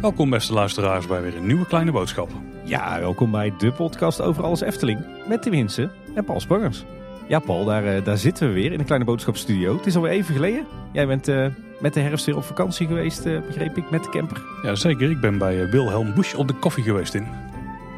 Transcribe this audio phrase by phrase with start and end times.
[0.00, 2.30] Welkom beste luisteraars bij weer een nieuwe kleine boodschap.
[2.64, 5.06] Ja, welkom bij de podcast over alles Efteling.
[5.26, 6.84] Met Tim Hinsen en Paul Spangers.
[7.28, 9.76] Ja, Paul, daar, eh, daar zitten we weer in de Kleine Boodschap Studio.
[9.76, 10.66] Het is alweer even geleden.
[10.92, 11.46] Jij bent eh,
[11.80, 14.42] met de herfst weer op vakantie geweest, eh, begreep ik, met de camper.
[14.62, 15.10] Ja, zeker.
[15.10, 17.26] Ik ben bij Wilhelm Busch op de koffie geweest in.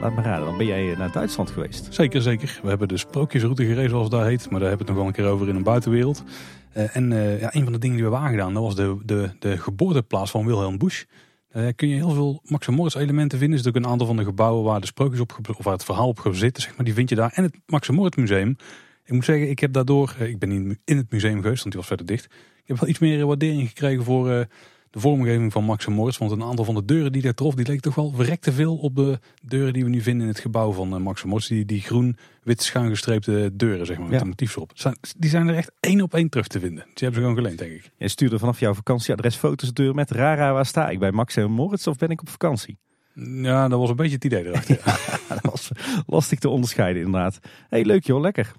[0.01, 1.87] Laat me raden, dan ben jij eh, naar Duitsland geweest.
[1.91, 2.59] Zeker, zeker.
[2.63, 4.51] We hebben de sprookjesroute gereden zoals daar heet.
[4.51, 6.25] Maar daar hebben we het nog wel een keer over in een buitenwereld.
[6.73, 8.97] Eh, en eh, ja, een van de dingen die we hebben aangedaan, dat was de,
[9.05, 11.05] de, de geboorteplaats van Wilhelm Busch.
[11.53, 13.59] Daar kun je heel veel Max en Moritz elementen vinden.
[13.59, 15.85] Er is ook een aantal van de gebouwen waar de sprookjes op, of waar het
[15.85, 17.33] verhaal op gezet, zeg maar, die vind je daar.
[17.35, 18.57] En het Max en Moritz museum.
[19.05, 21.71] Ik moet zeggen, ik heb daardoor, eh, ik ben niet in het museum geweest, want
[21.71, 22.25] die was verder dicht.
[22.25, 24.41] Ik heb wel iets meer waardering gekregen voor eh,
[24.91, 26.19] de vormgeving van Max en Moritz.
[26.19, 28.77] Want een aantal van de deuren die daar trof, die leek toch wel verrekte veel
[28.77, 31.49] op de deuren die we nu vinden in het gebouw van eh, Max en Moritz.
[31.49, 34.21] Die, die groen-wit schuingestreepte deuren, zeg maar, met Ja.
[34.21, 34.71] een motief erop.
[34.75, 36.85] Zijn- Die zijn er echt één op één terug te vinden.
[36.85, 37.91] Die hebben ze gewoon geleend, denk ik.
[37.97, 40.99] Jij stuurde vanaf jouw vakantieadres foto's deur met Rara, waar sta ik?
[40.99, 42.79] Bij Max en Moritz of ben ik op vakantie?
[43.25, 44.81] Ja, dat was een beetje het idee erachter.
[44.85, 44.97] ja.
[45.29, 45.71] dat was
[46.07, 47.39] lastig te onderscheiden inderdaad.
[47.69, 48.53] hey, leuk joh, lekker.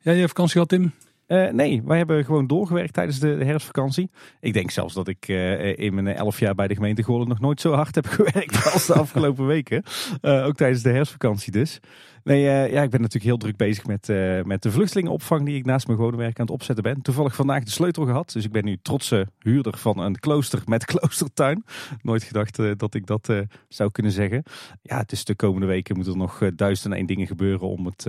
[0.00, 0.92] Ja, je hebt vakantie gehad, Tim?
[1.26, 4.10] Eh, nee, wij hebben gewoon doorgewerkt tijdens de, herfstvakantie.
[4.40, 7.40] Ik denk zelfs dat ik eh, in mijn elf jaar bij de gemeente Goorlen nog
[7.40, 9.82] nooit zo hard heb gewerkt als de afgelopen weken.
[10.20, 11.80] Eh, ook tijdens de herfstvakantie dus.
[12.26, 15.56] Nee, eh, ja, ik ben natuurlijk heel druk bezig met, eh, met de vluchtelingenopvang die
[15.56, 17.02] ik naast mijn gewone werk aan het opzetten ben.
[17.02, 20.84] Toevallig vandaag de sleutel gehad, dus ik ben nu trotse huurder van een klooster met
[20.94, 21.64] kloostertuin.
[22.02, 23.32] Nooit gedacht eh, dat ik dat
[23.68, 24.42] zou kunnen zeggen.
[24.82, 27.86] Ja, het is de komende weken moeten er nog duizend en één dingen gebeuren om
[27.86, 28.04] het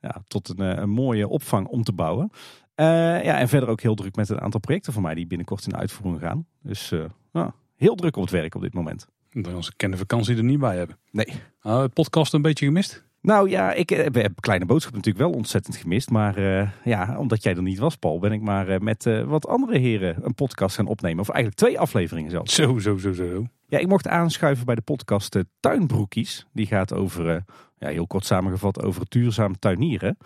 [0.00, 2.30] ja, tot een, een mooie opvang om te bouwen.
[2.76, 5.76] Ja, en verder ook heel druk met een aantal projecten van mij die binnenkort in
[5.76, 6.46] uitvoering gaan.
[6.62, 6.92] Dus
[7.32, 9.06] ja, heel druk op het werk op dit moment.
[9.30, 10.98] Dat onze kende vakantie er niet bij hebben.
[11.10, 11.28] Nee.
[11.62, 13.07] Nou, het podcast een beetje gemist?
[13.20, 16.10] Nou ja, ik eh, hebben Kleine Boodschap natuurlijk wel ontzettend gemist.
[16.10, 19.46] Maar eh, ja, omdat jij er niet was, Paul, ben ik maar eh, met wat
[19.46, 21.20] andere heren een podcast gaan opnemen.
[21.20, 22.54] Of eigenlijk twee afleveringen zelfs.
[22.54, 23.46] Zo, zo, zo, zo.
[23.66, 26.46] Ja, ik mocht aanschuiven bij de podcast Tuinbroekies.
[26.52, 27.44] Die gaat over,
[27.78, 30.16] ja, heel kort samengevat, over duurzaam tuinieren.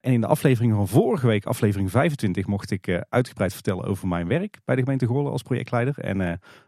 [0.00, 4.28] En in de aflevering van vorige week, aflevering 25, mocht ik uitgebreid vertellen over mijn
[4.28, 5.98] werk bij de gemeente Goorlen als projectleider.
[5.98, 6.20] En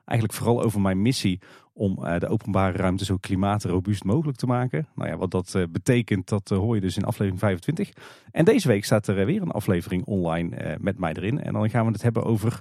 [0.04, 1.40] eigenlijk vooral over mijn missie
[1.80, 4.88] om eh, de openbare ruimte zo klimaatrobuust mogelijk te maken.
[4.94, 7.90] Nou ja, wat dat eh, betekent, dat eh, hoor je dus in aflevering 25.
[8.30, 11.40] En deze week staat er weer een aflevering online met mij erin.
[11.42, 12.60] En dan gaan we het hebben over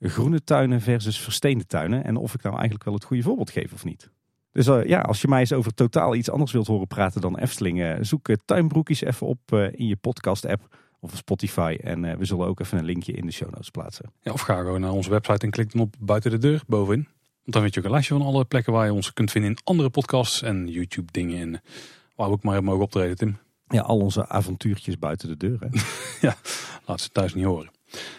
[0.00, 2.04] groene tuinen versus versteende tuinen.
[2.04, 4.10] En of ik nou eigenlijk wel het goede voorbeeld geef of niet.
[4.52, 7.82] Dus ja, als je mij eens over totaal iets anders wilt horen praten dan Efteling,
[7.82, 11.76] eh, zoek tuinbroekjes even op in je podcast-app of Spotify.
[11.82, 14.12] En we zullen ook even een linkje in de show notes plaatsen.
[14.20, 17.08] Ja, of ga gewoon naar onze website en klik dan op buiten de deur bovenin.
[17.46, 19.50] Want dan weet je ook een lijstje van alle plekken waar je ons kunt vinden
[19.50, 21.40] in andere podcasts en YouTube dingen.
[21.40, 21.62] En
[22.14, 23.38] waar we ook maar mogen optreden, Tim.
[23.68, 25.58] Ja, al onze avontuurtjes buiten de deur.
[25.60, 26.28] Hè?
[26.86, 27.75] Laat ze thuis niet horen.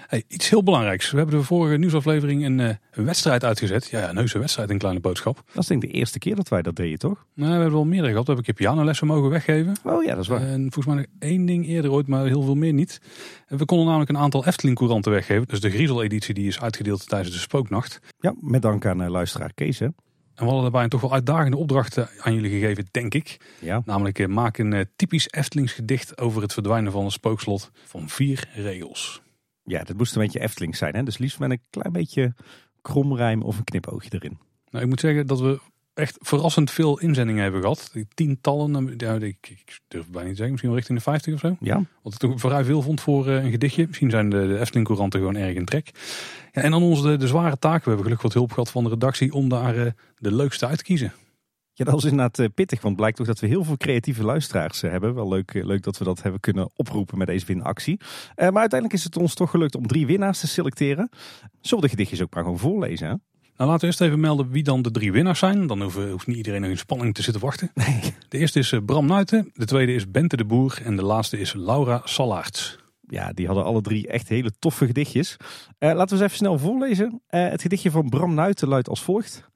[0.07, 1.11] Hey, iets heel belangrijks.
[1.11, 3.87] We hebben de vorige nieuwsaflevering een, eh, een wedstrijd uitgezet.
[3.87, 5.43] Ja, ja, een heuse wedstrijd, een kleine boodschap.
[5.53, 7.25] Dat is denk ik de eerste keer dat wij dat deden, toch?
[7.33, 8.25] Nou, we hebben wel meerdere gehad.
[8.25, 9.75] We hebben een keer pianolessen mogen weggeven.
[9.83, 10.41] Oh ja, dat is waar.
[10.41, 13.01] En volgens mij nog één ding eerder ooit, maar heel veel meer niet.
[13.47, 15.47] We konden namelijk een aantal Efteling-couranten weggeven.
[15.47, 17.99] Dus de Griezel-editie die is uitgedeeld tijdens de Spooknacht.
[18.19, 19.79] Ja, met dank aan eh, luisteraar Kees.
[19.79, 19.85] Hè?
[19.85, 19.93] En
[20.35, 23.37] we hadden daarbij een toch wel uitdagende opdracht eh, aan jullie gegeven, denk ik.
[23.59, 23.81] Ja.
[23.85, 29.21] Namelijk maak een typisch Eftelings gedicht over het verdwijnen van een spookslot van vier regels.
[29.67, 30.95] Ja, dat moest een beetje Efteling zijn.
[30.95, 31.03] Hè?
[31.03, 32.33] Dus liefst met een klein beetje
[32.81, 34.37] kromrijm of een knipoogje erin.
[34.69, 35.59] Nou, ik moet zeggen dat we
[35.93, 37.93] echt verrassend veel inzendingen hebben gehad.
[38.13, 41.33] Tientallen, ja, ik, ik durf het bijna niet te zeggen, misschien wel richting de 50
[41.33, 41.55] of zo.
[41.59, 43.87] Ja, Wat ik toch vrij veel vond voor eh, een gedichtje.
[43.87, 45.91] Misschien zijn de, de Efteling-couranten gewoon erg in trek.
[46.51, 47.83] Ja, en dan onze de, de zware taak.
[47.83, 50.77] We hebben gelukkig wat hulp gehad van de redactie om daar eh, de leukste uit
[50.77, 51.13] te kiezen.
[51.77, 54.23] Ja, dat was inderdaad eh, pittig, want het blijkt toch dat we heel veel creatieve
[54.23, 55.13] luisteraars eh, hebben.
[55.13, 57.99] Wel leuk, eh, leuk dat we dat hebben kunnen oproepen met deze winactie.
[58.35, 61.09] Eh, maar uiteindelijk is het ons toch gelukt om drie winnaars te selecteren.
[61.61, 63.07] Zullen we de gedichtjes ook maar gewoon voorlezen?
[63.07, 63.13] Hè?
[63.57, 65.67] Nou, laten we eerst even melden wie dan de drie winnaars zijn.
[65.67, 67.71] Dan hoeft, hoeft niet iedereen nog in spanning te zitten wachten.
[68.29, 71.53] De eerste is Bram Nuiten, de tweede is Bente de Boer en de laatste is
[71.53, 72.77] Laura Salaerts.
[73.07, 75.37] Ja, die hadden alle drie echt hele toffe gedichtjes.
[75.79, 77.21] Laten we eens even snel voorlezen.
[77.27, 79.49] Het gedichtje van Bram Nuiten luidt als volgt.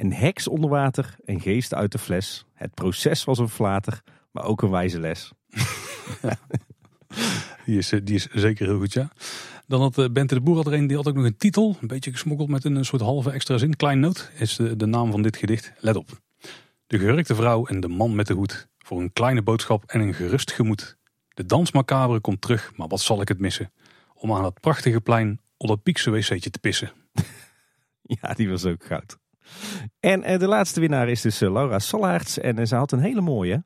[0.00, 2.44] Een heks onder water, een geest uit de fles.
[2.54, 5.32] Het proces was een flater, maar ook een wijze les.
[7.64, 9.10] Die is, eh, die is zeker heel goed, ja.
[9.66, 11.76] Dan had eh, Bente de Boer had er een, die had ook nog een titel.
[11.80, 13.76] Een beetje gesmokkeld met een soort halve extra zin.
[13.76, 15.72] Klein noot is de, de naam van dit gedicht.
[15.78, 16.20] Let op.
[16.86, 18.68] De gehurkte vrouw en de man met de hoed.
[18.78, 20.96] Voor een kleine boodschap en een gerust gemoed.
[21.28, 23.72] De dans macabre komt terug, maar wat zal ik het missen?
[24.14, 26.92] Om aan dat prachtige plein op dat piekse wc'tje te pissen.
[28.20, 29.19] Ja, die was ook goud.
[30.00, 32.38] En eh, de laatste winnaar is dus eh, Laura Salaerts.
[32.38, 33.64] En eh, ze had een hele mooie.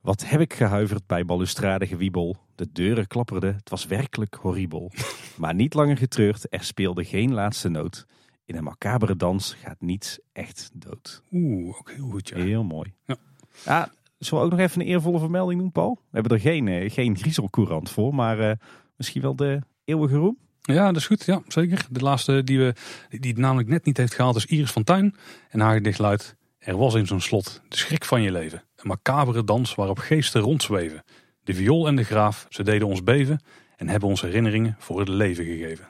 [0.00, 2.36] Wat heb ik gehuiverd bij balustrade gewiebel.
[2.54, 4.92] De deuren klapperden, het was werkelijk horribel.
[5.36, 8.06] maar niet langer getreurd, er speelde geen laatste noot.
[8.44, 11.22] In een macabere dans gaat niets echt dood.
[11.32, 12.36] Oeh, ook heel goed ja.
[12.36, 12.94] Heel mooi.
[13.04, 13.16] Ja.
[13.64, 15.94] Ja, zullen we ook nog even een eervolle vermelding doen, Paul?
[15.94, 18.58] We hebben er geen, geen griezelcourant voor, maar
[18.96, 20.38] misschien wel de eeuwige roem?
[20.66, 21.24] Ja, dat is goed.
[21.24, 21.86] Ja, zeker.
[21.90, 22.74] De laatste die, we,
[23.08, 25.14] die het namelijk net niet heeft gehaald is Iris van Tuin.
[25.50, 26.36] En haar gedicht luidt...
[26.58, 28.62] Er was in zo'n slot de schrik van je leven.
[28.76, 31.02] Een macabere dans waarop geesten rondzweven.
[31.44, 33.40] De viool en de graaf, ze deden ons beven...
[33.76, 35.88] en hebben ons herinneringen voor het leven gegeven.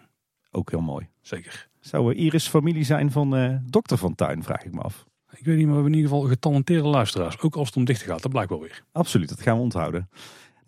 [0.51, 1.09] Ook heel mooi.
[1.21, 1.69] Zeker.
[1.81, 5.07] Zou eh, Iris familie zijn van eh, dokter van Tuin, vraag ik me af.
[5.37, 7.41] Ik weet niet, maar we hebben in ieder geval getalenteerde luisteraars.
[7.41, 8.83] Ook als het om dichten gaat, dat blijkt wel weer.
[8.93, 10.09] Absoluut, dat gaan we onthouden.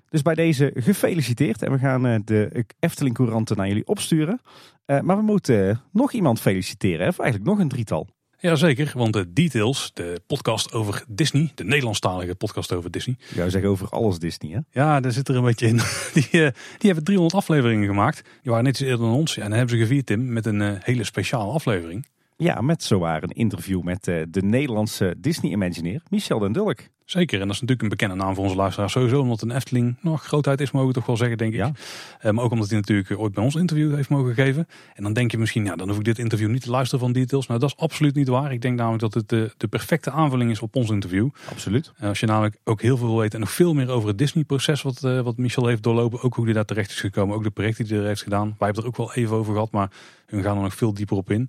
[0.09, 1.63] Dus bij deze gefeliciteerd.
[1.63, 4.41] En we gaan eh, de Efteling Couranten naar jullie opsturen.
[4.85, 7.09] Eh, maar we moeten eh, nog iemand feliciteren.
[7.09, 8.09] Of eigenlijk nog een drietal.
[8.41, 13.17] Jazeker, want de Details, de podcast over Disney, de Nederlandstalige podcast over Disney.
[13.19, 14.81] Ik zou zeggen over alles Disney, hè?
[14.81, 15.77] Ja, daar zit er een beetje in.
[16.15, 18.23] Die, die hebben 300 afleveringen gemaakt.
[18.23, 19.35] Die waren net iets eerder dan ons.
[19.35, 22.07] Ja, en dan hebben ze gevierd, Tim, met een hele speciale aflevering.
[22.41, 26.81] Ja, met zowaar een interview met eh, de Nederlandse Disney-imagineer Michel den Dulk.
[27.05, 29.21] Zeker, en dat is natuurlijk een bekende naam voor onze luisteraars sowieso.
[29.21, 31.59] Omdat een Efteling nog grootheid is, mogen we toch wel zeggen, denk ik.
[31.59, 31.73] Ja.
[32.21, 34.69] Eh, maar ook omdat hij natuurlijk ooit bij ons interview heeft mogen geven.
[34.95, 37.13] En dan denk je misschien, ja, dan hoef ik dit interview niet te luisteren van
[37.13, 37.47] details.
[37.47, 38.53] Nou, dat is absoluut niet waar.
[38.53, 41.29] Ik denk namelijk dat het de, de perfecte aanvulling is op ons interview.
[41.51, 41.93] Absoluut.
[41.97, 44.19] Eh, als je namelijk ook heel veel wil weten en nog veel meer over het
[44.19, 46.23] Disney-proces wat, eh, wat Michel heeft doorlopen.
[46.23, 47.37] Ook hoe hij daar terecht is gekomen.
[47.37, 48.47] Ook de projecten die hij er heeft gedaan.
[48.47, 49.91] Wij hebben er ook wel even over gehad, maar
[50.27, 51.49] hun gaan er nog veel dieper op in.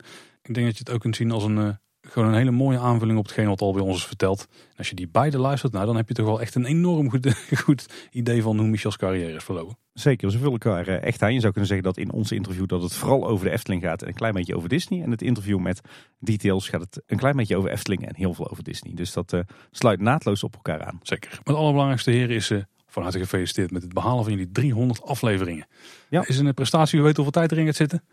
[0.50, 1.70] Ik denk dat je het ook kunt zien als een, eh,
[2.02, 4.48] gewoon een hele mooie aanvulling op hetgeen wat al bij ons is verteld.
[4.50, 7.10] En als je die beide luistert, nou, dan heb je toch wel echt een enorm
[7.10, 7.36] goed,
[7.66, 9.78] goed idee van hoe Michels carrière is verlopen.
[9.94, 11.34] Zeker, ze vullen elkaar eh, echt aan.
[11.34, 14.02] Je zou kunnen zeggen dat in ons interview dat het vooral over de Efteling gaat
[14.02, 15.04] en een klein beetje over Disney.
[15.04, 15.82] En het interview met
[16.20, 18.94] Details gaat het een klein beetje over Efteling en heel veel over Disney.
[18.94, 19.40] Dus dat eh,
[19.72, 21.00] sluit naadloos op elkaar aan.
[21.04, 21.30] Zeker.
[21.30, 22.60] Maar het allerbelangrijkste, heren, is eh
[22.90, 25.68] van harte gefeliciteerd met het behalen van jullie 300 afleveringen.
[26.10, 26.28] Ja.
[26.28, 28.04] Is een prestatie, we weten hoeveel tijd erin gaat zitten.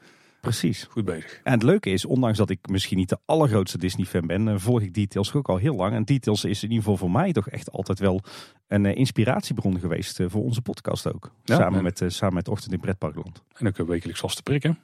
[0.47, 0.87] Precies.
[0.91, 1.41] Goed bezig.
[1.43, 4.81] En het leuke is, ondanks dat ik misschien niet de allergrootste Disney-fan ben, eh, volg
[4.81, 5.95] ik Details ook al heel lang.
[5.95, 8.21] En Details is in ieder geval voor mij toch echt altijd wel
[8.69, 11.33] een eh, inspiratiebron geweest eh, voor onze podcast ook.
[11.45, 13.43] Ja, samen, en- met, samen met Ochtend in Pretparkland.
[13.55, 14.79] En ook wekelijks te prikken.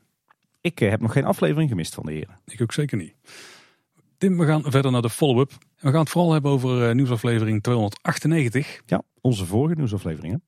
[0.60, 2.38] Ik heb nog geen aflevering gemist van de heren.
[2.46, 3.14] Ik ook zeker niet.
[4.18, 5.50] Tim, we gaan verder naar de follow-up.
[5.78, 8.82] We gaan het vooral hebben over nieuwsaflevering 298.
[8.86, 10.32] Ja, onze vorige nieuwsaflevering.
[10.32, 10.38] hè?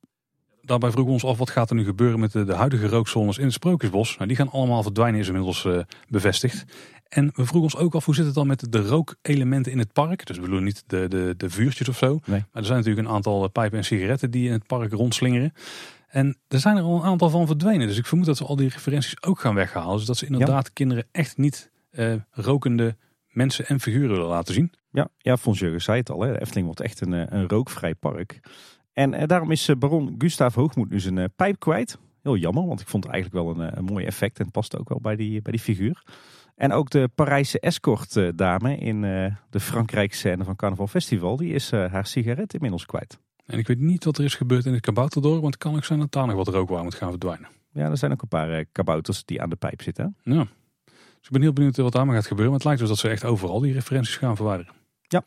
[0.65, 3.39] Daarbij vroegen we ons af wat gaat er nu gebeuren met de, de huidige rookzones
[3.39, 4.17] in het Sprookjesbos.
[4.17, 5.79] Nou, die gaan allemaal verdwijnen, is inmiddels eh,
[6.09, 6.65] bevestigd.
[7.09, 9.93] En we vroegen ons ook af hoe zit het dan met de rookelementen in het
[9.93, 10.27] park.
[10.27, 12.21] Dus we bedoelen niet de, de, de vuurtjes of zo.
[12.25, 12.45] Nee.
[12.53, 15.53] Maar er zijn natuurlijk een aantal eh, pijpen en sigaretten die in het park rondslingeren.
[16.09, 17.87] En er zijn er al een aantal van verdwenen.
[17.87, 19.97] Dus ik vermoed dat ze al die referenties ook gaan weghalen.
[19.97, 22.97] Dus dat ze inderdaad kinderen echt niet eh, rokende
[23.29, 24.73] mensen en figuren willen laten zien.
[24.91, 26.21] Ja, ja Fons Jurgens zei het al.
[26.21, 26.33] Hè.
[26.33, 28.41] De Efteling wordt echt een, een rookvrij park.
[28.94, 31.99] En eh, daarom is eh, baron Gustav Hoogmoed nu zijn eh, pijp kwijt.
[32.23, 34.38] Heel jammer, want ik vond het eigenlijk wel een, een mooi effect.
[34.38, 36.02] En het past ook wel bij die, bij die figuur.
[36.55, 39.00] En ook de Parijse escort eh, dame in
[39.50, 41.37] de Frankrijk scène van Carnaval Festival.
[41.37, 43.19] Die is haar sigaret inmiddels kwijt.
[43.46, 45.41] En ik weet niet wat er is gebeurd in het kabouterdorp.
[45.41, 47.49] Want het kan ook zijn dat daar nog wat rook moet gaan verdwijnen.
[47.73, 50.17] Ja, er zijn ook een paar kabouters die aan de pijp zitten.
[50.23, 50.46] Ja.
[50.85, 52.50] Dus ik ben heel benieuwd wat daarmee gaat gebeuren.
[52.52, 54.73] Maar het lijkt dus dat ze echt overal die referenties gaan verwijderen.
[55.02, 55.23] Ja.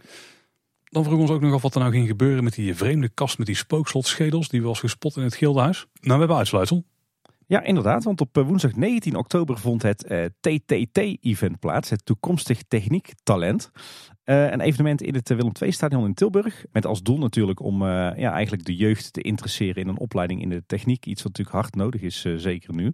[0.97, 3.09] Dan vroegen we ons ook nog af wat er nou ging gebeuren met die vreemde
[3.09, 4.49] kast met die spookslotschedels.
[4.49, 5.85] Die was gespot in het Gildenhuis.
[6.01, 6.83] Nou, we hebben uitsluitsel.
[7.49, 8.03] Ja, inderdaad.
[8.03, 11.89] Want op eh, woensdag 19 oktober vond het eh, TTT-event plaats.
[11.89, 13.71] Het Toekomstig Techniek Talent.
[14.23, 16.65] Eh, een evenement in het Willem II-stadion in Tilburg.
[16.71, 20.49] Met als doel natuurlijk om ja, eigenlijk de jeugd te interesseren in een opleiding in
[20.49, 21.05] de techniek.
[21.05, 22.93] Iets wat natuurlijk hard nodig is, zeker nu.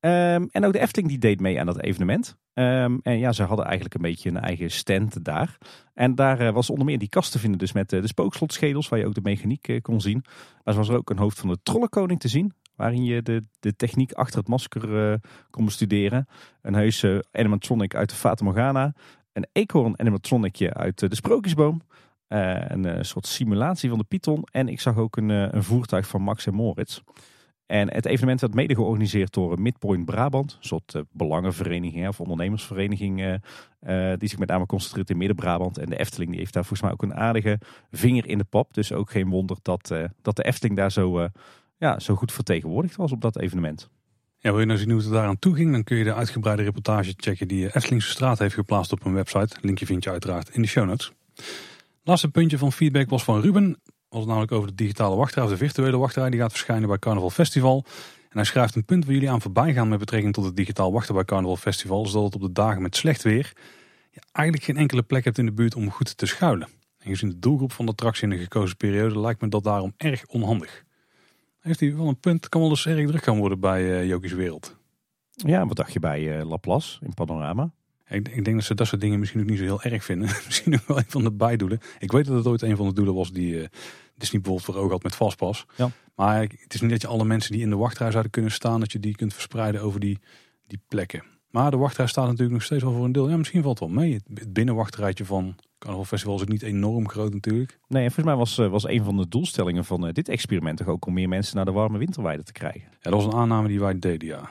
[0.00, 2.36] Ehm, en ook de Efteling die deed mee aan dat evenement.
[2.54, 5.58] Ehm, en ja, ze hadden eigenlijk een beetje een eigen stand daar.
[5.94, 8.88] En daar was onder meer die kast te vinden dus met eh, de spookslotschedels.
[8.88, 10.24] Waar je ook de mechaniek kon zien.
[10.64, 12.52] Maar zo was er ook een hoofd van de trollenkoning te zien.
[12.78, 15.18] Waarin je de, de techniek achter het masker eh,
[15.50, 16.26] kon bestuderen.
[16.62, 18.94] Een heus eh, animatronic uit de Fata Morgana.
[19.32, 21.82] Een eekhoorn animatronicje uit eh, de Sprookjesboom.
[22.26, 24.42] Eh, een soort simulatie van de Python.
[24.50, 27.00] En ik zag ook een, een voertuig van Max en Moritz.
[27.66, 30.52] En het evenement werd mede georganiseerd door Midpoint Brabant.
[30.52, 33.40] Een soort belangenvereniging of ondernemersvereniging.
[34.18, 35.78] die zich met name concentreert in Midden-Brabant.
[35.78, 38.74] En de Efteling die heeft daar volgens mij ook een aardige vinger in de pap.
[38.74, 41.28] Dus ook geen wonder dat, dat de Efteling daar zo,
[41.78, 43.90] ja, zo goed vertegenwoordigd was op dat evenement.
[44.38, 45.72] Ja, wil je nou zien hoe het daaraan toe ging?
[45.72, 49.56] Dan kun je de uitgebreide reportage checken die Eftelingse Straat heeft geplaatst op hun website.
[49.60, 51.12] Linkje vind je uiteraard in de show notes.
[52.02, 53.80] Laatste puntje van feedback was van Ruben.
[54.08, 56.30] Was namelijk over de digitale wachtrij of de virtuele wachtrij.
[56.30, 57.84] Die gaat verschijnen bij Carnaval Festival.
[58.28, 60.92] En hij schrijft een punt waar jullie aan voorbij gaan met betrekking tot het digitaal
[60.92, 62.04] wachten bij Carnaval Festival.
[62.04, 63.52] Is dat het op de dagen met slecht weer
[64.10, 66.68] je eigenlijk geen enkele plek hebt in de buurt om goed te schuilen.
[66.68, 69.64] En En gezien de doelgroep van de attractie in de gekozen periode lijkt me dat
[69.64, 70.84] daarom erg onhandig.
[71.68, 74.32] Heeft hij wel een punt, kan wel eens erg druk gaan worden bij uh, Jokies
[74.32, 74.76] Wereld.
[75.30, 77.72] Ja, wat dacht je bij uh, Laplace in Panorama?
[78.08, 80.28] Ik, ik, denk dat ze dat soort dingen misschien ook niet zo heel erg vinden.
[80.46, 81.80] misschien ook wel een van de bijdoelen.
[81.98, 83.66] Ik weet dat het ooit een van de doelen was die uh,
[84.16, 85.66] Disney bijvoorbeeld voor ogen had met vastpas.
[85.76, 85.90] Ja.
[86.14, 88.80] Maar het is niet dat je alle mensen die in de wachtrij zouden kunnen staan,
[88.80, 90.18] dat je die kunt verspreiden over die,
[90.66, 91.22] die plekken.
[91.50, 93.28] Maar de wachtrij staat natuurlijk nog steeds wel voor een deel.
[93.30, 94.20] Ja, misschien valt het wel mee.
[94.34, 97.78] Het binnenwachtrijtje van Carnival Festival is ook niet enorm groot natuurlijk.
[97.88, 101.06] Nee, en volgens mij was, was een van de doelstellingen van dit experiment toch ook
[101.06, 102.80] om meer mensen naar de warme winterweide te krijgen.
[102.80, 104.50] Ja, dat was een aanname die wij deden, ja.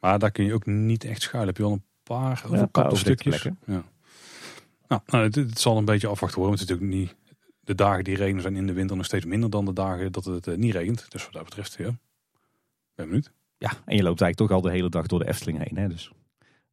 [0.00, 1.48] Maar daar kun je ook niet echt schuilen.
[1.48, 3.42] Heb je wel een paar overkapte ja, stukjes.
[3.42, 3.84] Ja.
[4.88, 6.58] Nou, nou het, het, zal een beetje afwachten worden.
[6.58, 7.16] Het is natuurlijk niet.
[7.60, 10.24] De dagen die regenen zijn in de winter nog steeds minder dan de dagen dat
[10.24, 11.10] het uh, niet regent.
[11.10, 11.98] Dus wat dat betreft, ja.
[12.94, 13.32] Ben benieuwd.
[13.58, 15.76] Ja, en je loopt eigenlijk toch al de hele dag door de Efteling heen.
[15.76, 15.88] Hè?
[15.88, 16.12] Dus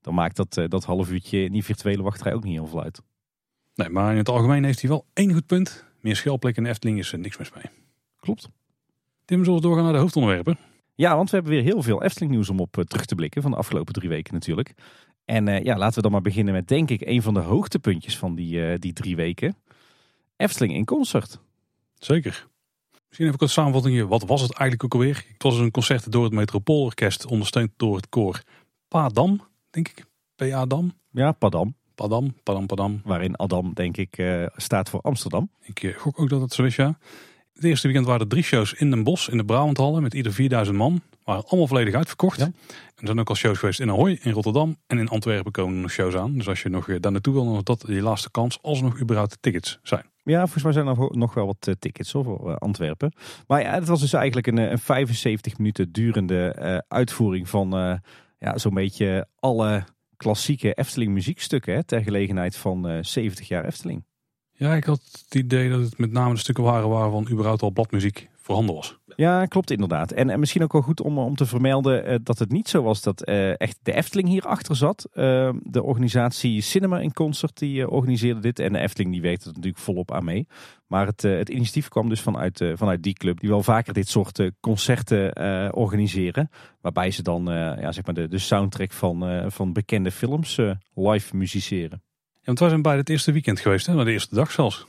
[0.01, 2.83] dan maakt dat, uh, dat half uurtje in die virtuele wachtrij ook niet heel veel
[2.83, 3.01] uit.
[3.77, 5.85] Nee, maar in het algemeen heeft hij wel één goed punt.
[6.01, 7.63] Meer schelplekken in de Efteling is er niks mis mee.
[8.19, 8.49] Klopt.
[9.25, 10.57] Tim, zullen we doorgaan naar de hoofdonderwerpen?
[10.95, 13.41] Ja, want we hebben weer heel veel Efteling nieuws om op uh, terug te blikken.
[13.41, 14.73] Van de afgelopen drie weken natuurlijk.
[15.25, 18.17] En uh, ja, laten we dan maar beginnen met denk ik een van de hoogtepuntjes
[18.17, 19.55] van die, uh, die drie weken.
[20.35, 21.39] Efteling in concert.
[21.99, 22.47] Zeker.
[23.07, 25.25] Misschien even een samenvatting Wat was het eigenlijk ook alweer?
[25.33, 28.41] Het was een concert door het Metropoolorkest, ondersteund door het koor
[28.87, 30.05] Padam, denk ik.
[30.35, 30.93] P-A-Dam.
[31.11, 31.75] Ja, Padam.
[31.97, 33.01] Padam, Padam, Padam.
[33.03, 35.49] Waarin Adam, denk ik, uh, staat voor Amsterdam.
[35.61, 36.97] Ik gok ook dat het zo is, ja.
[37.53, 40.33] Het eerste weekend waren er drie shows in Den Bosch, in de Brabanthallen, met ieder
[40.33, 41.01] 4000 man.
[41.23, 42.39] Waren allemaal volledig uitverkocht.
[42.39, 42.45] Ja.
[42.45, 42.53] En
[42.95, 45.81] er zijn ook al shows geweest in Ahoy, in Rotterdam en in Antwerpen komen er
[45.81, 46.33] nog shows aan.
[46.33, 48.83] Dus als je nog daar naartoe wil, dan is dat je laatste kans als er
[48.83, 50.05] nog überhaupt tickets zijn.
[50.23, 53.13] Ja, volgens mij zijn er nog wel wat tickets voor Antwerpen.
[53.47, 57.95] Maar ja, het was dus eigenlijk een, een 75 minuten durende uh, uitvoering van uh,
[58.37, 59.83] ja, zo'n beetje alle
[60.17, 64.05] klassieke Efteling muziekstukken hè, ter gelegenheid van uh, 70 jaar Efteling.
[64.51, 67.71] Ja, ik had het idee dat het met name de stukken waren waarvan überhaupt al
[67.71, 68.97] bladmuziek voorhanden was.
[69.17, 70.11] Ja, klopt inderdaad.
[70.11, 72.81] En, en misschien ook wel goed om, om te vermelden uh, dat het niet zo
[72.81, 75.09] was dat uh, echt de Efteling hierachter zat.
[75.13, 78.59] Uh, de organisatie Cinema in Concert die organiseerde dit.
[78.59, 80.47] En de Efteling die werkte er natuurlijk volop aan mee.
[80.87, 83.39] Maar het, het initiatief kwam dus vanuit, vanuit die club.
[83.39, 85.33] Die wel vaker dit soort concerten
[85.75, 86.49] organiseren.
[86.81, 87.45] Waarbij ze dan
[87.79, 90.59] ja, zeg maar de, soundtrack van, van bekende films
[90.93, 92.01] live musiceren.
[92.33, 94.03] Ja, want wij zijn bij het eerste weekend geweest, hè?
[94.03, 94.87] de eerste dag zelfs.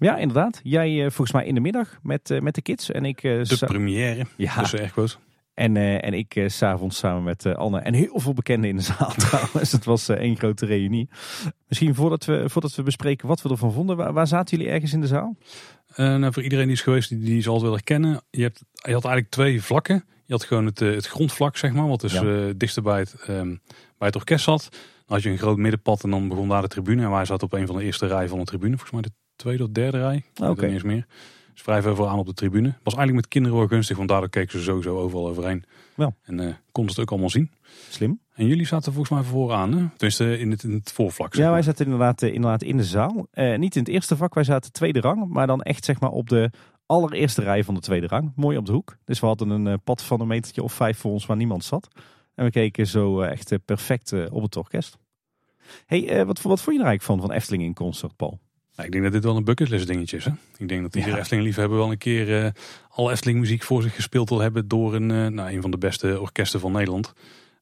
[0.00, 0.60] Ja, inderdaad.
[0.62, 2.90] Jij uh, volgens mij in de middag met, uh, met de kids.
[2.90, 4.26] En ik, uh, de première.
[4.36, 4.54] Ja.
[4.54, 5.18] Dat is echt goed.
[5.54, 9.72] En, en ik s'avonds samen met Anne en heel veel bekenden in de zaal trouwens.
[9.72, 11.08] Het was één grote reunie.
[11.68, 13.96] Misschien voordat we, voordat we bespreken wat we ervan vonden.
[13.96, 15.36] Waar, waar zaten jullie ergens in de zaal?
[15.96, 18.22] nou, voor iedereen die is geweest, die, die zal het wel herkennen.
[18.30, 20.04] Je, hebt, je had eigenlijk twee vlakken.
[20.26, 21.88] Je had gewoon het, het grondvlak, zeg maar.
[21.88, 22.52] Wat dus ja.
[22.56, 23.60] dichter bij het, um,
[23.98, 24.68] bij het orkest zat.
[24.70, 24.80] Dan
[25.16, 27.02] had je een groot middenpad en dan begon daar de tribune.
[27.02, 28.76] En wij zaten op een van de eerste rijen van de tribune.
[28.76, 30.24] Volgens mij de tweede of derde rij.
[30.34, 30.50] Oké.
[30.50, 30.64] Okay.
[30.64, 31.06] Niet eens meer.
[31.52, 32.68] Dus vrij veel aan op de tribune.
[32.68, 35.64] Was eigenlijk met kinderen wel gunstig, want daardoor keken ze sowieso overal overheen.
[35.94, 36.14] Wel.
[36.22, 37.50] En uh, konden ze het ook allemaal zien.
[37.90, 38.20] Slim.
[38.34, 39.86] En jullie zaten volgens mij vooraan, hè?
[39.88, 41.34] Tenminste in het, in het voorvlak.
[41.34, 43.26] Ja, wij zaten inderdaad, inderdaad in de zaal.
[43.34, 45.28] Uh, niet in het eerste vak, wij zaten tweede rang.
[45.28, 46.50] Maar dan echt zeg maar op de
[46.86, 48.32] allereerste rij van de tweede rang.
[48.36, 48.96] Mooi op de hoek.
[49.04, 51.88] Dus we hadden een pad van een metertje of vijf voor ons waar niemand zat.
[52.34, 54.98] En we keken zo echt perfect op het orkest.
[55.86, 58.40] hey, wat, wat vond je er eigenlijk van, van Efteling in concert, Paul?
[58.74, 60.24] Nou, ik denk dat dit wel een bucketlist dingetje is.
[60.24, 60.30] Hè?
[60.56, 61.20] Ik denk dat iedere ja.
[61.20, 62.50] Efteling liefhebber wel een keer uh,
[62.88, 65.78] alle Efteling muziek voor zich gespeeld wil hebben door een, uh, nou, een van de
[65.78, 67.12] beste orkesten van Nederland.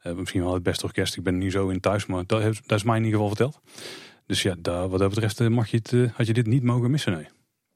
[0.02, 1.16] Uh, misschien wel het beste orkest.
[1.16, 3.60] Ik ben nu zo in thuis, maar dat, dat is mij in ieder geval verteld.
[4.26, 7.12] Dus ja, daar, wat dat betreft mag je het, had je dit niet mogen missen.
[7.12, 7.26] Nee.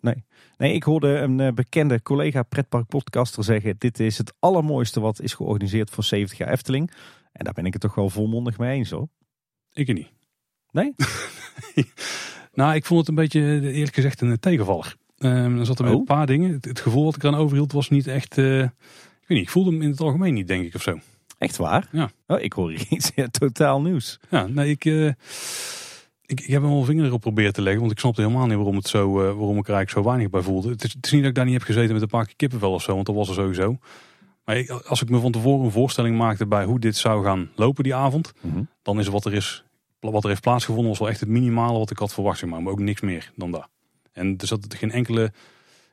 [0.00, 0.24] Nee.
[0.56, 5.34] nee, ik hoorde een bekende collega pretpark podcaster zeggen: dit is het allermooiste wat is
[5.34, 6.90] georganiseerd voor 70 jaar Efteling.
[7.32, 9.08] En daar ben ik het toch wel volmondig mee eens hoor.
[9.72, 10.08] Ik niet.
[10.70, 10.94] Nee?
[12.56, 13.40] Nou, ik vond het een beetje,
[13.72, 14.96] eerlijk gezegd, een tegenvaller.
[15.18, 15.90] Um, er zaten oh.
[15.90, 16.52] een paar dingen.
[16.52, 18.36] Het, het, gevoel wat ik eraan overhield was niet echt...
[18.36, 18.70] Uh, ik
[19.26, 20.98] weet niet, ik voelde hem in het algemeen niet, denk ik, of zo.
[21.38, 21.88] Echt waar?
[21.92, 22.10] Ja.
[22.26, 24.18] Oh, ik hoor iets ja, totaal nieuws.
[24.30, 27.80] Ja, nee, ik, uh, ik, ik heb hem wel vinger erop proberen te leggen.
[27.80, 30.30] Want ik snapte helemaal niet waarom, het zo, uh, waarom ik er eigenlijk zo weinig
[30.30, 30.70] bij voelde.
[30.70, 32.72] Het is, het is, niet dat ik daar niet heb gezeten met een paar kippenvel
[32.72, 32.94] of zo.
[32.94, 33.78] Want dat was er sowieso.
[34.44, 37.50] Maar ik, als ik me van tevoren een voorstelling maakte bij hoe dit zou gaan
[37.54, 38.32] lopen die avond.
[38.40, 38.68] Mm -hmm.
[38.82, 39.64] Dan is wat er is
[40.00, 42.46] wat er heeft plaatsgevonden was wel echt het minimale wat ik had verwacht.
[42.46, 43.68] Maar, maar ook niks meer dan dat.
[44.12, 45.32] En er zat geen enkele...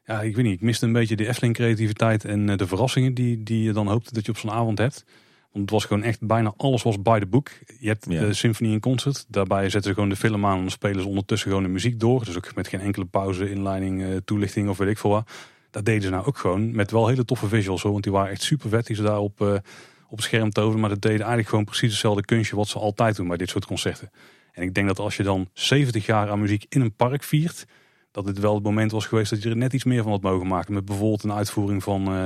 [0.06, 0.54] Ja, ik weet niet.
[0.54, 4.14] Ik miste een beetje de Efteling creativiteit en de verrassingen die, die je dan hoopte
[4.14, 5.06] dat je op zo'n avond hebt.
[5.52, 7.50] Want het was gewoon echt bijna alles was by the book.
[7.80, 8.20] Je hebt ja.
[8.20, 9.26] de symfonie in concert.
[9.28, 12.26] Daarbij zetten ze gewoon de film aan en spelen ze ondertussen gewoon de muziek door.
[12.26, 15.30] Dus ook met geen enkele pauze, inleiding, toelichting of weet ik veel wat.
[15.70, 17.92] Dat deden ze nou ook gewoon met wel hele toffe visuals hoor.
[17.92, 19.56] Want die waren echt super vet die ze daarop uh,
[20.14, 20.80] op scherm toveren.
[20.80, 23.66] Maar dat deden eigenlijk gewoon precies hetzelfde kunstje wat ze altijd doen bij dit soort
[23.66, 24.12] concerten.
[24.52, 27.66] En ik denk dat als je dan 70 jaar aan muziek in een park viert,
[28.12, 30.22] dat dit wel het moment was geweest dat je er net iets meer van had
[30.22, 30.74] mogen maken.
[30.74, 32.26] Met bijvoorbeeld een uitvoering van uh,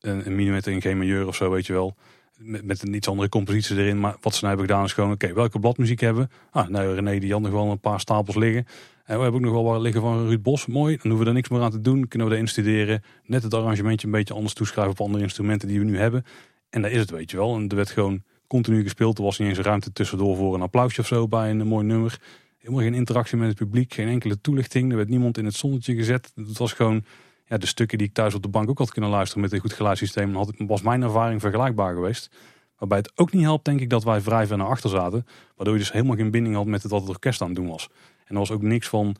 [0.00, 1.94] een, een in G majeur of zo, weet je wel.
[2.36, 4.00] Met, met een iets andere compositie erin.
[4.00, 6.28] Maar wat ze nou hebben gedaan is gewoon, oké, welke bladmuziek hebben we?
[6.50, 8.66] Ah, nou René die had nog wel een paar stapels liggen.
[9.04, 10.66] En we hebben ook nog wel wat liggen van Ruud Bos.
[10.66, 12.08] Mooi, dan hoeven we er niks meer aan te doen.
[12.08, 13.02] Kunnen we erin studeren.
[13.24, 16.24] Net het arrangementje een beetje anders toeschrijven op andere instrumenten die we nu hebben.
[16.70, 17.54] En daar is het, weet je wel.
[17.56, 19.18] En er werd gewoon continu gespeeld.
[19.18, 22.20] Er was niet eens ruimte tussendoor voor een applausje of zo bij een mooi nummer.
[22.58, 24.90] Helemaal geen interactie met het publiek, geen enkele toelichting.
[24.90, 26.32] Er werd niemand in het zonnetje gezet.
[26.34, 27.04] Het was gewoon
[27.46, 29.60] ja, de stukken die ik thuis op de bank ook had kunnen luisteren met een
[29.60, 30.34] goed geluidssysteem.
[30.34, 32.30] Had, was mijn ervaring vergelijkbaar geweest.
[32.78, 35.26] Waarbij het ook niet helpt, denk ik, dat wij vrij ver naar achter zaten.
[35.56, 37.88] Waardoor je dus helemaal geen binding had met wat het orkest aan het doen was.
[38.24, 39.16] En er was ook niks van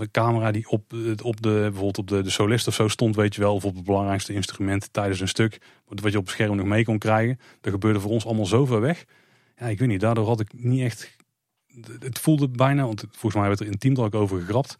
[0.00, 3.34] een camera die op, op de, bijvoorbeeld op de, de solist of zo stond, weet
[3.34, 3.54] je wel.
[3.54, 5.60] Of op het belangrijkste instrument tijdens een stuk.
[5.86, 7.40] Wat je op het scherm nog mee kon krijgen.
[7.60, 9.04] Dat gebeurde voor ons allemaal zo ver weg.
[9.56, 11.16] Ja, ik weet niet, daardoor had ik niet echt...
[11.98, 14.76] Het voelde bijna, want volgens mij werd er in team ook over gegrapt.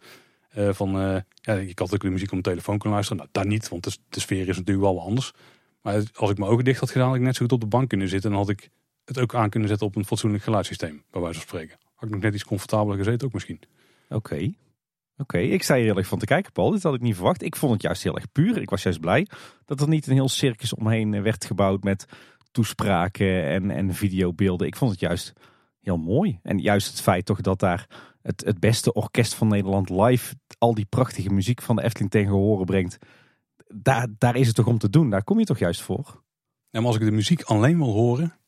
[0.57, 3.21] Uh, van, uh, ja, ik had ook de muziek op mijn telefoon kunnen luisteren.
[3.21, 5.33] Nou, daar niet, want de, sfeer is natuurlijk wel anders.
[5.81, 7.67] Maar als ik mijn ogen dicht had gedaan, had ik net zo goed op de
[7.67, 8.31] bank kunnen zitten.
[8.31, 8.69] En had ik
[9.05, 11.77] het ook aan kunnen zetten op een fatsoenlijk geluidssysteem, bij wijze van spreken.
[11.93, 13.59] Had ik nog net iets comfortabeler gezeten ook misschien.
[14.09, 14.53] Oké.
[15.21, 16.71] Oké, ik zei er eerlijk van te kijken, Paul.
[16.71, 17.43] Dit had ik niet verwacht.
[17.43, 18.61] Ik vond het juist heel erg puur.
[18.61, 19.27] Ik was juist blij
[19.65, 22.05] dat er niet een heel circus omheen werd gebouwd met
[22.51, 24.67] toespraken en, en videobeelden.
[24.67, 25.33] Ik vond het juist
[25.81, 26.39] heel mooi.
[26.43, 27.87] En juist het feit toch dat daar
[28.21, 32.65] het, beste orkest van Nederland live al die prachtige muziek van de Efteling tegen horen
[32.65, 32.97] brengt.
[33.67, 35.09] Daar, daar is het toch om te doen.
[35.09, 36.23] Daar kom je toch juist voor.
[36.71, 38.38] Maar als ik de muziek alleen wil horen,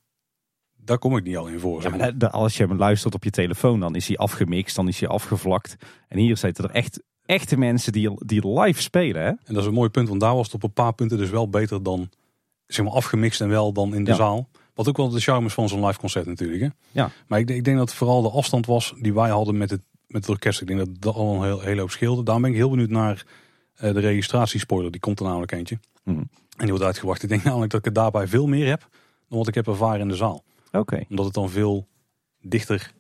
[0.83, 1.81] daar kom ik niet al in voor.
[1.81, 4.99] Ja, maar als je hem luistert op je telefoon, dan is hij afgemixt, dan is
[4.99, 5.75] hij afgevlakt.
[6.07, 9.21] En hier zitten er echt echte mensen die, die live spelen.
[9.21, 9.27] Hè?
[9.27, 11.29] En dat is een mooi punt, want daar was het op een paar punten dus
[11.29, 12.09] wel beter dan
[12.67, 14.49] zeg maar afgemixt en wel dan in de zaal.
[14.73, 16.61] Wat ook wel de charme is van zo'n live concert natuurlijk.
[16.61, 16.67] Hè?
[16.91, 17.09] Ja.
[17.27, 20.21] Maar ik, ik denk dat vooral de afstand was die wij hadden met het, met
[20.21, 20.61] het orkest.
[20.61, 22.23] Ik denk dat dat al een heel, heel hoop scheelde.
[22.23, 23.25] Daarom ben ik heel benieuwd naar
[23.83, 24.91] uh, de registratiespoiler.
[24.91, 25.79] Die komt er namelijk eentje.
[26.03, 26.17] Mhm.
[26.17, 27.23] En die wordt uitgewacht.
[27.23, 28.89] Ik denk namelijk dat ik het daarbij veel meer heb
[29.27, 30.43] dan wat ik heb ervaren in de zaal.
[30.71, 31.03] Oké.
[31.09, 31.87] Omdat het dan veel
[32.41, 32.93] dichter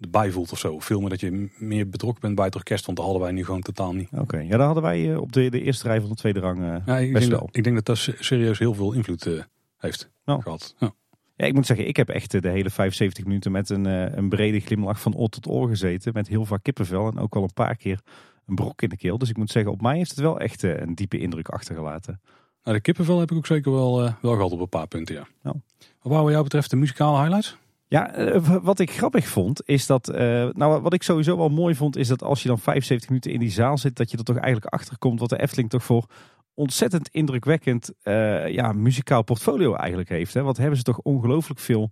[0.00, 0.78] erbij voelt of zo.
[0.78, 2.86] Veel meer dat je meer betrokken bent bij het orkest.
[2.86, 4.08] Want dat hadden wij nu gewoon totaal niet.
[4.12, 6.58] Oké, ja, daar hadden wij eh, op de, de eerste rij van de tweede rang
[6.58, 7.46] uh, ja, ik best denk wel.
[7.46, 9.42] Dat, ik denk dat dat serieus heel veel invloed uh,
[9.76, 10.42] heeft oh.
[10.42, 10.74] gehad.
[10.78, 10.94] Ja.
[11.36, 13.84] Ja, ik moet zeggen, ik heb echt de hele 75 minuten met een,
[14.18, 16.12] een brede glimlach van oor tot oor gezeten.
[16.14, 18.00] Met heel vaak kippenvel en ook al een paar keer
[18.46, 19.18] een brok in de keel.
[19.18, 22.20] Dus ik moet zeggen, op mij heeft het wel echt een diepe indruk achtergelaten.
[22.64, 25.26] Nou, de kippenvel heb ik ook zeker wel, wel gehad op een paar punten, ja.
[25.42, 25.56] Nou.
[26.02, 27.56] Wat jou betreft de muzikale highlights?
[27.88, 30.16] Ja, eh, wat ik grappig vond is dat, uh,
[30.52, 33.40] nou wat ik sowieso wel mooi vond is dat als je dan 75 minuten in
[33.40, 36.06] die zaal zit, dat je er toch eigenlijk achter komt wat de Efteling toch voor
[36.54, 40.34] ontzettend indrukwekkend uh, ja, muzikaal portfolio eigenlijk heeft.
[40.34, 40.42] Hè?
[40.42, 41.90] Wat hebben ze toch ongelooflijk veel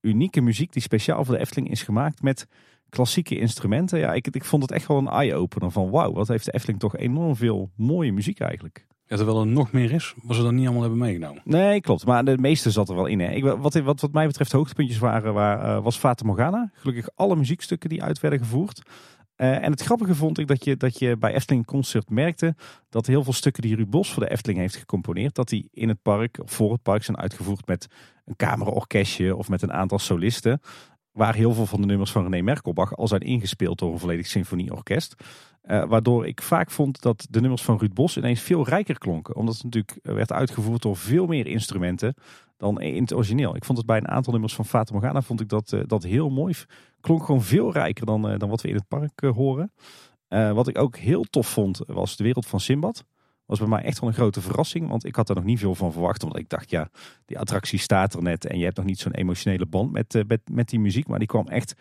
[0.00, 2.46] unieke muziek die speciaal voor de Efteling is gemaakt met
[2.88, 3.98] klassieke instrumenten.
[3.98, 6.80] Ja, ik, ik vond het echt wel een eye-opener van wauw, wat heeft de Efteling
[6.80, 8.86] toch enorm veel mooie muziek eigenlijk.
[9.12, 11.42] Ja, terwijl er nog meer is, wat ze dan niet allemaal hebben meegenomen.
[11.44, 12.06] Nee, klopt.
[12.06, 13.20] Maar de meeste zat er wel in.
[13.20, 13.30] Hè.
[13.30, 16.70] Ik, wat, wat, wat mij betreft hoogtepuntjes waren, waar, uh, was Fata Morgana.
[16.74, 18.82] Gelukkig alle muziekstukken die uit werden gevoerd.
[19.36, 22.54] Uh, en het grappige vond ik dat je, dat je bij Efteling Concert merkte
[22.88, 25.88] dat heel veel stukken die Ruud Bos voor de Efteling heeft gecomponeerd, dat die in
[25.88, 27.86] het park of voor het park zijn uitgevoerd met
[28.24, 30.60] een kamerorkestje of met een aantal solisten.
[31.10, 34.26] Waar heel veel van de nummers van René Merkelbach al zijn ingespeeld door een volledig
[34.26, 35.14] symfonieorkest.
[35.62, 39.36] Uh, waardoor ik vaak vond dat de nummers van Ruud Bos ineens veel rijker klonken.
[39.36, 42.14] Omdat het natuurlijk werd uitgevoerd door veel meer instrumenten
[42.56, 43.56] dan in het origineel.
[43.56, 46.02] Ik vond het bij een aantal nummers van Fata Morgana vond ik dat, uh, dat
[46.02, 46.54] heel mooi.
[47.00, 49.72] Klonk gewoon veel rijker dan, dan wat we in het park horen.
[50.28, 53.04] wat ik ook heel tof vond was de wereld van Simbad.
[53.46, 54.88] Was bij mij echt wel een grote verrassing.
[54.88, 56.22] Want ik had er nog niet veel van verwacht.
[56.22, 56.88] Omdat ik dacht, ja,
[57.24, 58.46] die attractie staat er net.
[58.46, 61.08] En je hebt nog niet zo'n emotionele band met, met, met die muziek.
[61.08, 61.74] Maar die kwam echt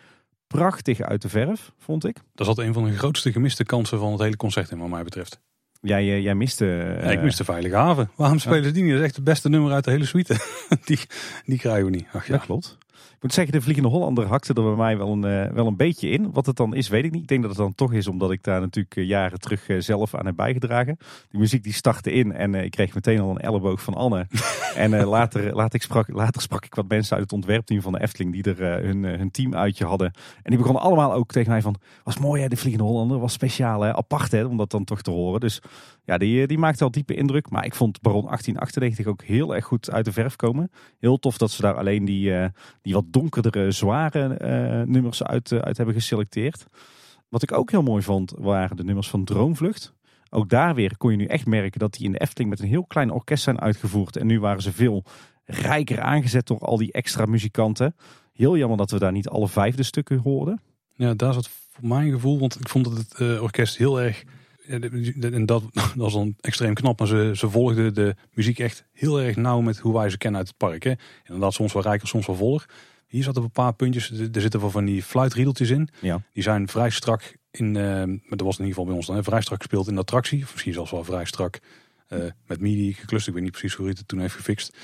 [0.52, 2.18] prachtig uit de verf, vond ik.
[2.36, 5.04] Dat zat een van de grootste gemiste kansen van het hele concert in, wat mij
[5.04, 5.40] betreft.
[5.82, 6.66] Jij, jij miste...
[6.66, 7.04] Uh...
[7.04, 8.10] Ja, ik miste Veilige Haven.
[8.16, 8.92] Waarom spelen ze die niet?
[8.92, 10.36] Dat is echt het beste nummer uit de hele suite.
[10.86, 11.00] die,
[11.46, 12.06] die krijgen we niet.
[12.12, 12.32] Ach, ja.
[12.34, 12.78] Dat klopt.
[13.22, 15.76] Ik moet zeggen, de Vliegende Hollander hakte er bij mij wel een, uh, wel een
[15.76, 16.32] beetje in.
[16.32, 17.22] Wat het dan is, weet ik niet.
[17.22, 19.82] Ik denk dat het dan toch is omdat ik daar natuurlijk uh, jaren terug uh,
[19.82, 20.98] zelf aan heb bijgedragen.
[21.30, 24.28] Die muziek die startte in en ik kreeg meteen al een elleboog van Anne.
[24.76, 28.02] en later, later, ik sprak, later sprak ik wat mensen uit het ontwerpteam van de
[28.02, 30.12] Efteling die er hun, hun team uitje hadden.
[30.36, 33.20] En die begonnen allemaal ook tegen mij van, was mooi hè, de Vliegende Hollander.
[33.20, 35.40] Was speciaal hè, apart hè, om dat dan toch te horen.
[35.40, 35.62] Dus
[36.04, 37.50] ja, die, die maakte al diepe indruk.
[37.50, 40.72] Maar ik vond Baron 1898 ook heel erg goed uit de verf komen.
[41.00, 42.34] Heel tof dat ze daar alleen die,
[42.82, 46.65] die wat donkerdere, zware uh, nummers uit, uh, uit hebben geselecteerd.
[47.30, 49.93] Wat ik ook heel mooi vond, waren de nummers van Droomvlucht.
[50.30, 52.67] Ook daar weer kon je nu echt merken dat die in de Efteling met een
[52.67, 54.15] heel klein orkest zijn uitgevoerd.
[54.15, 55.04] En nu waren ze veel
[55.45, 57.95] rijker aangezet door al die extra muzikanten.
[58.34, 60.62] Heel jammer dat we daar niet alle vijfde stukken hoorden.
[60.95, 64.24] Ja, daar zat voor mijn gevoel, want ik vond dat het uh, orkest heel erg
[64.67, 67.00] en dat, dat was dan extreem knap.
[67.00, 70.39] Maar ze, ze volgden de muziek echt heel erg nauw met hoe wij ze kennen
[70.39, 70.84] uit het park.
[70.84, 70.93] Hè.
[71.24, 72.65] Inderdaad, soms wel rijker, soms wel voller.
[73.12, 74.12] Hier zaten een paar puntjes.
[74.12, 75.89] Er zitten wel van die fluitriedeltjes in.
[76.02, 76.21] Ja.
[76.34, 79.15] Die zijn vrij strak in, eh, maar dat was in ieder geval bij ons dan,
[79.15, 80.43] hè, vrij strak gespeeld in de attractie.
[80.43, 81.60] Of misschien zelfs wel vrij strak
[82.08, 83.28] eh, met MIDI geklust.
[83.28, 84.78] Ik weet niet precies hoe hij het toen heeft gefixt.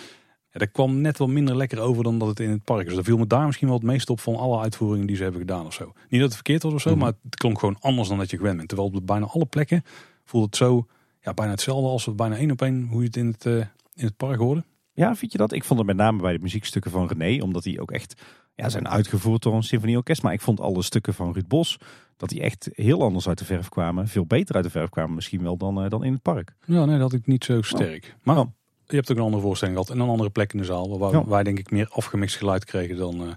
[0.51, 2.85] Ja, dat kwam net wel minder lekker over dan dat het in het park is.
[2.87, 5.23] Dus dat viel me daar misschien wel het meest op van alle uitvoeringen die ze
[5.23, 5.85] hebben gedaan of zo.
[5.85, 6.99] Niet dat het verkeerd was of zo, Mhm.
[6.99, 8.67] maar het klonk gewoon anders dan dat je gewend bent.
[8.69, 9.83] Terwijl op bijna alle plekken
[10.25, 10.87] voelde het zo
[11.21, 13.53] ja, bijna hetzelfde als bijna één op één hoe je het in het, eh,
[13.95, 14.63] in het park hoorde.
[14.97, 15.51] Ja, vind je dat?
[15.51, 18.21] Ik vond het met name bij de muziekstukken van René, omdat die ook echt
[18.55, 20.23] ja, zijn uitgevoerd door een symfonieorkest.
[20.23, 21.77] Maar ik vond alle stukken van Ruud Bos,
[22.17, 24.07] dat die echt heel anders uit de verf kwamen.
[24.07, 26.53] Veel beter uit de verf kwamen misschien wel dan, eh, dan in het park.
[26.65, 28.15] Ja, nee, dat had ik niet zo sterk.
[28.23, 28.47] Maar Oh.
[28.85, 30.99] je hebt ook een andere voorstelling gehad en een andere plek in de zaal.
[30.99, 31.25] Waar Ja.
[31.27, 33.33] wij denk ik meer afgemixt geluid kregen dan, eh,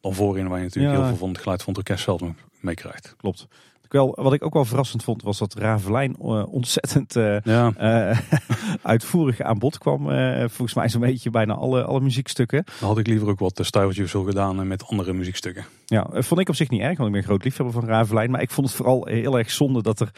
[0.00, 0.48] dan voorin.
[0.48, 1.00] Waar je natuurlijk Ja.
[1.00, 2.22] heel veel van het geluid van het orkest zelf
[2.60, 3.14] meekrijgt.
[3.16, 3.46] Klopt.
[3.88, 8.18] Wel, wat ik ook wel verrassend vond, was dat Ravelijn eh, ontzettend eh, Ja, eh,
[8.82, 10.02] uitvoerig aan bod kwam.
[10.48, 12.64] volgens mij zo'n beetje bijna alle, alle muziekstukken.
[12.80, 15.64] dan had ik liever ook wat stuivertjes zo gedaan met andere muziekstukken.
[15.86, 18.30] Ja, vond ik op zich niet erg, want ik ben groot liefhebber van Ravelijn.
[18.30, 20.10] Maar ik vond het vooral heel erg zonde dat er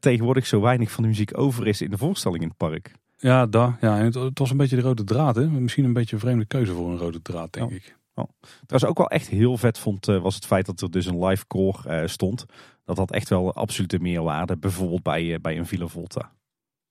[0.00, 2.92] tegenwoordig zo weinig van de muziek over is in de voorstelling in het park.
[3.16, 3.76] Ja, daar.
[3.80, 5.36] Ja, en het, het was een beetje de rode draad.
[5.36, 5.46] Hè?
[5.46, 7.76] Misschien een beetje een vreemde keuze voor een rode draad, denk Ja.
[7.76, 7.96] ik.
[8.14, 11.24] Trouwens ook wel echt heel vet vond, eh, was het feit dat er dus een
[11.24, 12.46] live core eh, stond.
[12.84, 16.32] Dat had echt wel absolute meerwaarde, bijvoorbeeld bij, eh, bij een Villa Volta.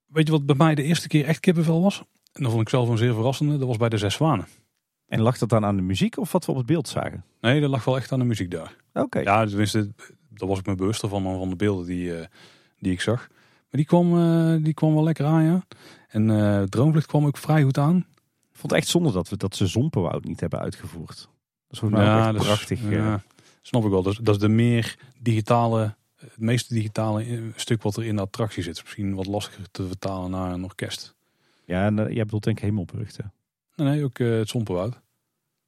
[0.05, 2.03] Weet je wat bij mij de eerste keer echt kippenvel was?
[2.31, 3.57] En dat vond ik zelf een zeer verrassende.
[3.57, 4.47] Dat was bij de Zes Zwanen.
[5.07, 7.23] En lag dat dan aan de muziek of wat we op het beeld zagen?
[7.41, 8.75] Nee, dat lag wel echt aan de muziek daar.
[8.93, 9.19] Oké.
[9.19, 9.93] Ja, tenminste,
[10.29, 12.13] daar was ik me bewust van, van de beelden die,
[12.79, 13.27] die ik zag.
[13.29, 15.65] Maar die kwam, die kwam wel lekker aan, ja.
[16.07, 16.25] En
[16.69, 18.05] Droomvlucht kwam ook vrij goed aan.
[18.63, 21.17] Vond het echt zonde dat we dat ze Zompenwoud niet hebben uitgevoerd.
[21.17, 21.27] Dat
[21.69, 22.83] is volgens mij echt dat prachtig.
[22.83, 22.91] eh.
[22.91, 23.23] ja,
[23.61, 24.03] snap ik wel.
[24.03, 28.15] Dat is, dat is de meer digitale, het meeste digitale eh, stuk wat er in
[28.15, 28.81] de attractie zit.
[28.81, 31.15] Misschien wat lastiger te vertalen naar een orkest.
[31.65, 33.17] Ja, en, eh, jij bedoelt denk ik Hemelbrug.
[33.17, 33.23] hè?
[33.83, 34.99] Nee, nee ook het Sompenwoud.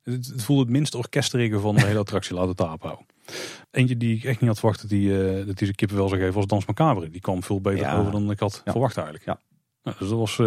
[0.04, 3.06] Het, het voelde het minst orkesterige van de hele attractie, laat het daarop houden.
[3.72, 6.20] Eentje die ik echt niet had verwacht dat die, eh, dat die zijn kippenvel zou
[6.20, 7.10] geven was Dans Macabre.
[7.10, 7.98] Die kwam veel beter Ja.
[8.00, 8.72] over dan ik had Ja.
[8.72, 9.26] verwacht eigenlijk.
[9.26, 9.40] Ja.
[9.84, 10.40] Nou, dus dat was...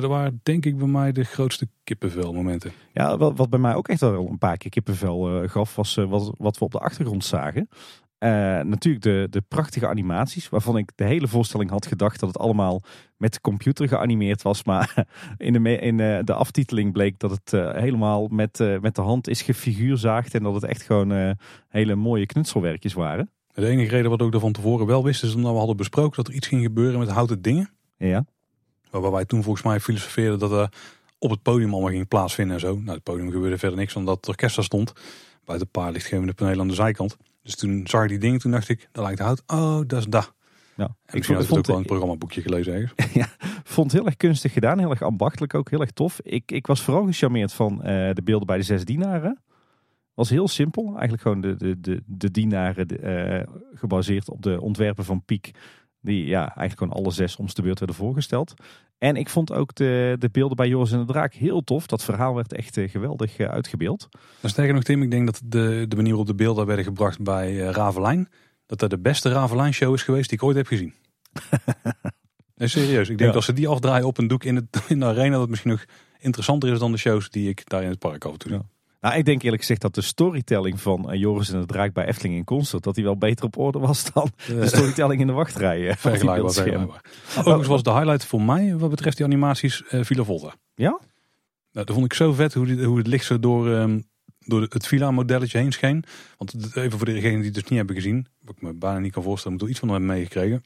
[0.00, 2.72] dat waren denk ik bij mij de grootste kippenvel momenten.
[2.92, 5.96] Ja, wat, wat bij mij ook echt wel een paar keer kippenvel eh, gaf, was
[5.96, 7.68] eh, wat, wat we op de achtergrond zagen.
[8.18, 8.30] Eh,
[8.60, 12.82] natuurlijk de, de prachtige animaties, waarvan ik de hele voorstelling had gedacht dat het allemaal
[13.16, 14.64] met de computer geanimeerd was.
[14.64, 19.28] Maar in de, me- in de aftiteling bleek dat het helemaal met, met de hand
[19.28, 20.34] is gefiguurzaagd.
[20.34, 21.36] En dat het echt gewoon
[21.68, 23.30] hele mooie knutselwerkjes waren.
[23.52, 26.16] De enige reden wat ik er van tevoren wel wist, is omdat we hadden besproken
[26.16, 27.70] dat er iets ging gebeuren met houten dingen.
[27.96, 28.24] Ja,
[28.94, 30.68] Waarbij wij toen volgens mij filosofeerden dat er
[31.18, 32.74] op het podium allemaal ging plaatsvinden en zo.
[32.74, 34.92] Nou, het podium gebeurde verder niks omdat het orkest daar stond.
[35.44, 37.16] Buiten een paar lichtgevende panelen aan de zijkant.
[37.42, 39.42] Dus toen zag ik die dingen, toen dacht ik, dat lijkt hout.
[39.46, 40.32] Oh, dat is dat.
[40.76, 40.84] ja.
[40.84, 43.28] En misschien had ik het ook wel het programmaboekje gelezen ergens.
[43.74, 46.20] vond het heel erg kunstig gedaan, heel erg ambachtelijk ook, heel erg tof.
[46.22, 49.42] Ik, ik was vooral gecharmeerd van eh, de beelden bij de zes dienaren.
[50.14, 55.04] Was heel simpel, eigenlijk gewoon de, de, de, de dienaren eh, gebaseerd op de ontwerpen
[55.04, 55.50] van Piek.
[56.04, 58.54] Die ja, eigenlijk gewoon alle zes om de beurt werden voorgesteld.
[58.98, 61.86] En ik vond ook de, de beelden bij Joris en de Draak heel tof.
[61.86, 64.08] Dat verhaal werd echt eh, geweldig eh, uitgebeeld.
[64.40, 67.22] En sterker nog Tim, ik denk dat de, de manier waarop de beelden werden gebracht
[67.22, 68.28] bij eh, Ravelijn,
[68.66, 70.94] dat dat de beste Ravelijn show is geweest die ik ooit heb gezien.
[72.56, 73.08] nee, serieus.
[73.08, 73.26] Ik denk Ja.
[73.26, 75.50] dat als ze die afdraaien op een doek in, het, in de arena, dat het
[75.50, 75.84] misschien nog
[76.18, 78.52] interessanter is dan de shows die ik daar in het park af en toe.
[78.52, 78.62] Ja.
[79.04, 82.06] Nou, ik denk eerlijk gezegd dat de storytelling van eh, Joris en de Draak bij
[82.06, 85.32] Efteling in Concert, dat die wel beter op orde was dan de storytelling in de
[85.32, 85.78] wachtrij.
[85.96, 87.04] Vergelijkbaar, vergelijkbaar.
[87.38, 90.54] Overigens was de highlight voor mij, wat betreft die animaties, eh Villa Volta.
[90.74, 90.88] Ja?
[91.72, 94.00] Nou, dat vond ik zo vet hoe, die, hoe het licht zo door, ehm,
[94.38, 96.04] door het Villa-modelletje heen scheen.
[96.38, 98.98] Want het- even voor degenen die het dus niet hebben gezien, wat ik me bijna
[98.98, 100.64] niet kan voorstellen, moet er iets van hebben meegekregen.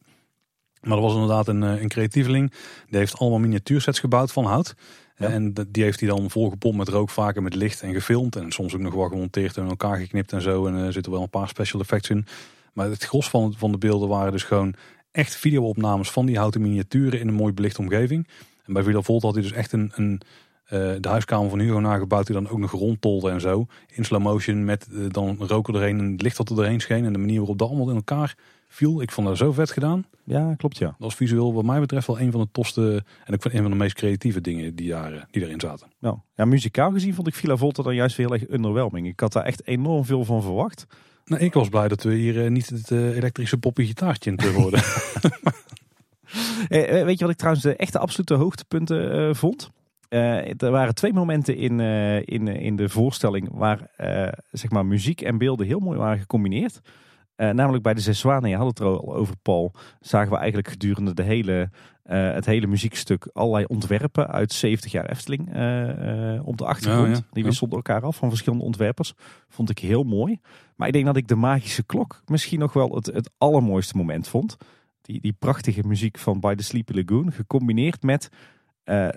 [0.80, 2.52] Maar er was inderdaad een, eh, een creatieveling,
[2.88, 4.74] die heeft allemaal miniatuursets gebouwd van hout.
[5.18, 8.36] En die heeft hij dan volgepompt met rook, vaker met licht en gefilmd.
[8.36, 10.66] En soms ook nog wel gemonteerd en elkaar geknipt en zo.
[10.66, 12.26] En er zitten wel een paar special effects in.
[12.72, 14.74] Maar het gros van, de beelden waren dus gewoon
[15.10, 18.28] echt videoopnames van die houten miniaturen in een mooi belichte omgeving.
[18.64, 20.20] En bij Villa Volta had hij dus echt een, een
[20.64, 23.66] eh, de huiskamer van Hugo nagebouwd die dan ook nog rondtolde en zo.
[23.94, 27.04] In slow motion met eh, dan rook erheen en het licht dat er doorheen scheen.
[27.04, 28.36] En de manier waarop dat allemaal in elkaar
[28.78, 29.02] viel.
[29.02, 30.06] Ik vond dat zo vet gedaan.
[30.24, 30.86] Ja, klopt ja.
[30.86, 33.70] Dat was visueel wat mij betreft wel een van de tofste en ook een van
[33.70, 35.88] de meest creatieve dingen die, daar, die erin zaten.
[35.98, 39.06] Nou, ja, muzikaal gezien vond ik Villa Volta dan juist weer heel erg underwhelming.
[39.06, 40.86] Ik had daar echt enorm veel van verwacht.
[41.24, 44.52] Nou, ik was blij dat we hier eh, niet het eh, elektrische poppy gitaartje in
[44.52, 44.82] hoorden.
[46.68, 49.70] Eh, weet je wat ik trouwens de echte absolute hoogtepunten eh, vond?
[50.08, 51.80] Er waren twee momenten in,
[52.24, 53.90] in, in de voorstelling waar
[54.50, 56.80] zeg maar muziek en beelden heel mooi waren gecombineerd.
[57.40, 60.36] Uh, namelijk bij de Zes Zwanen, je had het er al over Paul, zagen we
[60.36, 61.70] eigenlijk gedurende de hele,
[62.06, 67.08] uh, het hele muziekstuk allerlei ontwerpen uit 70 jaar Efteling uh, op de achtergrond.
[67.08, 67.28] Ja, ja.
[67.32, 69.14] Die wisselden elkaar af van verschillende ontwerpers.
[69.48, 70.40] Vond ik heel mooi.
[70.76, 74.28] Maar ik denk dat ik de magische klok misschien nog wel het, het allermooiste moment
[74.28, 74.56] vond.
[75.02, 78.28] Die, die prachtige muziek van By the Sleepy Lagoon, gecombineerd met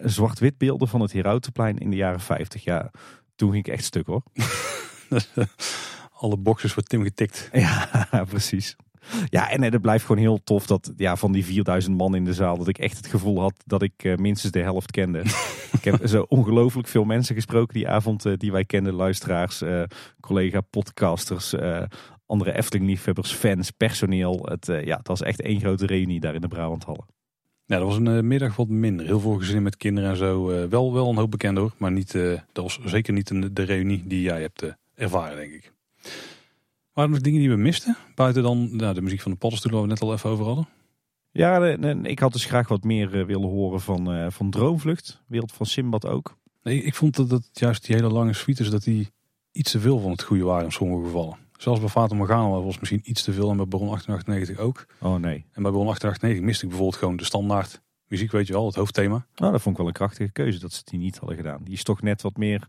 [0.04, 2.64] zwart-wit beelden van het Herautenplein in de jaren 50.
[2.64, 2.92] Ja,
[3.36, 4.24] toen ging ik echt stuk hoor.
[6.22, 7.50] Alle boxes voor Tim getikt.
[7.52, 8.76] Ja, precies.
[9.26, 12.34] Ja, en het blijft gewoon heel tof dat ja, van die 4000 man in de
[12.34, 15.20] zaal, dat ik echt het gevoel had dat ik uh, minstens de helft kende.
[15.78, 19.84] ik heb zo ongelooflijk veel mensen gesproken die avond uh, die wij kenden, luisteraars, uh,
[20.20, 21.56] collega podcasters,
[22.26, 24.46] andere Efteling-liefhebbers, fans, personeel.
[24.50, 27.06] Het, ja, het was echt één grote reunie daar in de Brabanthallen.
[27.66, 29.06] Ja, dat was een middag wat minder.
[29.06, 30.46] Heel veel gezinnen met kinderen en zo.
[30.70, 32.12] wel, wel een hoop bekend hoor, maar niet,
[32.52, 35.72] dat was zeker niet een, de reunie die jij hebt ervaren, denk ik.
[36.94, 37.98] Waren er nog dingen die we misten?
[38.16, 40.68] Buiten dan nou, de muziek van de paddenstoelen waar we net al even over hadden.
[41.32, 41.66] Ja,
[42.04, 45.22] ik had dus graag wat meer eh, willen horen van, uh, van Droomvlucht.
[45.28, 46.38] Wereld van Simbad ook.
[46.64, 49.12] Nee, ik vond dat het juist die hele lange suites, dat die
[49.52, 51.38] iets te veel van het goede waren in sommige gevallen.
[51.58, 54.86] Zelfs bij Fata Morgana was misschien iets te veel en bij Baron 1898 ook.
[55.00, 55.46] Oh nee.
[55.52, 58.76] En bij Baron 1898 miste ik bijvoorbeeld gewoon de standaard muziek, weet je wel, het
[58.76, 59.26] hoofdthema.
[59.36, 61.64] Nou, dat vond ik wel een krachtige keuze dat ze die niet hadden gedaan.
[61.64, 62.68] Die is toch net wat meer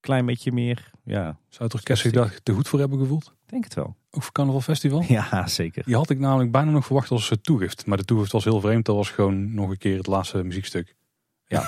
[0.00, 0.90] klein beetje meer.
[1.04, 3.34] Ja, Zou toch Kerstdag daar te goed voor hebben gevoeld?
[3.46, 3.96] Denk het wel.
[4.10, 5.04] Ook voor Carnaval Festival?
[5.08, 5.84] Ja, zeker.
[5.84, 7.86] Die had ik namelijk bijna nog verwacht als toegift.
[7.86, 8.84] Maar de toegift was heel vreemd.
[8.84, 10.96] Dat was gewoon nog een keer het laatste muziekstuk.
[11.46, 11.60] Ja.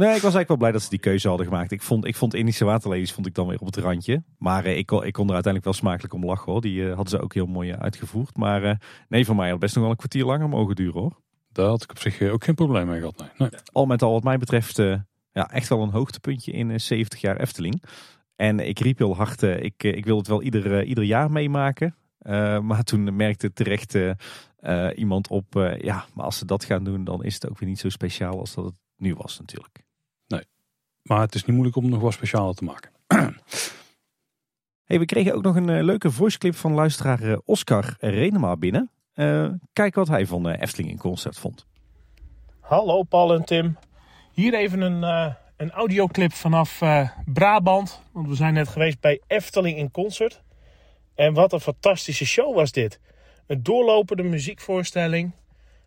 [0.00, 1.70] nee, ik was eigenlijk wel blij dat ze die keuze hadden gemaakt.
[1.70, 4.22] Ik vond, ik vond Indische Waterlelies vond ik dan weer op het randje.
[4.38, 6.60] Maar eh, ik, kon, ik kon er uiteindelijk wel smakelijk om lachen hoor.
[6.60, 8.36] Die uh, hadden ze ook heel mooi uitgevoerd.
[8.36, 8.74] Maar uh,
[9.08, 11.20] nee, voor mij had best nog wel een kwartier langer mogen duren hoor.
[11.52, 13.18] Daar had ik op zich ook geen probleem mee gehad.
[13.18, 13.28] Nee.
[13.38, 13.60] nee.
[13.72, 14.78] Al met al wat mij betreft
[15.32, 17.82] ja, echt wel een hoogtepuntje in 70 jaar Efteling.
[18.36, 21.96] En ik riep heel hard, uh, ik, ik wil het wel ieder, ieder jaar meemaken.
[22.22, 27.04] Uh, maar toen merkte terecht uh, iemand op, ja, maar als ze dat gaan doen,
[27.04, 29.84] dan is het ook weer niet zo speciaal als dat het nu was natuurlijk.
[30.26, 30.44] Nee,
[31.02, 32.90] maar het is niet moeilijk om nog wat specialer te maken.
[34.88, 38.90] hey, we kregen ook nog een leuke voiceclip van luisteraar Oscar Renema binnen.
[39.72, 41.66] kijk wat hij van Efteling in Concept vond.
[42.60, 43.76] Hallo Paul en Tim.
[44.32, 48.02] Hier even een, uh, een audioclip vanaf uh, Brabant.
[48.12, 50.42] Want we zijn net geweest bij Efteling in concert.
[51.14, 53.00] En wat een fantastische show was dit.
[53.46, 55.32] Een doorlopende muziekvoorstelling.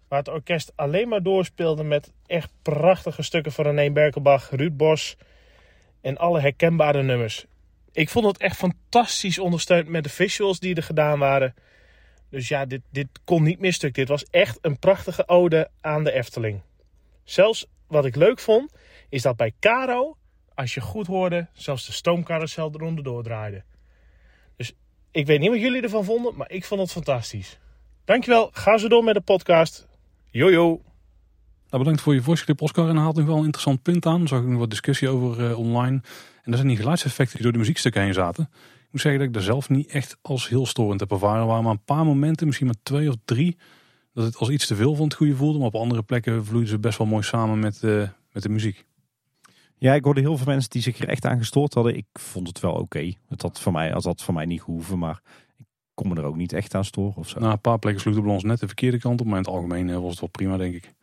[0.08, 5.17] Waar het orkest alleen maar doorspeelde met echt prachtige stukken van René Berkelbach, Ruud Bos.
[6.01, 7.45] En alle herkenbare nummers.
[7.91, 11.53] Ik vond het echt fantastisch ondersteund met de visuals die er gedaan waren.
[12.29, 13.93] Dus ja, dit, dit kon niet misstuk.
[13.93, 16.62] Dit was echt een prachtige ode aan de Efteling.
[17.23, 18.74] Zelfs wat ik leuk vond,
[19.10, 20.17] is dat bij Caro,
[20.54, 23.63] als je goed hoorde, zelfs de stoomcarousel eronder doordraaide.
[24.56, 24.74] Dus
[25.12, 27.60] ik weet niet wat jullie ervan vonden, maar ik vond het fantastisch.
[28.06, 29.88] Dankjewel, ga zo door met de podcast.
[30.32, 30.82] Jojo.
[31.69, 32.89] Nou, bedankt voor je voice Oscar.
[32.89, 34.19] En haalt nog wel een interessant punt aan.
[34.19, 36.02] Daar zag ik nog wat discussie over uh, online.
[36.43, 38.43] En dat zijn die geluidseffecten die door de muziekstukken heen zaten.
[38.54, 41.41] Ik moet zeggen dat ik daar zelf niet echt als heel storend heb ervaren.
[41.41, 43.58] Er waren maar een paar momenten, misschien maar twee of drie,
[44.15, 45.58] dat het als iets te veel van het goede voelde.
[45.58, 48.86] Maar op andere plekken vloeiden ze best wel mooi samen met, uh, met de muziek.
[49.78, 51.97] Ja, ik hoorde heel veel mensen die zich er echt aan gestoord hadden.
[51.97, 53.13] Ik vond het wel oké.
[53.28, 55.21] Het had voor mij, als dat voor mij niet gehoeven, maar
[55.58, 57.39] ik kon me er ook niet echt aan storen of zo.
[57.39, 59.54] Nou, een paar plekken sloeg de balans net de verkeerde kant op, maar in het
[59.54, 60.93] algemeen eh, was het wel prima, denk ik.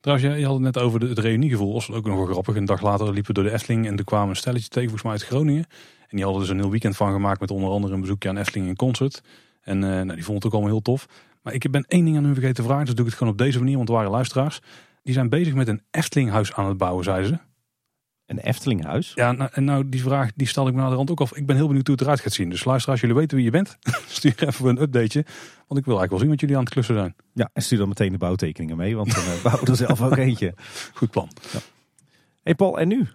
[0.00, 1.72] Trouwens, je, je had het net over de, het reuniegevoel.
[1.72, 2.56] was ook nog wel grappig.
[2.56, 5.02] Een dag later liepen we door de Efteling en er kwamen een stelletje tegen, volgens
[5.02, 5.66] mij uit Groningen.
[6.08, 8.36] En die hadden dus een heel weekend van gemaakt met onder andere een bezoekje aan
[8.36, 9.22] Efteling in concert.
[9.60, 11.06] En uh, nou, die vonden het ook allemaal heel tof.
[11.44, 13.32] Maar ik ben één ding aan hun vergeten te vragen, dus doe ik het gewoon
[13.32, 14.60] op deze manier, want er waren luisteraars.
[15.02, 17.38] Die zijn bezig met een Eftelinghuis aan het bouwen, zeiden ze.
[18.26, 19.12] Een Eftelinghuis?
[19.14, 21.36] Ja, nou, en nou die vraag die stel ik me naar de rand ook af.
[21.36, 22.50] Ik ben heel benieuwd hoe het eruit gaat zien.
[22.50, 23.78] Dus luisteraars, jullie weten wie je bent.
[24.06, 25.24] stuur even een updateje.
[25.66, 27.14] Want ik wil eigenlijk wel zien wat jullie aan het klussen zijn.
[27.32, 28.96] Ja, en stuur dan meteen de bouwtekeningen mee.
[28.96, 30.54] Want dan uh, bouwen we er zelf ook eentje.
[30.94, 31.28] Goed plan.
[31.52, 31.58] Ja.
[32.42, 33.08] hey Paul, en nu?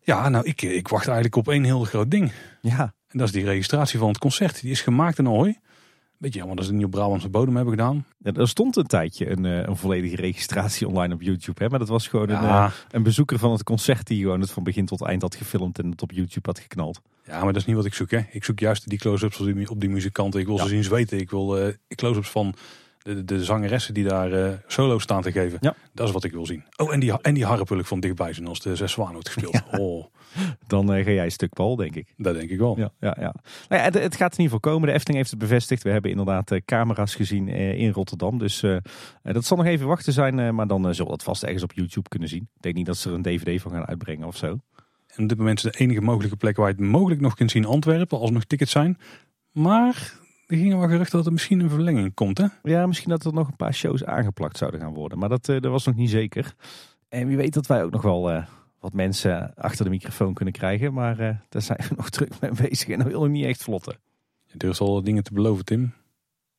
[0.00, 2.32] Ja, nou ik, ik wacht eigenlijk op één heel groot ding.
[2.60, 2.94] Ja.
[3.08, 4.60] En dat is die registratie van het concert.
[4.60, 5.60] Die is gemaakt in Ahoy.
[6.24, 8.04] Beetje jammer dat ze het niet op Brabantse bodem hebben gedaan.
[8.18, 11.62] Ja, er stond een tijdje een, eh, een volledige registratie online op YouTube.
[11.62, 11.68] Hè?
[11.68, 14.62] Maar dat was gewoon een, eh, een bezoeker van het concert die gewoon het van
[14.62, 17.00] begin tot eind had gefilmd en het op YouTube had geknald.
[17.26, 18.10] Ja, maar dat is niet wat ik zoek.
[18.10, 18.20] Hè.
[18.30, 20.40] Ik zoek juist die close-ups op die, op die muzikanten.
[20.40, 21.18] Ik wil ze zien zweten.
[21.18, 22.54] Ik wil uh, close-ups van
[23.02, 25.58] de, de zangeressen die daar uh, solo staan te geven.
[25.60, 25.74] Ja.
[25.92, 26.64] Dat is wat ik wil zien.
[26.76, 29.12] Oh, en die, en die harp wil ik van dichtbij zien als de zes zwanen
[29.12, 29.62] wordt gespeeld.
[29.78, 30.04] Oh.
[30.66, 32.14] Dan uh, ga jij een stuk Paul, denk ik.
[32.16, 32.78] Dat denk ik wel.
[32.78, 33.34] Ja, ja, ja.
[33.68, 34.88] Nou ja het, het, gaat in ieder geval komen.
[34.88, 35.82] De Efteling heeft het bevestigd.
[35.82, 38.38] We hebben inderdaad uh, camera's gezien in Rotterdam.
[38.38, 38.64] Dus
[39.22, 40.54] dat zal nog even wachten zijn.
[40.54, 42.48] maar dan zullen we dat vast ergens op YouTube kunnen zien.
[42.54, 44.58] Ik denk niet dat ze er een dvd van gaan uitbrengen of zo.
[45.16, 47.50] En op dit moment is de enige mogelijke plek waar je het mogelijk nog kunt
[47.50, 48.18] zien Antwerpen.
[48.18, 48.98] Als er nog tickets zijn.
[49.52, 52.46] Maar er gingen wel geruchten dat er misschien een verlenging komt, hè?
[52.62, 55.18] Ja, misschien dat er nog een paar shows aangeplakt zouden gaan worden.
[55.18, 56.54] Maar dat, eh, dat was nog niet zeker.
[57.08, 58.46] En wie weet dat wij ook nog wel eh,
[58.84, 60.92] wat mensen achter de microfoon kunnen krijgen.
[60.92, 63.62] Maar eh, daar zijn we nog druk mee bezig en dat wil nog niet echt
[63.62, 63.98] vlotten.
[64.44, 65.92] Je durft al dingen te beloven, Tim.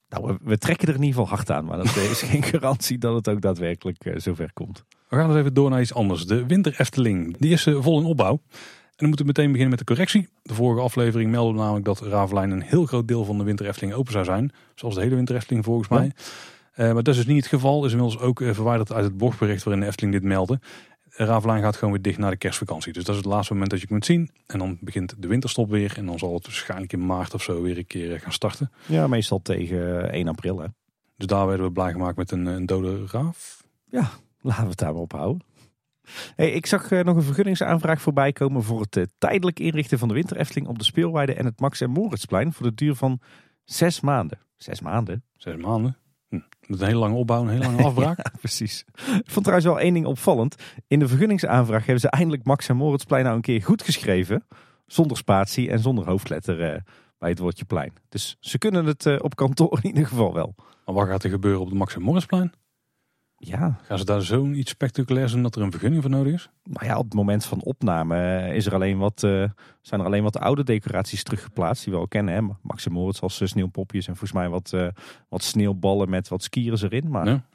[0.10, 1.66] Nou, we, we trekken er in ieder geval hard aan.
[1.66, 4.84] Maar dat is geen garantie dat het ook daadwerkelijk eh, zover komt.
[5.10, 6.26] We gaan dus even door naar iets anders.
[6.26, 7.38] De Winter Efteling.
[7.38, 8.32] Die is eh, vol in opbouw.
[8.32, 10.30] En dan moeten we meteen beginnen met de correctie.
[10.42, 13.94] De vorige aflevering meldde namelijk dat Ravelijn een heel groot deel van de Winter Efteling
[13.94, 14.52] open zou zijn.
[14.76, 15.96] Zoals de hele Winter Efteling volgens Ja.
[15.96, 16.12] mij.
[16.74, 17.86] Eh, maar dat is dus niet het geval.
[17.86, 20.60] Is inmiddels ook eh, verwijderd uit het blogbericht waarin de Efteling dit meldde.
[21.16, 22.94] Ravelijn gaat gewoon weer dicht na de kerstvakantie.
[22.94, 24.30] Dus dat is het laatste moment dat je kunt zien.
[24.48, 25.94] En dan begint de winterstop weer.
[25.98, 28.72] En dan zal het waarschijnlijk in maart of zo weer een keer eh, gaan starten.
[28.86, 30.60] Ja, meestal tegen eh, 1 april.
[30.60, 30.68] Hè.
[31.18, 33.64] Dus daar werden we blij gemaakt met een, een dode raaf.
[34.42, 35.42] Laten we het daar maar op houden.
[36.36, 40.08] Hey, ik zag eh, nog een vergunningsaanvraag voorbij komen voor het eh, tijdelijk inrichten van
[40.08, 43.20] de Winter Efteling op de speelweide en het Max en Moritzplein voor de duur van
[43.64, 44.40] zes maanden.
[44.58, 45.24] Zes maanden?
[45.38, 45.98] Zes maanden.
[46.68, 48.18] Met een hele lange opbouw, een hele lange afbraak.
[48.18, 48.86] Ja, precies.
[48.96, 50.56] Ik vond trouwens wel één ding opvallend.
[50.88, 54.46] In de vergunningsaanvraag hebben ze eindelijk Max en Moritzplein nou een keer goed geschreven.
[54.86, 56.82] Zonder spatie en zonder hoofdletter eh,
[57.18, 57.94] bij het woordje plein.
[58.10, 60.56] Dus ze kunnen het eh, op kantoor in ieder geval wel.
[60.86, 62.52] Maar wat gaat er gebeuren op de Max en Moritzplein?
[63.48, 66.50] Ja, Gaan ze daar zo'n spectaculairs doen dat er een vergunning voor nodig is?
[66.64, 69.44] nou ja, op het moment van opname eh, is er alleen wat, eh,
[69.82, 72.34] zijn er alleen wat oude decoraties teruggeplaatst die we al kennen.
[72.34, 72.42] Hè?
[72.62, 74.74] Max en Moritz als eh, sneeuwpopjes en volgens mij wat,
[75.30, 77.10] wat sneeuwballen met wat skiers erin.
[77.10, 77.46] Maar Ja.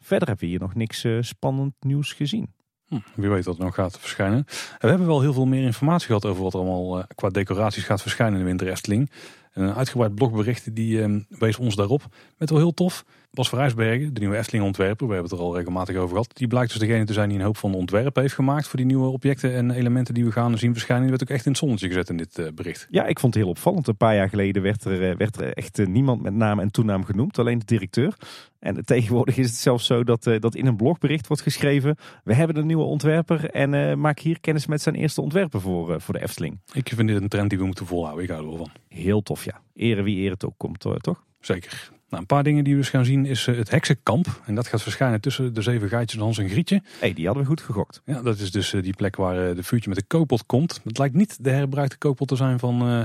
[0.00, 2.52] verder hebben we hier nog niks spannend nieuws gezien.
[2.88, 4.38] Hm, wie weet wat er nog gaat verschijnen.
[4.38, 7.84] En we hebben wel heel veel meer informatie gehad over wat er allemaal qua decoraties
[7.84, 9.10] gaat verschijnen in de Winter Efteling.
[9.52, 12.02] En Een uitgebreid blogbericht die eh, wees ons daarop.
[12.38, 13.04] Met wel heel tof.
[13.32, 16.36] Bas van Rijsbergen, de nieuwe Efteling ontwerper, we hebben het er al regelmatig over gehad.
[16.36, 18.76] Die blijkt dus degene te zijn die een hoop van de ontwerpen heeft gemaakt voor
[18.76, 21.02] die nieuwe objecten en elementen die we gaan zien verschijnen.
[21.06, 22.86] Die werd ook echt in het zonnetje gezet in dit eh, bericht.
[22.90, 23.88] Ja, ik vond het heel opvallend.
[23.88, 26.70] Een paar jaar geleden werd er, eh, werd er echt eh, niemand met naam en
[26.70, 28.16] toenaam genoemd, alleen de directeur.
[28.58, 32.56] En tegenwoordig is het zelfs zo dat, dat in een blogbericht wordt geschreven: We hebben
[32.56, 36.60] een nieuwe ontwerper en maak hier kennis met zijn eerste ontwerpen voor, voor de Efteling.
[36.72, 38.24] Ik vind dit een trend die we moeten volhouden.
[38.24, 38.70] Ik hou er wel van.
[38.88, 39.60] Heel tof, ja.
[39.74, 41.24] Ere wie ere het ook komt, toch?
[41.40, 41.90] Zeker.
[42.10, 44.40] Nou, een paar dingen die we dus gaan zien is eh, het heksenkamp.
[44.46, 46.82] En dat gaat verschijnen tussen de zeven gaatjes en Hans en Grietje.
[46.98, 48.02] hey, die hadden we goed gegokt.
[48.04, 50.80] Ja, dat is dus eh, die plek waar eh, de vuurtje met de koopot komt.
[50.84, 53.02] Het lijkt niet de herbruikte koopot te zijn van, eh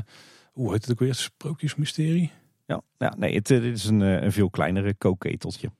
[0.51, 2.31] hoe heet het ook weer, Sprookjesmysterie.
[2.65, 5.71] Ja, ja nee, het, is een, een veel kleinere kookketeltje.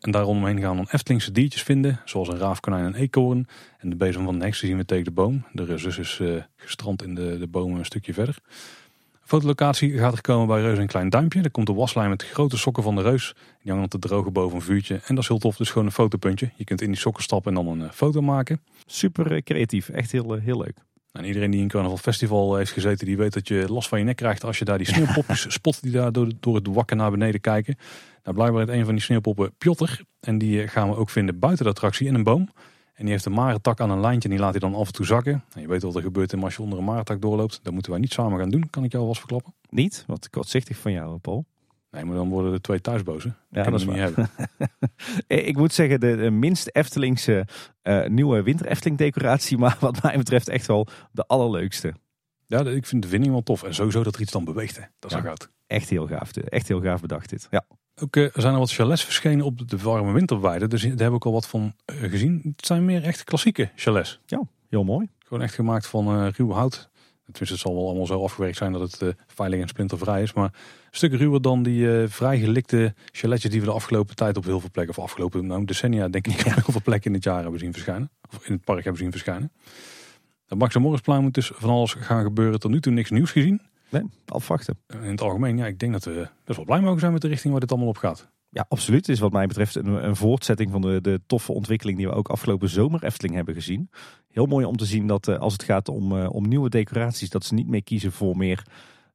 [0.00, 3.48] En daar rondomheen gaan we dan Eftelingse diertjes vinden, zoals een raafkonijn en eekhoorn.
[3.78, 5.44] En de bezem van de heks die zien we tegen de boom.
[5.52, 6.22] De zus is
[6.56, 8.36] gestrand in de, de bomen een stukje verder.
[9.30, 11.40] Fotolocatie gaat er komen bij Reus en Klein Duimpje.
[11.40, 13.34] Daar komt de waslijn met de grote sokken van de Reus.
[13.62, 14.94] Die hangen op de droge boven een vuurtje.
[14.94, 16.50] En dat is heel tof, dus gewoon een fotopuntje.
[16.56, 18.60] Je kunt in die sokken stappen en dan een eh, foto maken.
[18.86, 20.78] Super eh, creatief, echt heel, eh, heel leuk.
[21.12, 24.04] En iedereen die in Carnaval Festival heeft gezeten, die weet dat je last van je
[24.04, 27.10] nek krijgt als je daar die sneeuwpopjes spot die daar door, door het wakken naar
[27.10, 27.76] beneden kijken.
[28.22, 30.00] Nou, blijkbaar heeft een van die sneeuwpoppen Piotr.
[30.20, 32.48] En die gaan we ook vinden buiten de attractie in een boom.
[33.00, 34.92] En die heeft een marentak aan een lijntje en die laat hij dan af en
[34.92, 35.44] toe zakken.
[35.54, 37.60] En je weet wat er gebeurt als je onder een marentak doorloopt.
[37.62, 39.54] Dat moeten wij niet samen gaan doen, kan ik jou alvast verklappen.
[39.68, 40.04] Niet?
[40.06, 41.44] Wat kortzichtig van jou, Paul.
[41.90, 43.36] Nee, maar dan worden er twee thuisbozen.
[43.50, 44.30] Ja, dat is niet hebben.
[45.48, 47.46] Ik moet zeggen, de, de minst Eftelingse
[47.82, 51.94] eh, nieuwe winter Efteling decoratie, maar wat mij betreft echt wel de allerleukste.
[52.46, 53.62] Ja, ik vind de vinding wel tof.
[53.62, 54.76] En sowieso dat er iets dan beweegt.
[54.76, 54.82] Hè.
[54.98, 55.34] Dat is Ja.
[55.70, 56.36] Echt heel gaaf.
[56.36, 57.46] Echt heel gaaf bedacht dit.
[57.50, 57.64] Ja.
[58.02, 60.68] Ook eh, er zijn er wat chalets verschenen op de warme winterweide.
[60.68, 62.40] Dus daar heb ik al wat van eh, gezien.
[62.56, 64.20] Het zijn meer echt klassieke chalets.
[64.68, 65.08] Heel mooi.
[65.18, 66.88] Gewoon echt gemaakt van eh, ruw hout.
[67.22, 70.32] Tenminste, het zal wel allemaal zo afgewerkt zijn dat het veilig en splintervrij is.
[70.32, 70.50] Maar een
[70.90, 74.70] stuk ruwer dan die eh vrijgelikte chaletjes die we de afgelopen tijd op heel veel
[74.72, 77.60] plekken, of afgelopen nou, decennia denk ik, op heel veel plekken in het jaar hebben
[77.60, 78.10] zien verschijnen.
[78.30, 79.52] Of in het park hebben zien verschijnen.
[80.46, 82.60] Dat Max en Morrisplein moet dus van alles gaan gebeuren.
[82.60, 83.60] Tot nu toe niks nieuws gezien.
[83.90, 84.78] Nee, afwachten.
[84.86, 87.28] In het algemeen, ja, ik denk dat we best wel blij mogen zijn met de
[87.28, 88.30] richting waar dit allemaal op gaat.
[88.48, 89.06] Ja, absoluut.
[89.06, 92.12] Het is wat mij betreft een, een voortzetting van de, de toffe ontwikkeling die we
[92.12, 93.90] ook afgelopen zomer Efteling hebben gezien.
[94.28, 97.30] Heel mooi om te zien dat eh, als het gaat om, eh, om nieuwe decoraties,
[97.30, 98.66] dat ze niet meer kiezen voor meer,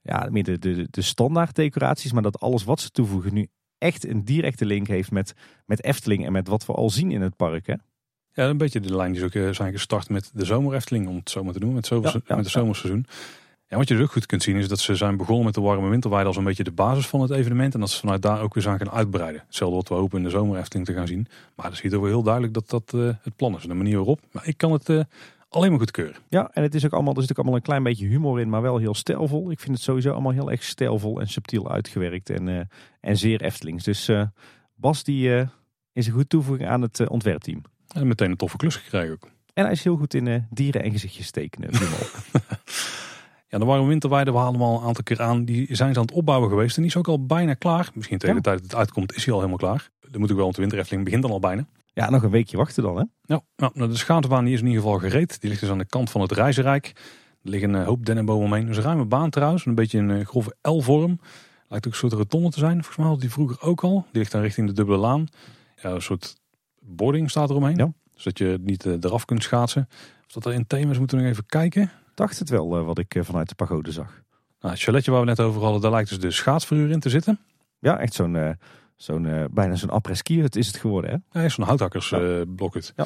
[0.02, 4.08] ja, meer de, de, de standaard decoraties, maar dat alles wat ze toevoegen nu echt
[4.08, 5.34] een directe link heeft met,
[5.66, 7.68] met Efteling en met wat we al zien in het park.
[7.68, 7.76] Hè?
[8.32, 11.08] Ja, een beetje de lijn die is ook eh, zijn gestart met de zomer Efteling,
[11.08, 13.06] om het zo maar te doen, met, zomer, Ja, ja, met het zomerseizoen.
[13.08, 13.14] Ja,
[13.68, 15.89] wat je dus ook goed kunt zien is dat ze zijn begonnen met de warme
[15.89, 17.74] winterweide als een beetje de basis van het evenement.
[17.74, 19.43] En dat ze vanuit daar ook weer zijn gaan uitbreiden.
[19.45, 21.28] Hetzelfde wat we hopen in de zomer Efteling te gaan zien.
[21.55, 23.63] Maar dat ziet er wel heel duidelijk dat dat eh, het plan is.
[23.63, 24.20] En de manier waarop.
[24.32, 24.99] Maar ik kan het eh,
[25.49, 26.16] alleen maar goedkeuren.
[26.30, 28.49] Ja, en het is ook allemaal, er zit ook allemaal een klein beetje humor in,
[28.49, 29.51] maar wel heel stijlvol.
[29.51, 32.59] Ik vind het sowieso allemaal heel erg stijlvol en subtiel uitgewerkt en, eh,
[32.99, 33.84] en zeer Eftelings.
[33.84, 34.11] Dus
[34.76, 35.47] Bas die
[35.93, 37.61] is een goed toevoeging aan het ontwerpteam.
[37.93, 39.30] En meteen een toffe klus gekregen ook.
[39.53, 41.70] En hij is heel goed in dieren en gezichtjes tekenen.
[43.48, 45.46] Ja, de warme winterweide, we halen hem al een aantal keer aan.
[45.46, 47.89] Die zijn ze aan het opbouwen geweest en die is ook al bijna klaar.
[47.93, 48.41] Misschien tegen Ja.
[48.41, 49.89] de tijd dat het uitkomt is hij al helemaal klaar.
[50.00, 51.66] Dat moet ik wel, want de winterefteling begint dan al bijna.
[51.93, 53.04] Ja, nog een weekje wachten dan hè.
[53.22, 55.41] Ja, nou, nou, de schaatsbaan die is in ieder geval gereed.
[55.41, 56.88] Die ligt dus aan de kant van het Reizenrijk.
[57.43, 58.66] Er liggen een hoop dennenbomen omheen.
[58.66, 59.66] Dus een ruime baan trouwens.
[59.66, 61.20] Een beetje een eh, grove L-vorm.
[61.68, 62.74] Lijkt ook een soort rotonde te zijn.
[62.74, 64.06] Volgens mij had die vroeger ook al.
[64.12, 65.28] Die ligt dan richting de dubbele laan.
[65.82, 66.36] Ja, een soort
[66.80, 67.76] boarding staat er omheen.
[67.78, 67.93] Ja.
[68.16, 69.88] Zodat je niet eh, eraf kunt schaatsen.
[70.28, 71.91] Of dat er in thema is, moeten we nog even kijken.
[72.16, 74.22] Dacht het wel eh, wat ik eh, vanuit de pagode zag.
[74.59, 77.09] Nou, het chaletje waar we net over hadden, daar lijkt dus de schaatsverhuur in te
[77.09, 77.39] zitten.
[77.80, 78.49] Ja, echt zo'n, eh,
[78.95, 80.41] zo'n bijna zo'n après-ski.
[80.41, 81.39] Het is het geworden hè.
[81.39, 82.93] Ja, is zo'n houthakkersblokhut.
[82.95, 83.05] Ja.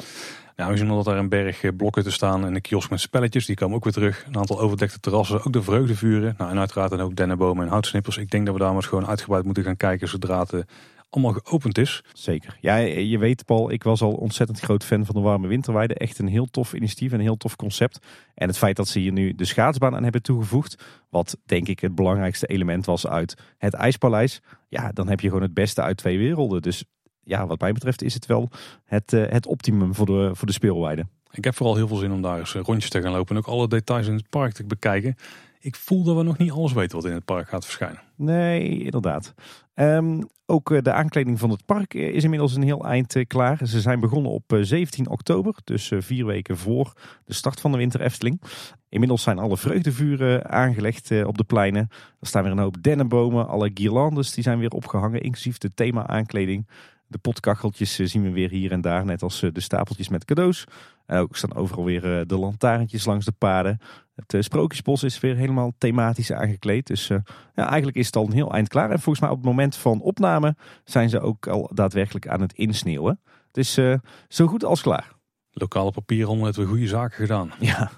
[0.60, 3.00] Nou, we zien al dat daar een berg eh, blokhutten staan en een kiosk met
[3.00, 3.46] spelletjes.
[3.46, 4.24] Die komen ook weer terug.
[4.26, 6.34] Een aantal overdekte terrassen, ook de vreugdevuren.
[6.38, 8.16] Nou, en uiteraard een hoop dennenbomen en houtsnippers.
[8.16, 10.64] Ik denk dat we daar maar eens gewoon uitgebreid moeten gaan kijken zodra het
[11.10, 12.04] allemaal geopend is.
[12.12, 12.56] Zeker.
[12.60, 15.94] Ja, je weet Paul, ik was al ontzettend groot fan van de warme winterweide.
[15.94, 17.98] Echt een heel tof initiatief en een heel tof concept.
[18.34, 21.80] En het feit dat ze hier nu de schaatsbaan aan hebben toegevoegd, wat denk ik
[21.80, 24.40] het belangrijkste element was uit het IJspaleis.
[24.68, 26.62] Ja, dan heb je gewoon het beste uit twee werelden.
[26.62, 26.84] Dus
[27.22, 28.50] ja, wat mij betreft is het wel
[28.84, 31.06] het, eh, het optimum voor de, voor de speelweide.
[31.30, 33.36] Ik heb vooral heel veel zin om daar eens eh, rondjes te gaan lopen.
[33.36, 35.16] En ook alle details in het park te bekijken.
[35.60, 38.02] Ik voel dat we nog niet alles weten wat in het park gaat verschijnen.
[38.16, 39.34] Nee, inderdaad.
[39.80, 43.26] Ehm, ook eh, de aankleding van het park eh, is inmiddels een heel eind eh,
[43.26, 43.66] klaar.
[43.66, 46.92] Ze zijn begonnen op eh, 17 oktober, dus vier weken voor
[47.24, 48.42] de start van de Winter Efteling.
[48.88, 51.88] Inmiddels zijn alle vreugdevuren aangelegd op de pleinen.
[52.20, 53.48] Er staan weer een hoop dennenbomen.
[53.48, 56.68] Alle guirlandes die zijn weer opgehangen, inclusief de thema-aankleding.
[57.10, 60.24] De potkacheltjes eh, zien we weer hier en daar, net als eh, de stapeltjes met
[60.24, 60.64] cadeaus.
[61.06, 63.78] En ook staan overal weer eh, de lantaarntjes langs de paden.
[64.14, 66.86] Het eh, Sprookjesbos is weer helemaal thematisch aangekleed.
[66.86, 67.18] Dus eh,
[67.54, 68.90] ja, eigenlijk is het al een heel eind klaar.
[68.90, 72.52] En volgens mij op het moment van opname zijn ze ook al daadwerkelijk aan het
[72.52, 73.20] insneeuwen.
[73.46, 73.94] Het is eh,
[74.28, 75.12] zo goed als klaar.
[75.50, 77.52] Lokale papierhandel heeft weer goede zaken gedaan.
[77.60, 77.90] Ja.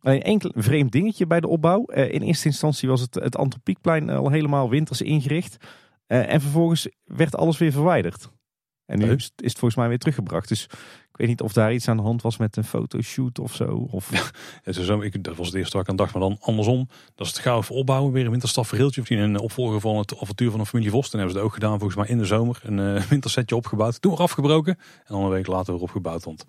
[0.00, 1.84] Alleen enkel vreemd dingetje bij de opbouw.
[1.84, 5.56] Eh, in eerste instantie was het, het Antropiekplein al helemaal winters ingericht.
[6.06, 8.30] Eh, en vervolgens werd alles weer verwijderd.
[8.86, 10.48] En nu is, is het volgens mij weer teruggebracht.
[10.48, 10.64] Dus
[11.12, 13.88] ik weet niet of daar iets aan de hand was met een fotoshoot of zo.
[13.90, 14.10] Of...
[14.64, 16.12] Zo, ik, dat was het eerste waar ik aan dacht.
[16.12, 16.88] Maar dan andersom.
[17.14, 18.12] Dat is het gauw opbouwen.
[18.12, 19.00] Weer een winterstafverheeltje.
[19.00, 21.10] Of een opvolger van het avontuur van de familie Vos.
[21.10, 22.60] Dan hebben ze het ook gedaan volgens mij in de zomer.
[22.62, 24.00] Een eh, wintersetje opgebouwd.
[24.00, 24.76] Toen weer afgebroken.
[24.78, 26.24] En dan een week later weer opgebouwd.
[26.24, 26.44] Want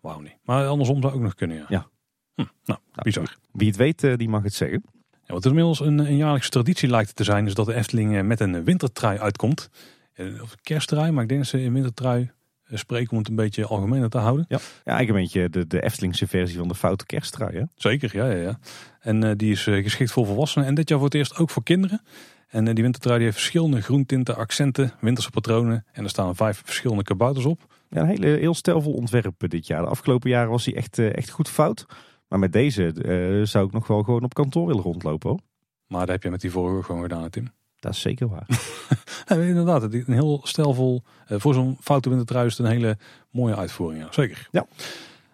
[0.00, 0.36] wauw niet.
[0.44, 1.64] Maar andersom zou ook nog kunnen ja.
[1.68, 1.88] Ja.
[2.34, 3.36] Hm, nou, bizar.
[3.52, 4.82] Wie het weet, eh, die mag het zeggen.
[5.26, 8.22] Ja, wat inmiddels een, een jaarlijkse traditie lijkt te zijn, is dat de Efteling eh,
[8.22, 9.70] met een wintertrui uitkomt.
[10.14, 12.30] Eh, Of kersttrui, maar ik denk dat ze in wintertrui
[12.64, 14.44] eh, spreken om het een beetje algemener te houden.
[14.48, 17.56] Ja, eigenlijk een beetje de, de Eftelingse versie van de foute kersttrui.
[17.56, 17.62] Hè?
[17.74, 18.58] Zeker, ja, ja, ja.
[19.00, 21.62] En eh, die is geschikt voor volwassenen en dit jaar voor het eerst ook voor
[21.62, 22.02] kinderen.
[22.48, 25.84] En die wintertrui die heeft verschillende groentinten, accenten, winterse patronen.
[25.92, 27.74] En er staan vijf verschillende kabouters op.
[27.90, 29.82] Ja, een hele, heel stijlvol ontwerp dit jaar.
[29.82, 31.86] De afgelopen jaren was hij echt, echt goed fout.
[32.28, 35.30] Maar met deze zou ik nog wel gewoon op kantoor willen rondlopen.
[35.30, 35.40] Hoor.
[35.86, 37.52] Maar dat heb je met die vorige gewoon gedaan, Tim.
[37.84, 38.46] Dat is zeker waar.
[39.26, 41.02] Ja, inderdaad, een heel stijlvol.
[41.26, 42.98] eh, voor zo'n foute wintertrui is een hele
[43.30, 44.02] mooie uitvoering.
[44.02, 44.08] Ja.
[44.12, 44.48] Zeker.
[44.50, 44.66] Ja.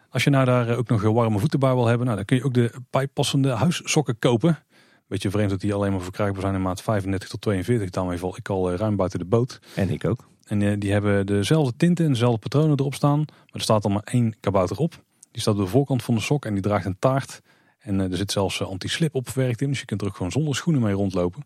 [0.09, 2.27] Als je nou daar eh, ook nog eh, warme voeten bij wil hebben, nou, dan
[2.27, 4.59] kun je ook de bijpassende huissokken kopen.
[5.07, 7.91] Beetje vreemd dat die alleen maar verkrijgbaar zijn in maat 35 tot 42.
[7.91, 9.61] Daarmee val ik al ruim buiten de boot.
[9.75, 10.29] En ik ook.
[10.45, 13.19] En die hebben dezelfde tinten en dezelfde patronen erop staan.
[13.19, 15.03] Maar er staat al maar één kabouter op.
[15.31, 17.41] Die staat op de voorkant van de sok en die draagt een taart.
[17.79, 19.69] En er zit zelfs anti-slip op verwerkt in.
[19.69, 21.45] Dus je kunt er ook gewoon zonder schoenen mee rondlopen.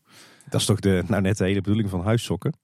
[0.55, 2.57] Dat is toch de, nou net de hele bedoeling van huissokken.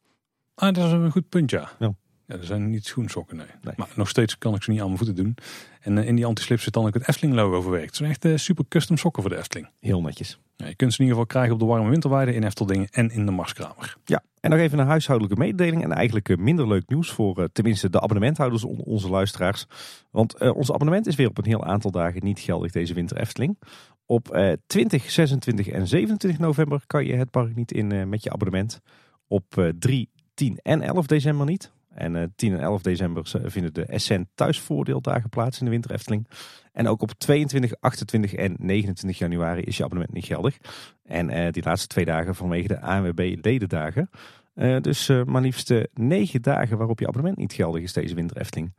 [0.55, 1.71] Ah, dat is een goed punt, ja.
[1.79, 1.95] Ja.
[2.31, 3.47] Ja, er zijn niet schoensokken, nee.
[3.63, 3.75] Nee.
[3.77, 5.35] Maar nog steeds kan ik ze niet aan mijn voeten doen.
[5.81, 7.87] En eh, in die anti-slip zit dan ook het Efteling logo verwerkt.
[7.87, 9.69] Het zijn echt eh, super custom sokken voor de Efteling.
[9.81, 10.39] Heel netjes.
[10.57, 13.11] Ja, je kunt ze in ieder geval krijgen op de warme winterweide in Efteldingen en
[13.11, 13.97] in de Marskramer.
[14.05, 15.83] Ja, en nog even een huishoudelijke mededeling.
[15.83, 19.67] En eigenlijk eh, minder leuk nieuws voor tenminste de abonnementhouders onder onze luisteraars.
[20.11, 23.59] Want ons abonnement is weer op een heel aantal dagen niet geldig deze winter Efteling.
[24.07, 28.31] Op eh, 20, 26 en 27 november kan je het park niet in met je
[28.31, 28.81] abonnement.
[29.27, 31.73] Op eh 3, 10 en 11 december niet.
[31.95, 35.91] En eh 10 en 11 december z- vinden de Essent thuisvoordeeldagen plaats in de winter
[35.91, 36.29] Efteling.
[36.73, 40.57] En ook op 22, 28 en 29 januari is je abonnement niet geldig.
[41.03, 44.11] En eh, die laatste twee dagen vanwege de ANWB ledendagen.
[44.55, 48.15] Eh, dus eh, maar liefst eh, negen dagen waarop je abonnement niet geldig is deze
[48.15, 48.75] winter Efteling.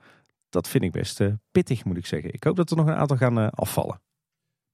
[0.50, 2.34] Dat vind ik best eh, pittig moet ik zeggen.
[2.34, 4.02] Ik hoop dat er nog een aantal gaan eh, afvallen.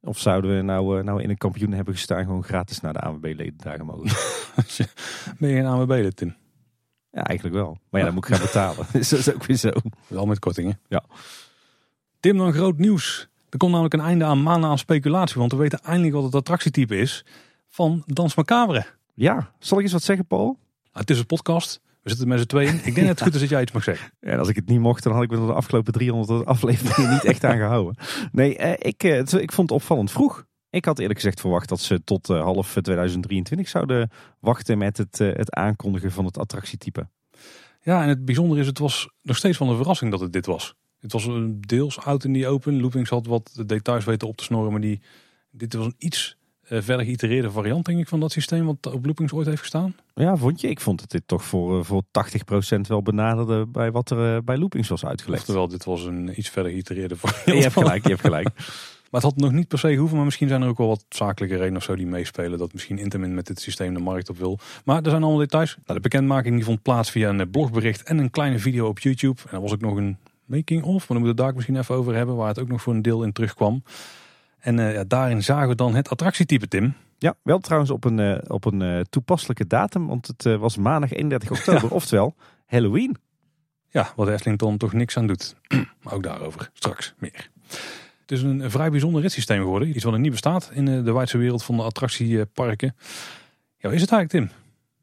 [0.01, 2.99] Of zouden we nou, eh, nou in een kampioen hebben gestaan gewoon gratis naar de
[2.99, 4.09] ANWB ledendagen mogen?
[5.39, 6.35] Ben je een ANWB Tim?
[7.11, 7.77] Ja, eigenlijk wel.
[7.89, 8.85] Maar ja, dan moet ik gaan betalen.
[8.93, 9.71] dus dat is ook weer zo.
[10.07, 10.79] Wel met kortingen.
[10.87, 11.03] Ja.
[12.19, 13.27] Tim, dan groot nieuws.
[13.49, 15.39] Er komt namelijk een einde aan maanden aan speculatie.
[15.39, 17.25] Want we weten eindelijk wat het attractietype is
[17.69, 18.85] van Dans Macabre.
[19.13, 20.45] Ja, zal ik eens wat zeggen Paul?
[20.45, 20.59] Nou,
[20.91, 21.81] het is een podcast.
[22.01, 22.75] We zitten met z'n tweeën.
[22.83, 24.11] Ik denk dat het goed is dat jij iets mag zeggen.
[24.19, 27.23] En als ik het niet mocht, dan had ik me de afgelopen 300 afleveringen niet
[27.23, 27.95] echt aan gehouden.
[28.31, 30.45] Nee, eh, ik, eh, ik vond het opvallend vroeg.
[30.77, 34.09] Ik had eerlijk gezegd verwacht dat ze tot uh, half 2023 zouden
[34.39, 37.07] wachten met het, uh, het aankondigen van het attractietype.
[37.81, 40.45] Ja, en het bijzondere is, het was nog steeds van een verrassing dat het dit
[40.45, 40.75] was.
[40.99, 42.81] Het was een deels oud in die open.
[42.81, 45.01] Loopings had wat details weten op te snorren, maar die,
[45.51, 46.37] dit was een iets
[46.69, 49.95] verder geïtereerde variant denk ik van dat systeem wat op Loopings ooit heeft gestaan.
[50.13, 50.69] Ja, vond je?
[50.69, 52.03] Ik vond het dit toch voor, voor
[52.77, 55.45] 80% wel benaderde bij wat er bij Loopings was uitgelegd.
[55.45, 57.45] Terwijl dit was een iets verder geïtereerde variant.
[57.57, 58.49] je hebt gelijk, je hebt gelijk.
[59.11, 60.15] Maar het had nog niet per se gehoeven.
[60.15, 62.59] Maar misschien zijn er ook wel wat zakelijke redenen of zo die meespelen.
[62.59, 64.59] Dat misschien Intamin met dit systeem de markt op wil.
[64.85, 65.75] Maar er zijn allemaal details.
[65.75, 69.41] Nou, de bekendmaking die vond plaats via een blogbericht en een kleine video op YouTube.
[69.47, 70.97] En er was ook nog een making of.
[70.97, 72.35] Maar dan moeten we het daar misschien even over hebben.
[72.35, 73.83] Waar het ook nog voor een deel in terugkwam.
[74.59, 76.93] En uh, ja, daarin zagen we dan het attractietype, Tim.
[77.17, 80.07] Ja, wel trouwens op een, uh, op een uh, toepasselijke datum.
[80.07, 81.91] Want het was maandag 31 oktober.
[81.91, 82.35] oftewel
[82.65, 83.17] Halloween.
[83.89, 85.55] Ja, wat Efteling dan toch niks aan doet.
[86.03, 87.49] maar ook daarover straks meer.
[88.27, 89.89] Het is een vrij bijzonder ritssysteem geworden.
[89.89, 92.95] Iets wat er niet bestaat in de wijdse wereld van de attractieparken.
[93.77, 94.49] Ja, is het eigenlijk, Tim?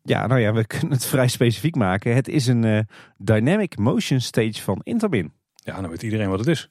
[0.02, 2.14] Ja, nou ja, we kunnen het vrij specifiek maken.
[2.14, 2.78] Het is een uh,
[3.18, 5.32] Dynamic Motion Stage van Intermin.
[5.54, 6.68] Ja, dan weet iedereen wat het is.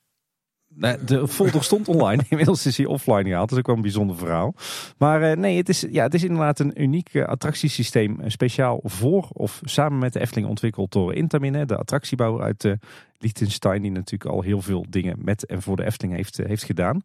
[1.06, 2.24] De folder stond online.
[2.30, 3.50] Inmiddels is hij offline gehaald.
[3.50, 4.56] Dat is ook wel een bijzonder verhaal.
[4.98, 8.20] Maar uh, nee, het is, ja, het is inderdaad een uniek uh, attractiesysteem.
[8.28, 11.68] Speciaal voor of samen met de Efteling ontwikkeld door Intamin.
[11.68, 12.78] De attractiebouwer uit
[13.24, 13.82] Liechtenstein.
[13.82, 17.02] Die natuurlijk al heel veel dingen met en voor de Efteling heeft, heeft gedaan.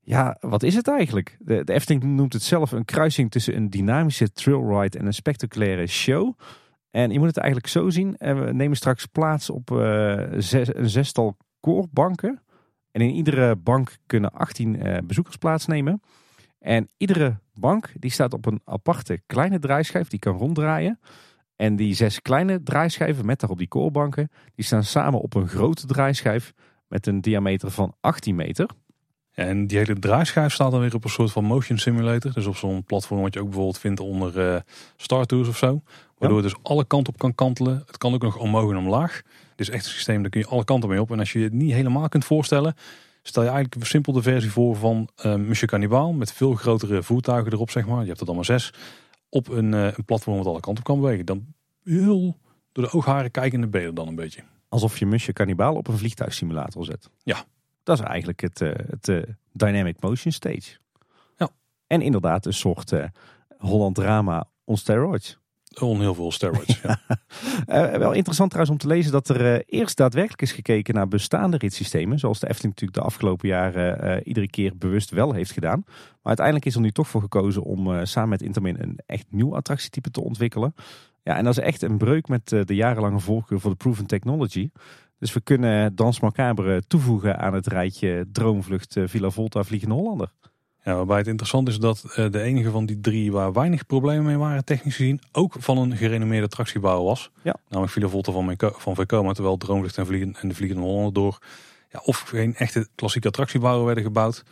[0.00, 1.36] Ja, wat is het eigenlijk?
[1.40, 5.86] De, de Efteling noemt het zelf een kruising tussen een dynamische trailride en een spectaculaire
[5.86, 6.38] show.
[6.90, 8.14] En je moet het eigenlijk zo zien.
[8.18, 9.68] We nemen straks plaats op
[10.38, 12.42] zes, een zestal koorbanken.
[12.96, 16.00] En in iedere bank kunnen 18 uh, bezoekers plaatsnemen.
[16.58, 21.00] En iedere bank die staat op een aparte kleine draaischijf die kan ronddraaien.
[21.56, 25.86] En die zes kleine draaischijven met daarop die koorbanken, die staan samen op een grote
[25.86, 26.52] draaischijf
[26.88, 28.68] met een diameter van 18 meter.
[29.32, 32.32] En die hele draaischijf staat dan weer op een soort van motion simulator.
[32.32, 34.60] Dus op zo'n platform wat je ook bijvoorbeeld vindt onder uh,
[34.96, 35.82] Star Tours of zo.
[36.18, 37.82] Waardoor het dus alle kanten op kan kantelen.
[37.86, 39.22] Het kan ook nog omhoog en omlaag.
[39.56, 41.10] Is echt een systeem, daar kun je alle kanten mee op.
[41.10, 42.74] En als je het niet helemaal kunt voorstellen,
[43.22, 46.12] stel je eigenlijk een simpel de versie voor van uh, Monsieur Cannibal.
[46.12, 48.00] Met veel grotere voertuigen erop, zeg maar.
[48.00, 48.72] Je hebt er dan maar zes.
[49.28, 51.26] Op een, uh, een platform wat alle kanten op kan bewegen.
[51.26, 51.46] Dan
[51.82, 52.36] heel
[52.72, 54.42] door de oogharen kijkende beelden dan een beetje.
[54.68, 57.10] Alsof je Monsieur Cannibal op een vliegtuigsimulator zet.
[57.22, 57.44] Ja.
[57.82, 60.78] Dat is eigenlijk het, uh, het Dynamic Motion Stage.
[61.36, 61.48] Ja.
[61.86, 62.92] En inderdaad een soort
[63.58, 65.38] Holland drama on steroids.
[65.80, 66.80] On heel veel steroids.
[66.82, 67.00] Ja.
[67.66, 71.08] uh, wel interessant trouwens om te lezen dat er uh, eerst daadwerkelijk is gekeken naar
[71.08, 72.18] bestaande ritssystemen.
[72.18, 75.82] Zoals de Efteling natuurlijk de afgelopen jaren uh, iedere keer bewust wel heeft gedaan.
[75.86, 79.56] Maar uiteindelijk is er nu toch voor gekozen om samen met Intermin een echt nieuw
[79.56, 80.74] attractietype te ontwikkelen.
[81.22, 84.70] Ja, en dat is echt een breuk met de jarenlange voorkeur voor de proven technology.
[85.18, 90.32] Dus we kunnen Dans Macabre toevoegen aan het rijtje Droomvlucht Villa Volta Vliegende Hollander.
[90.86, 94.36] Ja, waarbij het interessant is dat de enige van die drie waar weinig problemen mee
[94.36, 97.30] waren, technisch gezien, ook van een gerenommeerde attractiebouwer was.
[97.42, 97.56] Ja.
[97.68, 101.38] Namelijk Villa Volta van, van Vekoma, terwijl Droomvlucht en, Vliegen, en de Vliegende Hollander door
[101.90, 104.44] ja, of geen echte klassieke attractiebouwer werden gebouwd,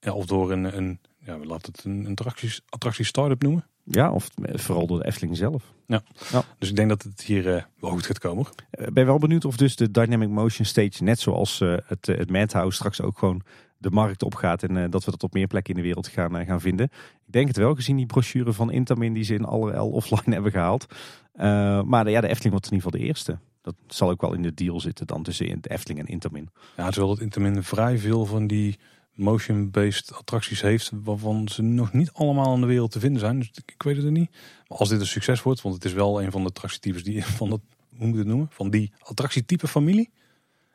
[0.00, 3.66] ja, of door een, een ja, laten het een attractie, attractie start-up noemen.
[3.84, 5.62] Ja, of vooral door de Efteling zelf.
[5.86, 6.02] Ja.
[6.32, 6.42] ja.
[6.58, 8.46] Dus ik denk dat het hier uh, wel goed gaat komen.
[8.70, 12.30] Ik ben wel benieuwd of dus de Dynamic Motion Stage, net zoals uh, het, het
[12.30, 13.42] Madhouse, straks ook gewoon
[13.80, 16.36] de markt opgaat en uh, dat we dat op meer plekken in de wereld gaan,
[16.36, 16.86] uh, gaan vinden.
[17.26, 20.34] Ik denk het wel, gezien die brochure van Intamin die ze in alle L offline
[20.34, 20.86] hebben gehaald.
[21.34, 23.38] Uh, maar de, ja, de Efteling wordt in ieder geval de eerste.
[23.62, 26.48] Dat zal ook wel in de deal zitten dan tussen de Efteling en Intamin.
[26.76, 28.78] Ja, terwijl dat Intamin vrij veel van die
[29.14, 33.38] motion-based attracties heeft, waarvan ze nog niet allemaal in de wereld te vinden zijn.
[33.38, 34.30] Dus ik weet het er niet.
[34.66, 37.50] Als dit een succes wordt, want het is wel een van de attractietypes die van
[37.50, 37.60] dat,
[37.96, 40.10] hoe moet je het noemen, van die attractietype familie,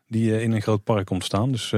[0.07, 1.51] die in een groot park komt staan.
[1.51, 1.73] Dus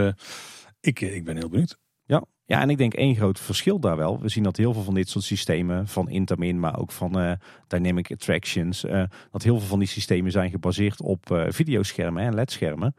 [0.79, 1.77] ik, ik ben heel benieuwd.
[2.05, 2.25] Ja.
[2.45, 4.21] ja, en ik denk één groot verschil daar wel.
[4.21, 7.31] We zien dat heel veel van dit soort systemen, van Intamin, maar ook van uh,
[7.67, 12.35] Dynamic Attractions, uh, dat heel veel van die systemen zijn gebaseerd op uh, videoschermen en
[12.35, 12.95] ledschermen.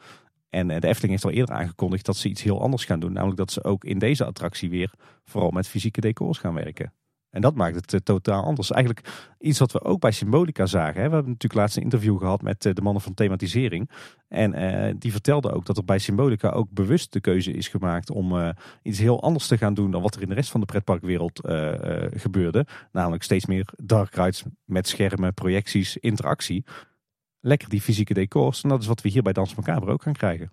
[0.49, 3.13] En de Efteling heeft al eerder aangekondigd dat ze iets heel anders gaan doen.
[3.13, 4.93] Namelijk dat ze ook in deze attractie weer
[5.25, 6.93] vooral met fysieke decors gaan werken.
[7.31, 8.71] En dat maakt het uh, totaal anders.
[8.71, 9.09] Eigenlijk
[9.39, 11.03] iets wat we ook bij Symbolica zagen.
[11.03, 11.09] Hè.
[11.09, 13.91] We hebben natuurlijk laatst een interview gehad met uh, de mannen van thematisering.
[14.29, 18.11] En uh, die vertelden ook dat er bij Symbolica ook bewust de keuze is gemaakt
[18.11, 20.67] om iets heel anders te gaan doen dan wat er in de rest van de
[20.67, 21.41] pretparkwereld
[22.11, 22.67] gebeurde.
[22.93, 26.65] Namelijk steeds meer dark rides met schermen, projecties, interactie.
[27.41, 28.63] Lekker die fysieke decors.
[28.63, 30.53] En dat is wat we hier bij Dans Macabre ook gaan krijgen.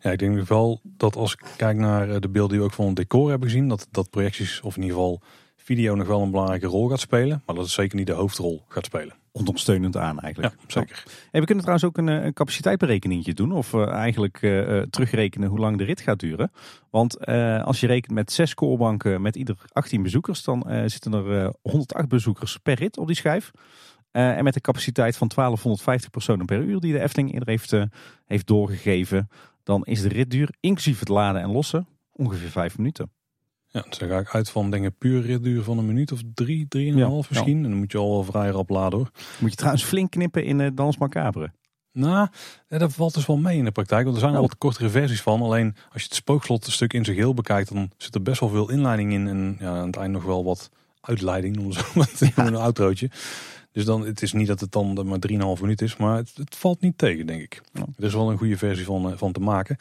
[0.00, 2.86] Ja, ik denk wel dat als ik kijk naar de beelden die we ook van
[2.86, 5.22] het decor hebben gezien, dat, dat projecties of in ieder geval
[5.64, 7.42] video nog wel een belangrijke rol gaat spelen.
[7.46, 9.14] Maar dat het zeker niet de hoofdrol gaat spelen.
[9.32, 10.54] Ondersteunend aan eigenlijk.
[10.54, 11.04] Ja, zeker.
[11.30, 13.52] Hey, we kunnen trouwens ook een, eh, een capaciteitsberekeningetje doen.
[13.52, 16.52] Of uh, eigenlijk uh, terugrekenen hoe lang de rit gaat duren.
[16.90, 17.26] Want
[17.64, 20.42] als je rekent met zes koorbanken met ieder 18 bezoekers.
[20.42, 23.50] Dan zitten er 108 bezoekers per rit op die schijf.
[24.10, 27.72] en met een capaciteit van 1250 personen per uur die de Efteling eerder heeft,
[28.26, 29.28] heeft doorgegeven.
[29.62, 33.10] Dan is de ritduur, inclusief het laden en lossen, ongeveer vijf minuten.
[33.74, 36.20] Ja, dus dan ga ik uit van denk ik puur ritduur van een minuut of
[36.34, 37.64] drie, drieënhalf ja, misschien.
[37.64, 39.10] En dan moet je al wel vrij rap laden hoor.
[39.38, 41.52] Moet je trouwens flink knippen in uh, Dans Macabre.
[41.92, 42.28] Nou,
[42.68, 44.04] dat valt dus wel mee in de praktijk.
[44.04, 45.42] Want er zijn al wat kortere versies van.
[45.42, 48.40] Alleen als je het spookslot een stuk in zijn geheel bekijkt, dan zit er best
[48.40, 49.28] wel veel inleiding in.
[49.28, 50.70] En ja, aan het eind nog wel wat
[51.00, 51.74] uitleiding, noemen
[52.16, 52.46] ze ja.
[52.46, 53.10] een outrootje.
[53.74, 56.56] Dus dan, het is niet dat het dan maar 3,5 minuut is, maar het, het,
[56.56, 57.60] valt niet tegen, denk ik.
[57.96, 59.76] Er is wel een goede versie van, eh, van te maken.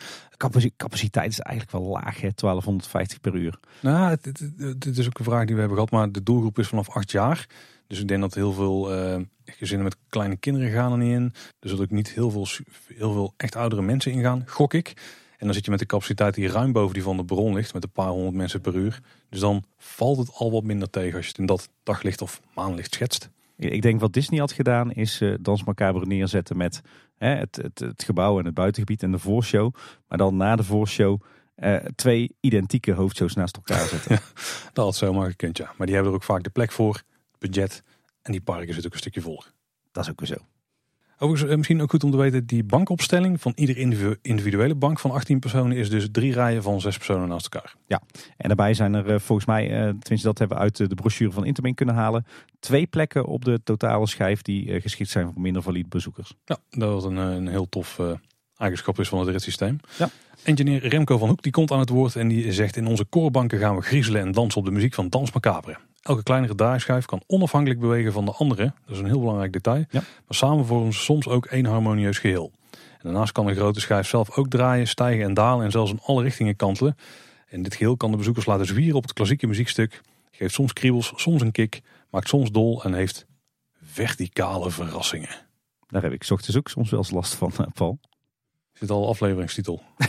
[0.78, 2.30] Capaciteit is eigenlijk wel laag, hè?
[2.36, 3.60] 1250 per uur.
[3.82, 4.26] Nou, het,
[4.58, 7.12] het, is ook een vraag die we hebben gehad, maar de doelgroep is vanaf 8
[7.12, 7.48] jaar.
[7.88, 11.34] Dus ik denk dat heel veel uh, gezinnen met kleine kinderen gaan er niet in.
[11.60, 12.48] Dus dat ook niet heel veel,
[12.88, 14.94] heel veel echt oudere mensen ingaan, gok ik.
[15.38, 17.74] En dan zit je met de capaciteit die ruim boven die van de bron ligt,
[17.74, 19.02] met een paar honderd mensen per uur.
[19.30, 22.42] Dus dan valt het al wat minder tegen als je het in dat daglicht of
[22.54, 23.30] maanlicht schetst.
[23.58, 26.82] Ik denk wat Disney had gedaan is uh, Dans Macabre neerzetten met
[27.18, 29.74] hè, het, het, het, gebouw en het buitengebied en de voorshow.
[30.08, 31.22] Maar dan na de voorshow
[31.56, 34.20] uh, twee identieke hoofdshows naast elkaar zetten.
[34.74, 35.74] dat had zomaar gekund, ja.
[35.78, 37.84] Maar die hebben er ook vaak de plek voor, het budget
[38.22, 39.44] en die parken zitten ook een stukje vol.
[39.92, 40.53] Dat is ook weer zo.
[41.24, 43.78] Overigens, eh, misschien ook goed om te weten, die bankopstelling van ieder
[44.22, 47.76] individuele bank van 18 personen is dus drie rijen van zes personen naast elkaar.
[47.88, 48.02] Ja,
[48.38, 51.32] en daarbij zijn er eh, volgens mij, eh, tenminste dat hebben we uit de brochure
[51.32, 52.26] van Intermin kunnen halen,
[52.60, 56.34] twee plekken op de totale schijf die geschikt zijn voor minder valide bezoekers.
[56.46, 58.00] Ja, dat is een, een heel tof
[58.58, 59.80] eigenschap is van het ritssysteem.
[59.98, 60.10] Ja.
[60.44, 63.60] Engineer Remco van Hoek die komt aan het woord en die zegt in onze koorbanken
[63.60, 65.78] gaan we griezelen en dansen op de muziek van Dans Macabre.
[66.04, 68.64] Elke kleinere draaischijf kan onafhankelijk bewegen van de andere.
[68.86, 69.86] Dat is een heel belangrijk detail.
[69.90, 70.00] Ja.
[70.00, 72.52] Maar samen vormen ze soms ook één harmonieus geheel.
[72.72, 76.00] En daarnaast kan een grote schijf zelf ook draaien, stijgen en dalen en zelfs in
[76.04, 76.98] alle richtingen kantelen.
[77.48, 80.02] En dit geheel kan de bezoekers laten zwieren op het klassieke muziekstuk.
[80.32, 83.26] Geeft soms kriebels, soms een kick, maakt soms dol en heeft
[83.84, 85.30] verticale verrassingen.
[85.88, 88.00] Daar heb ik ochtends ook soms wel eens last van, eh, Paul.
[88.74, 89.82] Zit al afleveringstitel.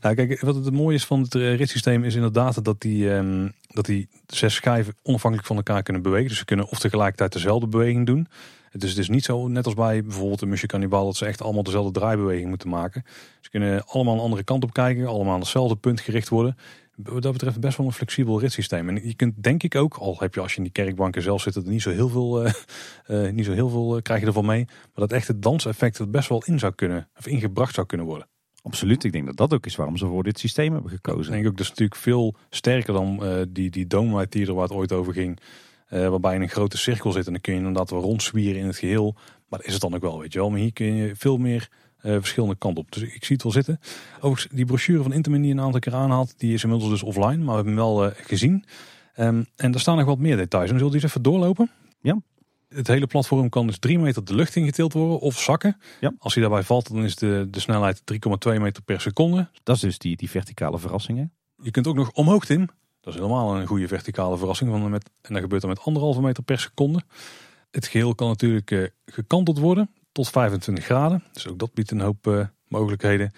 [0.00, 3.52] Nou, kijk, wat het mooie is van het eh, ritssysteem is inderdaad dat die, um,
[3.68, 6.28] dat die zes schijven onafhankelijk van elkaar kunnen bewegen.
[6.28, 8.28] Dus ze kunnen of tegelijkertijd dezelfde beweging doen.
[8.72, 11.42] Dus het is niet zo, net als bij bijvoorbeeld de Musje Cannibal, dat ze echt
[11.42, 13.04] allemaal dezelfde draaibeweging moeten maken.
[13.40, 16.56] Ze kunnen allemaal een andere kant op kijken, allemaal aan hetzelfde punt gericht worden.
[16.96, 18.88] Wat dat betreft best wel een flexibel ritssysteem.
[18.88, 21.42] En je kunt denk ik ook, al heb je als je in die kerkbanken zelf
[21.42, 22.52] zit, er niet zo heel veel, uh,
[23.08, 24.64] uh, niet zo heel veel krijg je ervan mee.
[24.66, 28.06] Maar dat echt het danseffect er best wel in zou kunnen, of ingebracht zou kunnen
[28.06, 28.28] worden.
[28.62, 31.24] Absoluut, ik denk dat dat ook is waarom ze voor dit systeem hebben gekozen.
[31.24, 34.62] Ik denk ook, dat is natuurlijk veel sterker dan uh, die, die Dome Theater waar
[34.62, 35.38] het ooit over ging.
[35.90, 38.60] Uh, waarbij je in een grote cirkel zit en dan kun je inderdaad wel rondzwieren
[38.60, 39.14] in het geheel.
[39.48, 40.50] Maar dat is het dan ook wel, weet je wel.
[40.50, 41.68] Maar hier kun je veel meer
[42.02, 42.92] uh, verschillende kanten op.
[42.92, 43.80] Dus ik zie het wel zitten.
[44.16, 47.36] Overigens, die brochure van Intermin die een aantal keer aanhaalt, die is inmiddels dus offline.
[47.36, 48.64] Maar we hebben hem wel gezien.
[49.16, 50.70] Um, en er staan nog wat meer details.
[50.70, 51.70] En zullen die eens even doorlopen?
[52.00, 52.20] Ja.
[52.74, 55.76] Het hele platform kan dus 3 meter de lucht ingetild worden of zakken.
[56.00, 56.14] Ja.
[56.18, 58.02] Als hij daarbij valt, dan is de, de snelheid
[58.52, 59.50] 3,2 meter per seconde.
[59.62, 61.32] Dat is dus die, die verticale verrassingen.
[61.62, 62.68] Je kunt ook nog omhoog, Tim.
[63.00, 64.70] Dat is helemaal een goede verticale verrassing.
[64.70, 67.02] Van met, en dat gebeurt dan met anderhalve meter per seconde.
[67.70, 71.24] Het geheel kan natuurlijk uh, gekanteld worden tot 25 graden.
[71.32, 73.32] Dus ook dat biedt een hoop uh, mogelijkheden.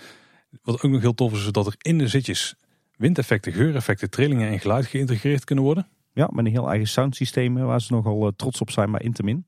[0.63, 2.55] Wat ook nog heel tof is, is dat er in de zitjes
[2.97, 5.89] windeffecten, geureffecten, trillingen en geluid geïntegreerd kunnen worden.
[6.13, 9.45] Ja, met een heel eigen soundsysteem waar ze nogal uh, trots op zijn, maar Intamin.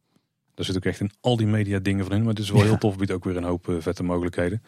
[0.55, 2.21] Daar zit ook echt in al die media dingen van in.
[2.21, 4.63] Maar het is wel heel tof, biedt ook weer een hoop uh, vette mogelijkheden.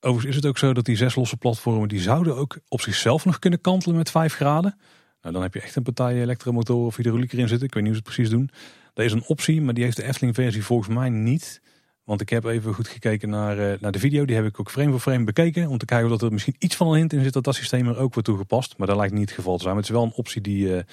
[0.00, 3.24] Overigens is het ook zo dat die zes losse platformen, die zouden ook op zichzelf
[3.24, 4.78] nog kunnen kantelen met 5 graden.
[5.20, 7.66] Nou, dan heb je echt een partij elektromotoren of hydrauliek erin zitten.
[7.66, 8.50] Ik weet niet hoe ze het precies doen.
[8.94, 11.60] Dat is een optie, maar die heeft de Efteling versie volgens mij niet.
[12.04, 14.24] Want ik heb even goed gekeken naar, uh, naar de video.
[14.24, 15.68] Die heb ik ook frame voor frame bekeken.
[15.68, 17.88] Om te kijken of er misschien iets van een hint in zit dat dat systeem
[17.88, 18.78] er ook wordt toegepast.
[18.78, 19.74] Maar dat lijkt niet het geval te zijn.
[19.74, 20.84] Maar het is wel een optie die, uh, die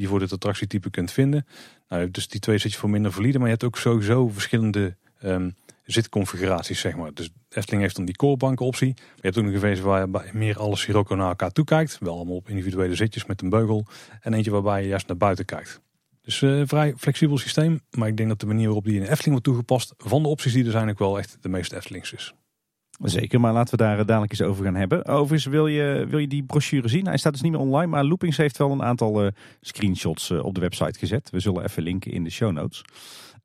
[0.00, 1.46] je voor dit attractietype kunt vinden.
[1.88, 3.38] Nou, dus die twee zit je voor minder valide.
[3.38, 7.14] Maar je hebt ook sowieso verschillende um, zitconfiguraties, zeg maar.
[7.14, 8.88] Dus Efteling heeft dan die koorbanken optie.
[8.88, 11.98] Je hebt ook nog een versie waarbij meer alle Sirocco naar elkaar toe kijkt.
[12.00, 13.86] Wel allemaal op individuele zitjes met een beugel.
[14.20, 15.80] En eentje waarbij je juist naar buiten kijkt.
[16.22, 17.80] Dus uh, vrij flexibel systeem.
[17.90, 19.94] Maar ik denk dat de manier waarop die in Efteling wordt toegepast...
[19.96, 22.34] van de opties die er zijn ook wel echt de meest Eftelings is.
[23.02, 25.04] Zeker, maar laten we daar dadelijk eens over gaan hebben.
[25.04, 27.06] Overigens, wil je, wil je die brochure zien?
[27.06, 29.30] Hij staat dus niet meer online, maar Loopings heeft wel een aantal uh,
[29.60, 31.30] screenshots uh, op de website gezet.
[31.30, 32.84] We zullen even linken in de show notes.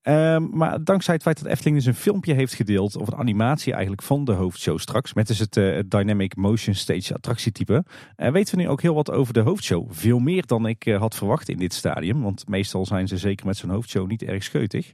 [0.04, 3.72] Ehm, maar dankzij het feit dat Efteling dus een filmpje heeft gedeeld, of een animatie
[3.72, 7.84] eigenlijk van de hoofdshow straks, met dus het, uh, Dynamic Motion Stage attractietype,
[8.18, 9.88] uh, weten we nu ook heel wat over de hoofdshow.
[9.92, 13.46] Veel meer dan ik uh, had verwacht in dit stadium, want meestal zijn ze zeker
[13.46, 14.94] met zo'n hoofdshow niet erg scheutig.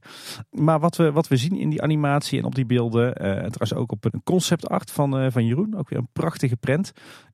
[0.52, 3.92] Maar wat we, wat we zien in die animatie en op die beelden, trouwens ook
[3.92, 6.92] op een concept art van, van Jeroen, ook weer een prachtige prent,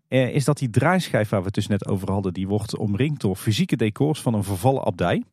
[0.07, 3.35] is dat die draaischijf waar we het dus net over hadden, die wordt omringd door
[3.35, 5.23] fysieke decors van een vervallen abdij.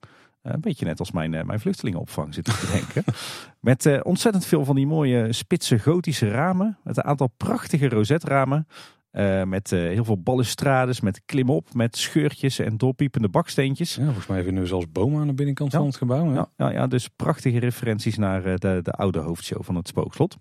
[0.43, 3.05] Eh, een beetje net als mijn, eh, mijn vluchtelingenopvang zit ik te denken.
[3.61, 6.78] Met uh, ontzettend veel van die mooie spitse gotische ramen.
[6.84, 8.66] Met een aantal prachtige rozetramen.
[9.12, 13.95] Uh, met heel veel balustrades, met klimop, met scheurtjes en doorpiepende baksteentjes.
[13.95, 16.32] Ja, volgens mij vinden we zelfs bomen aan de binnenkant van het gebouw.
[16.32, 20.36] Ja, ja, ja, dus prachtige referenties naar de, de oude hoofdshow van het spookslot.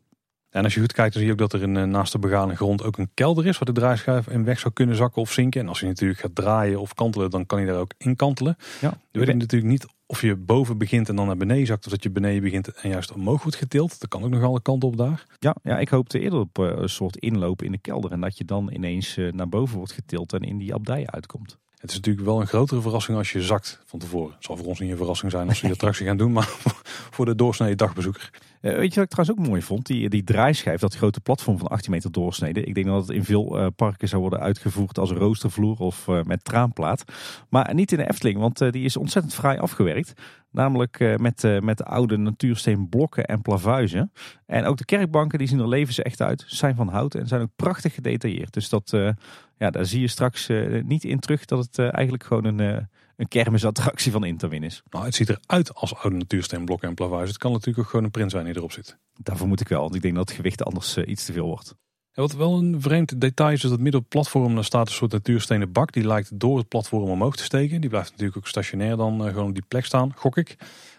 [0.52, 2.56] En als je goed kijkt, dan zie je ook dat er een, naast de begane
[2.56, 5.62] grond ook een kelder is waar de draaischijf in weg zou kunnen zakken of zinken.
[5.62, 8.58] En als je natuurlijk gaat draaien of kantelen, dan kan hij daar ook in kantelen.
[8.82, 8.94] Ja.
[9.12, 12.04] Je weet natuurlijk niet of je boven begint en dan naar beneden zakt, of dat
[12.04, 14.00] je beneden begint en juist omhoog wordt getild.
[14.00, 15.26] Dat kan ook nog alle kanten op daar.
[15.40, 18.38] Ja, ja ik hoopte eerder op uh, een soort inloop in de kelder en dat
[18.38, 21.58] je dan ineens uh, naar boven wordt getild en in die abdij uitkomt.
[21.82, 24.34] Het is natuurlijk wel een grotere verrassing als je zakt van tevoren.
[24.36, 26.48] Het zal voor ons niet een verrassing zijn als we die attractie gaan doen, maar
[27.16, 28.30] voor de doorsnede dagbezoeker.
[28.62, 29.86] Uh, weet je wat ik trouwens ook mooi vond?
[29.86, 32.64] Die, die draaischijf, dat grote platform van 18 meter doorsnede.
[32.64, 36.24] Ik denk dat het in veel uh, parken zou worden uitgevoerd als roostervloer of uh,
[36.24, 37.04] met traanplaat.
[37.50, 40.14] Maar niet in de Efteling, want die is ontzettend fraai afgewerkt.
[40.52, 44.12] Namelijk met, met oude natuursteenblokken en plavuizen.
[44.46, 46.44] En ook de kerkbanken die zien er levensecht uit.
[46.48, 48.54] Zijn van hout en zijn ook prachtig gedetailleerd.
[48.54, 48.94] Dus dat,
[49.62, 50.50] ja, daar zie je straks
[50.84, 54.82] niet in terug dat het eigenlijk gewoon een, een kermisattractie van Interwin is.
[54.90, 57.30] Nou, het ziet eruit als oude natuursteenblokken en plavuizen.
[57.30, 58.98] Het kan natuurlijk ook gewoon een print zijn die erop zit.
[59.14, 61.76] Daarvoor moet ik wel, want ik denk dat het gewicht anders iets te veel wordt.
[62.14, 64.94] wat wel een vreemd detail is, is dat midden op het platform daar staat een
[64.94, 65.92] soort natuurstenen bak.
[65.92, 67.82] Die lijkt door het platform omhoog te steken.
[67.82, 70.56] Die blijft natuurlijk ook stationair dan gewoon op die plek staan, gok ik.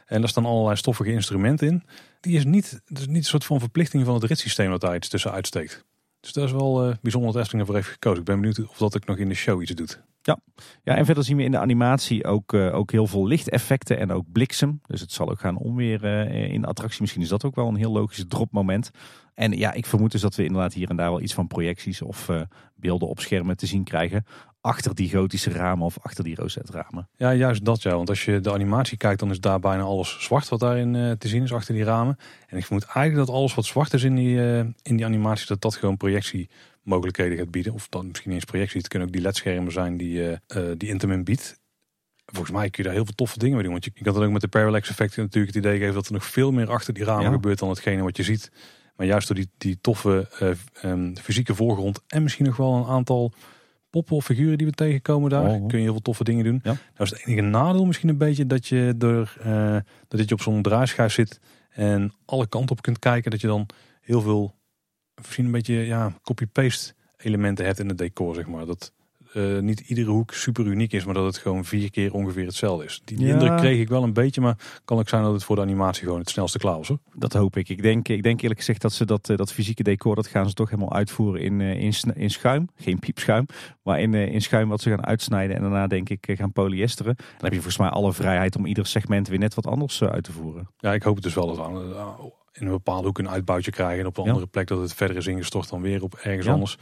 [0.07, 1.83] En daar staan allerlei stoffige instrumenten in.
[2.21, 4.97] Die is niet, dat is niet een soort van verplichting van het ritssysteem dat daar
[4.97, 5.85] iets tussen uitsteekt.
[6.23, 8.19] Dus dat is wel uh, bijzonder dat Efteling ervoor heeft gekozen.
[8.19, 10.03] Ik ben benieuwd of dat ook nog in de show iets doet.
[10.23, 10.39] Ja.
[10.83, 14.13] ja, en verder zien we in de animatie ook, uh, ook heel veel lichteffecten en
[14.13, 14.81] ook bliksem.
[14.87, 17.01] Dus het zal ook gaan onweer uh, in de attractie.
[17.01, 18.91] Misschien is dat ook wel een heel logisch dropmoment.
[19.35, 22.03] En ja, ik vermoed dus dat we inderdaad hier en daar wel iets van projecties
[22.03, 22.31] of
[22.77, 24.25] beelden op schermen te zien krijgen.
[24.65, 27.09] Achter die gotische ramen of achter die rozetramen.
[27.17, 27.95] Ja, juist dat ja.
[27.97, 31.29] Want als je de animatie kijkt, dan is daar bijna alles zwart wat daarin te
[31.29, 32.17] zien is achter die ramen.
[32.49, 34.39] En ik vermoed eigenlijk dat alles wat zwart is in die,
[34.83, 36.49] in die animatie, dat dat gewoon projectie
[36.83, 37.73] mogelijkheden gaat bieden.
[37.73, 38.79] Of dan misschien eens projectie.
[38.79, 40.37] Het kunnen ook die ledschermen zijn die, uh,
[40.77, 41.61] die Intamin biedt.
[42.27, 43.73] Volgens mij kun je daar heel veel toffe dingen mee doen.
[43.73, 46.07] Want je, je kan dan ook met de parallax effecten natuurlijk het idee geven dat
[46.07, 48.53] er nog veel meer achter die ramen gebeurt dan hetgene wat je ziet.
[48.97, 50.29] Maar juist door die, die toffe
[50.83, 53.33] uh, um, fysieke voorgrond en misschien nog wel een aantal
[53.93, 55.69] poppen of figuren die we tegenkomen daar, oh, oh.
[55.69, 56.61] kun je heel veel toffe dingen doen.
[56.63, 56.71] Ja.
[56.73, 59.77] Nou is het enige nadeel misschien een beetje dat je door uh,
[60.09, 61.41] dat je op zo'n draaischijf zit
[61.71, 63.67] en alle kanten op kunt kijken, dat je dan
[64.01, 64.55] heel veel
[65.17, 68.67] misschien een beetje ja, copy-paste elementen hebt in het decor, zeg maar.
[68.67, 68.93] Dat
[69.35, 72.85] uh, niet iedere hoek super uniek is, maar dat het gewoon vier keer ongeveer hetzelfde
[72.85, 73.03] is.
[73.05, 73.33] Die, die ja.
[73.33, 76.05] indruk kreeg ik wel een beetje, maar kan ook zijn dat het voor de animatie
[76.05, 76.89] gewoon het snelste klaar was.
[76.89, 76.99] Hoor.
[77.15, 77.69] Dat hoop ik.
[77.69, 80.55] Ik denk, ik denk eerlijk gezegd dat ze dat, dat fysieke decor, dat gaan ze
[80.55, 82.69] toch helemaal uitvoeren in, in, in schuim.
[82.77, 83.47] Geen piepschuim,
[83.83, 87.15] maar in, in schuim wat ze gaan uitsnijden en daarna denk ik gaan polyesteren.
[87.17, 90.25] Dan heb je volgens mij alle vrijheid om ieder segment weer net wat anders uit
[90.25, 90.69] te voeren.
[90.79, 91.71] Ja, ik hoop het dus wel dat
[92.53, 94.01] in een bepaalde hoek een uitbuitje krijgen.
[94.01, 94.31] En op een ja.
[94.31, 96.53] andere plek dat het verder is ingestort dan weer op ergens ja.
[96.53, 96.79] anders.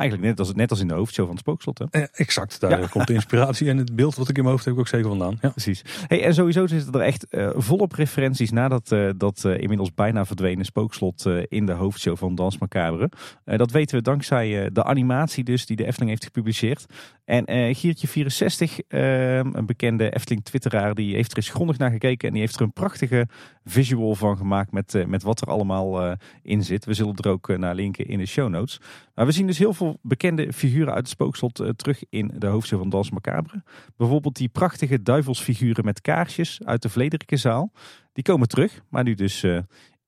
[0.00, 1.78] Eigenlijk net als, net als in de hoofdshow van het spookslot.
[1.78, 1.84] Hè?
[1.90, 2.86] Eh, exact, daar ja.
[2.86, 5.08] komt de inspiratie en het beeld wat ik in mijn hoofd heb ik ook zeker
[5.08, 5.38] vandaan.
[5.40, 5.48] Ja.
[5.48, 5.84] Precies.
[6.06, 9.94] Hey, en sowieso zitten er echt uh, volop referenties na dat, uh, dat uh, inmiddels
[9.94, 13.10] bijna verdwenen spookslot in de hoofdshow van Dans Macabre.
[13.44, 16.86] dat weten we dankzij de animatie dus die de Efteling heeft gepubliceerd.
[17.24, 22.42] En Giertje64, een bekende Efteling twitteraar, die heeft er eens grondig naar gekeken en die
[22.42, 23.28] heeft er een prachtige
[23.64, 26.84] visual van gemaakt met, met wat er allemaal in zit.
[26.84, 28.80] We zullen er ook naar linken in de show notes.
[29.14, 32.46] Maar we zien dus heel veel bekende figuren uit het spookslot uh, terug in de
[32.46, 33.62] hoofdshow van Dans Macabre.
[33.96, 37.72] Bijvoorbeeld die prachtige duivelsfiguren met kaarsjes uit de Vlederike zaal.
[38.12, 39.58] Die komen terug, maar nu dus uh,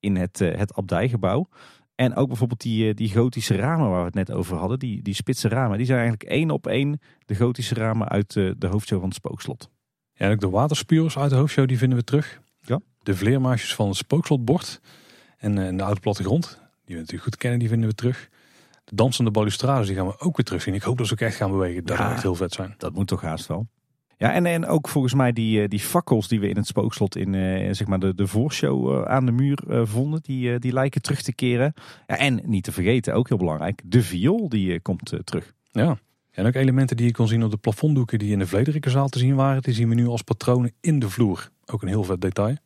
[0.00, 1.48] in het, uh, het abdijgebouw.
[1.94, 4.78] En ook bijvoorbeeld die, die gotische ramen waar we het net over hadden.
[4.78, 5.76] Die, die spitse ramen.
[5.76, 9.70] Die zijn eigenlijk één op één de gotische ramen uit de hoofdshow van het spookslot.
[10.12, 12.40] Ja, en ook de waterspuurs uit de hoofdshow die vinden we terug.
[12.60, 12.80] Ja.
[13.02, 14.80] De vleermuisjes van het spookslotbord.
[15.38, 16.60] En, en de oude plattegrond.
[16.84, 18.30] Die we natuurlijk goed kennen, die vinden we terug
[18.94, 20.74] dansende balustrades die gaan we ook weer terugzien.
[20.74, 21.84] Ik hoop dat ze ook echt gaan bewegen.
[21.84, 22.74] Dat ja, zou echt heel vet zijn.
[22.78, 23.66] Dat moet toch haast wel.
[24.16, 27.32] Ja, en, en ook volgens mij die, die fakkels die we in het spookslot in
[27.32, 31.02] uh, zeg maar de, de voorshow uh, aan de muur uh, vonden, die, die lijken
[31.02, 31.74] terug te keren.
[32.06, 35.52] Ja, en niet te vergeten, ook heel belangrijk, de viool die komt terug.
[35.70, 35.98] Ja,
[36.30, 39.18] en ook elementen die je kon zien op de plafonddoeken die in de Vlederikkenzaal te
[39.18, 41.50] zien waren, die zien we nu als patronen in de vloer.
[41.66, 42.56] Ook een heel vet detail.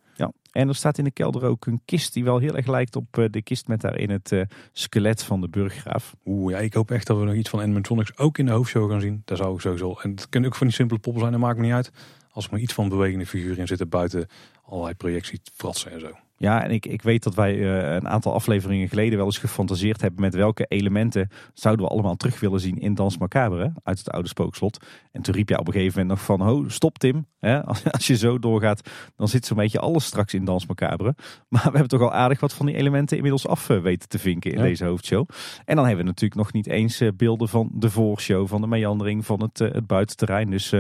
[0.57, 3.19] En er staat in de kelder ook een kist die wel heel erg lijkt op
[3.19, 4.43] eh, de kist met daarin het uh,
[4.73, 6.15] skelet van de burggraaf.
[6.25, 8.91] Oeh, ja, ik hoop echt dat we nog iets van animatronics ook in de hoofdshow
[8.91, 9.23] gaan zien.
[9.25, 9.95] Daar zou ik sowieso.
[10.03, 11.93] En het kunnen ook van die simpele poppen zijn, dat maakt me niet uit.
[12.31, 14.29] Als er maar iets van bewegende figuren in zitten buiten
[14.65, 16.26] allerlei projectiefratsen en zo.
[16.39, 20.01] Ja, en ik, ik weet dat wij uh, een aantal afleveringen geleden wel eens gefantaseerd
[20.01, 24.11] hebben met welke elementen zouden we allemaal terug willen zien in Dans Macabre uit het
[24.11, 24.85] oude spookslot.
[25.13, 27.27] En toen riep je op een gegeven moment nog van, ho, stop Tim.
[27.39, 27.63] Hè?
[27.65, 31.15] Als, als je zo doorgaat, dan zit zo'n beetje alles straks in Dans Macabre.
[31.49, 34.19] Maar we hebben toch al aardig wat van die elementen inmiddels af uh, weten te
[34.19, 35.29] vinken in deze hoofdshow.
[35.65, 38.67] En dan hebben we natuurlijk nog niet eens uh, beelden van de voorshow, van de
[38.67, 40.51] meandering, van het, het buitenterrein.
[40.51, 40.75] Dus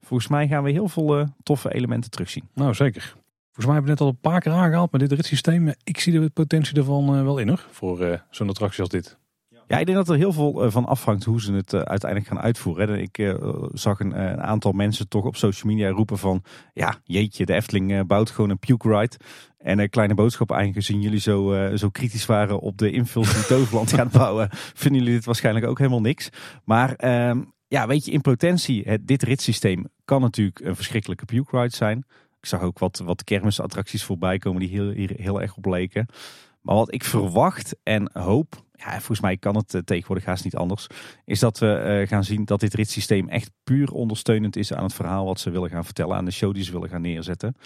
[0.00, 2.48] volgens mij gaan we heel veel toffe elementen terugzien.
[2.54, 3.14] Nou, zeker.
[3.52, 5.74] Volgens mij hebben we net al een paar keer aangehaald met dit ritssysteem.
[5.84, 9.18] Ik zie de potentie ervan uh, wel in hoor, voor uh, zo'n attractie als dit.
[9.66, 12.40] Ja, ik denk dat er heel veel uh, van afhangt hoe ze het uiteindelijk gaan
[12.40, 13.00] uitvoeren.
[13.00, 13.36] Ik
[13.72, 16.42] zag een, aantal mensen toch op social media roepen van...
[16.72, 19.16] Ja, jeetje, de Efteling bouwt gewoon een puke ride.
[19.58, 23.46] En een kleine boodschap eigenlijk gezien jullie zo, zo kritisch waren op de invulling die
[23.56, 24.48] Toverland gaat bouwen...
[24.52, 26.28] vinden jullie dit waarschijnlijk ook helemaal niks.
[26.64, 31.60] Maar ehm, ja, weet je, in potentie, het, dit ritssysteem kan natuurlijk een verschrikkelijke puke
[31.60, 32.04] ride zijn...
[32.40, 36.06] Ik zag ook wat, wat kermisattracties voorbij komen die heel, hier heel erg op leken.
[36.60, 40.56] Maar wat ik verwacht en hoop, ja, volgens mij kan het eh, tegenwoordig haast niet
[40.56, 40.86] anders,
[41.24, 44.94] is dat we uh, gaan zien dat dit ritssysteem echt puur ondersteunend is aan het
[44.94, 47.56] verhaal wat ze willen gaan vertellen, aan de show die ze willen gaan neerzetten.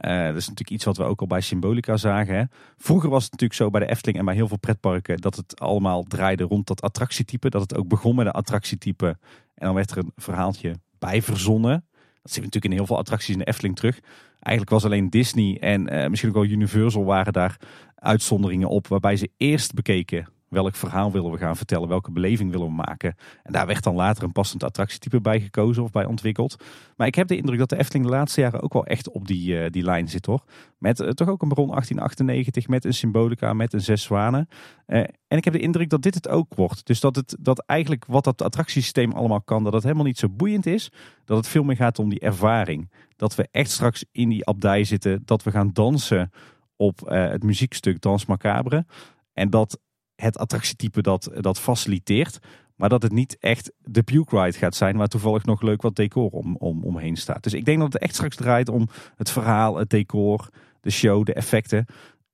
[0.00, 2.34] Uh, dat is natuurlijk iets wat we ook al bij Symbolica zagen.
[2.34, 2.44] Hè.
[2.76, 5.60] Vroeger was het natuurlijk zo bij de Efteling en bij heel veel pretparken dat het
[5.60, 7.50] allemaal draaide rond dat attractietype.
[7.50, 9.06] Dat het ook begon met een attractietype
[9.54, 11.87] en dan werd er een verhaaltje bij verzonnen.
[12.34, 14.00] Dat natuurlijk in heel veel attracties in de Efteling terug.
[14.40, 17.56] Eigenlijk was alleen Disney en uh, misschien ook wel Universal waren daar
[17.94, 18.86] uitzonderingen op.
[18.86, 23.16] Waarbij ze eerst bekeken welk verhaal willen we gaan vertellen, welke beleving willen we maken.
[23.42, 26.64] En daar werd dan later een passend attractietype bij gekozen of bij ontwikkeld.
[26.96, 29.26] Maar ik heb de indruk dat de Efteling de laatste jaren ook wel echt op
[29.26, 30.44] die, uh, die lijn zit hoor.
[30.78, 34.48] Met uh, toch ook een bron 1898, met een symbolica, met een zes zwanen.
[34.86, 36.86] Uh, en ik heb de indruk dat dit het ook wordt.
[36.86, 40.28] Dus dat, het, dat eigenlijk wat dat attractiesysteem allemaal kan, dat het helemaal niet zo
[40.28, 40.92] boeiend is.
[41.24, 42.90] Dat het veel meer gaat om die ervaring.
[43.16, 46.30] Dat we echt straks in die abdij zitten, dat we gaan dansen
[46.76, 48.86] op het muziekstuk Dans Macabre.
[49.32, 49.78] En dat
[50.20, 52.38] het attractietype dat, dat faciliteert.
[52.76, 55.96] Maar dat het niet echt de puke ride gaat zijn, waar toevallig nog leuk wat
[55.96, 57.42] decor om, om, omheen staat.
[57.42, 60.48] Dus ik denk dat het echt straks draait om het verhaal, het decor,
[60.80, 61.86] de show, de effecten.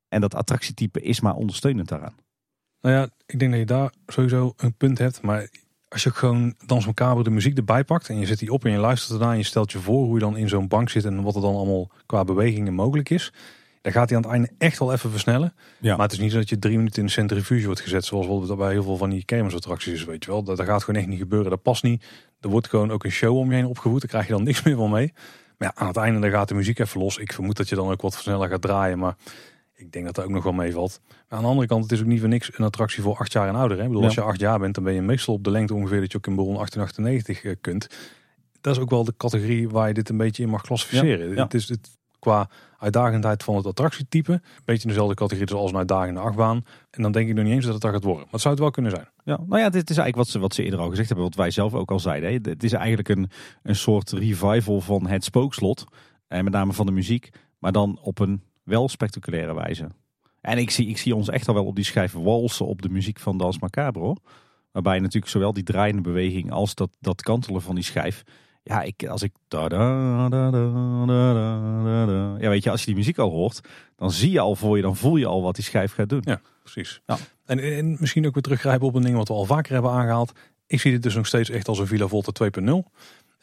[0.09, 2.15] En dat attractietype is maar ondersteunend daaraan.
[2.81, 5.23] Nou ja, ik denk dat je daar sowieso een punt hebt.
[5.23, 5.49] Maar
[5.89, 8.79] als je gewoon Dans de muziek erbij pakt en je zet die op en je
[8.79, 11.23] luistert ernaar en je stelt je voor hoe je dan in zo'n bank zit en
[11.23, 13.33] wat er dan allemaal qua bewegingen mogelijk is.
[13.85, 15.55] Dan gaat hij aan het einde echt wel even versnellen.
[15.79, 15.97] Ja.
[15.97, 18.05] Maar het is niet zo dat je drie minuten in de centrifuge wordt gezet.
[18.05, 20.05] Zoals bijvoorbeeld bij heel veel van die kermisattracties is.
[20.05, 20.43] Weet je wel.
[20.43, 21.51] Dat, dat gaat gewoon echt niet gebeuren.
[21.51, 22.05] Dat past niet.
[22.41, 24.01] Er wordt gewoon ook een show om je heen opgevoed.
[24.01, 25.13] Daar krijg je dan niks meer van mee.
[25.59, 27.19] Maar ja, aan het einde dan gaat de muziek even los.
[27.19, 28.99] Ik vermoed dat je dan ook wat sneller gaat draaien.
[28.99, 29.17] Maar
[29.75, 31.01] ik denk dat dat ook nog wel meevalt.
[31.09, 33.33] Maar aan de andere kant, het is ook niet voor niks een attractie voor acht
[33.33, 33.77] jaar en ouder.
[33.77, 33.83] Hè?
[33.83, 36.01] Ik bedoel, als je acht jaar bent, dan ben je meestal op de lengte ongeveer
[36.01, 37.89] dat je ook in Baron 1898 eh, kunt.
[38.61, 41.37] Dat is ook wel de categorie waar je dit een beetje in mag klassificeren.
[41.37, 41.89] Het is het
[42.25, 42.49] qua
[42.79, 44.33] uitdagendheid van het attractietype.
[44.33, 46.65] Een beetje dezelfde categorie als een uitdagende achtbaan.
[46.91, 48.23] En dan denk ik nog niet eens dat het daar gaat worden.
[48.23, 49.09] Maar het zou het wel kunnen zijn.
[49.25, 51.27] Ja, nou ja, dit is eigenlijk wat ze, wat ze eerder al gezegd hebben.
[51.27, 52.31] Wat wij zelf ook al zeiden.
[52.31, 52.51] Hè.
[52.51, 53.31] Het is eigenlijk een,
[53.63, 55.85] een soort revival van het spookslot.
[56.29, 57.31] En met name van de muziek.
[57.59, 59.89] Maar dan op een wel spectaculaire wijze.
[60.41, 62.89] En ik zie, ik zie ons echt al wel op die schijf walsen op de
[62.89, 64.03] muziek van Dans Macabre.
[64.03, 64.19] Hoor.
[64.73, 68.25] Waarbij natuurlijk zowel die draaiende beweging als dat, dat kantelen van die schijf
[68.65, 69.33] ja, ik, als ik.
[72.41, 73.61] Ja, weet je, als je die muziek al hoort,
[73.97, 76.23] dan zie je al voor je, dan voel je al wat die schijf gaat doen.
[76.25, 77.01] Ja, precies.
[77.07, 77.17] Ja.
[77.45, 80.33] En, en misschien ook weer teruggrijpen op een ding wat we al vaker hebben aangehaald.
[80.67, 82.65] Ik zie dit dus nog steeds echt als een Villa Volta 2.0.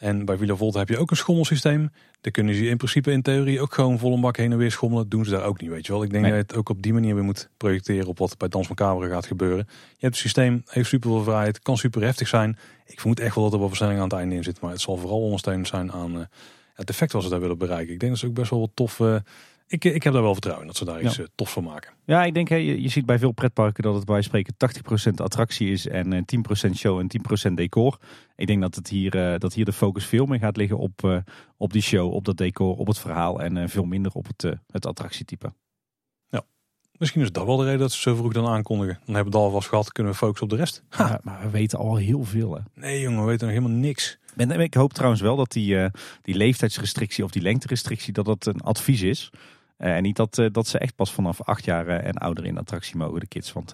[0.01, 1.91] En bij Villa Volta heb je ook een schommelsysteem.
[2.21, 4.71] Daar kunnen ze in principe in theorie ook gewoon vol een bak heen en weer
[4.71, 5.09] schommelen.
[5.09, 6.03] doen ze daar ook niet, weet je wel.
[6.03, 8.47] Ik denk dat je het ook op die manier weer moet projecteren op wat bij
[8.47, 9.65] Dans Macabre gaat gebeuren.
[9.67, 12.57] Je hebt het systeem, heeft super veel vrijheid, kan super heftig zijn.
[12.85, 14.59] Ik vermoed echt wel dat er wel versnelling aan het einde in zit.
[14.59, 16.21] Maar het zal vooral ondersteunend zijn aan uh,
[16.73, 17.93] het effect wat ze daar willen bereiken.
[17.93, 18.99] Ik denk dat ze ook best wel wat tof...
[18.99, 19.15] Uh,
[19.72, 21.24] ik, ik heb daar wel vertrouwen in dat ze daar iets ja.
[21.24, 21.93] Eh, tof van maken.
[22.05, 24.53] Ja, ik denk, hè, je, je ziet bij veel pretparken dat het bij spreken
[25.09, 26.26] 80% attractie is en
[26.67, 27.07] 10% show en
[27.49, 27.97] 10% decor.
[28.36, 31.24] Ik denk dat, het hier, dat hier de focus veel meer gaat liggen op,
[31.57, 34.86] op die show, op dat decor, op het verhaal en veel minder op het, het
[34.86, 35.53] attractietype.
[36.30, 36.43] Ja,
[36.97, 38.99] misschien is dat wel de reden dat ze zo vroeg dan aankondigen.
[39.05, 40.84] Dan hebben we het alvast gehad, kunnen we focussen op de rest.
[40.97, 42.53] Ja, maar we weten al heel veel.
[42.55, 42.61] Hè?
[42.74, 44.19] Nee jongen, we weten nog helemaal niks.
[44.36, 45.89] Ik hoop trouwens wel dat die,
[46.22, 49.32] die leeftijdsrestrictie of die lengterestrictie, dat dat een advies is.
[49.82, 52.45] Uh, en niet dat, uh, dat ze echt pas vanaf acht jaar uh, en ouder
[52.45, 53.53] in attractie mogen, de kids.
[53.53, 53.73] Want,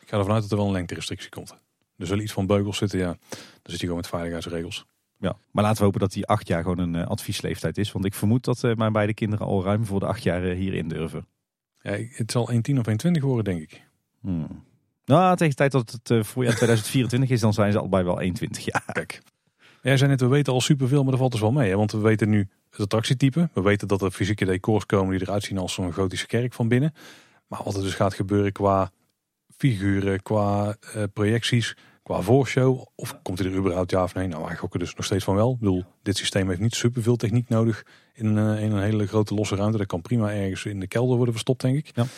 [0.00, 1.56] Ik ga ervan uit dat er wel een lengterestrictie komt.
[1.96, 3.16] Er zullen iets van beugels zitten, ja.
[3.28, 4.86] Dan zit je gewoon met veiligheidsregels.
[5.18, 7.92] Ja, maar laten we hopen dat die acht jaar gewoon een uh, adviesleeftijd is.
[7.92, 10.56] Want ik vermoed dat uh, mijn beide kinderen al ruim voor de acht jaar uh,
[10.56, 11.26] hierin durven.
[11.80, 13.82] Ja, het zal 1,10 of 1,20 worden, denk ik.
[14.20, 14.64] Hmm.
[15.04, 18.28] Nou, tegen de tijd dat het voorjaar 2024 is, dan zijn ze allebei wel 1,20
[18.64, 18.92] jaar.
[18.92, 19.22] Kijk.
[19.86, 21.70] Jij zei net, we weten al superveel, maar dat valt dus wel mee.
[21.70, 21.76] Hè?
[21.76, 23.48] Want we weten nu het attractietype.
[23.52, 26.68] We weten dat er fysieke decors komen die eruit zien als zo'n gotische kerk van
[26.68, 26.94] binnen.
[27.46, 28.90] Maar wat er dus gaat gebeuren qua
[29.56, 30.76] figuren, qua
[31.12, 32.86] projecties, qua voorshow.
[32.94, 34.26] Of komt hij er überhaupt ja of nee?
[34.26, 35.52] Nou, wij gokken dus nog steeds van wel.
[35.52, 39.34] Ik bedoel, dit systeem heeft niet superveel techniek nodig in, uh, in een hele grote
[39.34, 39.78] losse ruimte.
[39.78, 41.90] Dat kan prima ergens in de kelder worden verstopt, denk ik.
[41.94, 42.02] Ja.
[42.02, 42.08] En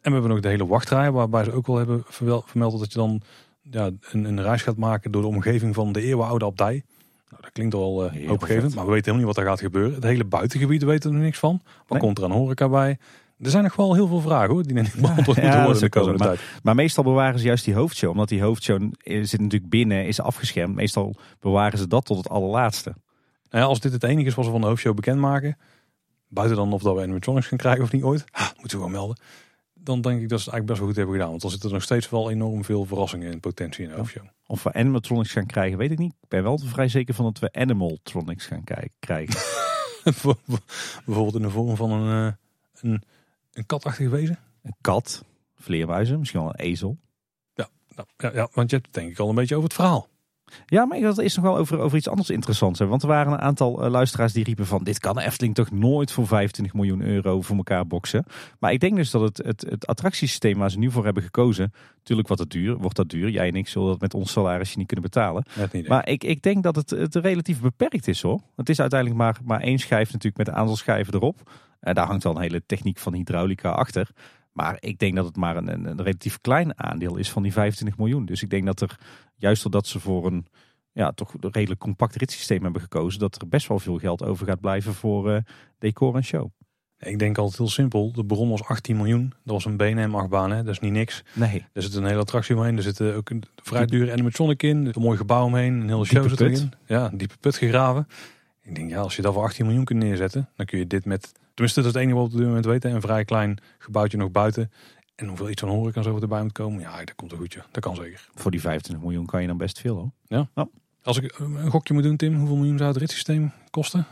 [0.00, 2.04] we hebben nog de hele wachtrij, waarbij ze ook wel hebben
[2.44, 3.22] vermeld dat je dan
[3.70, 6.84] ja, een, een reis gaat maken door de omgeving van de eeuwenoude abdij.
[7.32, 9.94] Nou, dat klinkt al uh, hoopgevend, maar we weten helemaal niet wat er gaat gebeuren.
[9.94, 11.62] Het hele buitengebied weten we er niks van.
[11.86, 12.98] Wat komt er aan horeca bij?
[13.38, 16.18] Er zijn nog wel heel veel vragen hoor, die niet beantwoord moeten worden de komende
[16.18, 16.40] maar, tijd.
[16.62, 18.10] Maar meestal bewaren ze juist die hoofdshow.
[18.10, 20.74] Omdat die hoofdshow zit natuurlijk binnen, is afgeschermd.
[20.74, 22.94] Meestal bewaren ze dat tot het allerlaatste.
[23.50, 25.56] Ja, als dit het enige is wat ze van de hoofdshow bekendmaken.
[26.28, 28.24] Buiten dan of dat we animatronics gaan krijgen of niet ooit.
[28.30, 29.16] Ha, moeten we gewoon melden.
[29.84, 31.30] Dan denk ik dat ze het eigenlijk best wel goed hebben gedaan.
[31.30, 34.26] Want dan zitten er nog steeds wel enorm veel verrassingen en potentie in de hoofdshow.
[34.46, 36.14] Of we animatronics gaan krijgen, weet ik niet.
[36.20, 38.64] Ik ben wel vrij zeker van dat we animaltronics gaan
[38.98, 39.40] krijgen.
[41.04, 42.34] Bijvoorbeeld in de vorm van een, eh,
[42.82, 43.02] een
[43.52, 44.38] een katachtig wezen?
[44.62, 45.24] Een kat,
[45.54, 46.98] vleermuizen, misschien wel een ezel.
[47.54, 49.76] Ja, nou, ja, ja, want je hebt het denk ik al een beetje over het
[49.76, 50.08] verhaal.
[50.66, 52.78] Ja, maar dat is nog wel over, over iets anders interessants.
[52.78, 52.86] Hè?
[52.86, 54.84] Want er waren een aantal uh, luisteraars die riepen van...
[54.84, 58.24] dit kan Efteling toch nooit voor 25 miljoen euro voor elkaar boksen.
[58.58, 61.72] Maar ik denk dus dat het, het, het attractiesysteem waar ze nu voor hebben gekozen...
[61.96, 63.28] natuurlijk wat het duur, wordt dat duur.
[63.28, 65.44] Jij en ik zullen dat met ons salarisje niet kunnen betalen.
[65.72, 68.40] Niet, maar ik, ik denk dat het, het relatief beperkt is hoor.
[68.56, 71.50] Het is uiteindelijk maar, maar één schijf natuurlijk met een aantal schijven erop.
[71.80, 74.08] En daar hangt wel een hele techniek van hydraulica achter.
[74.52, 77.98] Maar ik denk dat het maar een, een, relatief klein aandeel is van die 25
[77.98, 78.24] miljoen.
[78.24, 78.98] Dus ik denk dat er,
[79.36, 80.46] juist doordat ze voor een
[80.92, 84.46] ja, toch een redelijk compact ritssysteem hebben gekozen, dat er best wel veel geld over
[84.46, 85.36] gaat blijven voor uh,
[85.78, 86.50] decor en show.
[86.98, 88.12] Ik denk altijd heel simpel.
[88.12, 89.32] De bron was 18 miljoen.
[89.44, 90.62] Dat was een BNM-achtbaan, hè?
[90.62, 91.24] dat is niet niks.
[91.32, 91.66] Nee.
[91.72, 92.76] Er zit een hele attractie omheen.
[92.76, 94.86] Er zit ook een vrij dure animatronic in.
[94.86, 95.74] Een mooi gebouw omheen.
[95.74, 96.72] Een hele show zit erin.
[96.86, 98.06] Ja, een diepe put gegraven.
[98.62, 101.04] Ik denk, ja, als je dat voor 18 miljoen kunt neerzetten, dan kun je dit
[101.04, 102.94] met Tenminste, dat is het enige wat we op dit moment weten.
[102.94, 104.70] Een vrij klein gebouwtje nog buiten.
[105.14, 106.80] En hoeveel iets van horeca zo erbij moet komen.
[106.80, 107.62] Ja, dat komt een goedje.
[107.70, 108.28] Dat kan zeker.
[108.34, 110.10] Voor die 25 miljoen kan je dan best veel hoor.
[110.54, 110.68] Ja.
[111.02, 114.06] Als ik een gokje moet doen, Tim, hoeveel miljoen zou het ritssysteem kosten?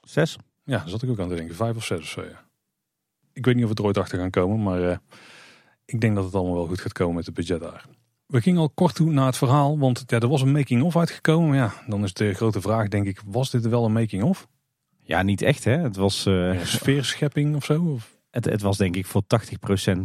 [0.00, 0.36] Zes.
[0.64, 1.54] Ja, daar zat ik ook aan te denken.
[1.54, 2.44] Vijf of zes of zo, ja.
[3.32, 4.96] Ik weet niet of het er ooit achter gaan komen, maar uh,
[5.84, 7.86] ik denk dat het allemaal wel goed gaat komen met het budget daar.
[8.26, 11.48] We gingen al kort toe naar het verhaal, want ja, er was een making-of uitgekomen.
[11.48, 14.48] Maar ja, dan is de grote vraag, denk ik, was dit wel een making-of?
[15.06, 15.76] Ja, niet echt hè.
[15.78, 16.26] Het was...
[16.26, 17.82] Uh, sfeerschepping of zo?
[17.82, 18.16] Of?
[18.30, 19.26] Het, het was denk ik voor 80%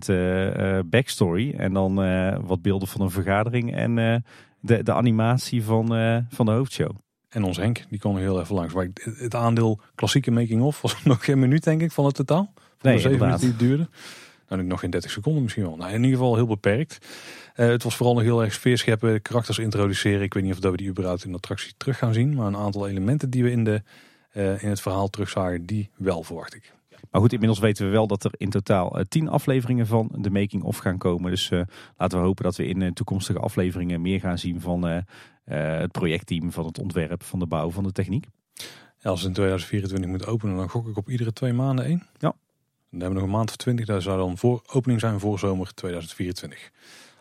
[0.10, 1.54] uh, uh, backstory.
[1.58, 4.24] En dan uh, wat beelden van een vergadering en
[4.60, 5.88] de, de animatie van,
[6.30, 6.92] van de hoofdshow.
[7.30, 8.74] En ons Henk, die kwam heel even langs.
[8.74, 12.54] Maar het aandeel klassieke making-of was nog geen minuut denk ik van het totaal.
[12.56, 13.90] Van nee, de zeven minuten die het duurde.
[14.48, 15.76] Nou, nog geen 30 seconden misschien wel.
[15.76, 16.98] Nou, in ieder geval heel beperkt.
[17.54, 20.22] het was vooral nog heel erg sfeerscheppen, karakters introduceren.
[20.22, 22.34] Ik weet niet of dat we die überhaupt in de attractie terug gaan zien.
[22.34, 23.82] Maar een aantal elementen die we in de
[24.34, 26.74] in het verhaal terugzagen, die wel verwacht ik.
[27.12, 30.30] Maar goed, inmiddels weten we wel dat er in totaal uh, tien afleveringen van de
[30.30, 31.32] making of gaan komen.
[31.32, 31.62] Dus uh,
[31.98, 35.04] laten we hopen dat we in toekomstige afleveringen meer gaan zien van
[35.44, 38.26] het projectteam, van het ontwerp, van de bouw, van de techniek.
[38.98, 42.08] Ja, als het in 2024 moet openen, dan gok ik op iedere twee maanden één.
[42.18, 42.34] Ja.
[42.90, 43.86] Dan hebben we nog een maand of twintig.
[43.86, 46.72] Dat zou dan voor opening zijn voor zomer 2024.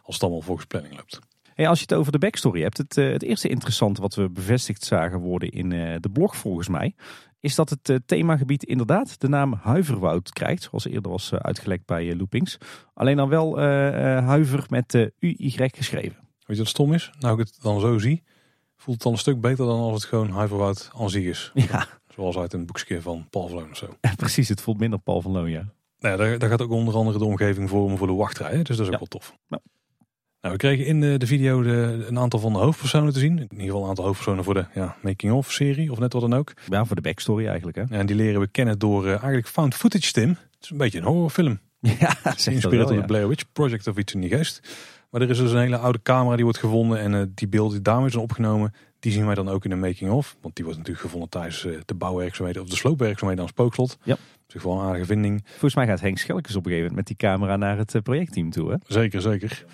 [0.03, 1.19] Als het allemaal volgens planning loopt.
[1.55, 4.85] Hey, als je het over de backstory hebt, het, het eerste interessante wat we bevestigd
[4.85, 5.69] zagen worden in
[6.01, 6.95] de blog volgens mij,
[7.41, 12.59] is dat het themagebied inderdaad de naam Huiverwoud krijgt, zoals eerder was uitgelekt bij Loopings.
[12.95, 16.17] Alleen dan wel Huiver met UY geschreven.
[16.51, 17.11] Weet je wat stom is?
[17.19, 18.23] Nou ik het dan zo zie,
[18.77, 21.51] voelt het dan een stuk beter dan als het gewoon Huiverwoud aan zich is.
[21.71, 21.87] Ja.
[22.15, 23.87] Zoals uit een boekje van Paul van Loon of zo.
[24.01, 25.73] Ja, precies, het voelt minder Paul van Loon, ja.
[25.99, 28.79] Nou, daar, daar, gaat ook onder andere de omgeving vormen voor de wachtrij, dus dat
[28.79, 28.99] is ook ja.
[28.99, 29.35] wel tof.
[29.49, 29.61] Ja.
[30.41, 33.39] Nou, we kregen in de, de video de, een aantal van de hoofdpersonen te zien.
[33.39, 36.35] In ieder geval een aantal hoofdpersonen voor de ja, making-of serie of net wat dan
[36.35, 36.53] ook.
[36.69, 37.77] Ja, voor de backstory eigenlijk.
[37.77, 37.83] Hè?
[37.83, 40.29] Ja, en die leren we kennen door uh, eigenlijk found footage, Tim.
[40.29, 41.59] Het is een beetje een horrorfilm.
[41.99, 44.77] Ja, Geïnspireerd door de Blair Witch Project of iets in die geest.
[45.11, 46.99] Maar er is dus een hele oude camera die wordt gevonden.
[46.99, 49.77] En uh, die beelden die daarmee zijn opgenomen, die zien wij dan ook in de
[49.77, 50.37] making-of.
[50.41, 53.99] Want die wordt natuurlijk gevonden tijdens uh, de bouwwerkzaamheden of de sloopwerkzaamheden aan Spookslot.
[54.03, 54.17] Ja.
[54.47, 55.43] Dat is gewoon een aardige vinding.
[55.47, 58.51] Volgens mij gaat Henk Schelkes op een gegeven moment met die camera naar het projectteam
[58.51, 58.71] toe.
[58.71, 58.77] Hè?
[58.87, 59.65] Zeker, zeker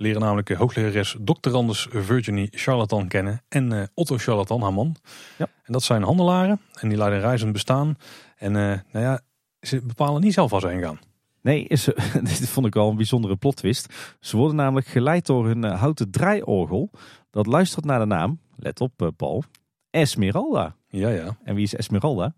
[0.00, 4.96] leren namelijk hooglerares doctorandus Virginie Charlatan kennen en uh, Otto Charlatan, haar man.
[5.38, 5.46] Ja.
[5.64, 7.96] En dat zijn handelaren en die leiden reizend bestaan.
[8.36, 9.20] En uh, nou ja,
[9.60, 10.98] ze bepalen niet zelf waar ze heen gaan.
[11.42, 11.84] Nee, is,
[12.22, 13.94] dit vond ik wel een bijzondere plot twist.
[14.20, 16.90] Ze worden namelijk geleid door uh, houten draaiorgel.
[17.30, 19.44] Dat luistert naar de naam, let op Paul,
[19.90, 20.76] Esmeralda.
[20.88, 21.36] Ja, ja.
[21.44, 22.34] En wie is Esmeralda?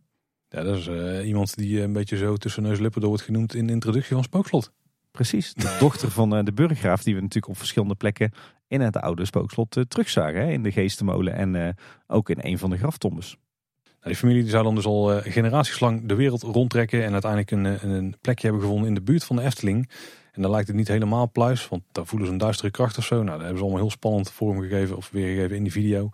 [0.52, 3.10] Ja, dat is eh, iemand die eh, een beetje zo tussen neus en lippen door
[3.10, 4.72] wordt genoemd in de introductie van Spookslot.
[5.12, 8.32] Precies, de dochter van eh, de burggraaf die we natuurlijk op verschillende plekken
[8.68, 10.40] in het oude spookslot eh, terugzagen.
[10.40, 10.50] Hè?
[10.50, 11.68] In de geestenmolen en eh,
[12.06, 13.36] ook in een van de graftombes.
[13.84, 17.50] Nou, die familie die zou dan dus al generaties lang de wereld rondtrekken en uiteindelijk
[17.50, 19.90] een, een plekje hebben gevonden in de buurt van de Efteling.
[20.32, 23.04] En dan lijkt het niet helemaal pluis, want daar voelen ze een duistere kracht of
[23.04, 23.14] zo.
[23.14, 26.10] Nou, daar hebben ze allemaal heel spannend vormgegeven of weergegeven in die video.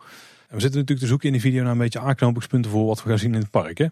[0.49, 3.09] We zitten natuurlijk te zoeken in die video naar een beetje aanknopingspunten voor wat we
[3.09, 3.79] gaan zien in het park.
[3.79, 3.85] Hè?
[3.85, 3.91] Ja.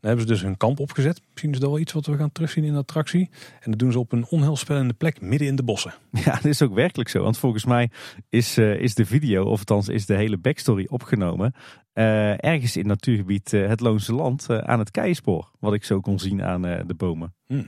[0.00, 1.20] Dan hebben ze dus een kamp opgezet.
[1.30, 3.30] Misschien is dat wel iets wat we gaan terugzien in de attractie.
[3.60, 5.94] En dat doen ze op een onheilspellende plek midden in de bossen.
[6.24, 7.22] Ja, dat is ook werkelijk zo.
[7.22, 7.90] Want volgens mij
[8.28, 11.54] is, eh, is de video, of althans is de hele backstory opgenomen.
[11.92, 15.50] eh, ergens in natuurgebied eh, het Loonse Land aan het keispoor.
[15.60, 17.34] Wat ik zo kon zien aan de bomen.
[17.46, 17.66] Nou,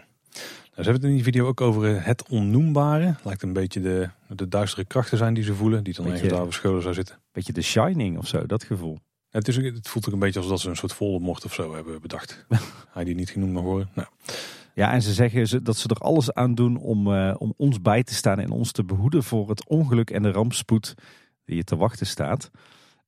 [0.77, 3.15] ze hebben het in die video ook over eh, het onnoembare.
[3.25, 5.85] Lijkt een beetje de, de duistere krachten zijn die ze voelen.
[5.85, 7.19] Die dan Beetje- ergens daar verscholen zou zitten.
[7.33, 8.99] Beetje de Shining of zo, dat gevoel.
[9.29, 11.75] Ja, Het, is, het voelt ook een beetje alsof ze een soort Voldemort of zo
[11.75, 12.47] hebben bedacht.
[12.95, 13.89] Hij die niet genoemd mag worden.
[13.95, 14.09] Nou,
[14.75, 17.81] Ja, en ze zeggen ze- dat ze er alles aan doen om, eh, om ons
[17.81, 20.95] bij te staan en ons te behoeden voor het ongeluk en de rampspoed
[21.45, 22.51] die je te wachten staat.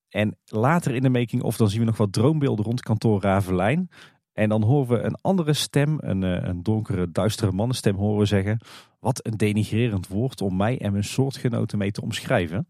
[0.09, 3.89] En later in de making-of dan zien we nog wat droombeelden rond kantoor Ravelijn.
[4.37, 8.59] En dan horen we een andere stem, een, eh, een donkere, duistere mannenstem horen zeggen.
[9.01, 12.69] Wat een denigrerend woord om mij en mijn soortgenoten mee te omschrijven.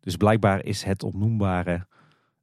[0.00, 1.86] Dus blijkbaar is het onnoembare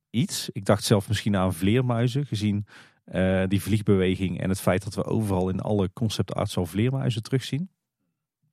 [0.09, 0.49] iets.
[0.49, 2.65] Ik dacht zelf misschien aan vleermuizen, gezien
[3.03, 7.23] eh, die vliegbeweging en het feit dat we overal in alle concept arts al vleermuizen
[7.23, 7.69] terugzien.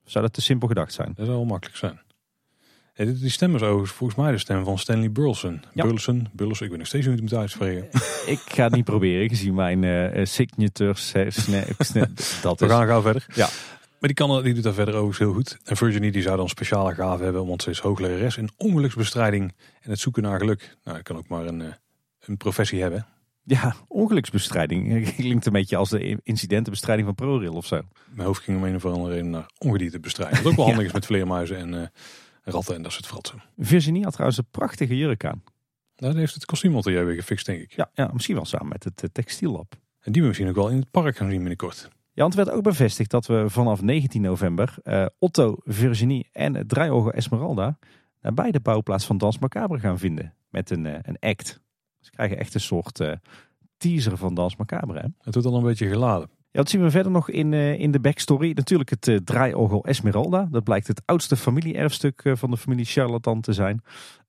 [0.04, 1.12] Zou dat te simpel gedacht zijn?
[1.14, 2.00] dat zou wel makkelijk zijn.
[2.94, 5.62] Die- stem is overigens volgens mij de stem van Stanley Burleson.
[5.72, 5.82] Ja.
[5.84, 7.88] Burleson, Burleson, ik weet nog steeds niet hoe ik het moet uitspreken.
[8.34, 11.12] Ik ga het niet proberen, gezien mijn eh, eh, signatures.
[11.12, 11.64] eh, sna-
[12.42, 13.26] dat We gaan gauw verder.
[13.34, 13.48] Ja.
[13.98, 15.58] Maar die, kan, die doet daar verder overigens heel goed.
[15.64, 19.90] En Virginie die zou dan speciale gaven hebben, want ze is hooglerares in ongeluksbestrijding en
[19.90, 20.76] het zoeken naar geluk.
[20.84, 21.68] Nou, dat kan ook maar een, eh,
[22.20, 23.06] een professie hebben.
[23.42, 25.04] Ja, ongeluksbestrijding.
[25.16, 27.80] Klinkt een beetje als de incidentenbestrijding van ProRail of zo.
[28.08, 30.42] Mijn hoofd ging om een of andere reden naar ongediertebestrijding.
[30.42, 31.92] Wat ook wel handig is met vleermuizen en
[32.44, 33.42] ratten en dat soort fratsen.
[33.58, 35.42] Virginie had trouwens een prachtige jurk aan.
[35.96, 37.72] Nou, heeft het kostuumatelier weer gefixt, denk ik.
[37.72, 39.74] Ja, ja misschien wel samen met het eh, textiellab.
[40.00, 41.88] En die we misschien ook wel in het park gaan zien binnenkort.
[42.12, 46.54] Ja, want het werd ook bevestigd dat we vanaf 19 november eh, Otto, Virginie en
[46.54, 47.78] het draaiorgel Esmeralda
[48.20, 50.34] nabij de bouwplaats van Dans Macabre gaan vinden.
[50.48, 51.60] Met een, eh, een act.
[52.00, 53.00] Ze krijgen echt een soort
[53.76, 54.98] teaser van Dans Macabre.
[54.98, 55.06] Hè?
[55.18, 56.30] Het wordt al een beetje geladen.
[56.54, 58.52] Ja, wat zien we verder nog in, eh, in de backstory?
[58.54, 60.48] Natuurlijk het eh, draaiorgel Esmeralda.
[60.50, 63.82] Dat blijkt het oudste familie-erfstuk eh, van de familie Charlatan te zijn.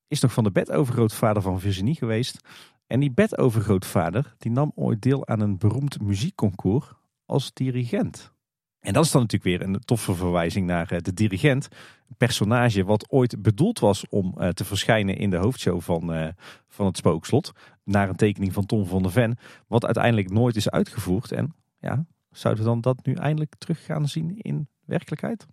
[0.08, 2.38] Is nog van de bedovergrootvader van Virginie geweest.
[2.86, 6.86] En die bedovergrootvader die nam ooit deel aan een beroemd muziekconcours
[7.26, 8.32] als dirigent.
[8.80, 11.68] En dat is dan natuurlijk weer een toffe verwijzing naar de dirigent.
[12.08, 16.32] Een personage wat ooit bedoeld was om te verschijnen in de hoofdshow van,
[16.68, 17.52] van het Spookslot.
[17.84, 19.38] Naar een tekening van Tom van der Ven.
[19.66, 21.32] Wat uiteindelijk nooit is uitgevoerd.
[21.32, 22.06] En ja,
[22.36, 25.46] zouden we dan dat nu eindelijk terug gaan zien in werkelijkheid?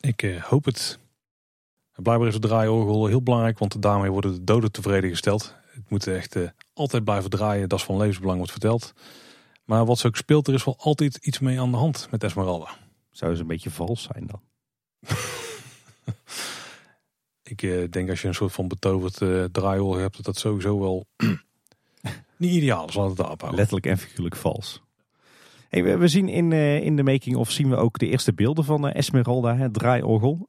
[0.00, 0.98] Ik eh, hoop het.
[1.94, 5.54] Blijkbaar is het draaiorgel heel belangrijk, want daarmee worden de doden tevreden gesteld.
[5.66, 8.92] Het moet echt eh, altijd blijven draaien, dat is van levensbelang wordt verteld.
[9.64, 12.24] Maar wat ze ook speelt, er is wel altijd iets mee aan de hand met
[12.24, 12.76] Esmeralda.
[13.10, 14.40] Zou ze een beetje vals zijn dan?
[17.42, 20.80] Ik eh, denk als je een soort van betoverd eh draaiorgel hebt, dat dat sowieso
[20.80, 21.06] wel
[22.36, 22.94] niet ideaal is.
[22.94, 23.60] Laten we het daarop houden.
[23.60, 24.82] Letterlijk en figuurlijk vals.
[25.70, 28.94] We, zien in, eh, in de making-of zien we ook de eerste beelden van eh,
[28.94, 30.48] Esmeralda, het draaiorgel.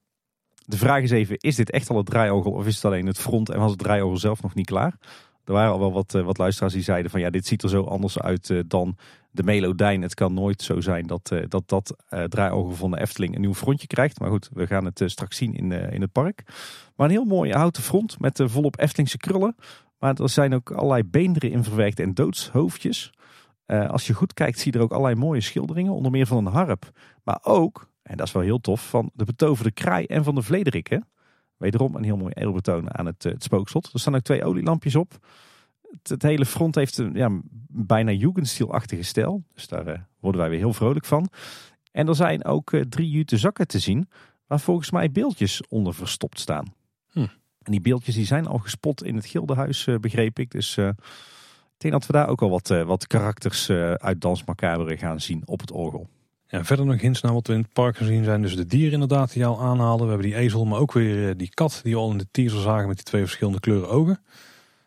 [0.66, 3.20] De vraag is even, is dit echt al het draaiorgel of is het alleen het
[3.20, 4.98] front en was het draaiorgel zelf nog niet klaar?
[5.46, 7.70] Er waren al wel wat, eh, wat luisteraars die zeiden van ja, dit ziet er
[7.70, 8.98] zo anders uit dan
[9.32, 10.02] de melodijn.
[10.02, 11.96] Het kan nooit zo zijn dat dat, dat
[12.30, 14.20] draaiorgel van de Efteling een nieuw frontje krijgt.
[14.20, 16.44] Maar goed, we gaan het straks zien in, in het park.
[16.96, 19.56] Maar een heel mooi houten front met volop Eftelingse krullen.
[20.00, 23.12] Maar er zijn ook allerlei beenderen in verwerkt en doodshoofdjes.
[23.72, 25.92] Eh, als je goed kijkt zie je er ook allerlei mooie schilderingen.
[25.92, 26.92] Onder meer van een harp.
[27.24, 30.42] Maar ook, en dat is wel heel tof, van de betoverde kraai en van de
[30.42, 31.08] vlederikken.
[31.58, 33.93] Wederom een heel mooi eerbetoon aan het, eh, het spookslot.
[33.93, 35.28] Er staan ook twee olielampjes op.
[35.92, 37.30] Het, het hele front heeft een ja,
[37.68, 39.43] bijna Jugendstilachtige stijl.
[39.54, 41.30] Dus daar eh, worden wij weer heel vrolijk van.
[41.92, 44.10] En er zijn ook drie jute zakken te zien.
[44.48, 46.74] Waar volgens mij beeldjes onder verstopt staan.
[47.12, 47.20] Hm.
[47.62, 50.52] En die beeldjes die zijn al gespot in het Gildenhuis, begreep ik.
[50.52, 50.78] Dus
[51.82, 55.20] denk dat we daar ook al wat, eh, wat karakters eh, uit Dans Macabre gaan
[55.20, 56.09] zien op het orgel.
[56.47, 58.41] Ja, verder nog hints naar wat we in het park gezien zijn.
[58.41, 60.03] Dus de dieren inderdaad die al aanhaalde.
[60.03, 62.28] We hebben die ezel, maar ook weer eh, die kat die we al in de
[62.32, 64.20] teaser zagen met die twee verschillende kleuren ogen.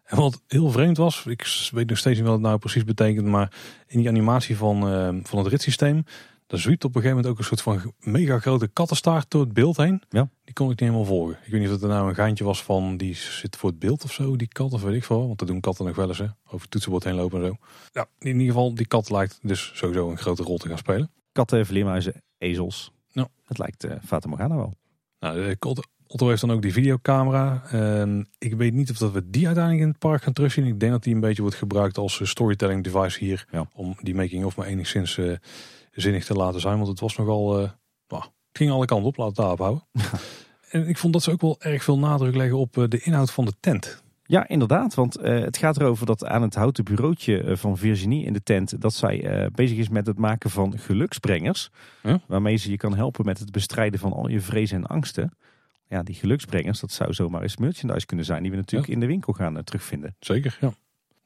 [0.05, 3.27] En wat heel vreemd was, ik weet nog steeds niet wat het nou precies betekent,
[3.27, 3.53] maar
[3.87, 4.81] in die animatie van,
[5.25, 6.05] van het ritssysteem,
[6.47, 9.53] Daar zwiept op een gegeven moment ook een soort van mega grote kattenstaart door het
[9.53, 10.03] beeld heen.
[10.09, 10.29] Ja.
[10.45, 11.39] Die kon ik niet helemaal volgen.
[11.45, 13.79] Ik weet niet of het er nou een geintje was van die zit voor het
[13.79, 15.27] beeld of zo, die kat of weet ik veel.
[15.27, 16.29] Want dat doen katten nog wel eens hè.
[16.45, 17.57] Over het toetsenbord heen lopen en zo.
[17.93, 21.11] Ja, in ieder geval, die kat lijkt dus sowieso een grote rol te gaan spelen.
[21.33, 22.93] Katten, vleermuizen, ezels.
[23.09, 23.29] Ja.
[23.45, 24.75] Het lijkt uh, Fata Morgana wel.
[25.19, 25.57] Nou, de
[26.07, 27.63] Otto heeft dan ook die videocamera.
[28.39, 30.67] Ik weet niet of dat we die uiteindelijk in het park gaan terugzien.
[30.67, 33.47] Ik denk dat die een beetje wordt gebruikt als eh, storytelling device hier.
[33.51, 33.69] Ja.
[33.73, 35.37] Om die making of maar enigszins uh,
[35.95, 36.77] zinnig te laten zijn.
[36.77, 37.61] Want het was nogal...
[37.61, 37.69] Uh,
[38.09, 39.85] nou, het ging alle kanten op, laten daarop houden.
[40.71, 43.45] en ik vond dat ze ook wel erg veel nadruk leggen op de inhoud van
[43.45, 44.03] de tent.
[44.27, 44.95] Ja, inderdaad.
[44.95, 48.81] Want uh, het gaat erover dat aan het houten bureautje van Virginie in de tent...
[48.81, 51.71] dat zij uh, bezig is met het maken van geluksbrengers.
[52.27, 55.37] Waarmee ze je kan helpen met het bestrijden van al je vrezen en angsten
[55.89, 59.07] ja, die geluksbrengers, dat zou zomaar eens merchandise kunnen zijn die we natuurlijk in de
[59.07, 60.17] winkel gaan terugvinden.
[60.19, 60.73] Zeker, ja.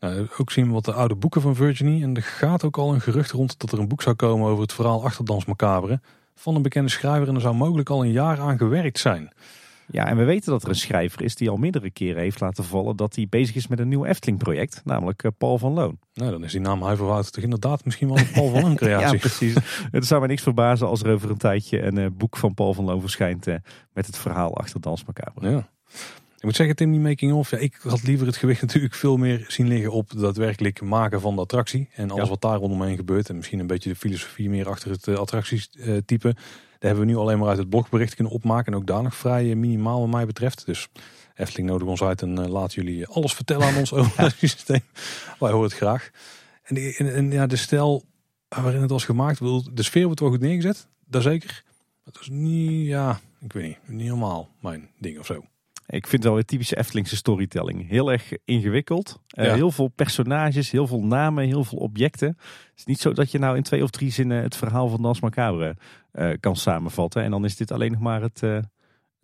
[0.01, 2.03] Nou, ook zien we wat de oude boeken van Virginie.
[2.03, 4.63] En er gaat ook al een gerucht rond dat er een boek zou komen over
[4.63, 6.01] het verhaal Achterdans Macabre.
[6.35, 9.33] Van een bekende schrijver en er zou mogelijk al een jaar aan gewerkt zijn.
[9.91, 12.65] Ja, en we weten dat er een schrijver is die al meerdere keren heeft laten
[12.65, 15.99] vallen dat hij bezig is met een nieuw Efteling-project, namelijk uh, Paul van Loon.
[16.15, 19.13] Nou, dan is die naam Huiverwoud toch inderdaad misschien wel een Paul van Loon creatie.
[19.13, 19.55] ja, precies.
[19.91, 22.75] Het zou mij niks verbazen als er over een tijdje een uh, boek van Paul
[22.75, 23.55] van Loon verschijnt uh,
[23.93, 25.51] met het verhaal achter Dans Macabre.
[25.51, 25.69] Ja.
[26.39, 29.17] Ik moet zeggen, Tim, die making of, ja, ik had liever het gewicht natuurlijk veel
[29.17, 31.89] meer zien liggen op het daadwerkelijk maken van de attractie.
[31.95, 32.29] En alles Ja.
[32.29, 33.29] wat daar rondomheen gebeurt.
[33.29, 36.33] En misschien een beetje de filosofie meer achter het attractietype.
[36.35, 38.73] Daar hebben we nu alleen maar uit het blogbericht kunnen opmaken.
[38.73, 40.67] En ook daar nog vrij eh, minimaal wat mij betreft.
[40.67, 40.89] Dus
[41.35, 44.81] Efteling nodig ons uit en laat jullie alles vertellen aan ons over het systeem.
[45.39, 46.11] Wij horen het graag.
[46.63, 48.05] En, de, en, en ja, de stijl
[48.49, 50.87] waarin het was gemaakt, de sfeer wordt wel goed neergezet.
[51.07, 51.65] Daar zeker.
[52.05, 55.45] Het is niet, ja, ik weet niet, niet helemaal mijn ding of zo.
[55.91, 57.89] Ik vind het wel weer typische Eftelingse storytelling.
[57.89, 59.21] Heel erg ingewikkeld.
[59.35, 59.55] Uh, Ja.
[59.55, 62.29] Heel veel personages, heel veel namen, heel veel objecten.
[62.39, 65.03] Het is niet zo dat je nou in twee of drie zinnen het verhaal van
[65.03, 65.77] Dans Macabre
[66.13, 67.23] uh, kan samenvatten.
[67.23, 68.59] En dan is dit alleen nog maar het, uh,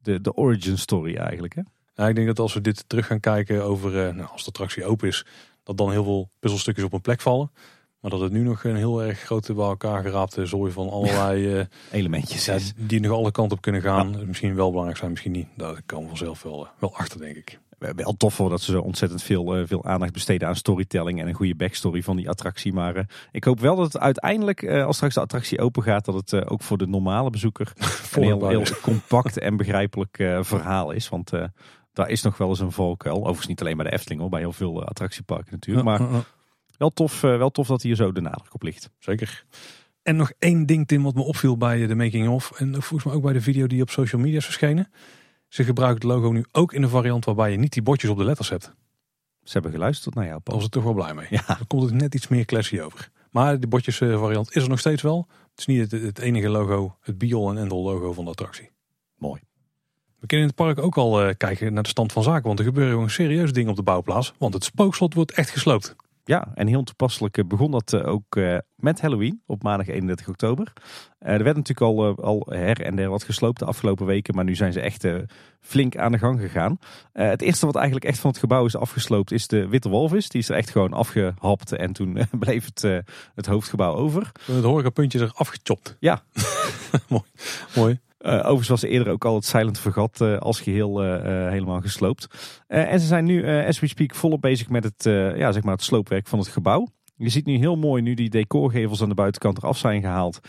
[0.03, 1.55] de, de origin story eigenlijk.
[1.55, 1.62] Hè?
[1.95, 4.85] Nou, ik denk dat als we dit terug gaan kijken over, nou, als de attractie
[4.85, 5.27] open is,
[5.62, 7.51] dat dan heel veel puzzelstukjes op een plek vallen.
[8.05, 11.59] Maar dat het nu nog een heel erg grote bij elkaar geraapte zooi van allerlei
[11.59, 14.16] uh, elementjes ja, die nog alle kanten op kunnen gaan.
[14.18, 14.24] Ja.
[14.26, 15.47] Misschien wel belangrijk zijn, misschien niet.
[15.56, 17.59] Daar kan vanzelf wel, wel achter, denk ik.
[17.78, 21.28] Wel tof hoor dat ze zo ontzettend veel, uh, veel aandacht besteden aan storytelling en
[21.28, 22.72] een goede backstory van die attractie.
[22.72, 23.02] Maar uh,
[23.32, 26.62] ik hoop wel dat het uiteindelijk, als straks de attractie open gaat, dat het ook
[26.62, 27.72] voor de normale bezoeker
[28.12, 31.09] een heel, heel compact en begrijpelijk verhaal is.
[31.09, 31.31] Want
[31.93, 33.16] daar is nog wel eens een valkuil.
[33.16, 35.86] Overigens niet alleen bij de Efteling hoor, bij heel veel attractieparken natuurlijk.
[35.86, 36.01] Maar
[36.78, 38.90] wel tof, wel tof dat hier zo de nadruk op ligt.
[38.98, 39.44] Zeker.
[40.02, 42.51] En nog één ding, Tim, wat me opviel bij de making of.
[42.51, 44.90] En volgens mij ook bij de video die op social media is verschenen.
[45.48, 48.16] Ze gebruiken het logo nu ook in een variant waarbij je niet die bordjes op
[48.16, 48.72] de letters hebt.
[49.42, 50.44] Ze hebben geluisterd naar jou, Paul.
[50.44, 51.26] Daar was ik toch wel blij mee.
[51.30, 51.44] Ja.
[51.46, 53.10] Dan komt het net iets meer classy over.
[53.30, 55.28] Maar de bordjes variant is er nog steeds wel.
[55.51, 58.70] Het is niet het, het enige logo, het Biol en Endel logo van de attractie.
[59.16, 59.40] Mooi.
[60.20, 62.46] We kunnen in het park ook al uh, kijken naar de stand van zaken.
[62.46, 64.32] Want er gebeuren gewoon serieuze dingen op de bouwplaats.
[64.38, 65.96] Want het spookslot wordt echt gesloopt.
[66.24, 70.72] Ja, en heel toepasselijk begon dat ook uh, met Halloween op maandag 31 oktober.
[71.18, 74.55] Er werd natuurlijk al, al her en der wat gesloopt de afgelopen weken, maar nu
[74.55, 75.06] zijn ze echt
[75.60, 76.78] flink aan de gang gegaan.
[77.12, 80.28] het eerste wat eigenlijk echt van het gebouw is afgesloopt is de Witte Walvis.
[80.28, 84.32] Die is er echt gewoon afgehapt en toen bleef het, het hoofdgebouw over.
[84.44, 85.96] Het horecapuntje is er afgechopt.
[86.01, 86.22] Ja.
[87.09, 87.24] mooi.
[87.74, 88.01] Mooi.
[88.24, 92.26] Uh, overigens was eerder ook al het Silent Vergat uh, als geheel uh, helemaal gesloopt.
[92.66, 95.05] en ze zijn nu, as we speak, volop bezig met het,
[95.36, 96.86] ja, zeg maar het sloopwerk van het gebouw.
[97.16, 100.40] Je ziet nu heel mooi, nu die decorgevels aan de buitenkant eraf zijn gehaald,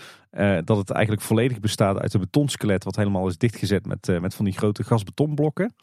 [0.63, 4.45] dat het eigenlijk volledig bestaat uit een betonskelet wat helemaal is dichtgezet met, met van
[4.45, 5.75] die grote gasbetonblokken.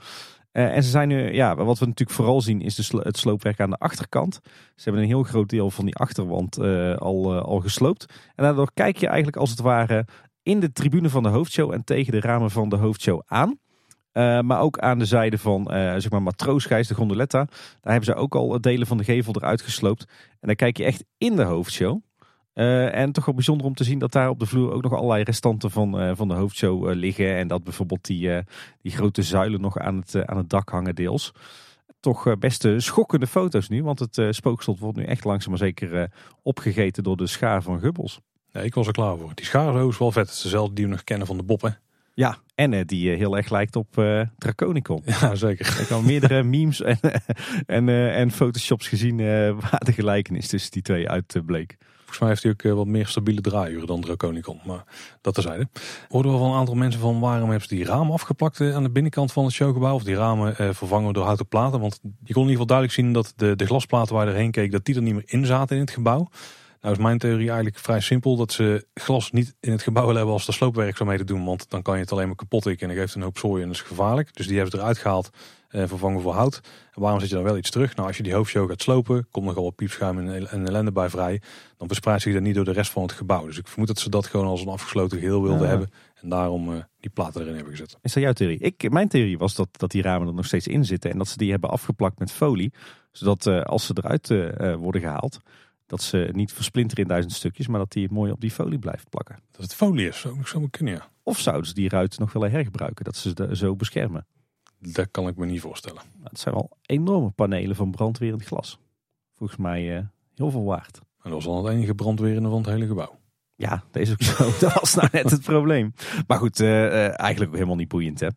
[0.53, 3.71] en ze zijn nu, ja, wat we natuurlijk vooral zien is de het sloopwerk aan
[3.71, 4.41] de achterkant.
[4.75, 6.59] Ze hebben een heel groot deel van die achterwand
[6.99, 8.07] al, al gesloopt.
[8.35, 10.05] En daardoor kijk je eigenlijk als het ware
[10.43, 13.59] in de tribune van de hoofdshow en tegen de ramen van de hoofdshow aan.
[14.13, 17.45] Uh, maar ook aan de zijde van uh, zeg maar Matroosgijs, de gondoletta.
[17.81, 20.05] Daar hebben ze ook al delen van de gevel eruit gesloopt.
[20.41, 22.01] En dan kijk je echt in de hoofdshow.
[22.55, 24.93] Uh, en toch wel bijzonder om te zien dat daar op de vloer ook nog
[24.93, 27.37] allerlei restanten van, van de hoofdshow liggen.
[27.37, 28.43] En dat bijvoorbeeld die,
[28.83, 31.33] die grote zuilen nog aan het, aan het dak hangen deels.
[32.01, 36.11] Toch best schokkende foto's nu, want het spookslot wordt nu echt langzaam maar zeker
[36.43, 38.21] opgegeten door de schaar van Gubbels.
[38.53, 39.31] Nee, ik was er klaar voor.
[39.35, 40.27] Die schaarzo is wel vet.
[40.27, 41.79] Het is dezelfde die we nog kennen van de boppen.
[42.15, 45.03] Ja, en uh, die uh, heel erg lijkt op uh, Draconicon.
[45.21, 45.67] Ja, zeker.
[45.67, 46.99] Ik heb al meerdere memes en,
[47.67, 49.17] en, en photoshops gezien
[49.61, 51.77] waar de gelijkenis tussen die twee uitbleek.
[51.97, 54.61] Volgens mij heeft hij ook wat meer stabiele draaiuren dan Draconicon.
[54.65, 54.85] Maar
[55.21, 55.69] dat terzijde.
[56.09, 58.91] Hoorden we van een aantal mensen van waarom hebben ze die ramen afgeplakt aan de
[58.91, 59.95] binnenkant van het showgebouw.
[59.95, 61.81] Of die ramen vervangen door houten platen.
[61.81, 64.51] Want je kon in ieder geval duidelijk zien dat de, de glasplaten waar je erheen
[64.51, 66.29] keek, dat die er niet meer in zaten in het gebouw.
[66.83, 68.37] Nou is mijn theorie eigenlijk vrij simpel.
[68.37, 71.45] Dat ze glas niet in het gebouw willen hebben als er sloopwerkzaamheden doen.
[71.45, 73.63] Want dan kan je het alleen maar kapot tikken en dan geeft een hoop zooi
[73.63, 74.35] en dat is gevaarlijk.
[74.37, 75.31] Dus die hebben ze eruit gehaald
[75.69, 76.61] en vervangen voor hout.
[76.95, 77.95] En waarom zet je dan wel iets terug?
[77.97, 81.09] Nou als je die hoofdshow gaat slopen, komt nogal wat piepschuim en en ellende bij
[81.11, 81.41] vrij.
[81.77, 83.47] Dan verspreidt zich dat niet door de rest van het gebouw.
[83.47, 85.69] Dus ik vermoed dat ze dat gewoon als een afgesloten geheel wilden Ja.
[85.69, 85.91] hebben.
[86.23, 87.99] En daarom eh, die platen erin hebben gezet.
[88.03, 88.59] Is dat jouw theorie?
[88.59, 91.29] Ik, mijn theorie was dat, dat die ramen er nog steeds in zitten en dat
[91.29, 92.73] ze die hebben afgeplakt met folie.
[93.13, 95.41] Zodat eh, als ze eruit eh, eh, worden gehaald,
[95.93, 99.09] dat ze niet versplinteren in duizend stukjes, maar dat die mooi op die folie blijft
[99.09, 99.39] plakken.
[99.51, 101.09] Dat het folie is, zou zou maar kunnen ja.
[101.23, 104.27] Of zouden ze die ruit nog willen hergebruiken, dat ze ze zo beschermen?
[104.79, 106.03] Dat kan ik me niet voorstellen.
[106.13, 108.79] Nou, Het zijn wel enorme panelen van brandwerend glas.
[109.37, 110.05] Volgens mij eh,
[110.35, 110.99] heel veel waard.
[110.99, 113.19] En dat was al het enige brandwerende van het hele gebouw.
[113.55, 114.45] Ja, deze ook zo.
[114.67, 115.95] Dat was nou net het probleem.
[116.27, 118.29] Maar goed, eh, eh, eigenlijk ook helemaal niet boeiend hè.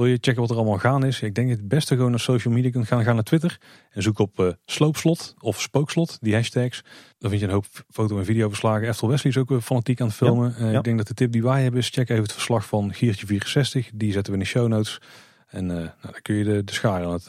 [0.00, 1.22] Wil je checken wat er allemaal gaan is?
[1.22, 3.02] Ik denk dat het beste gewoon naar social media kunt gaan.
[3.02, 3.60] Ga naar Twitter
[3.90, 6.84] en zoek op eh, sloopslot of spookslot, die hashtags.
[7.18, 8.88] Dan vind je een hoop foto- en videoverslagen.
[8.88, 10.54] Eftel Wesley is ook weer fanatiek aan het filmen.
[10.56, 10.78] Eh, ja.
[10.78, 13.94] Ik denk dat de tip die wij hebben is check even het verslag van Giertje64.
[13.94, 15.00] Die zetten we in de show notes.
[15.46, 17.28] En eh, nou, dan kun je de, de schaar aan het,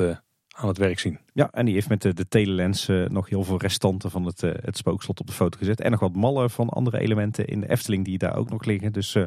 [0.50, 1.20] aan het werk zien.
[1.34, 4.78] Ja, en die heeft met de, de telelens nog heel veel restanten van het, het
[4.78, 5.82] spookslot op de foto gezet.
[5.82, 8.92] En nog wat mallen van andere elementen in de Efteling die daar ook nog liggen.
[8.92, 9.18] Dus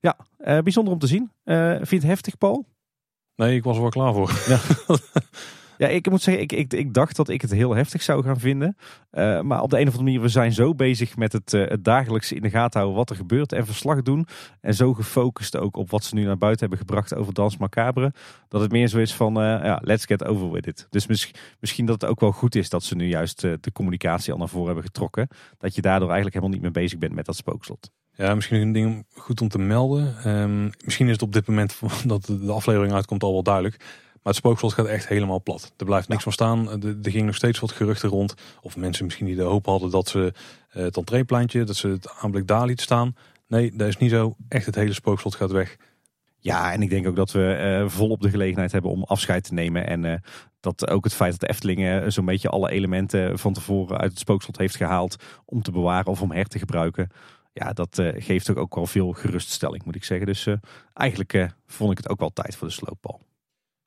[0.00, 0.16] ja,
[0.62, 1.30] bijzonder om te zien.
[1.44, 2.66] Vind je het heftig, Paul?
[3.36, 4.30] Nee, ik was er wel klaar voor.
[5.78, 8.38] Ja, ik moet zeggen, ik, ik, ik dacht dat ik het heel heftig zou gaan
[8.40, 8.76] vinden.
[9.10, 11.68] Eh, maar op de een of andere manier, we zijn zo bezig met het, eh,
[11.68, 14.26] het dagelijks in de gaten houden wat er gebeurt en verslag doen.
[14.60, 18.12] En zo gefocust ook op wat ze nu naar buiten hebben gebracht over Dans Macabre.
[18.48, 20.86] Dat het meer zo is van, eh, ja, let's get over with it.
[20.90, 21.30] Dus mis-
[21.60, 24.48] misschien dat het ook wel goed is dat ze nu juist de communicatie al naar
[24.48, 25.28] voren hebben getrokken.
[25.58, 27.90] Dat je daardoor eigenlijk helemaal niet meer bezig bent met dat spookslot.
[28.16, 30.16] Ja, misschien een ding goed om te melden.
[30.24, 33.78] Ehm, misschien is het op dit moment dat de aflevering uitkomt al wel duidelijk.
[33.78, 35.72] Maar het spookslot gaat echt helemaal plat.
[35.76, 36.82] Er blijft niks van staan.
[36.82, 38.34] Er, er ging nog steeds wat geruchten rond.
[38.60, 40.32] Of mensen misschien die de hoop hadden dat ze
[40.68, 43.16] eh, het entreepleintje, dat ze het aanblik daar liet staan.
[43.48, 44.36] Nee, dat is niet zo.
[44.48, 45.76] Echt het hele spookslot gaat weg.
[46.46, 49.54] Ja, en ik denk ook dat we eh, volop de gelegenheid hebben om afscheid te
[49.54, 49.86] nemen.
[49.86, 50.14] En eh,
[50.60, 54.10] dat ook het feit dat de Efteling eh, zo'n beetje alle elementen van tevoren uit
[54.10, 57.10] het spookslot heeft gehaald om te bewaren of om her te gebruiken.
[57.58, 60.26] Ja, dat eh, geeft ook, ook wel veel geruststelling, moet ik zeggen.
[60.26, 60.54] Dus eh,
[60.94, 63.20] eigenlijk eh, vond ik het ook wel tijd voor de slooppal.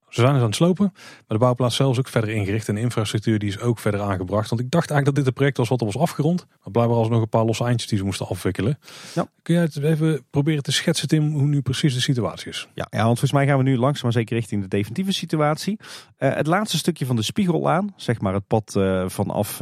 [0.07, 0.91] Ze zijn dus aan het slopen.
[0.93, 2.67] Maar de bouwplaats zelf is ook verder ingericht.
[2.67, 4.49] En de infrastructuur die is ook verder aangebracht.
[4.49, 6.45] Want ik dacht eigenlijk dat dit een project was wat er was afgerond.
[6.47, 8.79] Maar blijkbaar was er nog een paar losse eindjes die ze moesten afwikkelen.
[9.15, 9.27] Ja.
[9.41, 12.67] Kun jij het even proberen te schetsen, Tim, hoe nu precies de situatie is?
[12.73, 15.79] Ja, ja, want volgens mij gaan we nu langzaam maar zeker richting de definitieve situatie.
[16.17, 18.71] Het laatste stukje van de spiegel aan, zeg maar het pad
[19.05, 19.61] vanaf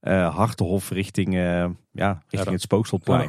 [0.00, 1.34] Hartenhof richting,
[1.92, 2.62] ja, richting het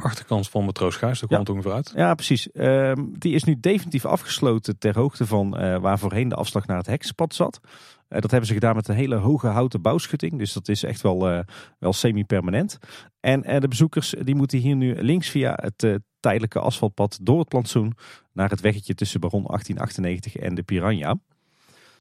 [0.02, 1.92] achterkant van Matroos Gijs, daar kwam het ongeveer uit.
[1.94, 2.52] Ja, precies.
[2.52, 6.76] Ehm, die is nu definitief afgesloten ter hoogte van eh, waar voorheen de afslag naar
[6.76, 7.60] het heksenpad zat.
[8.08, 10.38] Dat hebben ze gedaan met een hele hoge houten bouwschutting.
[10.38, 11.44] Dus dat is echt wel,
[11.78, 12.78] wel semi-permanent.
[13.20, 17.96] En de bezoekers die moeten hier nu links via het tijdelijke asfaltpad door het plantsoen
[18.32, 21.18] naar het weggetje tussen Baron 1898 en de Piranha.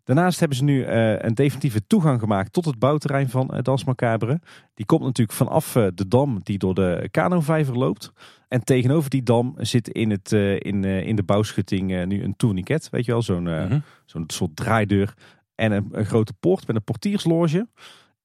[0.03, 3.83] Daarnaast hebben ze nu eh, een definitieve toegang gemaakt tot het bouwterrein van uh, Dans
[3.83, 4.39] Macabre.
[4.73, 8.11] Die komt natuurlijk vanaf eh, de dam die door de kanovijver loopt.
[8.47, 12.23] En tegenover die dam zit in, het, eh, in, eh, in de bouwschutting eh, nu
[12.23, 12.89] een tourniquet.
[12.89, 13.79] Weet je wel, zo'n eh, Mhm.
[14.05, 15.13] zo'n soort draaideur.
[15.55, 17.67] En een, een grote poort met een portiersloge.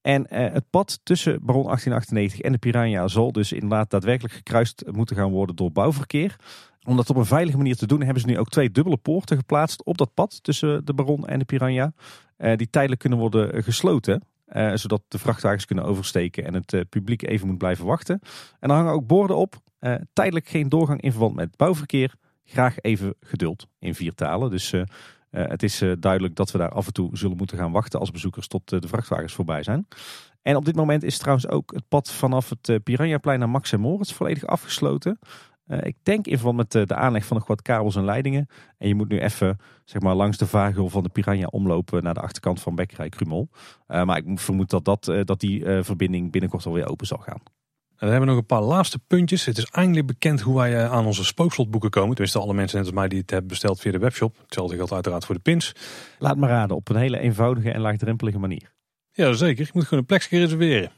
[0.01, 4.83] En eh, het pad tussen Baron 1898 en de Piranha zal dus inderdaad daadwerkelijk gekruist
[4.91, 6.35] moeten gaan worden door bouwverkeer.
[6.85, 9.37] Om dat op een veilige manier te doen hebben ze nu ook twee dubbele poorten
[9.37, 11.93] geplaatst op dat pad tussen de Baron en de Piranha.
[12.37, 14.23] eh, die tijdelijk kunnen worden eh, gesloten.
[14.45, 18.19] eh, zodat de vrachtwagens kunnen oversteken en het publiek even moet blijven wachten.
[18.59, 19.55] En er hangen ook borden op.
[20.13, 22.13] tijdelijk geen doorgang in verband met bouwverkeer.
[22.43, 24.49] Graag even geduld in vier talen.
[24.49, 24.73] Dus
[25.29, 28.47] het is duidelijk dat we daar af en toe zullen moeten gaan wachten als bezoekers
[28.47, 29.87] tot de vrachtwagens voorbij zijn.
[30.41, 33.79] En op dit moment is trouwens ook het pad vanaf het Piranhaplein naar Max en
[33.79, 35.19] Moritz volledig afgesloten.
[35.65, 38.47] Eh, ik denk in verband met eh, de aanleg van nog wat kabels en leidingen.
[38.77, 42.13] En je moet nu even zeg maar, langs de vaargeul van de Piranha omlopen naar
[42.13, 43.49] de achterkant van Bekkerij Krumel.
[43.87, 47.41] Eh, maar ik vermoed dat, dat, dat die verbinding binnenkort alweer open zal gaan.
[47.95, 49.45] En dan hebben we nog een paar laatste puntjes.
[49.45, 52.09] Het is eindelijk bekend hoe wij aan onze spookslotboeken komen.
[52.09, 54.37] Tenminste, alle mensen net als mij die het hebben besteld via de webshop.
[54.41, 55.75] Hetzelfde geldt uiteraard voor de pins.
[56.19, 58.73] Laat me raden, op een hele eenvoudige en laagdrempelige manier.
[59.11, 59.65] Ja, zeker.
[59.65, 60.91] Je moet gewoon een plekje reserveren.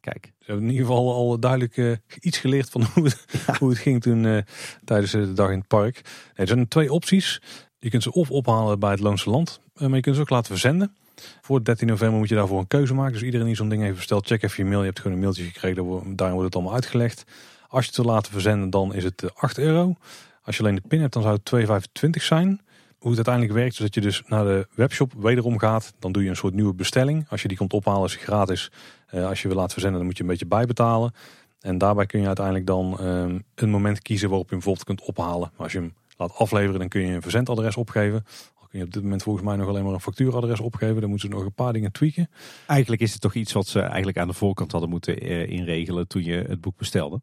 [0.00, 3.24] Kijk, Ze hebben in ieder geval al duidelijk eh, iets geleerd van hoe het,
[3.58, 4.42] hoe het ging toen eh,
[4.84, 5.94] tijdens eh, de dag in het park.
[5.94, 6.02] Nee,
[6.34, 7.40] er zijn twee opties.
[7.78, 10.50] Je kunt ze of ophalen bij het Loonse Land, maar je kunt ze ook laten
[10.50, 10.96] verzenden.
[11.40, 13.12] Voor 13 november moet je daarvoor een keuze maken.
[13.12, 14.80] Dus iedereen die zo'n ding heeft besteld, check even je mail.
[14.80, 15.84] Je hebt gewoon een mailtje gekregen,
[16.16, 17.24] daarin wordt het allemaal uitgelegd.
[17.68, 19.94] Als je het wil laten verzenden, dan is het eh, 8 euro.
[20.42, 22.60] Als je alleen de pin hebt, dan zou het 2,25 zijn.
[22.98, 25.94] hoe het uiteindelijk werkt is dat je dus naar de webshop wederom gaat.
[25.98, 27.26] Dan doe je een soort nieuwe bestelling.
[27.28, 28.70] Als je die komt ophalen is het gratis.
[29.10, 31.12] Eh, als je wil laten verzenden dan moet je een beetje bijbetalen.
[31.60, 35.08] En daarbij kun je uiteindelijk dan ehm, een moment kiezen waarop je hem bijvoorbeeld kunt
[35.16, 35.50] ophalen.
[35.52, 38.24] Maar als je hem laat afleveren dan kun je een verzendadres opgeven.
[38.70, 41.00] Kun je op dit moment volgens mij nog alleen maar een factuuradres opgeven.
[41.00, 42.30] Dan moeten ze nog een paar dingen tweaken.
[42.66, 46.06] Eigenlijk is het toch iets wat ze eigenlijk aan de voorkant hadden moeten eh, inregelen
[46.08, 47.20] toen je het boek bestelde.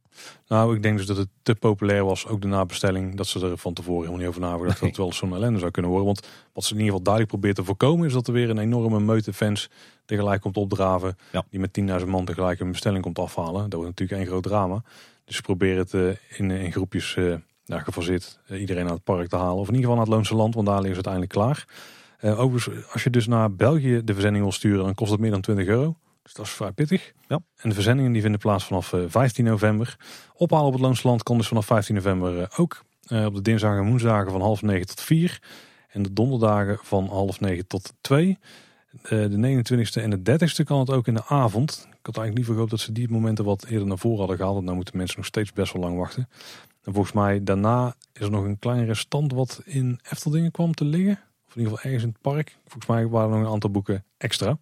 [0.47, 3.57] Nou, ik denk dus dat het te populair was, ook de nabestelling, dat ze er
[3.57, 4.89] van tevoren helemaal niet over nagedacht dat Nee.
[4.89, 6.07] het wel zo'n ellende zou kunnen worden.
[6.13, 8.57] Want wat ze in ieder geval duidelijk probeert te voorkomen, is dat er weer een
[8.57, 9.69] enorme meute fans
[10.05, 11.17] tegelijk komt opdraven.
[11.31, 11.43] Ja.
[11.49, 13.61] Die met 10.000 man tegelijk een bestelling komt afhalen.
[13.61, 14.83] Dat wordt natuurlijk één groot drama.
[15.25, 17.17] Dus ze proberen het eh, in, in groepjes
[17.65, 19.55] eh nou, gefaseerd eh, iedereen naar het park te halen.
[19.55, 21.67] Of in ieder geval naar het Loonse Land, want daar liggen ze uiteindelijk klaar.
[22.19, 25.31] Eh, overigens, als je dus naar België de verzending wil sturen, dan kost het meer
[25.31, 25.97] dan 20 euro.
[26.23, 27.13] Dus dat is vrij pittig.
[27.27, 27.39] Ja.
[27.57, 29.97] En de verzendingen die vinden plaats vanaf eh, 15 november.
[30.33, 32.83] Ophalen op het Loonse Land kan dus vanaf 15 november eh, ook.
[33.07, 35.41] Eh, op de dinsdagen en woensdagen van half negen tot vier.
[35.89, 38.37] En de donderdagen van half negen tot twee.
[39.01, 41.71] Eh, de 29e en de 30e kan het ook in de avond.
[41.71, 44.53] Ik had eigenlijk liever gehoopt dat ze die momenten wat eerder naar voren hadden gehaald.
[44.53, 46.29] Want nou moeten mensen nog steeds best wel lang wachten.
[46.85, 50.85] En volgens mij daarna is er nog een klein restant wat in Efteldingen kwam te
[50.85, 51.19] liggen.
[51.47, 52.57] Of in ieder geval ergens in het park.
[52.63, 54.57] Volgens mij waren er nog een aantal boeken extra.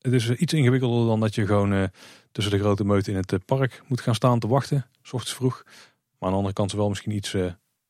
[0.00, 1.84] Het is eh, iets ingewikkelder dan dat je gewoon eh,
[2.32, 4.86] tussen de grote meute in het eh, park moet gaan staan te wachten.
[5.02, 5.62] S ochtends vroeg.
[5.64, 5.74] Maar
[6.18, 7.36] aan de andere kant is wel misschien iets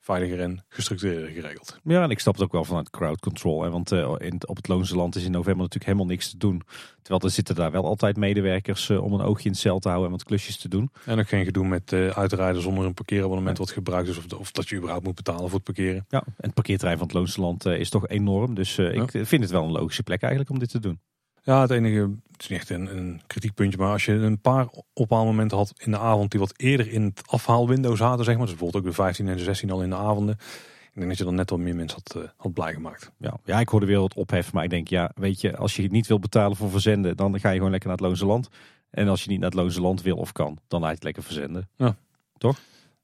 [0.02, 1.80] veiliger en gestructureerder geregeld.
[1.84, 3.62] Ja, en ik snap het ook wel vanuit crowd control.
[3.62, 6.36] Hè, want eh, in, op het Loonse Land is in november natuurlijk helemaal niks te
[6.36, 6.62] doen.
[7.02, 9.88] Terwijl er zitten daar wel altijd medewerkers eh, om een oogje in het cel te
[9.88, 10.90] houden en wat klusjes te doen.
[11.04, 14.18] En ook geen gedoe met eh, uitrijden zonder een parkeerabonnement wat gebruikt is.
[14.18, 16.04] Of, of dat je überhaupt moet betalen voor het parkeren.
[16.08, 18.54] Ja, en het parkeerterrein van het Loonse Land is toch enorm.
[18.54, 21.00] Dus ik vind het wel een logische plek eigenlijk om dit te doen.
[21.42, 22.00] Ja, het enige,
[22.30, 25.90] het is niet echt een, een kritiekpuntje, maar als je een paar ophaalmomenten had in
[25.90, 28.96] de avond die wat eerder in het afhaalwindow zaten, zeg maar, dus bijvoorbeeld ook de
[28.96, 30.34] 15 en de 16 al in de avonden,
[30.92, 33.10] ik denk dat je dan net wat meer mensen had, eh, had blij gemaakt.
[33.18, 35.90] Ja, ja, ik hoorde weer wat ophef, maar ik denk, ja, weet je, als je
[35.90, 38.48] niet wil betalen voor verzenden, dan ga je gewoon lekker naar het Loonse Land.
[38.90, 41.04] En als je niet naar het Loonse Land wil of kan, dan laat je het
[41.04, 41.68] lekker verzenden.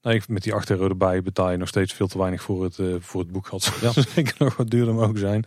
[0.03, 2.79] Nee, met die 8 euro erbij betaal je nog steeds veel te weinig voor het,
[2.79, 3.47] eh, voor het boek.
[3.47, 3.93] Had Ja.
[4.15, 5.45] zeker nog wat duurder mogen zijn.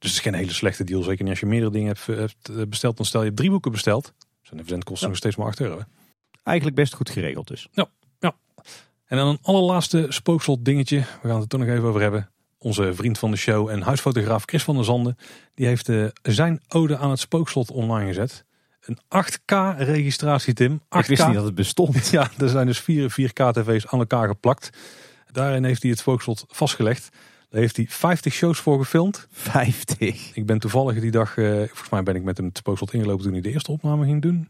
[0.00, 1.02] Dus het is geen hele slechte deal.
[1.02, 2.96] Zeker niet als je meerdere dingen hebt, hebt eh, besteld.
[2.96, 4.04] Dan stel je drie boeken besteld.
[4.42, 5.08] Zijn de verzendkosten Ja.
[5.08, 5.78] nog steeds maar 8 euro.
[5.78, 5.84] hè.
[6.42, 7.68] Eigenlijk best goed geregeld dus.
[9.06, 10.96] En dan een allerlaatste spookslot dingetje.
[10.98, 12.30] We gaan het er toch nog even over hebben.
[12.58, 15.16] Onze vriend van de show en huisfotograaf Chris van der Zanden.
[15.54, 18.44] Die heeft eh, zijn ode aan het spookslot online gezet.
[18.80, 20.80] Een 8K registratie Tim.
[20.80, 20.98] 8K.
[20.98, 22.08] Ik wist niet dat het bestond.
[22.10, 24.70] Ja, er zijn dus vier 4K-tv's aan elkaar geplakt.
[25.32, 27.08] Daarin heeft hij het spookslot vastgelegd.
[27.50, 29.26] Daar heeft hij 50 shows voor gefilmd.
[29.30, 30.34] 50.
[30.34, 33.24] Ik ben toevallig die dag, eh, volgens mij ben ik met hem het spookslot ingelopen
[33.24, 34.48] toen hij de eerste opname ging doen.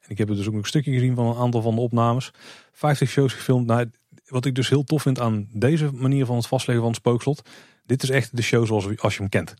[0.00, 1.80] En ik heb er dus ook nog een stukje gezien van een aantal van de
[1.80, 2.30] opnames.
[2.72, 3.66] 50 shows gefilmd.
[3.66, 3.90] Nou,
[4.26, 7.48] wat ik dus heel tof vind aan deze manier van het vastleggen van het spookslot.
[7.86, 9.54] Dit is echt de show zoals als je hem kent.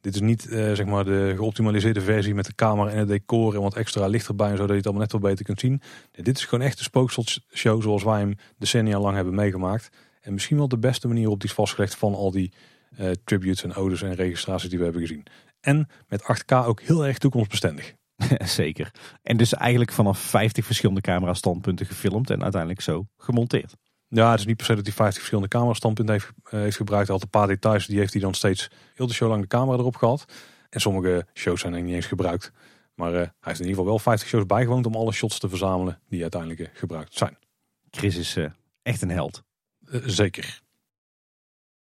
[0.00, 3.54] Dit is niet eh, zeg maar de geoptimaliseerde versie met de camera en het decor
[3.54, 4.50] en wat extra licht erbij.
[4.50, 5.80] Zodat je het allemaal net wat beter kunt zien.
[6.12, 9.90] Nee, dit is gewoon echt de spookslot-show zoals wij hem decennia lang hebben meegemaakt.
[10.26, 12.52] En misschien wel de beste manier op die is vastgelegd van al die
[12.96, 15.26] eh, tributes en odes en registraties die we hebben gezien.
[15.60, 17.94] En met 8K ook heel erg toekomstbestendig.
[18.62, 18.90] Zeker.
[19.22, 23.74] En dus eigenlijk vanaf 50 verschillende camera standpunten gefilmd en uiteindelijk zo gemonteerd.
[24.08, 27.06] Ja, het is niet per se dat hij 50 verschillende camerastandpunten heeft, eh, heeft gebruikt.
[27.06, 29.48] Hij had een paar details, die heeft hij dan steeds heel de show lang de
[29.48, 30.24] camera erop gehad.
[30.70, 32.52] En sommige shows zijn er niet eens gebruikt.
[32.94, 35.48] Maar eh, hij heeft in ieder geval wel 50 shows bijgewoond om alle shots te
[35.48, 37.38] verzamelen die uiteindelijk gebruikt zijn.
[37.90, 38.36] Chris is
[38.82, 39.45] echt een held.
[39.90, 40.60] Eh, zeker.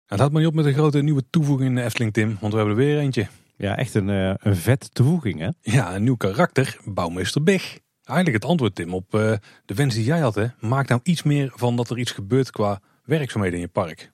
[0.06, 2.38] Het houdt maar niet op met een grote nieuwe toevoeging in de Efteling, Tim.
[2.40, 3.28] Want we hebben er weer eentje.
[3.56, 5.50] Ja, echt een, eh, een vet toevoeging hè.
[5.62, 7.80] Ja, een nieuw karakter, bouwmeester Big.
[8.04, 9.34] Eigenlijk het antwoord, Tim, op eh,
[9.66, 10.36] de wens die jij had.
[10.36, 10.48] Hè.
[10.60, 14.13] Maak nou iets meer van dat er iets gebeurt qua werkzaamheden in je park.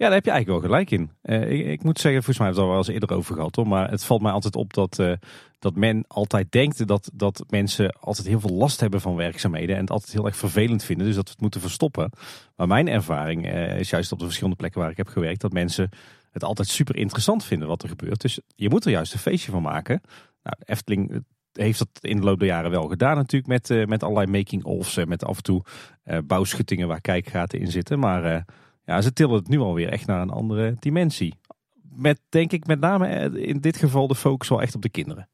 [0.00, 1.10] Ja, daar heb je eigenlijk wel gelijk in.
[1.22, 3.68] Eh, ik, moet zeggen, volgens mij hebben we al wel eens eerder over gehad hoor.
[3.68, 5.12] Maar het valt mij altijd op dat, eh,
[5.58, 9.74] dat men altijd denkt dat, dat mensen altijd heel veel last hebben van werkzaamheden.
[9.74, 11.06] En het altijd heel erg vervelend vinden.
[11.06, 12.10] Dus dat we het moeten verstoppen.
[12.56, 15.40] Maar mijn ervaring eh, is juist op de verschillende plekken waar ik heb gewerkt.
[15.40, 15.90] Dat mensen
[16.30, 18.20] het altijd super interessant vinden wat er gebeurt.
[18.20, 20.00] Dus je moet er juist een feestje van maken.
[20.42, 23.52] Nou, Efteling heeft dat in de loop der jaren wel gedaan natuurlijk.
[23.52, 24.96] Met, met allerlei making-ofs.
[24.96, 25.64] en met af en toe
[26.24, 27.98] bouwschuttingen waar kijkgaten in zitten.
[27.98, 28.44] Maar...
[28.90, 31.34] ja, ze tillen het nu alweer echt naar een andere dimensie.
[31.94, 34.88] Met, denk ik, met name eh, in dit geval de focus wel echt op de
[34.88, 35.28] kinderen.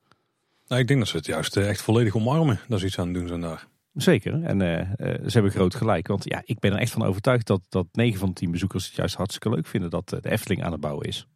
[0.66, 2.61] Nou, ik denk dat ze het juist eh, echt volledig omarmen.
[2.69, 3.66] Dat is iets aan doen zijn daar.
[3.93, 4.43] Zeker.
[4.43, 6.07] En eh, ze hebben groot gelijk.
[6.07, 8.87] Want ja, ik ben er echt van overtuigd dat, dat 9 van de 10 bezoekers
[8.87, 11.27] het juist hartstikke leuk vinden dat de Efteling aan het bouwen is.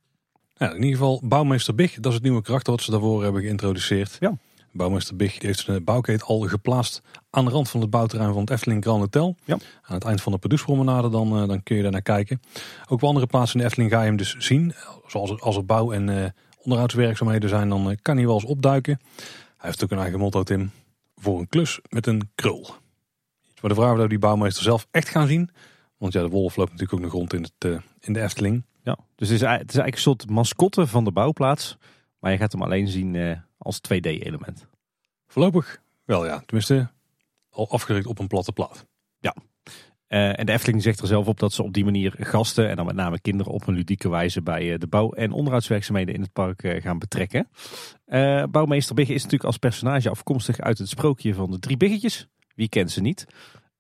[0.55, 3.43] Ja, in ieder geval, bouwmeester Big, dat is het nieuwe karakter wat ze daarvoor hebben
[3.43, 4.17] geïntroduceerd.
[4.21, 4.37] Ja.
[4.73, 8.51] Bouwmeester Big heeft zijn bouwkeet al geplaatst aan de rand van het bouwterrein van het
[8.51, 9.37] Efteling Grand Hotel.
[9.45, 9.59] Ja.
[9.83, 12.41] Aan het eind van de Pardoespromenade dan, eh, dan kun je daar naar kijken.
[12.83, 14.75] Ook op andere plaatsen in de Efteling ga je hem dus zien.
[15.07, 16.31] Zoals er, als er bouw- en eh,
[16.63, 19.01] onderhoudswerkzaamheden zijn, dan eh, kan hij wel eens opduiken.
[19.57, 20.71] Hij heeft ook een eigen motto, Tim.
[21.17, 22.75] Voor een klus met een krul.
[23.61, 25.51] Maar de vraag of die bouwmeester zelf echt gaan zien.
[25.97, 28.65] Want ja, de wolf loopt natuurlijk ook nog rond in, het, in de Efteling.
[28.83, 31.77] Ja, dus het is, het is eigenlijk een soort mascotte van de bouwplaats.
[32.19, 34.67] Maar je gaat hem alleen zien als 2D-element.
[35.27, 36.91] Voorlopig wel ja, tenminste
[37.51, 38.87] al afgedrukt op een platte plaat.
[40.11, 42.77] Eh, en de Efteling zegt er zelf op dat ze op die manier gasten, en
[42.77, 46.21] dan met name kinderen, op een ludieke wijze bij eh, de bouw- en onderhoudswerkzaamheden in
[46.21, 47.49] het park eh, gaan betrekken.
[48.05, 52.29] Eh, bouwmeester Bigge is natuurlijk als personage afkomstig uit het sprookje van de drie biggetjes.
[52.55, 53.27] Wie kent ze niet?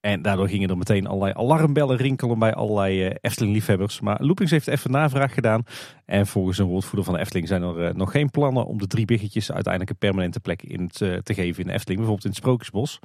[0.00, 4.00] En daardoor gingen er meteen allerlei alarmbellen rinkelen bij allerlei eh, Efteling-liefhebbers.
[4.00, 5.62] Maar Loopings heeft even navraag gedaan.
[6.04, 8.86] En volgens een woordvoerder van de Efteling zijn er eh, nog geen plannen om de
[8.86, 11.98] drie biggetjes uiteindelijk een permanente plek in het, te geven in de Efteling.
[11.98, 12.98] Bijvoorbeeld in het Sprookjesbos.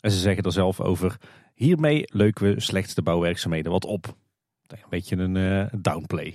[0.00, 1.16] En ze zeggen er zelf over,
[1.54, 4.14] hiermee leuken we slechts de bouwwerkzaamheden wat op.
[4.66, 6.34] Een beetje een eh, downplay.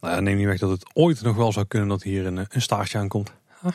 [0.00, 2.36] Nou, ja, neem niet weg dat het ooit nog wel zou kunnen dat hier een,
[2.36, 3.32] een staartje aankomt.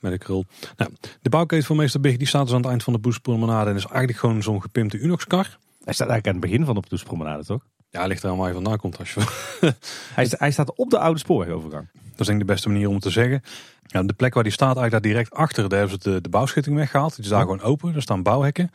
[0.00, 0.44] Met een krul.
[0.76, 0.90] Nou,
[1.22, 3.70] de bouwketen van meester Big die staat dus aan het eind van de Boespromenade.
[3.70, 5.58] En is eigenlijk gewoon zo'n gepimpte Unox-kar.
[5.84, 7.64] Hij staat eigenlijk aan het begin van de Promenade, toch?
[7.90, 8.98] Ja, ligt er aan waar je vandaan komt.
[8.98, 9.20] Als je...
[10.14, 11.88] Hij, sta- hij staat op de oude spoorwegovergang.
[11.92, 13.42] Dat is denk ik de beste manier om het te zeggen.
[13.82, 16.28] Ja, de plek waar die staat, eigenlijk daar direct achter, daar hebben ze de, de
[16.28, 17.14] bouwschutting weggehaald.
[17.14, 18.70] Die is daar gewoon open, er staan bouwhekken.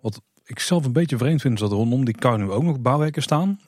[0.00, 2.62] Wat ik zelf een beetje vreemd vind, is dat er rondom die kar nu ook
[2.62, 3.60] nog bouwhekken staan.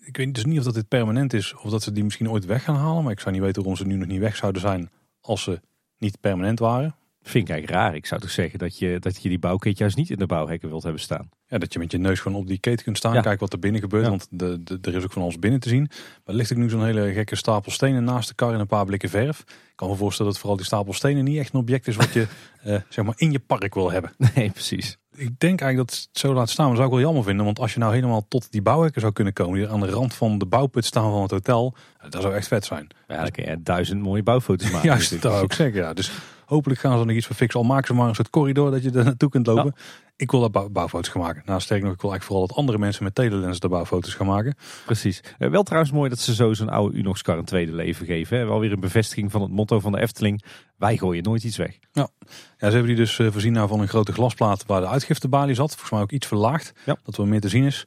[0.00, 2.44] Ik weet dus niet of dat dit permanent is, of dat ze die misschien ooit
[2.46, 3.02] weg gaan halen.
[3.02, 5.60] Maar ik zou niet weten waarom ze nu nog niet weg zouden zijn, als ze
[6.00, 6.94] niet permanent waren.
[7.22, 7.94] Vind ik eigenlijk raar.
[7.94, 10.68] Ik zou toch zeggen dat je, dat je die bouwkit juist niet in de bouwhekken
[10.68, 11.28] wilt hebben staan.
[11.46, 13.20] Ja, dat je met je neus gewoon op die keten kunt staan, Ja.
[13.20, 14.04] kijken wat er binnen gebeurt.
[14.04, 14.08] Ja.
[14.10, 15.90] Want de, de, er is ook van alles binnen te zien.
[16.24, 18.84] Maar ligt ook nu zo'n hele gekke stapel stenen naast de kar en een paar
[18.84, 19.40] blikken verf.
[19.40, 22.12] Ik kan me voorstellen dat vooral die stapel stenen niet echt een object is wat
[22.12, 22.26] je
[22.62, 24.12] eh, zeg maar in je park wil hebben.
[24.34, 24.98] Nee, precies.
[25.20, 27.44] Ik denk eigenlijk dat het zo laat staan, maar dat zou ik wel jammer vinden.
[27.44, 30.14] Want als je nou helemaal tot die bouwhekken zou kunnen komen, die aan de rand
[30.14, 32.86] van de bouwput staan van het hotel, eh, dat zou echt vet zijn.
[33.08, 34.88] Ja, dan kun je duizend mooie bouwfoto's maken.
[34.88, 35.80] Juist, dat wou ik zeggen.
[35.80, 35.92] Ja.
[35.92, 36.10] Dus
[36.50, 37.60] hopelijk gaan ze er nog iets voor fixen.
[37.60, 39.74] Al maken ze maar een soort corridor dat je er naartoe kunt lopen.
[40.16, 41.42] Ik wil daar bouw- bouwfoto's gaan maken.
[41.46, 44.26] Nou, sterker nog, ik wil eigenlijk vooral dat andere mensen met telelensen daar bouwfoto's gaan
[44.26, 44.54] maken.
[44.84, 45.22] Precies.
[45.38, 48.38] Eh, wel trouwens mooi dat ze zo zo'n oude Unox-kar een tweede leven geven.
[48.38, 48.44] Hè.
[48.44, 50.42] Wel weer een bevestiging van het motto van de Efteling.
[50.76, 51.78] Wij gooien nooit iets weg.
[51.92, 52.08] Ja,
[52.58, 55.70] ze hebben die dus eh, voorzien nou van een grote glasplaat waar de uitgiftebalie zat.
[55.70, 56.96] Volgens mij ook iets verlaagd, Ja.
[57.04, 57.86] dat er meer te zien is.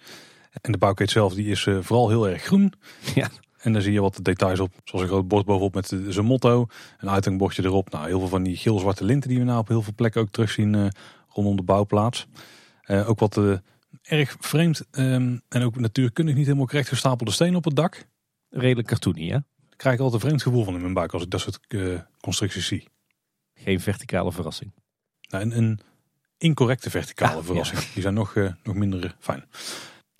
[0.61, 2.73] En de bouwkeet zelf die is eh, vooral heel erg groen.
[3.15, 3.29] Ja.
[3.63, 6.67] En daar zie je wat details op, zoals een groot bord bovenop met zijn motto.
[6.97, 7.91] Een uithangbordje erop.
[7.91, 10.29] Nou, heel veel van die geel-zwarte linten die we nou op heel veel plekken ook
[10.29, 10.87] terugzien eh,
[11.27, 12.27] rondom de bouwplaats.
[12.81, 13.57] Eh, ook wat eh,
[14.01, 18.05] erg vreemd ehm, en ook natuurkundig niet helemaal correct gestapelde stenen op het dak.
[18.49, 19.29] Redelijk cartoony, hè?
[19.29, 21.59] Daar krijg ik altijd een vreemd gevoel van in mijn buik als ik dat soort
[22.19, 22.87] constructies zie.
[23.53, 24.73] Geen verticale verrassing.
[25.29, 25.79] Nou, een, een
[26.37, 27.79] incorrecte verticale Ah, verrassing.
[27.79, 29.45] Die zijn nog, nog minder fijn.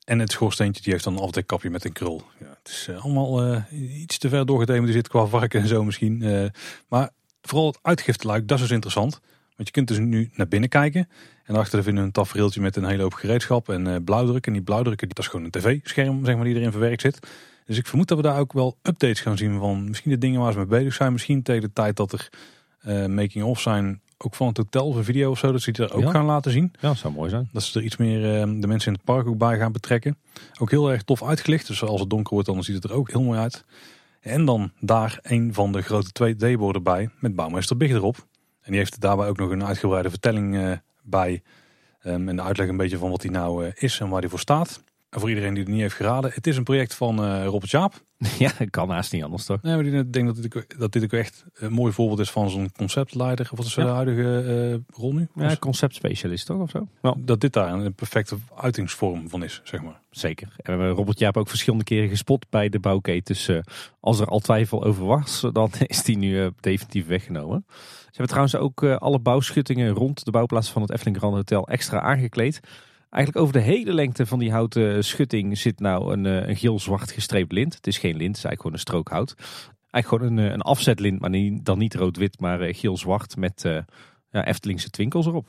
[0.06, 2.24] En het schoorsteentje die heeft dan een afdekkapje met een krul.
[2.40, 6.22] Ja, het is eh, allemaal eh, iets te ver doorgethematiseerd qua varken en zo misschien.
[6.22, 6.46] Eh,
[6.88, 7.10] maar
[7.42, 9.20] vooral het uitgifteluik, dat is dus interessant.
[9.56, 11.02] Want je kunt dus nu naar binnen kijken.
[11.44, 14.48] En daarachter vinden we een tafereeltje met een hele hoop gereedschap en eh blauwdruk.
[14.48, 17.20] En die blauwdrukken, dat is gewoon een tv-scherm zeg maar, die erin verwerkt zit.
[17.66, 20.40] Dus ik vermoed dat we daar ook wel updates gaan zien van misschien de dingen
[20.40, 21.12] waar ze mee bezig zijn.
[21.12, 22.30] Misschien tegen de tijd dat er
[23.10, 25.52] making-of zijn, ook van het hotel of een video of zo.
[25.52, 26.12] Dat ze die er ook Ja.
[26.12, 26.72] gaan laten zien.
[26.80, 27.50] Ja, dat zou mooi zijn.
[27.52, 30.18] Dat ze er iets meer eh, de mensen in het park ook bij gaan betrekken.
[30.60, 31.68] Ook heel erg tof uitgelicht.
[31.68, 33.66] Dus als het donker wordt, dan ziet het er ook heel mooi uit.
[34.22, 38.16] En dan daar een van de grote 2D-borden bij met bouwmeester Big erop.
[38.62, 40.72] En die heeft daarbij ook nog een uitgebreide vertelling eh,
[41.04, 41.42] bij.
[42.02, 44.30] Ehm, en de uitleg een beetje van wat die nou eh, is en waar die
[44.30, 44.84] voor staat.
[45.14, 47.72] En voor iedereen die het niet heeft geraden, het is een project van eh Robert
[47.72, 47.94] Jaap.
[48.40, 49.62] Ja, dat kan haast niet anders, toch?
[49.62, 52.20] Nee, maar die- ik denk dat dit, ook- dat dit ook echt een mooi voorbeeld
[52.20, 53.50] is van zo'n conceptleider.
[53.56, 53.84] Wat is Ja.
[53.84, 54.40] de huidige
[54.92, 55.28] eh, rol nu?
[55.36, 56.62] Ja, conceptspecialist, toch?
[56.62, 56.88] Of zo?
[57.02, 60.00] Nou, Dat dit daar een perfecte uitingsvorm van is, zeg maar.
[60.10, 60.48] Zeker.
[60.48, 63.34] En we hebben Robert Jaap ook verschillende keren gespot bij de bouwketen.
[63.34, 63.58] Dus eh,
[64.00, 67.66] als er al twijfel over was, dan is die nu definitief weggenomen.
[67.68, 72.00] Ze hebben trouwens ook alle bouwschuttingen rond de bouwplaats van het Efteling Grand Hotel extra
[72.02, 72.60] aangekleed.
[73.14, 77.12] Eigenlijk over de hele lengte van die houten schutting zit nou een, eh, een geel-zwart
[77.12, 77.76] gestreept lint.
[77.76, 79.36] Het is geen lint, het is eigenlijk gewoon een strook hout.
[79.92, 83.62] Eigenlijk gewoon een, eh, een afzetlint, maar niet, dan niet rood-wit, maar eh, geel-zwart met
[84.32, 85.48] ja, Eftelingse twinkels erop.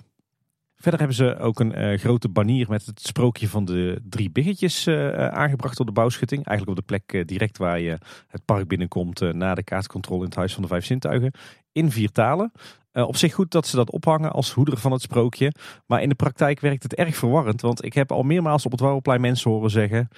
[0.77, 5.81] Verder hebben ze ook een grote banier met het sprookje van de drie biggetjes aangebracht
[5.81, 6.47] op de bouwschutting.
[6.47, 10.35] Eigenlijk op de plek direct waar je het park binnenkomt na de kaartcontrole in het
[10.35, 11.33] Huis van de Vijf Zintuigen.
[11.73, 12.53] In vier talen.
[12.95, 15.53] Eh, op zich goed dat ze dat ophangen als hoeder van het sprookje.
[15.87, 17.61] Maar in de praktijk werkt het erg verwarrend.
[17.61, 20.09] Want ik heb al meermaals op het Warrelplein mensen horen zeggen...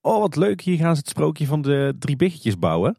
[0.00, 2.96] Oh wat leuk, hier gaan ze het sprookje van de drie biggetjes bouwen.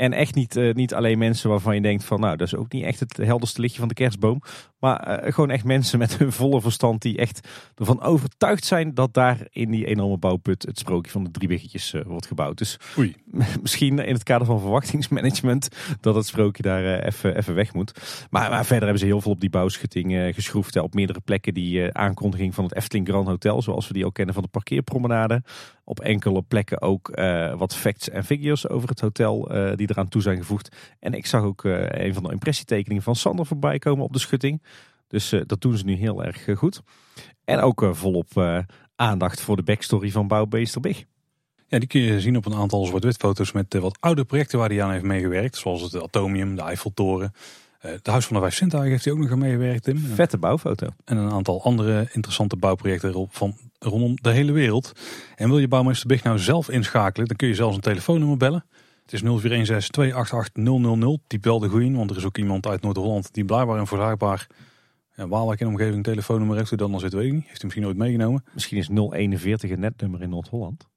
[0.00, 2.72] En echt niet, eh, niet alleen mensen waarvan je denkt van nou, dat is ook
[2.72, 4.42] niet echt het helderste lichtje van de kerstboom.
[4.78, 9.14] Maar eh, gewoon echt mensen met hun volle verstand die echt ervan overtuigd zijn dat
[9.14, 12.58] daar in die enorme bouwput het sprookje van de drie biggetjes eh, wordt gebouwd.
[12.58, 13.14] Dus Oei.
[13.62, 15.68] misschien in het kader van verwachtingsmanagement
[16.00, 17.92] dat het sprookje daar even even weg moet.
[18.30, 20.76] Maar, maar verder hebben ze heel veel op die bouwschutting geschroefd.
[20.76, 24.34] op meerdere plekken die aankondiging van het Efteling Grand Hotel, zoals we die ook kennen
[24.34, 25.42] van de parkeerpromenade.
[25.90, 30.08] Op enkele plekken ook eh, wat facts en figures over het hotel eh, die eraan
[30.08, 30.76] toe zijn gevoegd.
[30.98, 34.18] En ik zag ook eh, een van de impressietekeningen van Sander voorbij komen op de
[34.18, 34.62] schutting.
[35.08, 36.82] Dus dat doen ze nu heel erg goed.
[37.44, 38.64] En ook volop
[38.96, 41.04] aandacht voor de backstory van Bouwbeester Big.
[41.66, 44.68] Ja, die kun je zien op een aantal zwart-wit foto's met wat oude projecten waar
[44.68, 45.56] hij aan heeft meegewerkt.
[45.56, 47.32] Zoals het Atomium, de Eiffeltoren.
[47.80, 49.98] Eh het Huis van de Vijf Sintuigen heeft hij ook nog aan meegewerkt, Tim.
[49.98, 50.86] Vette bouwfoto.
[51.04, 54.92] En een aantal andere interessante bouwprojecten ro- van rondom de hele wereld.
[55.36, 58.64] En wil je bouwmeester Big nou zelf inschakelen, dan kun je zelfs een telefoonnummer bellen.
[59.02, 61.20] Het is 0416-288-000.
[61.26, 64.46] Typ wel de goeie, want er is ook iemand uit Noord-Holland die blijkbaar en voorzaakbaar
[65.14, 66.68] ja, Waalwijk in de omgeving een telefoonnummer heeft.
[66.68, 67.46] Hoe dan zit, weet ik niet.
[67.46, 68.44] Heeft hij misschien nooit meegenomen.
[68.54, 70.88] Misschien is 041 een netnummer in Noord-Holland.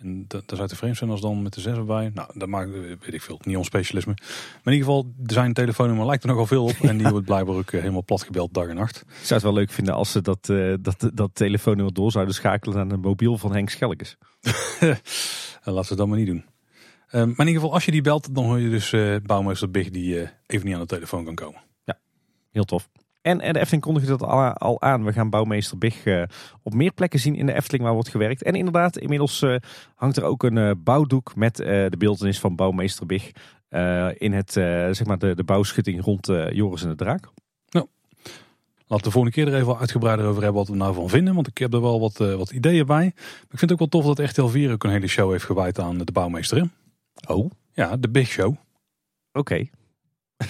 [0.00, 2.10] En dat, dat zou te vreemd zijn als dan met de zes erbij.
[2.14, 4.12] Nou, dat maakt, weet ik veel, niet ons specialisme.
[4.14, 6.76] Maar in ieder geval, zijn telefoonnummer lijkt er nogal veel op.
[6.82, 8.96] En die wordt blijkbaar ook eh, helemaal plat gebeld dag en nacht.
[8.96, 12.34] Ik zou het wel leuk vinden als ze dat, eh, dat, dat telefoonnummer door zouden
[12.34, 14.16] schakelen naar de mobiel van Henk Schelkes.
[15.64, 16.44] Laten we dat maar niet doen.
[17.06, 19.70] Eh, maar in ieder geval, als je die belt, dan hoor je dus eh bouwmeester
[19.70, 21.60] Big die even niet aan de telefoon kan komen.
[22.50, 22.88] Heel tof.
[23.22, 24.22] En, de Efteling kondigde dat
[24.58, 25.04] al, aan.
[25.04, 26.22] We gaan bouwmeester Big eh,
[26.62, 28.42] op meer plekken zien in de Efteling waar wordt gewerkt.
[28.42, 29.56] En inderdaad, inmiddels eh,
[29.94, 33.30] hangt er ook een eh, bouwdoek met de beeldenis van bouwmeester Big.
[34.18, 37.28] in het, zeg maar de, de bouwschutting rond Joris en de Draak.
[38.86, 41.34] Laten we de volgende keer er even uitgebreider over hebben wat we nou van vinden.
[41.34, 43.12] Want ik heb er wel wat, wat ideeën bij.
[43.14, 45.44] Maar ik vind het ook wel tof dat RTL 4 ook een hele show heeft
[45.44, 46.58] gewijd aan de bouwmeester.
[46.58, 46.64] hè?
[47.34, 48.56] Oh, Ja, de Big Show.
[49.32, 49.68] oké.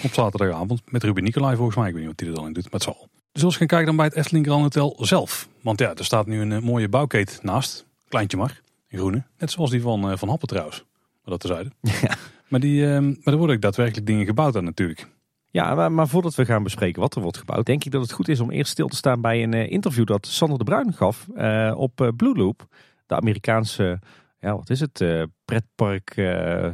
[0.03, 1.87] Op zaterdagavond met Ruben Nicolai volgens mij.
[1.87, 3.07] Ik weet niet wat hij er dan in doet, maar het zal.
[3.31, 5.47] Dus als we gaan kijken dan bij het Efteling Grand Hotel zelf.
[5.61, 7.85] Want ja, er staat nu een eh, mooie bouwkeet naast.
[8.11, 9.23] Kleintje maar, in groene.
[9.37, 10.77] Net zoals die van, eh, van Happen trouwens.
[11.23, 11.71] Maar dat terzijde.
[12.07, 12.15] Ja.
[12.47, 15.07] Maar, die, eh, maar er worden ook daadwerkelijk dingen gebouwd aan natuurlijk.
[15.51, 18.27] Ja, maar, voordat we gaan bespreken wat er wordt gebouwd, denk ik dat het goed
[18.27, 21.27] is om eerst stil te staan bij een eh, interview dat Sander de Bruin gaf
[21.75, 22.67] op Blue Loop,
[23.05, 23.99] de Amerikaanse,
[24.39, 25.03] ja, wat is het,
[25.45, 26.13] pretpark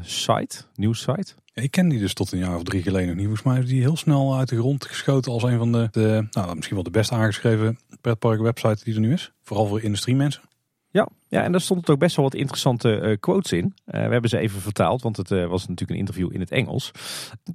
[0.01, 1.33] site, nieuwssite.
[1.45, 3.25] Ja, ik ken die dus tot een jaar of drie geleden nog niet.
[3.25, 6.27] Volgens mij is die heel snel uit de grond geschoten als een van de, de
[6.31, 9.31] nou, misschien wel de best aangeschreven pretpark website die er nu is.
[9.41, 10.41] Vooral voor industriemensen.
[10.89, 13.73] Ja, ja, en daar stonden ook best wel wat interessante eh, quotes in.
[13.85, 16.51] Eh, we hebben ze even vertaald, want het eh, was natuurlijk een interview in het
[16.51, 16.91] Engels.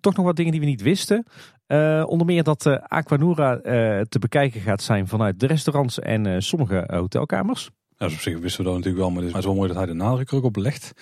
[0.01, 1.27] Toch nog wat dingen die we niet wisten.
[2.07, 3.61] Onder meer dat Aquanura
[4.09, 7.71] te bekijken gaat zijn vanuit de restaurants en sommige hotelkamers.
[7.97, 9.77] Ja, dus op zich wisten we dat natuurlijk wel, maar het is wel mooi dat
[9.77, 10.93] hij de nadruk ook op legt.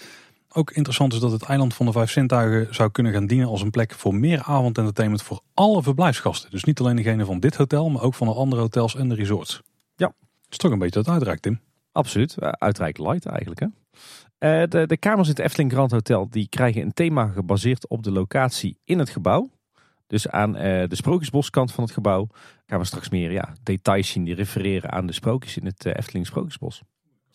[0.53, 3.63] Ook interessant is dat het eiland van de Vijf Zintuigen zou kunnen gaan dienen als
[3.63, 6.51] een plek voor meer avondentertainment voor alle verblijfsgasten.
[6.51, 9.15] Dus niet alleen degene van dit hotel, maar ook van de andere hotels en de
[9.15, 9.63] resorts.
[9.97, 10.07] Ja.
[10.07, 11.61] Het is toch een beetje dat uitreikt, Tim.
[11.93, 13.61] Absoluut, uh, uitrijk light eigenlijk.
[13.61, 13.67] Hè?
[14.63, 18.03] Uh, de, de kamers in het Efteling Grand Hotel die krijgen een thema gebaseerd op
[18.03, 19.51] de locatie in het gebouw.
[20.07, 22.27] Dus aan uh, de Sprookjesboskant van het gebouw
[22.67, 25.93] gaan we straks meer ja, details zien die refereren aan de sprookjes in het uh,
[25.97, 26.83] Efteling Sprookjesbos.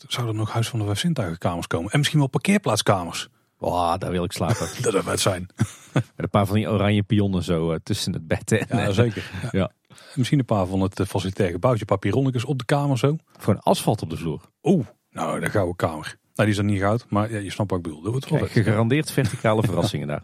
[0.07, 1.91] Zou er nog Huis van de Vijf Zintuigenkamers komen?
[1.91, 3.27] En misschien wel parkeerplaatskamers?
[3.59, 4.67] Oh, daar wil ik slapen.
[4.81, 5.47] dat zou het zijn.
[5.93, 8.77] Met een paar van die oranje pionnen zo uh, tussen het bed en...
[8.77, 9.31] Ja, zeker.
[9.41, 9.49] Ja.
[9.51, 9.71] ja.
[10.15, 13.15] Misschien een paar van het facilitair gebouwtje papieronnetjes op de kamer zo.
[13.39, 14.41] Gewoon asfalt op de vloer.
[14.63, 16.17] Oeh, nou, de gouden kamer.
[16.35, 18.01] Nou, die is er niet goud, maar ja, je snapt wat ik bedoel.
[18.01, 20.23] Dat wordt wel Kijk, gegarandeerd verticale verrassingen daar.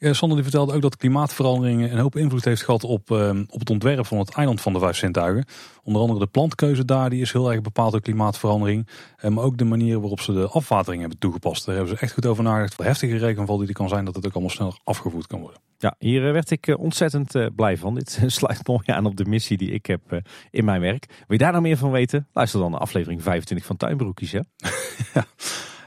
[0.00, 3.60] Ja, Sander die vertelde ook dat klimaatverandering een hoop invloed heeft gehad op, uh, op
[3.60, 5.44] het ontwerp van het eiland van de Vijf Zintuigen.
[5.82, 8.88] Onder andere de plantkeuze daar, die is heel erg bepaald door klimaatverandering.
[9.22, 11.66] Uh, maar ook de manier waarop ze de afwatering hebben toegepast.
[11.66, 12.74] Daar hebben ze echt goed over nagedacht.
[12.74, 15.60] Voor heftige regenval die er kan zijn, dat het ook allemaal sneller afgevoerd kan worden.
[15.78, 17.94] Ja, hier werd ik ontzettend blij van.
[17.94, 20.20] Dit sluit mooi aan op de missie die ik heb
[20.50, 21.06] in mijn werk.
[21.08, 22.28] Wil je daar nou meer van weten?
[22.32, 24.30] Luister dan naar aflevering 25 van Tuinbroekjes.
[24.38, 24.44] Ja?
[25.14, 25.24] ja.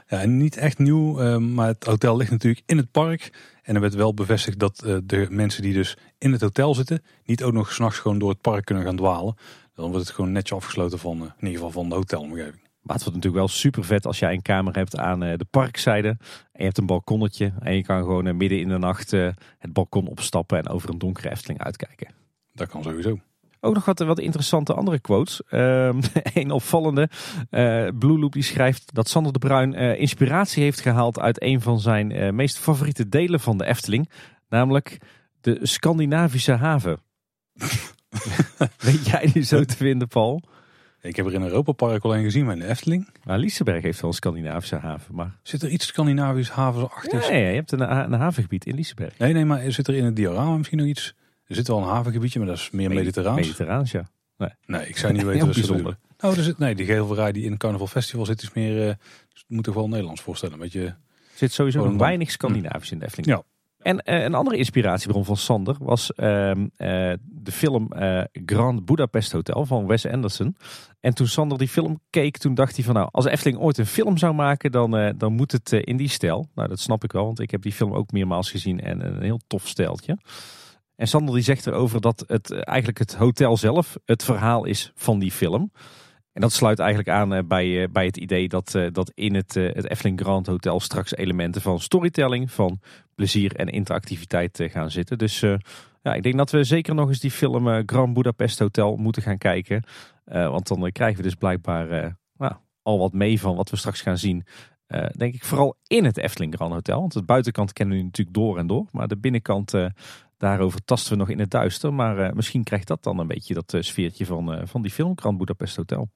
[0.08, 3.30] Ja, niet echt nieuw, maar het hotel ligt natuurlijk in het park.
[3.62, 7.02] En er werd wel bevestigd dat uh, de mensen die dus in het hotel zitten,
[7.24, 9.34] niet ook nog s'nachts gewoon door het park kunnen gaan dwalen.
[9.74, 12.60] Dan wordt het gewoon netjes afgesloten van, uh, in ieder geval van de hotelomgeving.
[12.80, 16.08] Maar het wordt natuurlijk wel super vet als jij een kamer hebt aan de parkzijde.
[16.08, 16.18] En
[16.52, 20.58] je hebt een balkonnetje en je kan gewoon midden in de nacht het balkon opstappen
[20.58, 22.08] en over een donkere Efteling uitkijken.
[22.52, 23.18] Dat kan sowieso.
[23.64, 25.42] Ook nog wat, wat interessante andere quotes.
[25.50, 26.00] Um,
[26.34, 27.08] een opvallende.
[27.50, 31.60] Uh, Blue Loop die schrijft dat Sander de Bruin uh, inspiratie heeft gehaald uit een
[31.60, 34.10] van zijn uh, meest favoriete delen van de Efteling.
[34.48, 34.98] Namelijk
[35.40, 36.98] de Scandinavische haven.
[38.78, 40.42] Weet jij die zo te vinden, Paul?
[41.00, 43.08] Ik heb er in Europa Park alleen gezien, maar in de Efteling.
[43.24, 45.38] Nou, Liseberg heeft wel een Scandinavische haven, maar...
[45.42, 47.28] Zit er iets Scandinavisch havensachtigs?
[47.28, 49.18] Ja, ja, je hebt een, een havengebied in Liseberg.
[49.18, 51.14] Nee, nee, maar zit er in het diorama misschien nog iets?
[51.52, 53.40] Er zit wel een havengebiedje, maar dat is meer mediterraans.
[53.40, 54.08] Mediterraans, ja.
[54.66, 55.98] Nee, ik zou niet weten wat ze bijzonder.
[56.18, 58.94] Nou, er zit, nee, die gevelrij die in het Carnaval Festival zit is meer, uh,
[59.46, 60.54] moet toch wel Nederlands voorstellen.
[60.54, 60.84] Een beetje...
[60.84, 60.96] Er
[61.34, 63.28] zit sowieso nog een- weinig Scandinavisch in de Efteling.
[63.28, 63.42] Ja.
[63.78, 67.88] En eh, een andere inspiratiebron van Sander was ehm, eh, de film
[68.32, 70.56] Grand Budapest Hotel van Wes Anderson.
[71.00, 73.86] En toen Sander die film keek, toen dacht hij van nou, als Efteling ooit een
[73.86, 76.48] film zou maken, dan, dan moet het in die stijl.
[76.54, 79.22] Nou, dat snap ik wel, want ik heb die film ook meermaals gezien en een
[79.22, 80.18] heel tof stijltje.
[80.96, 84.92] En Sander die zegt erover dat het eh, eigenlijk het hotel zelf het verhaal is
[84.94, 85.72] van die film.
[86.32, 89.54] En dat sluit eigenlijk aan eh, bij, eh, bij het idee dat, dat in het,
[89.54, 92.80] het Efteling Grand Hotel straks elementen van storytelling, van
[93.14, 95.18] plezier en interactiviteit gaan zitten.
[95.18, 95.40] Dus
[96.02, 99.38] ja, ik denk dat we zeker nog eens die film Grand Budapest Hotel moeten gaan
[99.38, 99.84] kijken.
[100.24, 104.18] Want dan krijgen we dus blijkbaar nou, al wat mee van wat we straks gaan
[104.18, 104.44] zien.
[105.16, 107.00] Denk ik vooral in het Efteling Grand Hotel.
[107.00, 108.86] Want de buitenkant kennen we natuurlijk door en door.
[108.90, 109.74] Maar de binnenkant,
[110.42, 111.94] daarover tasten we nog in het duister.
[111.94, 114.90] Maar eh, misschien krijgt dat dan een beetje dat eh, sfeertje van, eh, van die
[114.90, 116.08] film Grand Budapest Hotel.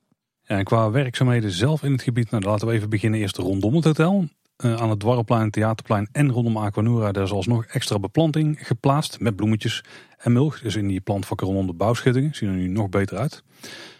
[0.43, 3.74] Ja, en qua werkzaamheden zelf in het gebied, nou, laten we even beginnen eerst rondom
[3.74, 4.28] het hotel.
[4.57, 9.85] Aan het Dwarrelplein, Theaterplein en rondom Aquanura, daar is alsnog extra beplanting geplaatst met bloemetjes
[10.19, 10.61] en mulch.
[10.61, 13.43] Dus in die plantvakken rondom de bouwschuttingen zien er nu nog beter uit.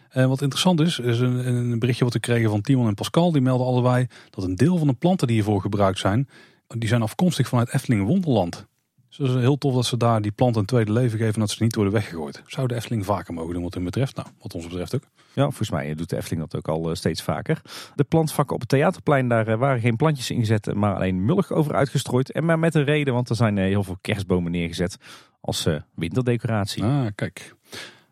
[0.09, 3.33] Eh, wat interessant is, is een, een berichtje wat we kregen van Timon en Pascal.
[3.33, 6.29] Die melden allebei dat een deel van de planten die hiervoor gebruikt zijn,
[6.67, 8.67] die zijn afkomstig vanuit Efteling Wonderland.
[9.17, 11.41] Dus dat is heel tof dat ze daar die planten een tweede leven geven en
[11.41, 12.43] dat ze niet worden weggegooid.
[12.47, 14.17] Zou de Efteling vaker mogen doen wat hen betreft?
[14.17, 15.03] Nou, wat ons betreft ook.
[15.33, 17.61] Ja, volgens mij doet de Efteling dat ook al eh, steeds vaker.
[17.95, 21.75] De plantvakken op het Theaterplein, daar eh, waren geen plantjes ingezet, maar alleen mulch over
[21.75, 22.33] uitgestrooid.
[22.33, 24.99] En maar met een reden, want er zijn eh, heel veel kerstbomen neergezet
[25.41, 26.85] als eh, winterdecoratie.
[26.85, 27.55] Ah, kijk.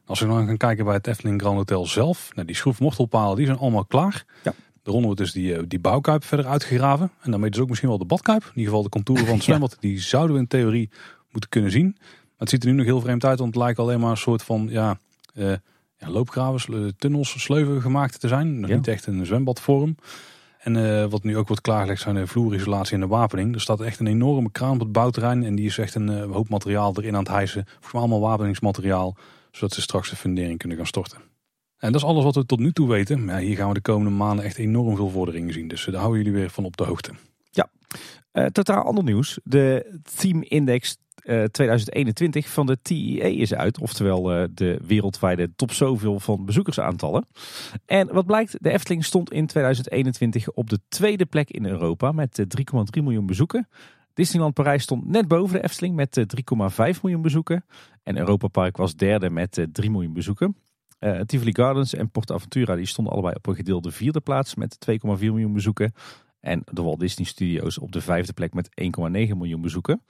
[0.06, 2.30] Als we dan gaan kijken bij het Efteling Grand Hotel zelf.
[2.34, 4.24] Nou, die schroefmortelpalen die zijn allemaal klaar.
[4.42, 4.54] Ja.
[4.84, 7.10] Daaronder wordt dus die, eh, die bouwkuip verder uitgegraven.
[7.20, 8.42] En daarmee dus ook misschien wel de badkuip.
[8.42, 9.50] In ieder geval de contouren van het Ja.
[9.52, 9.76] zwembad.
[9.80, 10.90] Die zouden we in theorie
[11.30, 11.94] moeten kunnen zien.
[11.98, 13.38] Maar het ziet er nu nog heel vreemd uit.
[13.38, 14.98] Want het lijkt alleen maar een soort van ja,
[15.34, 15.52] eh,
[15.98, 18.60] ja, loopgraven, sle- tunnels, sleuven gemaakt te zijn.
[18.60, 18.76] Nog Ja.
[18.76, 19.96] niet echt een zwembadvorm.
[20.58, 23.54] En eh, wat nu ook wordt klaargelegd zijn de vloerisolatie en de wapening.
[23.54, 25.44] Er staat echt een enorme kraan op het bouwterrein.
[25.44, 27.64] En die is echt een eh, hoop materiaal erin aan het hijsen.
[27.66, 29.16] Volgens mij allemaal wapeningsmateriaal.
[29.50, 31.18] Zodat ze straks de fundering kunnen gaan storten.
[31.84, 33.24] En dat is alles wat we tot nu toe weten.
[33.24, 35.68] Maar ja, hier gaan we de komende maanden echt enorm veel vorderingen zien.
[35.68, 37.12] Dus eh, daar houden jullie weer van op de hoogte.
[38.34, 39.38] Eh, totaal ander nieuws.
[39.44, 43.80] De Team Index eh, 2021 van de TIE is uit.
[43.80, 47.26] Oftewel eh, de wereldwijde top zoveel van bezoekersaantallen.
[47.86, 52.38] En wat blijkt, de Efteling stond in 2021 op de tweede plek in Europa met
[52.38, 52.46] eh,
[52.98, 53.68] 3,3 miljoen bezoeken.
[54.14, 56.24] Disneyland Parijs stond net boven de Efteling met eh,
[56.94, 57.64] 3,5 miljoen bezoeken.
[58.02, 60.56] En Europa Park was derde met eh, 3 miljoen bezoeken.
[61.04, 64.96] Eh Tivoli Gardens en PortAventura die stonden allebei op een gedeelde vierde plaats met 2,4
[65.18, 65.94] miljoen bezoeken.
[66.40, 70.02] En de Walt Disney Studios op de vijfde plek met 1,9 miljoen bezoeken.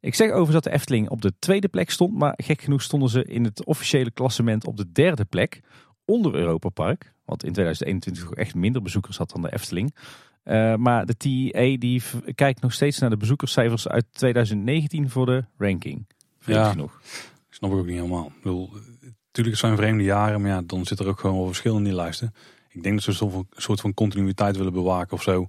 [0.00, 3.08] Ik zeg overigens dat de Efteling op de tweede plek stond, maar gek genoeg stonden
[3.08, 5.60] ze in het officiële klassement op de derde plek
[6.04, 7.12] onder Europa Park.
[7.24, 9.94] Want in 2021 ook echt minder bezoekers had dan de Efteling.
[10.42, 12.02] Eh, maar de TIA die
[12.34, 16.06] kijkt nog steeds naar de bezoekerscijfers uit 2019 voor de ranking.
[16.38, 16.70] Vreemd Ja.
[16.70, 17.00] genoeg.
[17.50, 18.26] Snap ik ook niet helemaal.
[18.26, 18.70] Ik bedoel,
[19.38, 20.40] natuurlijk het zijn vreemde jaren.
[20.40, 22.34] Maar ja, dan zit er ook gewoon wel verschil in die lijsten.
[22.68, 25.46] Ik denk dat ze een soort van continuïteit willen bewaken of zo.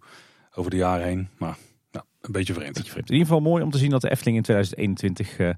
[0.56, 1.28] Over de jaren heen.
[1.38, 1.58] Maar
[1.92, 2.74] ja, een beetje vreemd.
[2.74, 3.10] Beetje vreemd.
[3.10, 5.50] In ieder geval mooi om te zien dat de Efteling in 2021 eh,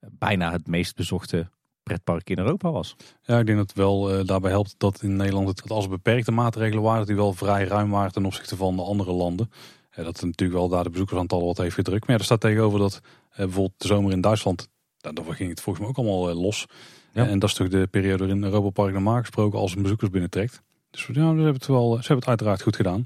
[0.00, 1.48] bijna het meest bezochte
[1.82, 2.96] pretpark in Europa was.
[3.22, 5.90] Ja, ik denk dat het wel eh, daarbij helpt dat in Nederland het als er
[5.90, 9.50] beperkte maatregelen waren, dat die wel vrij ruim waren ten opzichte van de andere landen.
[9.90, 12.00] Eh, dat het natuurlijk wel daar de bezoekersaantallen wat heeft gedrukt.
[12.00, 13.00] Maar ja, er staat tegenover dat
[13.36, 14.68] bijvoorbeeld de zomer in Duitsland,
[15.00, 16.66] nou, daar ging het volgens mij ook allemaal los.
[17.12, 17.26] Ja.
[17.26, 20.62] En dat is toch de periode waarin Europa Park normaal gesproken als een bezoekers binnentrekt.
[20.90, 23.04] Dus ja, ze hebben het wel, ze hebben het uiteraard goed gedaan.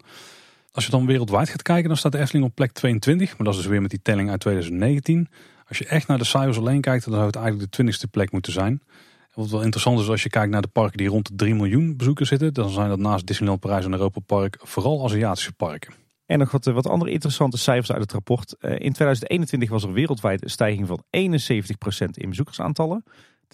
[0.72, 3.28] Als je dan wereldwijd gaat kijken, dan staat de Efteling op plek 22.
[3.28, 5.28] Maar dat is dus weer met die telling uit 2019.
[5.68, 8.32] Als je echt naar de cijfers alleen kijkt, dan zou het eigenlijk de 20ste plek
[8.32, 8.82] moeten zijn.
[9.34, 11.54] En wat wel interessant is, als je kijkt naar de parken die rond de 3
[11.54, 15.94] miljoen bezoekers zitten, dan zijn dat naast Disneyland Parijs en Europa Park vooral Aziatische parken.
[16.26, 18.56] En nog wat, eh, wat andere interessante cijfers uit het rapport.
[18.58, 23.04] Eh, in 2021 was er wereldwijd een stijging van 71% in bezoekersaantallen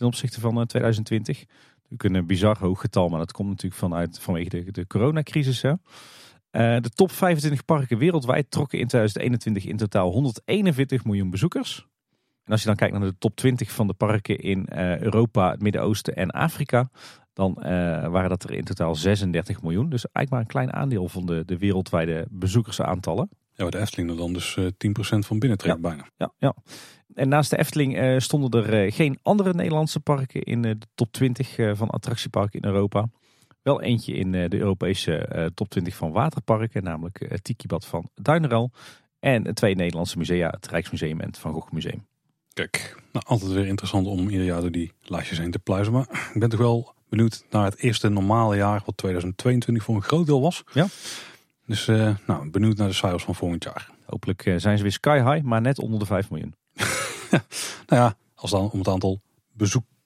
[0.01, 1.45] ten opzichte van eh, 2020.
[1.89, 5.63] Natuurlijk een bizar hoog getal, maar dat komt natuurlijk vanuit, vanwege de, de coronacrisis.
[5.63, 5.71] Hè.
[6.51, 11.87] Eh, de top 25 parken wereldwijd trokken in 2021 in totaal 141 miljoen bezoekers.
[12.45, 15.51] En als je dan kijkt naar de top 20 van de parken in eh, Europa,
[15.51, 16.91] het Midden-Oosten en Afrika,
[17.33, 17.71] dan eh,
[18.09, 19.89] waren dat er in totaal 36 miljoen.
[19.89, 23.29] Dus eigenlijk maar een klein aandeel van de, de wereldwijde bezoekersaantallen.
[23.55, 24.69] Ja, waar de Efteling er dan dus eh, 10%
[25.19, 26.07] van binnentrekt bijna.
[26.17, 26.55] Ja, ja.
[27.15, 30.87] En naast de Efteling eh, stonden er eh, geen andere Nederlandse parken in eh, de
[30.95, 33.09] top 20 eh, van attractieparken in Europa.
[33.63, 38.71] Wel eentje in de Europese top 20 van waterparken, namelijk het Tikibad van Duineral.
[39.19, 42.07] En twee Nederlandse musea, het Rijksmuseum en het Van Gogh Museum.
[42.53, 45.93] Kijk, nou, altijd weer interessant om ieder jaar door die lijstjes heen te pluizen.
[45.93, 50.03] Maar ik ben toch wel benieuwd naar het eerste normale jaar, wat 2022 voor een
[50.03, 50.63] groot deel was.
[50.73, 50.87] Ja.
[51.67, 53.91] Dus uh, nou, benieuwd naar de cijfers van volgend jaar.
[54.07, 56.55] Hopelijk zijn ze weer sky high, maar net onder de 5 miljoen.
[57.89, 59.21] nou ja, als dan om het aantal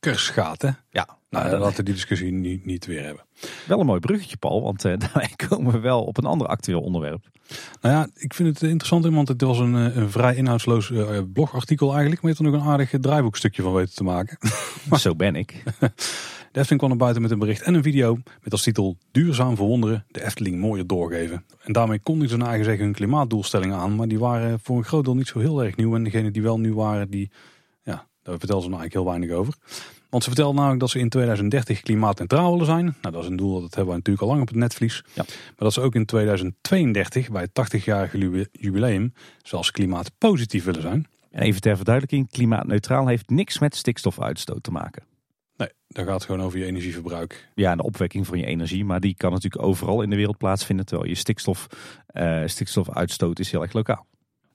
[0.04, 0.62] bezoekers gaat.
[0.62, 0.70] Hè?
[0.90, 1.18] Ja.
[1.30, 3.24] Nou, dan laten we die discussie niet, niet weer hebben.
[3.66, 6.80] Wel een mooi bruggetje, Paul, want uh, daarmee komen we wel op een ander actueel
[6.80, 7.26] onderwerp.
[7.80, 11.92] Nou ja, ik vind het interessant, want het was een, een vrij inhoudsloos uh, blogartikel
[11.92, 12.22] eigenlijk.
[12.22, 14.38] Maar je hebt er nog een aardig draaiboekstukje van weten te maken.
[14.98, 15.62] Zo ben ik.
[16.52, 19.56] De Efteling kwam naar buiten met een bericht en een video met als titel Duurzaam
[19.56, 21.44] verwonderen, de Efteling mooier doorgeven.
[21.62, 24.84] En daarmee konden ze naar eigen zeggen hun klimaatdoelstellingen aan, maar die waren voor een
[24.84, 25.94] groot deel niet zo heel erg nieuw.
[25.94, 27.30] En degene die wel nieuw waren, die,
[28.24, 29.54] daar vertelden ze nou eigenlijk heel weinig over.
[30.10, 32.84] Want ze vertelden namelijk dat ze in 2030 klimaatneutraal willen zijn.
[32.84, 35.04] Nou, dat is een doel, dat hebben we natuurlijk al lang op het netvlies.
[35.14, 35.24] Ja.
[35.26, 41.06] Maar dat ze ook in 2032, bij het 80-jarige jubileum, zelfs klimaatpositief willen zijn.
[41.30, 45.02] En even ter verduidelijking, klimaatneutraal heeft niks met stikstofuitstoot te maken.
[45.56, 47.48] Nee, daar gaat het gewoon over je energieverbruik.
[47.54, 48.84] Ja, en de opwekking van je energie.
[48.84, 50.86] Maar die kan natuurlijk overal in de wereld plaatsvinden.
[50.86, 51.66] Terwijl je stikstof,
[52.12, 54.06] uh, stikstofuitstoot is heel erg lokaal.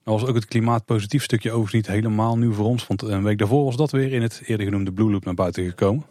[0.04, 2.86] Nou was ook het klimaatpositief stukje overigens niet helemaal nieuw voor ons.
[2.86, 5.68] Want een week daarvoor was dat weer in het eerder genoemde Blue Loop naar buiten
[5.68, 6.04] gekomen.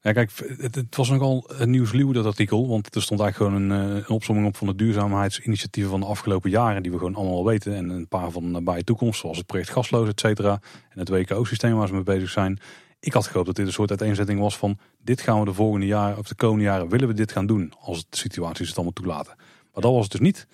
[0.00, 2.68] Ja, kijk, het, was nogal nieuwsluw dat artikel.
[2.68, 6.50] Want er stond eigenlijk gewoon een, een opzomming op van de duurzaamheidsinitiatieven van de afgelopen
[6.50, 6.82] jaren.
[6.82, 7.74] Die we gewoon allemaal al weten.
[7.74, 10.60] En een paar van de nabije toekomst, zoals het project Gasloos, et cetera.
[10.88, 12.58] En het WKO-systeem waar ze mee bezig zijn.
[13.00, 15.86] Ik had gehoopt dat dit een soort uiteenzetting was van dit gaan we de volgende
[15.86, 18.94] jaren of de komende jaren willen we dit gaan doen als de situaties het allemaal
[18.94, 19.34] toelaten.
[19.72, 20.46] Maar dat was het dus niet.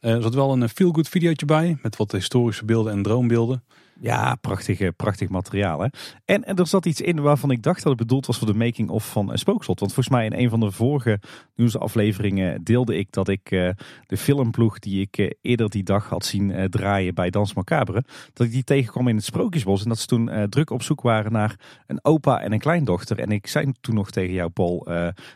[0.00, 3.64] Er zat wel een feel-good videootje bij met wat historische beelden en droombeelden.
[4.02, 5.80] Ja, prachtig, prachtig materiaal.
[5.80, 5.86] Hè?
[6.24, 9.10] En, er zat iets in waarvan ik dacht dat het bedoeld was voor de making-of
[9.10, 9.80] van Spookslot.
[9.80, 11.20] Want volgens mij in een van de vorige
[11.54, 13.70] nieuwsafleveringen deelde ik dat ik uh,
[14.06, 18.46] de filmploeg die ik uh, eerder die dag had zien draaien bij Dans Macabre, dat
[18.46, 19.82] ik die tegenkwam in het Sprookjesbos.
[19.82, 23.18] En dat ze toen druk op zoek waren naar een opa en een kleindochter.
[23.18, 24.82] En ik zei toen nog tegen jou, Paul,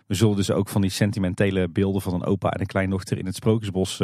[0.07, 3.27] we zullen dus ook van die sentimentele beelden van een opa en een kleindochter in
[3.27, 4.01] het Sprookjesbos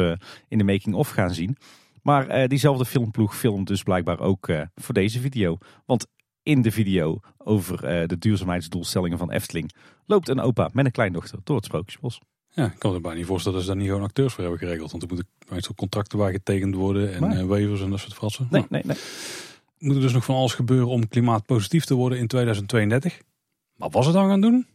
[0.47, 1.57] in de making-of gaan zien.
[2.01, 5.57] Maar uh, diezelfde filmploeg filmt dus blijkbaar ook uh, voor deze video.
[5.85, 6.07] Want
[6.43, 9.71] in de video over uh, de duurzaamheidsdoelstellingen van Efteling
[10.05, 12.21] loopt een opa met een kleindochter door het Sprookjesbos.
[12.53, 14.59] Ja, ik kan me bijna niet voorstellen dat ze daar niet gewoon acteurs voor hebben
[14.59, 14.91] geregeld.
[14.91, 17.47] Want er moeten meestal contracten bij getekend worden en maar...
[17.47, 18.47] waivers en dat soort fratsen.
[18.49, 18.97] Nee, nee, nee.
[19.77, 23.21] Moet er dus nog van alles gebeuren om klimaatpositief te worden in 2032.
[23.75, 24.67] Maar was het dan gaan doen?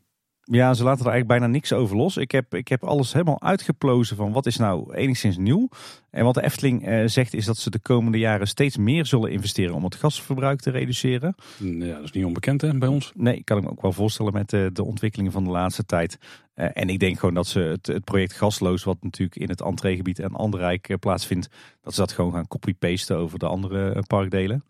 [0.51, 2.17] Ja, ze laten er eigenlijk bijna niks over los.
[2.17, 5.69] Ik heb, ik heb alles helemaal uitgeplozen van wat is nou enigszins nieuw.
[6.11, 9.31] En wat de Efteling eh, zegt is dat ze de komende jaren steeds meer zullen
[9.31, 11.35] investeren om het gasverbruik te reduceren.
[11.59, 13.13] Ja, dat is niet onbekend hè, bij ons.
[13.15, 16.19] Nee, kan ik me ook wel voorstellen met de, de ontwikkelingen van de laatste tijd.
[16.55, 19.63] Uh, en ik denk gewoon dat ze het, het project Gasloos, wat natuurlijk in het
[19.63, 21.49] entreegebied en Anderrijk uh, plaatsvindt,
[21.83, 24.65] dat ze dat gewoon gaan copy-pasten over de andere parkdelen.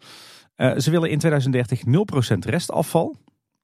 [0.56, 1.82] ze willen in 2030
[2.34, 3.16] 0% restafval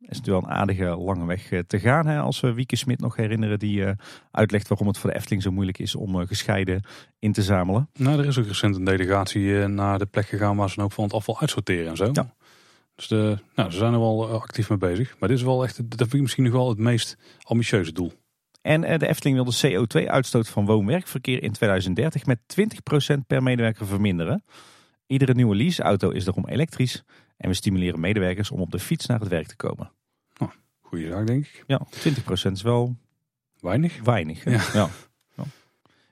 [0.08, 2.06] is natuurlijk wel een aardige lange weg eh, te gaan.
[2.06, 3.90] Hè, als we Wieke Smit nog herinneren, die uh,
[4.30, 6.82] uitlegt waarom het voor de Efteling zo moeilijk is om gescheiden
[7.18, 7.88] in te zamelen.
[7.94, 11.04] Nou, er is ook recent een delegatie naar de plek gegaan waar ze ook van
[11.04, 12.08] het afval uitsorteren en zo.
[12.12, 12.34] Ja.
[12.94, 15.16] Dus de, nou, ze zijn er wel actief mee bezig.
[15.18, 18.12] Maar dit is wel echt, dat vind ik misschien nog wel het meest ambitieuze doel.
[18.62, 22.38] En de Efteling wil de CO2-uitstoot van woon-werkverkeer in 2030 met
[23.14, 24.44] 20% per medewerker verminderen.
[25.06, 27.02] Iedere nieuwe leaseauto is daarom elektrisch.
[27.42, 29.90] En we stimuleren medewerkers om op de fiets naar het werk te komen.
[30.38, 30.50] Oh,
[30.80, 31.64] goeie zaak, denk ik.
[31.66, 31.86] Ja,
[32.48, 32.96] 20% is wel
[33.60, 34.02] weinig.
[34.02, 34.44] Weinig.
[34.44, 34.50] Ja.
[34.72, 34.88] ja.
[35.36, 35.44] ja.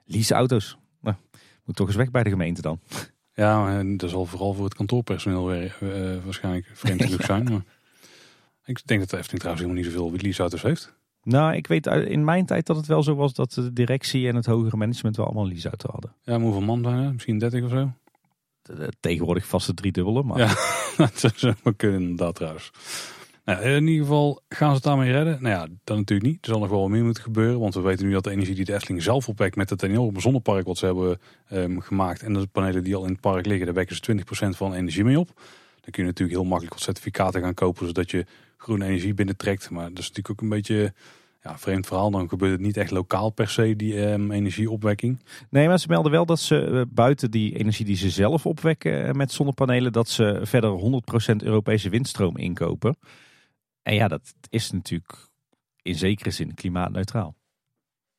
[0.05, 0.77] Leaseauto's.
[1.01, 1.16] Nou,
[1.65, 2.81] moet toch eens weg bij de gemeente dan.
[3.35, 7.44] Ja, en dat zal vooral voor het kantoorpersoneel weer, uh, waarschijnlijk vreemd genoeg zijn.
[7.44, 7.65] Maar
[8.65, 10.98] ik denk dat de Efteling trouwens helemaal niet zoveel leaseauto's heeft.
[11.23, 14.35] Nou, ik weet in mijn tijd dat het wel zo was dat de directie en
[14.35, 16.15] het hogere management wel allemaal een leaseauto hadden.
[16.23, 17.12] Ja, maar hoeveel man zijn er?
[17.12, 17.93] Misschien 30 of zo?
[19.01, 20.23] Tegenwoordig vaste driedubbele.
[20.23, 20.39] Maar...
[20.39, 20.55] Ja,
[21.21, 22.71] dat zou kunnen inderdaad trouwens.
[23.45, 25.43] Nou, in ieder geval gaan ze het daarmee redden.
[25.43, 26.45] Nou ja, dat natuurlijk niet.
[26.47, 27.61] Er zal nog wel meer moeten gebeuren.
[27.61, 30.21] Want we weten nu dat de energie die de Efteling zelf opwekt met het enorme
[30.21, 31.21] zonnepark wat ze hebben
[31.53, 32.23] um, gemaakt.
[32.23, 35.05] En de panelen die al in het park liggen, daar wekken ze 20% van energie
[35.05, 35.27] mee op.
[35.81, 38.27] Dan kun je natuurlijk heel makkelijk wat certificaten gaan kopen zodat je
[38.57, 39.71] groene energie binnentrekt.
[39.71, 40.93] Maar dat is natuurlijk ook een beetje
[41.43, 42.11] ja, vreemd verhaal.
[42.11, 45.23] Dan gebeurt het niet echt lokaal per se, die um, energieopwekking.
[45.51, 49.07] Nee, maar ze melden wel dat ze uh, buiten die energie die ze zelf opwekken
[49.07, 51.03] uh, met zonnepanelen, dat ze verder
[51.33, 52.97] 100% Europese windstroom inkopen.
[53.83, 55.29] En ja, dat is natuurlijk
[55.83, 57.35] in zekere zin klimaatneutraal.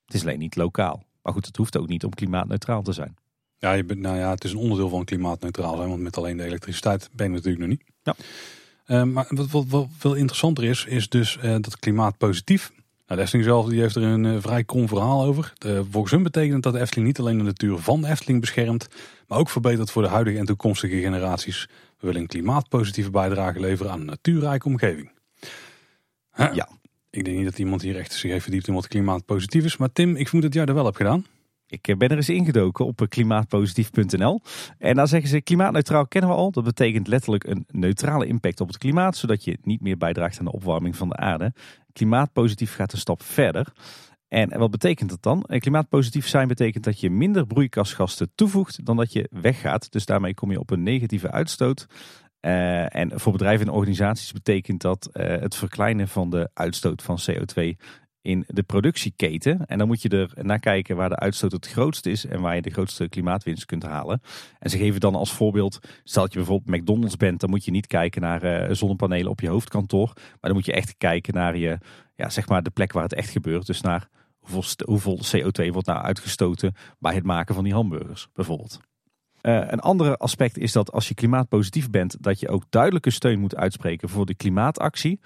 [0.05, 1.03] Het is alleen niet lokaal.
[1.21, 3.15] Maar goed, het hoeft ook niet om klimaatneutraal te zijn.
[3.57, 6.37] Ja, je bent, nou ja, het is een onderdeel van klimaatneutraal zijn, want met alleen
[6.37, 7.83] de elektriciteit ben je natuurlijk nog niet.
[8.03, 8.15] Ja.
[8.87, 12.71] Uh, maar wat, wat, wat veel interessanter is, is dus uh, dat klimaatpositief
[13.11, 15.53] Nou, de Efteling zelf die heeft er een eh, vrij krom verhaal over.
[15.57, 18.87] De, volgens hun betekent dat de Efteling niet alleen de natuur van de Efteling beschermt,
[19.27, 21.67] maar ook verbetert voor de huidige en toekomstige generaties.
[21.69, 25.11] We willen een klimaatpositieve bijdrage leveren aan een natuurrijke omgeving.
[26.35, 26.53] Huh?
[26.53, 26.69] Ja.
[27.09, 29.77] Ik denk niet dat iemand hier echt zich heeft verdiept in wat klimaatpositief is.
[29.77, 31.25] Maar Tim, ik vermoed dat jij dat wel hebt gedaan.
[31.71, 34.41] Ik eh, ben er eens ingedoken op eh, klimaatpositief.nl.
[34.77, 36.51] En daar zeggen ze klimaatneutraal kennen we al.
[36.51, 40.45] Dat betekent letterlijk een neutrale impact op het klimaat, zodat je niet meer bijdraagt aan
[40.45, 41.53] de opwarming van de aarde.
[41.93, 43.73] Klimaatpositief gaat een stap verder.
[44.27, 45.43] En wat betekent dat dan?
[45.43, 49.91] Eh, Klimaatpositief zijn betekent dat je minder broeikasgassen toevoegt dan dat je weggaat.
[49.91, 51.87] Dus daarmee kom je op een negatieve uitstoot.
[52.41, 57.75] En voor bedrijven en organisaties betekent dat het verkleinen van de uitstoot van CO2
[58.21, 59.65] in de productieketen.
[59.65, 62.55] En dan moet je er naar kijken waar de uitstoot het grootst is en waar
[62.55, 64.21] je de grootste klimaatwinst kunt halen.
[64.59, 67.71] En ze geven dan als voorbeeld, stel dat je bijvoorbeeld McDonald's bent, dan moet je
[67.71, 70.11] niet kijken naar uh, zonnepanelen op je hoofdkantoor.
[70.15, 71.77] Maar dan moet je echt kijken naar je,
[72.15, 73.65] ja, zeg maar de plek waar het echt gebeurt.
[73.65, 78.79] Dus naar hoeveel, hoeveel CO2 wordt nou uitgestoten bij het maken van die hamburgers bijvoorbeeld.
[79.41, 83.39] Uh, een ander aspect is dat als je klimaatpositief bent, dat je ook duidelijke steun
[83.39, 85.19] moet uitspreken voor de klimaatactie.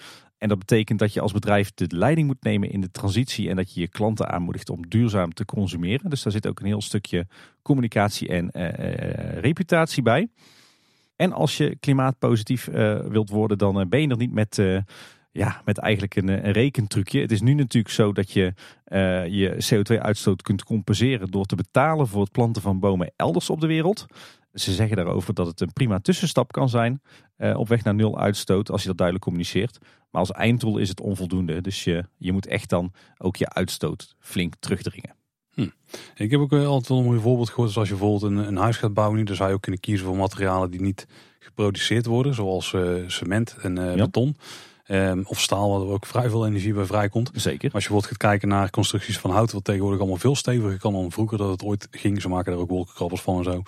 [0.45, 3.55] En dat betekent dat je als bedrijf de leiding moet nemen in de transitie en
[3.55, 6.09] dat je je klanten aanmoedigt om duurzaam te consumeren.
[6.09, 7.27] Dus daar zit ook een heel stukje
[7.61, 10.27] communicatie en uh, uh, reputatie bij.
[11.15, 12.65] En als je klimaatpositief
[13.09, 14.61] wilt worden, dan ben je er niet met
[15.31, 17.21] ja, met eigenlijk een, een, rekentrucje.
[17.21, 18.53] Het is nu natuurlijk zo dat je
[19.29, 23.67] je CO2-uitstoot kunt compenseren door te betalen voor het planten van bomen elders op de
[23.67, 24.05] wereld.
[24.55, 27.01] Ze zeggen daarover dat het een prima tussenstap kan zijn
[27.37, 29.77] uh, op weg naar nul uitstoot als je dat duidelijk communiceert.
[30.11, 31.61] Maar als einddoel is het onvoldoende.
[31.61, 35.15] Dus je, je moet echt dan ook je uitstoot flink terugdringen.
[35.53, 35.69] Hm.
[36.15, 37.67] Ik heb ook altijd wel een mooi voorbeeld gehoord.
[37.67, 39.81] Dus als je bijvoorbeeld een, een huis gaat bouwen, nu, dan zou je ook kunnen
[39.81, 41.07] kiezen voor materialen die niet
[41.39, 42.33] geproduceerd worden.
[42.33, 43.95] Zoals uh, cement en ja.
[43.95, 44.37] beton.
[44.87, 47.31] Um, of staal, waar er ook vrij veel energie bij vrijkomt.
[47.33, 47.43] Zeker.
[47.63, 50.79] Maar als je bijvoorbeeld gaat kijken naar constructies van hout, wat tegenwoordig allemaal veel steviger
[50.79, 52.21] kan dan vroeger dat het ooit ging.
[52.21, 53.61] Ze maken daar ook wolkenkrabbers van en zo.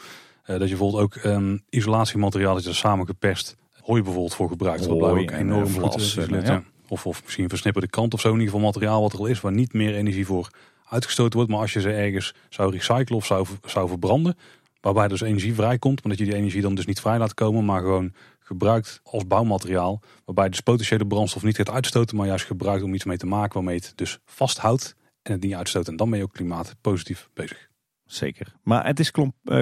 [0.48, 4.86] Uh, dat je bijvoorbeeld ook um, isolatiemateriaal dat je er samengeperst hooi bijvoorbeeld voor gebruikt.
[4.86, 6.64] Hooi dat ook en, enorm uh, en, ja.
[6.88, 8.28] Of, of misschien versnipperde kant of zo.
[8.28, 10.50] In ieder geval materiaal wat er al is, waar niet meer energie voor
[10.90, 11.52] uitgestoten wordt.
[11.52, 14.38] Maar als je ze ergens zou recyclen of zou, zou verbranden,
[14.82, 17.66] waarbij dus energie vrijkomt, maar dat je die energie dan dus niet vrij laat komen,
[17.66, 20.02] maar gewoon gebruikt als bouwmateriaal.
[20.26, 23.54] Waarbij dus potentiële brandstof niet gaat uitstoten, maar juist gebruikt om iets mee te maken
[23.54, 25.88] waarmee het dus vasthoudt en het niet uitstoot.
[25.88, 27.67] En dan ben je ook klimaatpositief bezig.
[28.08, 28.54] Zeker.
[28.64, 29.12] Maar het is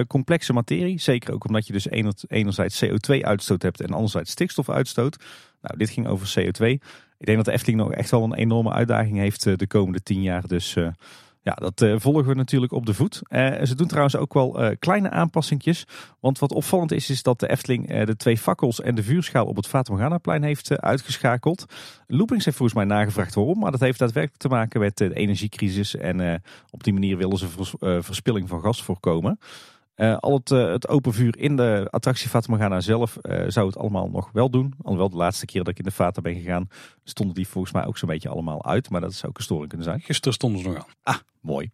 [0.06, 1.00] complexe materie.
[1.00, 1.88] Zeker ook omdat je dus
[2.28, 5.16] enerzijds CO2-uitstoot hebt en anderzijds stikstofuitstoot.
[5.62, 6.64] Nou, dit ging over CO2.
[7.18, 10.22] Ik denk dat de Efteling nog echt wel een enorme uitdaging heeft de komende tien
[10.22, 10.46] jaar.
[10.46, 10.88] Dus uh,
[11.46, 13.22] ja, dat uh, volgen we natuurlijk op de voet.
[13.28, 15.86] Uh, ze doen trouwens ook wel uh, kleine aanpassingjes.
[16.20, 19.56] Want wat opvallend is, is dat de Efteling de twee fakkels en de vuurschaal op
[19.56, 21.66] het Fatima heeft uitgeschakeld.
[22.06, 23.58] Loopings heeft volgens mij nagevraagd waarom.
[23.58, 25.96] Maar dat heeft daadwerkelijk te maken met de energiecrisis.
[25.96, 29.38] En op die manier willen ze vers, verspilling van gas voorkomen.
[29.96, 33.76] Uh, al het, uh, het, open vuur in de attractie Fata zelf uh, zou het
[33.76, 34.74] allemaal nog wel doen.
[34.82, 36.68] Alhoewel de laatste keer dat ik in de Fata ben gegaan,
[37.04, 38.90] stonden die volgens mij ook zo'n beetje allemaal uit.
[38.90, 40.00] Maar dat zou ook een storing kunnen zijn.
[40.00, 40.84] Gisteren stonden ze nog aan.
[41.02, 41.70] Ah, mooi.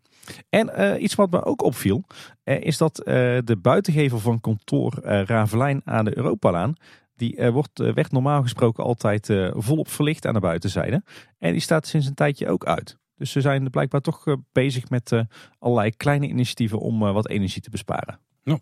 [0.49, 2.05] En iets wat me ook opviel,
[2.45, 6.75] is dat de buitengevel van kantoor Ravelijn aan de Europalaan,
[7.17, 11.03] die wordt, werd normaal gesproken altijd volop verlicht aan de buitenzijde.
[11.39, 13.01] En die staat sinds een tijdje ook uit.
[13.23, 15.21] Dus ze zijn blijkbaar toch uh, bezig met uh,
[15.59, 18.19] allerlei kleine initiatieven om uh, wat energie te besparen.
[18.43, 18.59] Ja.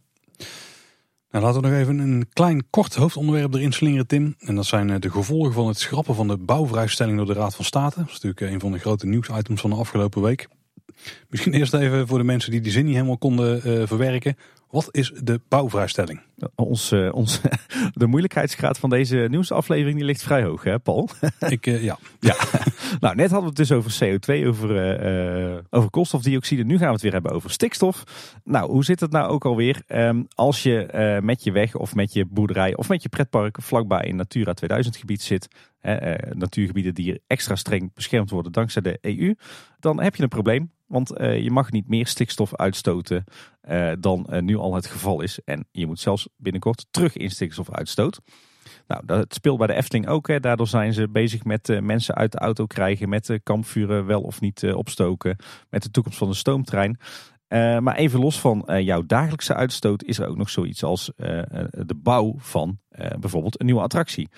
[1.31, 4.35] Nou, laten we nog even een klein kort hoofdonderwerp erin slingeren, Tim.
[4.39, 7.65] En dat zijn de gevolgen van het schrappen van de bouwvrijstelling door de Raad van
[7.65, 7.99] State.
[7.99, 10.49] Dat is natuurlijk een van de grote nieuwsitems van de afgelopen week.
[11.29, 14.37] Misschien eerst even voor de mensen die die zin niet helemaal konden verwerken.
[14.71, 16.21] Wat is de bouwvrijstelling?
[16.55, 17.41] Ons, uh, ons,
[17.93, 21.09] de moeilijkheidsgraad van deze nieuwsaflevering die ligt vrij hoog, hè Paul?
[21.49, 21.99] Ik, uh, ja.
[22.21, 22.37] ja.
[23.01, 24.71] nou, net hadden we het dus over CO2, over,
[25.53, 26.65] uh, over koolstofdioxide.
[26.65, 28.05] Nu gaan we het weer hebben over stikstof.
[28.45, 29.83] Nou, hoe zit het nou ook alweer?
[29.89, 34.09] Um, als je met je weg of met je boerderij of met je pretpark vlakbij
[34.09, 35.49] een Natura 2000 gebied zit,
[36.33, 39.35] natuurgebieden die extra streng beschermd worden dankzij de EU,
[39.79, 40.71] dan heb je een probleem.
[40.91, 43.25] Want uh, je mag niet meer stikstof uitstoten
[43.71, 45.41] uh, dan uh, nu al het geval is.
[45.45, 48.21] En je moet zelfs binnenkort terug in stikstofuitstoot.
[48.87, 50.29] Nou, dat speelt bij de Efteling ook.
[50.29, 50.41] Hè.
[50.41, 54.41] Daardoor zijn ze bezig met mensen uit de auto krijgen, met de kampvuren wel of
[54.41, 55.37] niet opstoken,
[55.69, 56.99] met de toekomst van de stoomtrein.
[57.83, 61.13] maar even los van jouw dagelijkse uitstoot is er ook nog zoiets als
[61.71, 62.79] de bouw van
[63.19, 64.29] bijvoorbeeld een nieuwe attractie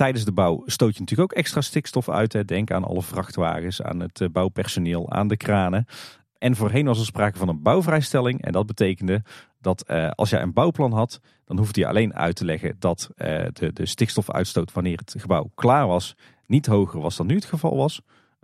[0.00, 2.32] tijdens de bouw stoot je natuurlijk ook extra stikstof uit.
[2.32, 2.44] Hè.
[2.44, 5.86] Denk aan alle vrachtwagens, aan het bouwpersoneel, aan de kranen.
[6.38, 8.42] En voorheen was er sprake van een bouwvrijstelling.
[8.42, 9.22] En dat betekende
[9.58, 13.10] dat uh, als jij een bouwplan had, dan hoefde je alleen uit te leggen dat
[13.16, 16.16] uh, de, stikstofuitstoot wanneer het gebouw klaar was,
[16.46, 18.00] niet hoger was dan nu het geval was.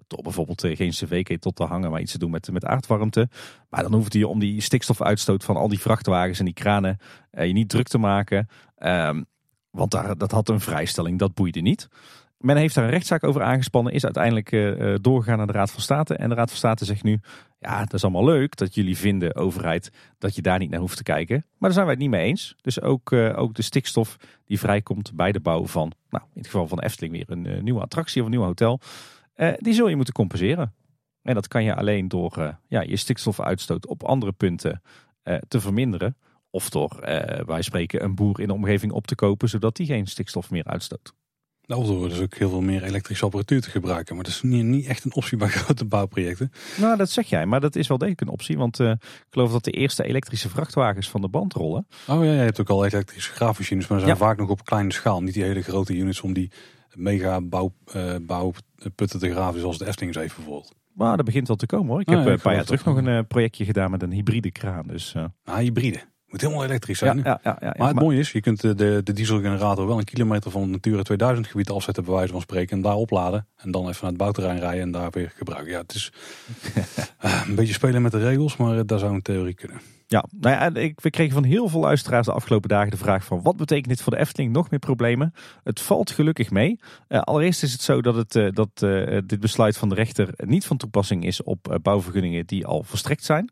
[0.06, 3.28] Door bijvoorbeeld geen cv-ketel te hangen, maar iets te doen met, met aardwarmte.
[3.68, 6.98] Maar dan hoeft je om die stikstofuitstoot van al die vrachtwagens en die kranen
[7.30, 8.48] je niet druk te maken.
[8.76, 9.22] Ehm,
[9.76, 11.88] want daar, dat had een vrijstelling, dat boeide niet.
[12.38, 15.80] Men heeft daar een rechtszaak over aangespannen, is uiteindelijk uh, doorgegaan naar de Raad van
[15.80, 16.16] State.
[16.16, 17.20] En de Raad van State zegt nu,
[17.58, 20.96] ja, dat is allemaal leuk dat jullie vinden, overheid, dat je daar niet naar hoeft
[20.96, 21.36] te kijken.
[21.36, 22.54] Maar daar zijn wij het niet mee eens.
[22.60, 26.46] Dus ook, uh, ook de stikstof die vrijkomt bij de bouw van, nou, in het
[26.46, 28.80] geval van Efteling weer een nieuwe attractie of een nieuw hotel,
[29.56, 30.74] die zul je moeten compenseren.
[31.22, 34.82] En dat kan je alleen door ja, je stikstofuitstoot op andere punten
[35.48, 36.16] te verminderen.
[36.56, 36.96] Of door,
[37.46, 40.64] wij spreken, een boer in de omgeving op te kopen, zodat die geen stikstof meer
[40.64, 41.12] uitstoot.
[41.74, 44.14] Of door dus ook heel veel meer elektrische apparatuur te gebruiken.
[44.14, 46.52] Maar dat is niet, niet echt een optie bij grote bouwprojecten.
[46.76, 47.46] Nou, dat zeg jij.
[47.46, 48.58] Maar dat is wel degelijk een optie.
[48.58, 51.86] Want uh, ik geloof dat de eerste elektrische vrachtwagens van de band rollen.
[52.06, 53.86] Oh ja, je hebt ook al elektrische graafmachines.
[53.86, 55.22] Maar ze zijn vaak nog op kleine schaal.
[55.22, 56.50] Niet die hele grote units om die
[56.94, 60.74] mega bouw, uh, bouwputten te graven zoals de Efteling heeft bijvoorbeeld.
[60.92, 62.00] Maar dat begint wel te komen hoor.
[62.00, 64.86] Ik heb een paar jaar terug nog een projectje gedaan met een hybride kraan.
[64.86, 65.24] Dus, uh...
[65.44, 66.00] ah, hybride.
[66.36, 67.20] Moet helemaal elektrisch zijn.
[67.24, 70.50] Ja, ja, ja, maar het mooie is, je kunt de, de dieselgenerator wel een kilometer
[70.50, 73.46] van het Natura 2000 gebied afzetten, bij wijze van spreken, en daar opladen.
[73.56, 75.72] En dan even naar het bouwterrein rijden en daar weer gebruiken.
[75.72, 76.12] Ja, het is
[77.18, 79.80] eh, een beetje spelen met de regels, maar uh, daar zou een theorie kunnen.
[80.06, 83.24] Ja, nou ja, ik, we kregen van heel veel luisteraars de afgelopen dagen de vraag
[83.24, 84.52] van wat betekent dit voor de Efteling?
[84.52, 85.34] Nog meer problemen?
[85.64, 86.80] Het valt gelukkig mee.
[87.08, 90.28] Uh, allereerst is het zo dat, het, uh, dat uh, dit besluit van de rechter
[90.36, 93.50] niet van toepassing is op bouwvergunningen die al verstrekt zijn.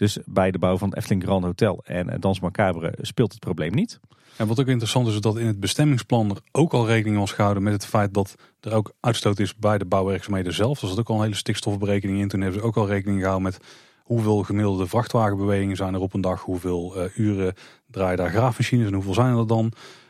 [0.00, 3.74] Dus bij de bouw van het Efteling Grand Hotel en Dans Macabre speelt het probleem
[3.74, 4.00] niet.
[4.36, 7.32] En wat ook interessant is, is dat in het bestemmingsplan er ook al rekening was
[7.32, 10.72] gehouden met het feit dat er ook uitstoot is bij de bouwwerkzaamheden zelf.
[10.72, 12.28] Dus er zat ook al een hele stikstofberekening in.
[12.28, 13.58] Toen hebben ze ook al rekening gehouden met
[14.02, 17.54] hoeveel gemiddelde vrachtwagenbewegingen zijn er op een dag, hoeveel uh, uren
[17.86, 19.64] draaien daar graafmachines en hoeveel zijn er dan.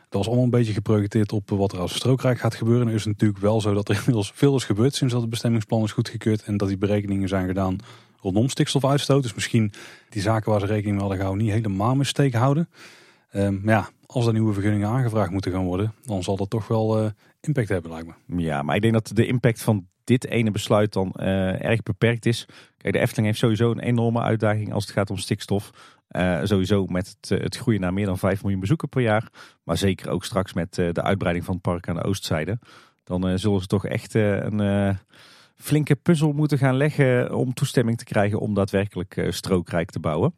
[0.09, 2.87] Dat was allemaal een beetje geprojecteerd op wat er als strookrijk gaat gebeuren.
[2.87, 5.31] En is het natuurlijk wel zo dat er inmiddels veel is gebeurd sinds dat het
[5.31, 7.77] bestemmingsplan is goedgekeurd en dat die berekeningen zijn gedaan
[8.21, 9.23] rondom stikstofuitstoot.
[9.23, 9.73] Dus misschien
[10.09, 12.69] die zaken waar ze rekening mee hadden gehouden niet helemaal mee steek houden.
[13.33, 16.67] Um, maar ja, als er nieuwe vergunningen aangevraagd moeten gaan worden, dan zal dat toch
[16.67, 17.09] wel uh,
[17.41, 18.41] impact hebben lijkt me.
[18.41, 22.25] Ja, maar ik denk dat de impact van dit ene besluit dan uh, erg beperkt
[22.25, 22.45] is.
[22.77, 25.71] Kijk, de Efteling heeft sowieso een enorme uitdaging als het gaat om stikstof.
[26.09, 29.29] Uh, sowieso met het, het, groeien naar meer dan 5 miljoen bezoeken per jaar.
[29.63, 32.59] Maar zeker ook straks met de uitbreiding van het park aan de oostzijde.
[33.03, 34.59] Dan zullen ze toch echt een
[35.61, 40.35] flinke puzzel moeten gaan leggen om toestemming te krijgen om daadwerkelijk uh, strookrijk te bouwen.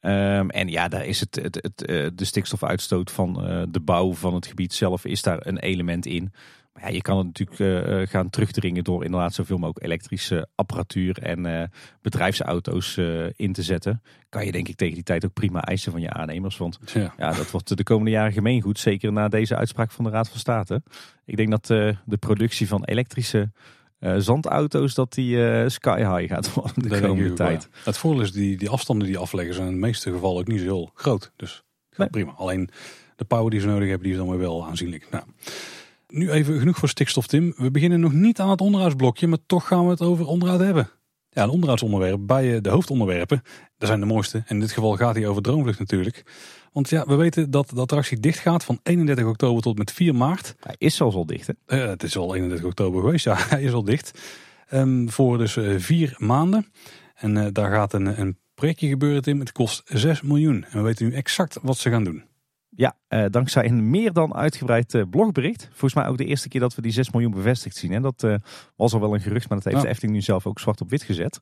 [0.00, 4.12] Um, en ja, daar is het, het, het, uh, de stikstofuitstoot van uh, de bouw
[4.12, 6.32] van het gebied zelf is daar een element in.
[6.72, 11.70] Maar ja, je kan het natuurlijk gaan terugdringen door inderdaad zoveel mogelijk elektrische apparatuur en
[12.02, 12.96] bedrijfsauto's
[13.36, 14.02] in te zetten.
[14.28, 16.56] Kan je denk ik tegen die tijd ook prima eisen van je aannemers.
[16.56, 17.14] Want ja.
[17.16, 18.78] ja dat wordt de komende jaren gemeengoed.
[18.78, 20.82] Zeker na deze uitspraak van de Raad van State.
[21.24, 21.66] Ik denk dat
[22.04, 23.52] de productie van elektrische
[24.04, 27.68] uh, zandauto's dat die uh, sky high gaat worden de komende tijd.
[27.84, 30.58] Het voordeel is die, die afstanden die afleggen zijn in de meeste gevallen ook niet
[30.58, 31.32] zo heel groot.
[31.36, 31.62] Dus
[31.96, 32.08] nee.
[32.08, 32.32] prima.
[32.36, 32.70] Alleen
[33.16, 35.06] de power die ze nodig hebben, die is dan weer wel aanzienlijk.
[35.10, 35.24] Nou,
[36.08, 37.54] nu even genoeg voor stikstof, Tim.
[37.56, 40.90] We beginnen nog niet aan het onderhoudsblokje, maar toch gaan we het over onderhoud hebben.
[41.30, 43.42] Ja, een onderhoudsonderwerp bij de hoofdonderwerpen.
[43.78, 44.38] Dat zijn de mooiste.
[44.38, 46.24] En in dit geval gaat hij over Droomvlucht natuurlijk.
[46.74, 50.14] Want ja, we weten dat de attractie dicht gaat van 31 oktober tot met 4
[50.14, 50.54] maart.
[50.60, 51.82] Hij is zelfs al dicht hè?
[51.82, 53.36] Uh, het is al 31 oktober geweest, ja.
[53.48, 54.20] Hij is al dicht.
[54.72, 56.66] Um, voor dus uh, vier maanden.
[57.14, 59.40] En uh, daar gaat een, een projectje gebeuren, Tim.
[59.40, 60.64] Het kost 6 miljoen.
[60.64, 62.24] En we weten nu exact wat ze gaan doen.
[62.76, 65.68] Ja, uh, dankzij een meer dan uitgebreid uh, blogbericht.
[65.70, 67.92] Volgens mij ook de eerste keer dat we die 6 miljoen bevestigd zien.
[67.92, 68.34] En dat uh,
[68.76, 69.82] was al wel een gerucht, maar dat heeft ja.
[69.82, 71.40] de Efteling nu zelf ook zwart op wit gezet.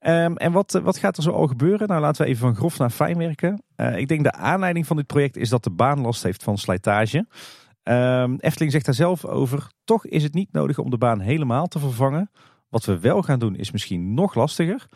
[0.00, 1.88] Um, en wat, wat gaat er zo al gebeuren?
[1.88, 3.62] Nou, laten we even van grof naar fijn werken.
[3.96, 7.26] ik denk de aanleiding van dit project is dat de baan last heeft van slijtage.
[7.82, 9.66] Um, Efteling zegt daar zelf over.
[9.84, 12.30] Toch is het niet nodig om de baan helemaal te vervangen.
[12.68, 14.86] Wat we wel gaan doen is misschien nog lastiger.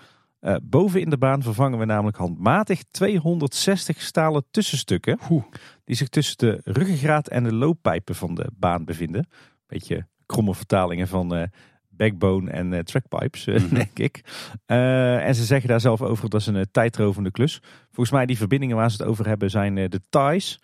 [0.42, 5.18] Uh, boven in de baan vervangen we namelijk handmatig 260 stalen tussenstukken.
[5.30, 5.44] Oeh.
[5.84, 9.28] Die zich tussen de ruggengraat en de looppijpen van de baan bevinden.
[9.66, 11.42] Beetje kromme vertalingen van uh,
[11.88, 13.74] backbone en uh, trackpipes, mm -hmm.
[13.74, 14.24] denk ik.
[14.66, 17.62] en ze zeggen daar zelf over dat is een tijdrovende klus.
[17.90, 20.60] Volgens mij die verbindingen waar ze het over hebben zijn de ties.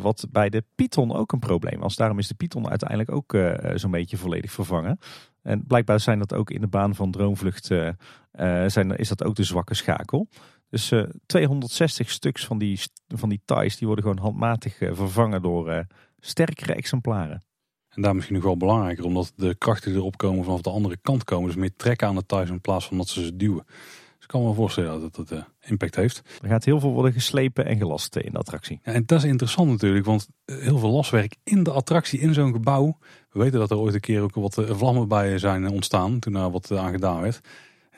[0.00, 1.96] wat bij de Python ook een probleem was.
[1.96, 3.36] Daarom is de Python uiteindelijk ook
[3.74, 4.98] zo'n beetje volledig vervangen.
[5.42, 7.90] En blijkbaar zijn dat ook in de baan van Droomvlucht uh,
[8.66, 10.28] zijn, is dat ook de zwakke schakel.
[10.68, 15.86] Dus uh, 260 stuks van die, van die ties die worden gewoon handmatig vervangen door
[16.18, 17.44] sterkere exemplaren.
[17.90, 20.96] En daar misschien nog wel belangrijker, omdat de krachten die erop komen vanaf de andere
[21.02, 21.46] kant komen.
[21.46, 23.64] Dus meer trekken aan de ties in plaats van dat ze ze duwen.
[24.16, 26.22] Dus kan me voorstellen dat uh, impact heeft.
[26.42, 28.80] Er gaat heel veel worden geslepen en gelast in de attractie.
[28.82, 32.52] Ja, en dat is interessant natuurlijk, want heel veel laswerk in de attractie, in zo'n
[32.52, 32.98] gebouw.
[33.30, 36.50] We weten dat er ooit een keer ook wat vlammen bij zijn ontstaan toen daar
[36.50, 37.40] wat aan gedaan werd.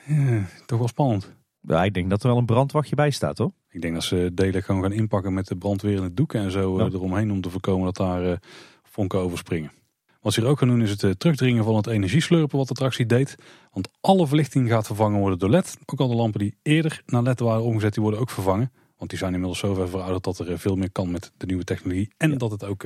[0.06, 1.32] Ja, toch wel spannend.
[1.60, 3.52] Ja, ik denk dat er wel een brandwachtje bij staat hoor.
[3.70, 6.50] Ik denk dat ze delen gewoon gaan inpakken met de brandweer en het doeken en
[6.50, 6.84] zo ja.
[6.84, 8.38] eromheen om te voorkomen dat daar
[8.82, 9.72] vonken overspringen.
[10.20, 13.06] Wat ze hier ook gaan doen is het terugdringen van het energieslurpen wat de attractie
[13.06, 13.34] deed.
[13.72, 15.78] Want alle verlichting gaat vervangen worden door LED.
[15.86, 18.72] Ook al de lampen die eerder naar LED waren omgezet, die worden ook vervangen.
[18.96, 21.64] Want die zijn inmiddels zo ver verouderd dat er veel meer kan met de nieuwe
[21.64, 22.10] technologie.
[22.16, 22.84] En dat het ook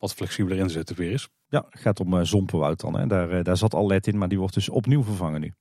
[0.00, 1.28] wat flexibeler in te zetten weer is.
[1.48, 2.98] Ja, het gaat om uh, Zompenwoud dan.
[2.98, 3.06] Hè.
[3.06, 5.52] Daar, uh, daar zat al LED in, maar die wordt dus opnieuw vervangen nu.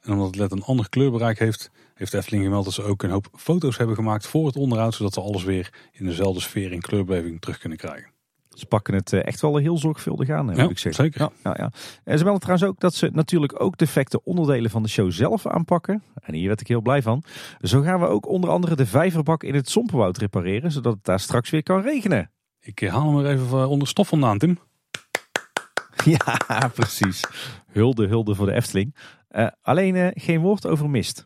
[0.00, 3.10] En omdat het LED een ander kleurbereik heeft, heeft Efteling gemeld dat ze ook een
[3.10, 4.94] hoop foto's hebben gemaakt voor het onderhoud.
[4.94, 8.10] Zodat ze alles weer in dezelfde sfeer in kleurbeleving terug kunnen krijgen.
[8.58, 11.04] Ze pakken het echt wel heel zorgvuldig aan, moet ja, ik zeggen.
[11.04, 11.20] Zeker.
[11.20, 11.72] Ja, ja, ja.
[12.04, 15.46] En ze melden trouwens ook dat ze natuurlijk ook defecte onderdelen van de show zelf
[15.46, 16.02] aanpakken.
[16.20, 17.22] En hier werd ik heel blij van.
[17.60, 21.20] Zo gaan we ook onder andere de vijverbak in het Sompenwoud repareren, zodat het daar
[21.20, 22.30] straks weer kan regenen.
[22.60, 24.58] Ik haal hem er even onder stof vandaan, Tim.
[26.04, 27.24] Ja, precies.
[27.66, 28.94] Hulde, hulde voor de Efteling.
[29.30, 31.24] Uh, alleen uh, geen woord over mist.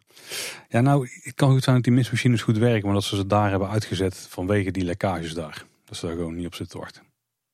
[0.68, 3.26] Ja, nou, het kan goed zijn dat die mistmachines goed werken, maar dat ze ze
[3.26, 5.64] daar hebben uitgezet vanwege die lekkages daar.
[5.84, 7.02] Dat ze daar gewoon niet op zitten te wachten.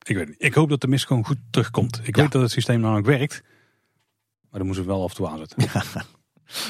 [0.05, 0.43] Ik weet niet.
[0.43, 2.01] Ik hoop dat de mist gewoon goed terugkomt.
[2.03, 2.23] Ik ja.
[2.23, 3.43] weet dat het systeem namelijk werkt,
[4.51, 5.63] maar dan moeten we wel af en toe aanzetten.
[5.73, 5.83] Ja,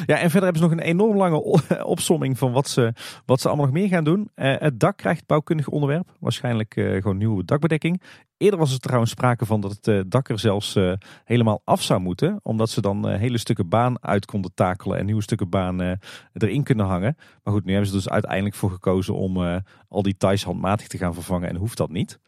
[0.06, 1.42] en verder hebben ze nog een enorm lange
[1.84, 2.92] opsomming van wat ze,
[3.26, 4.30] wat ze allemaal nog meer gaan doen.
[4.36, 6.08] Uh, het dak krijgt bouwkundig onderwerp.
[6.20, 8.02] Waarschijnlijk uh, gewoon nieuwe dakbedekking.
[8.36, 10.78] Eerder was er trouwens sprake van dat het uh, dak er zelfs
[11.24, 12.40] helemaal af zou moeten.
[12.42, 15.98] Omdat ze dan hele stukken baan uit konden takelen en nieuwe stukken baan
[16.32, 17.16] erin kunnen hangen.
[17.42, 20.98] Maar goed, nu hebben ze dus uiteindelijk voor gekozen om al die ties handmatig te
[20.98, 22.18] gaan vervangen en hoeft dat niet.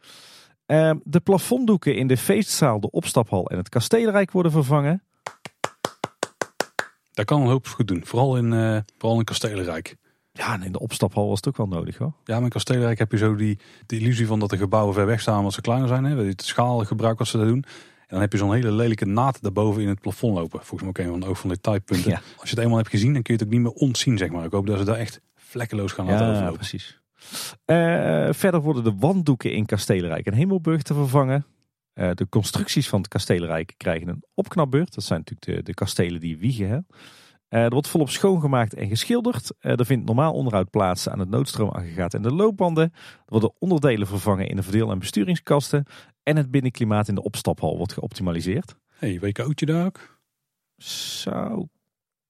[1.03, 5.03] de plafonddoeken in de feestzaal, de opstaphal en het kasteelrijk worden vervangen.
[7.11, 8.05] Daar kan een hoop goed doen.
[8.05, 9.95] Vooral in, uh, vooral in Kastelenrijk.
[10.33, 12.13] Ja, en in de opstaphal was het ook wel nodig hoor.
[12.23, 15.05] Ja, maar in Kastelenrijk heb je zo die, die illusie van dat de gebouwen ver
[15.05, 16.03] weg staan wat ze kleiner zijn.
[16.03, 16.25] Hè?
[16.25, 17.63] Het schaalgebruik wat ze daar doen.
[18.01, 20.59] En dan heb je zo'n hele lelijke naad daarboven in het plafond lopen.
[20.59, 22.01] Volgens mij ook een van de oog van.
[22.03, 22.21] Ja.
[22.37, 24.29] Als je het eenmaal hebt gezien, dan kun je het ook niet meer ontzien, zeg
[24.29, 24.45] maar.
[24.45, 26.57] Ik hoop dat ze daar echt vlekkeloos gaan laten ja, overlopen.
[26.57, 26.99] precies.
[27.65, 31.45] Uh, verder worden de wanddoeken in Kastelenrijk en Hemelburg te vervangen.
[31.93, 34.93] Uh, de constructies van het kastelenrijk krijgen een opknapbeurt.
[34.93, 36.69] Dat zijn natuurlijk de, de kastelen die wiegen.
[36.69, 36.77] Hè?
[36.77, 39.51] Uh, er wordt volop schoongemaakt en geschilderd.
[39.59, 42.83] Uh, er vindt normaal onderhoud plaats aan het noodstroomaggregaat en de loopbanden.
[42.93, 45.85] Er worden onderdelen vervangen in de verdeel- en besturingskasten.
[46.23, 48.75] En het binnenklimaat in de opstaphal wordt geoptimaliseerd.
[48.87, 50.19] Hey, WKO'tje daar ook?
[50.77, 51.67] Zou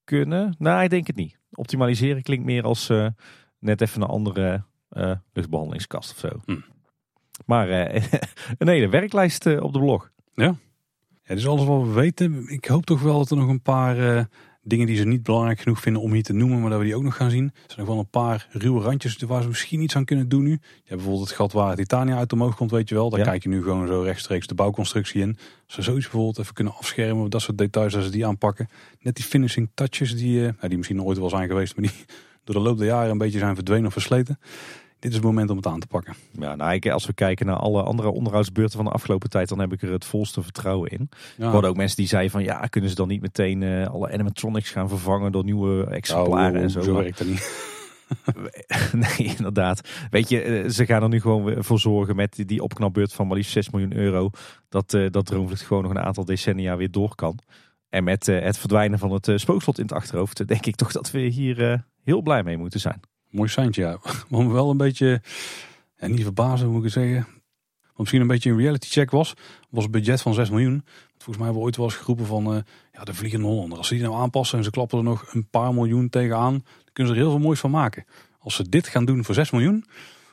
[0.04, 0.54] kunnen.
[0.58, 1.38] Nou, ik denk het niet.
[1.50, 2.88] Optimaliseren klinkt meer als
[3.58, 4.64] net even een andere
[5.32, 6.40] luchtbehandelingskast of zo.
[6.44, 6.60] Hm.
[7.46, 8.02] Maar uh,
[8.58, 10.10] een hele werklijst uh, op de blog.
[10.34, 10.56] Ja.
[11.24, 12.48] ja, is alles wat we weten.
[12.48, 14.24] Ik hoop toch wel dat er nog een paar uh,
[14.62, 16.96] dingen die ze niet belangrijk genoeg vinden om hier te noemen, maar dat we die
[16.96, 17.44] ook nog gaan zien.
[17.44, 20.42] Er zijn nog wel een paar ruwe randjes waar ze misschien iets aan kunnen doen
[20.42, 20.50] nu.
[20.50, 23.10] Je hebt bijvoorbeeld het gat waar het Titania uit omhoog komt, weet je wel.
[23.10, 23.24] Daar ja.
[23.24, 25.36] kijk je nu gewoon zo rechtstreeks de bouwconstructie in.
[25.64, 28.68] Als ze zoiets bijvoorbeeld even kunnen afschermen, dat soort details, als ze die aanpakken.
[29.00, 32.04] Net die finishing touches die, nou, die misschien ooit wel zijn geweest, maar die
[32.44, 34.38] door de loop der jaren een beetje zijn verdwenen of versleten
[35.02, 36.14] dit is het moment om het aan te pakken.
[36.30, 39.72] Ja, nou, als we kijken naar alle andere onderhoudsbeurten van de afgelopen tijd, dan heb
[39.72, 41.08] ik er het volste vertrouwen in.
[41.36, 41.44] Ja.
[41.44, 44.12] Er worden ook mensen die zeiden van ja, kunnen ze dan niet meteen uh, alle
[44.12, 46.80] animatronics gaan vervangen door nieuwe exemplaren oh, en zo.
[46.80, 47.70] Zo werkt dat niet.
[49.16, 49.88] nee, inderdaad.
[50.10, 53.52] Weet je, ze gaan er nu gewoon voor zorgen met die opknapbeurt van maar liefst
[53.52, 54.30] 6 miljoen euro.
[54.68, 57.38] Dat, uh, dat Droomvlucht gewoon nog een aantal decennia weer door kan.
[57.88, 61.10] En met uh, het verdwijnen van het spookslot in het achterhoofd, denk ik toch dat
[61.10, 63.00] we hier heel blij mee moeten zijn.
[63.32, 63.98] Mooi seintje, ja.
[64.52, 65.22] Wel een beetje,
[65.96, 67.26] ja, niet verbazen moet ik het zeggen.
[67.82, 69.34] Wat misschien een beetje een reality check was,
[69.70, 70.84] was het budget van 6 miljoen.
[71.08, 72.60] Volgens mij hebben we ooit wel eens geroepen van, uh,
[72.92, 73.78] ja, de Vliegende Hollander.
[73.78, 76.92] Als ze die nou aanpassen en ze klappen er nog een paar miljoen tegenaan, dan
[76.92, 78.04] kunnen ze er heel veel moois van maken.
[78.38, 79.84] Als ze dit gaan doen voor 6 miljoen,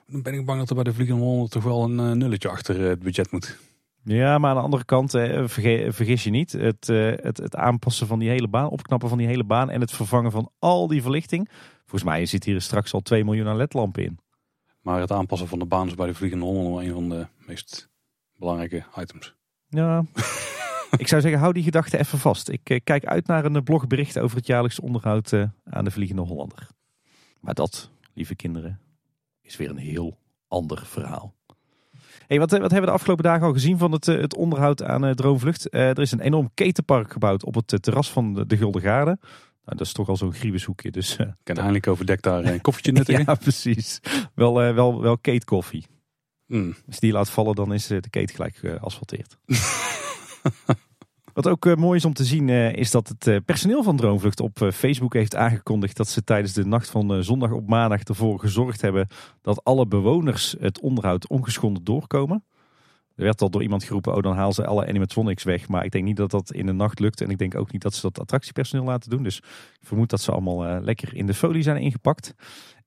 [0.07, 2.49] dan ben ik bang dat er bij de Vliegende Hollander toch wel een uh, nulletje
[2.49, 3.57] achter uh, het budget moet.
[4.03, 5.43] Ja, maar aan de andere kant, eh,
[5.89, 9.27] vergis je niet, het, eh, het, het aanpassen van die hele baan, opknappen van die
[9.27, 11.49] hele baan en het vervangen van al die verlichting.
[11.89, 14.19] Volgens mij zit hier straks al 2 miljoen aan ledlampen in.
[14.81, 17.27] Maar het aanpassen van de baan is bij de Vliegende Hollander wel een van de
[17.47, 17.89] meest
[18.35, 19.35] belangrijke items.
[19.67, 20.03] Ja,
[20.97, 22.49] ik zou zeggen, hou die gedachte even vast.
[22.49, 26.21] Ik uh, kijk uit naar een blogbericht over het jaarlijks onderhoud uh, aan de Vliegende
[26.21, 26.67] Hollander.
[27.39, 28.79] Maar dat, lieve kinderen,
[29.41, 30.17] is weer een heel
[30.47, 31.33] ander verhaal.
[32.27, 35.05] Hey, wat, wat hebben we de afgelopen dagen al gezien van het, het onderhoud aan
[35.05, 35.73] uh, Droomvlucht?
[35.73, 39.17] er is een enorm ketenpark gebouwd op het terras van de, de Gulden Garde.
[39.69, 40.91] Dat is toch al zo'n griebeshoekje.
[40.91, 43.23] Dus, uh, kan eindelijk overdekt daar een koffietje nuttigen.
[43.25, 43.99] ja, precies.
[44.35, 45.85] Wel, uh, wel, wel keetkoffie.
[46.45, 46.75] Mm.
[46.87, 49.37] Als die laat vallen, dan is de keet gelijk geasfalteerd.
[51.33, 55.13] Wat ook mooi is om te zien is dat het personeel van Droomvlucht op Facebook
[55.13, 59.07] heeft aangekondigd dat ze tijdens de nacht van zondag op maandag ervoor gezorgd hebben
[59.41, 62.43] dat alle bewoners het onderhoud ongeschonden doorkomen.
[63.19, 65.67] Er werd al door iemand geroepen, oh dan halen ze alle animatronics weg.
[65.67, 67.21] Maar ik denk niet dat dat in de nacht lukt.
[67.21, 69.23] En ik denk ook niet dat ze dat attractiepersoneel laten doen.
[69.23, 69.37] Dus
[69.79, 72.33] ik vermoed dat ze allemaal lekker in de folie zijn ingepakt.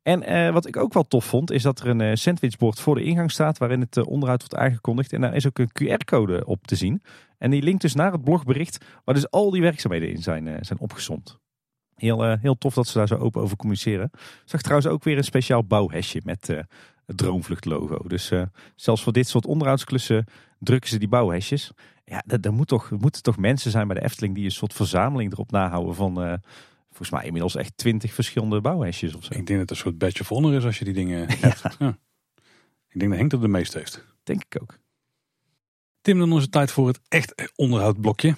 [0.02, 2.94] En uh, wat ik ook wel tof vond, is dat er een uh, sandwichbord voor
[2.94, 5.12] de ingang staat waarin het onderhoud wordt aangekondigd.
[5.12, 7.02] En daar is ook een QR-code op te zien.
[7.38, 10.78] En die linkt dus naar het blogbericht waar dus al die werkzaamheden in zijn, zijn
[10.78, 11.40] opgezond.
[11.94, 14.10] Heel, heel tof dat ze daar zo open over communiceren.
[14.44, 16.64] Zag trouwens ook weer een speciaal bouwhesje met
[17.12, 18.09] het Droomvlucht logo.
[18.09, 18.32] Dus
[18.76, 20.24] zelfs voor dit soort onderhoudsklussen
[20.59, 21.70] drukken ze die bouwhesjes.
[22.05, 25.32] Ja, er moet toch, moeten toch mensen zijn bij de Efteling die een soort verzameling
[25.32, 26.40] erop nahouden van
[26.93, 29.34] volgens mij inmiddels echt twintig verschillende bouwhesjes of zo.
[29.34, 31.62] Ik denk dat het een soort badge of honor is als je die dingen hebt.
[31.78, 31.98] Ja.
[32.89, 34.05] Ik denk dat Henk er de meeste heeft.
[34.22, 34.78] Denk ik ook.
[36.01, 38.34] Tim, dan is het tijd voor het echt onderhoudblokje.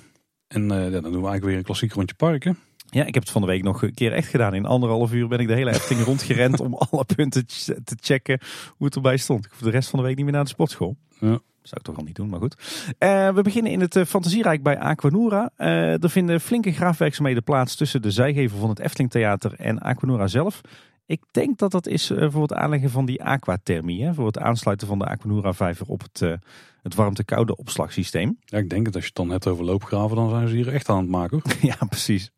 [0.46, 2.58] En uh, ja, dan doen we eigenlijk weer een klassiek rondje parken.
[2.94, 4.54] Ja, ik heb het van de week nog een keer echt gedaan.
[4.54, 7.46] In anderhalf uur ben ik de hele Efteling rondgerend om alle punten
[7.84, 8.40] te checken
[8.76, 9.44] hoe het erbij stond.
[9.44, 10.96] Ik hoef de rest van de week niet meer naar de sportschool.
[11.18, 11.38] Ja.
[11.62, 12.56] Zou ik toch al niet doen, maar goed.
[12.98, 15.50] Uh, we beginnen in het uh, Fantasierijk bij Aquanura.
[15.58, 20.26] Uh, er vinden flinke graafwerkzaamheden plaats tussen de zijgevel van het Efteling Theater en Aquanura
[20.26, 20.60] zelf.
[21.06, 24.04] Ik denk dat dat is voor het aanleggen van die aquathermie.
[24.04, 26.38] Hè, voor het aansluiten van de Aquanura vijver op het,
[26.82, 28.38] het warmte-koude opslagsysteem.
[28.44, 30.72] Ja, ik denk dat als je het dan hebt over loopgraven, dan zijn ze hier
[30.72, 31.42] echt aan het maken.
[31.42, 31.56] Hoor.
[31.70, 32.30] ja, precies.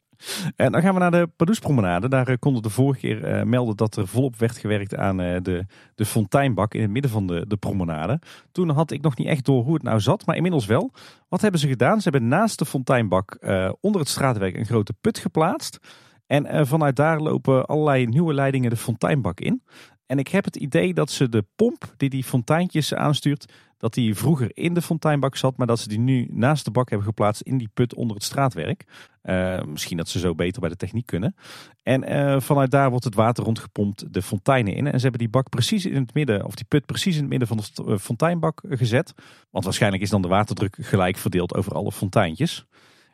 [0.56, 2.08] En dan gaan we naar de Padoespromenade.
[2.08, 5.36] Daar eh, konden de vorige keer uh, melden dat er volop werd gewerkt aan uh,
[5.42, 8.20] de, de fonteinbak in het midden van de, de promenade.
[8.52, 10.92] Toen had ik nog niet echt door hoe het nou zat, maar inmiddels wel.
[11.28, 12.00] Wat hebben ze gedaan?
[12.00, 13.38] Ze hebben naast de fonteinbak
[13.80, 15.78] onder het straatwerk een grote put geplaatst.
[16.26, 19.62] En vanuit daar lopen allerlei nieuwe leidingen de fonteinbak in.
[20.06, 24.14] En ik heb het idee dat ze de pomp die die fonteintjes aanstuurt, dat die
[24.14, 27.40] vroeger in de fonteinbak zat, maar dat ze die nu naast de bak hebben geplaatst
[27.40, 28.84] in die put onder het straatwerk.
[29.24, 31.36] Uh, misschien dat ze zo beter bij de techniek kunnen.
[31.82, 34.86] En uh, vanuit daar wordt het water rondgepompt de fonteinen in.
[34.86, 37.30] En ze hebben die bak precies in het midden, of die put precies in het
[37.30, 39.14] midden van de eh, fontainbak gezet.
[39.50, 42.66] Want waarschijnlijk is dan de waterdruk gelijk verdeeld over alle fonteintjes.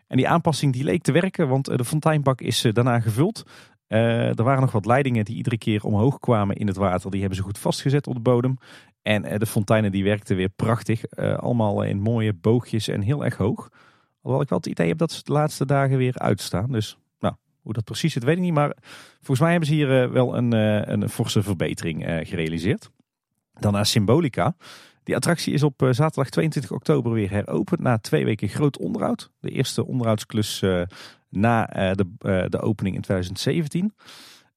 [0.07, 3.45] En die aanpassing die leek te werken, want de fonteinbak is daarna gevuld.
[3.93, 7.11] Uh, er waren nog wat leidingen die iedere keer omhoog kwamen in het water.
[7.11, 8.59] Die hebben ze goed vastgezet op de bodem.
[9.03, 11.03] En uh, de fonteinen die werkten weer prachtig.
[11.11, 13.69] Uh, allemaal in mooie boogjes en heel erg hoog.
[14.17, 16.73] Alhoewel ik wel het idee heb dat ze de laatste dagen weer uitstaan.
[16.73, 18.55] Dus nou, hoe dat precies zit weet ik niet.
[18.55, 18.77] Maar
[19.17, 20.53] volgens mij hebben ze hier wel een,
[20.93, 22.91] een forse verbetering gerealiseerd.
[23.61, 24.55] Dan naar Symbolica.
[25.03, 29.31] Die attractie is op zaterdag 22 oktober weer heropend na twee weken groot onderhoud.
[29.41, 30.63] De eerste onderhoudsklus
[31.33, 33.95] na uh, de, uh, de opening in 2017.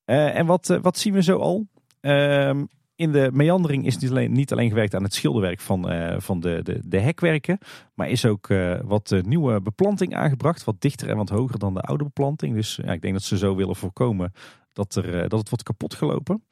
[0.06, 1.68] Uh, en wat, wat zien we zo al?
[2.02, 2.66] Ehm,
[2.96, 5.92] in de meandering is niet alleen, niet alleen gewerkt aan het schilderwerk van,
[6.22, 7.58] van de, de, de hekwerken.
[7.94, 8.48] Maar is ook
[8.84, 10.64] wat nieuwe beplanting aangebracht.
[10.64, 12.56] Wat dichter en wat hoger dan de oude beplanting.
[12.56, 14.32] Dus ja, ik denk dat ze zo willen voorkomen
[14.74, 16.44] dat, er, dat het wordt kapot gelopen.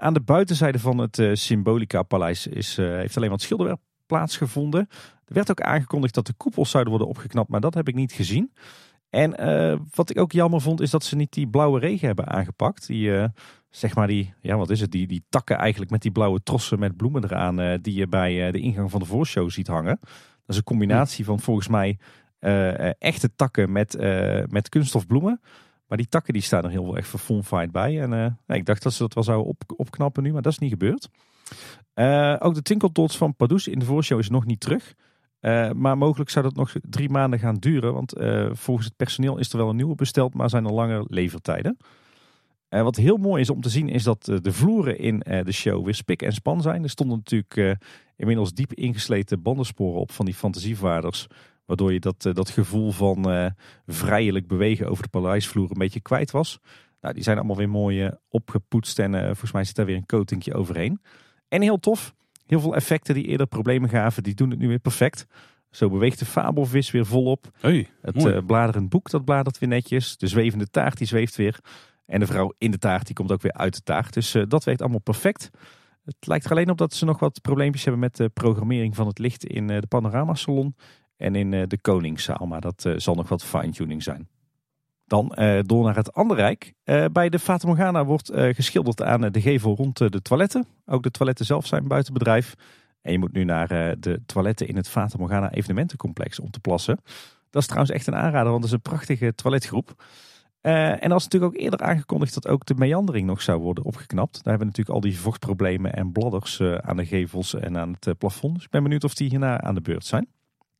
[0.00, 4.88] aan de buitenzijde van het Symbolica Paleis is, heeft alleen wat schilderwerk plaatsgevonden.
[5.24, 7.48] Er werd ook aangekondigd dat de koepels zouden worden opgeknapt.
[7.48, 8.52] Maar dat heb ik niet gezien.
[9.12, 12.26] En uh, wat ik ook jammer vond, is dat ze niet die blauwe regen hebben
[12.26, 12.86] aangepakt.
[12.86, 13.24] Die, uh,
[13.70, 16.78] zeg maar die, ja wat is het, die, die takken eigenlijk met die blauwe trossen
[16.78, 17.60] met bloemen eraan.
[17.60, 19.98] Uh, die je bij de ingang van de voorshow ziet hangen.
[20.00, 20.10] Dat
[20.46, 21.98] is een combinatie van volgens mij
[22.98, 23.96] echte takken met,
[24.50, 25.40] met kunststofbloemen.
[25.86, 28.02] Maar die takken die staan er heel erg verfonfied bij.
[28.02, 30.70] En ik dacht dat ze dat wel zouden op, opknappen nu, maar dat is niet
[30.70, 31.08] gebeurd.
[32.42, 34.94] ook de Tinkeltots van Padus in de voorshow is nog niet terug.
[35.42, 37.92] Uh, maar mogelijk zou dat nog drie maanden gaan duren.
[37.92, 41.04] Want uh, volgens het personeel is er wel een nieuwe besteld, maar zijn er langer
[41.08, 41.76] levertijden.
[42.70, 45.84] Uh, wat heel mooi is om te zien is dat de vloeren in de show
[45.84, 46.82] weer spik en span zijn.
[46.82, 47.80] Er stonden natuurlijk
[48.16, 51.26] inmiddels diep ingesleten bandensporen op van die fantasievaarders.
[51.64, 53.52] Waardoor je dat, dat gevoel van
[53.86, 56.58] vrijelijk bewegen over de paleisvloer een beetje kwijt was.
[57.00, 60.54] Nou, die zijn allemaal weer mooi opgepoetst en volgens mij zit daar weer een coatingje
[60.54, 61.00] overheen.
[61.48, 62.14] En heel tof,
[62.46, 65.26] Heel veel effecten die eerder problemen gaven, die doen het nu weer perfect.
[65.70, 67.50] Zo beweegt de fabelvis weer volop.
[67.60, 70.16] Hey, het uh, bladerend boek dat bladert weer netjes.
[70.16, 71.58] De zwevende taart die zweeft weer.
[72.06, 74.14] En de vrouw in de taart die komt ook weer uit de taart.
[74.14, 75.50] Dus uh, dat werkt allemaal perfect.
[76.04, 79.06] Het lijkt er alleen op dat ze nog wat probleempjes hebben met de programmering van
[79.06, 80.76] het licht in uh, de panoramasalon
[81.16, 82.46] en in de koningszaal.
[82.46, 84.28] Maar dat zal nog wat fine-tuning zijn.
[85.12, 86.74] Dan uh, door naar het andere rijk.
[86.84, 90.66] Uh, bij de Fata Morgana wordt uh, geschilderd aan de gevel rond de toiletten.
[90.86, 92.54] Ook de toiletten zelf zijn buiten bedrijf.
[93.02, 93.68] En je moet nu naar
[94.00, 96.98] de toiletten in het Fata Morgana evenementencomplex om te plassen.
[97.50, 100.04] Dat is trouwens echt een aanrader, want het is een prachtige toiletgroep.
[100.60, 104.32] en dat is natuurlijk ook eerder aangekondigd dat ook de meandering nog zou worden opgeknapt.
[104.32, 108.18] Daar hebben we natuurlijk al die vochtproblemen en bladders aan de gevels en aan het
[108.18, 108.54] plafond.
[108.54, 110.26] Dus ik ben benieuwd of die hierna aan de beurt zijn.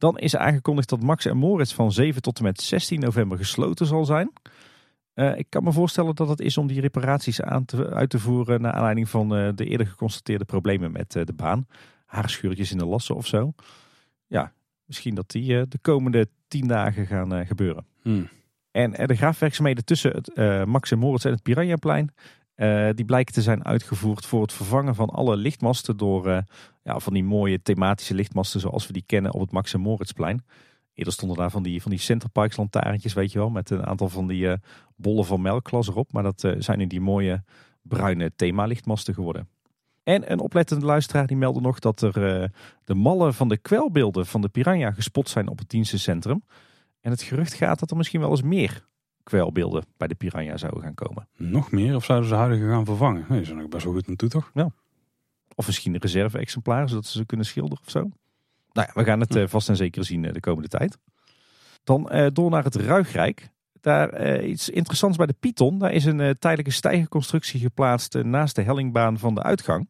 [0.02, 3.86] Dan is aangekondigd dat Max en Moritz van 7 tot en met 16 november gesloten
[3.86, 4.32] zal zijn.
[5.14, 8.18] Uh, ik kan me voorstellen dat het is om die reparaties aan te, uit te
[8.18, 11.66] voeren naar aanleiding van uh, de eerder geconstateerde problemen met uh, de baan.
[12.06, 13.52] Haarscheurtjes in de lassen of zo.
[14.26, 14.52] Ja,
[14.84, 17.86] misschien dat die de komende 10 dagen gaan gebeuren.
[18.02, 18.28] Hmm.
[18.70, 22.10] En de graafwerkzaamheden tussen het Max en Moritz en het Piranhaplein
[22.62, 26.38] uh, die blijken te zijn uitgevoerd voor het vervangen van alle lichtmasten door uh,
[26.82, 30.44] ja, van die mooie thematische lichtmasten zoals we die kennen op het Max en Moritzplein.
[30.94, 34.08] Eerder stonden daar van die, van die Centerparks lantaarntjes, weet je wel, met een aantal
[34.08, 34.52] van die uh,
[34.96, 36.12] bollen van melkglas erop.
[36.12, 37.44] Maar dat zijn nu die mooie
[37.82, 39.48] bruine themalichtmasten geworden.
[40.02, 42.12] En een oplettende luisteraar die meldde nog dat er
[42.84, 46.44] de mallen van de kwelbeelden van de Piranha gespot zijn op het dienstencentrum.
[47.00, 48.86] En het gerucht gaat dat er misschien wel eens meer
[49.22, 51.28] kwelbeelden bij de Piranha zouden gaan komen.
[51.36, 51.94] Nog meer?
[51.94, 53.24] Of zouden ze huidige gaan vervangen?
[53.28, 54.50] Nee, ze zijn ook best wel goed naartoe, toch?
[54.54, 54.70] Ja.
[55.54, 58.00] Of misschien een reserve-exemplaar, zodat ze ze kunnen schilderen of zo.
[58.72, 60.98] Nou ja, we gaan het uh, vast en zeker zien uh, de komende tijd.
[61.84, 63.50] Dan uh, door naar het Ruigrijk.
[63.80, 65.78] Daar iets interessants bij de Python.
[65.78, 69.88] Daar is een tijdelijke stijgerconstructie geplaatst naast de hellingbaan van de uitgang.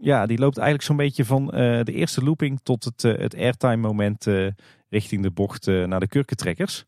[0.00, 4.26] Ja, die loopt eigenlijk zo'n beetje van de eerste looping tot het, het airtime moment
[4.88, 6.84] richting de bocht naar de kurkentrekkers.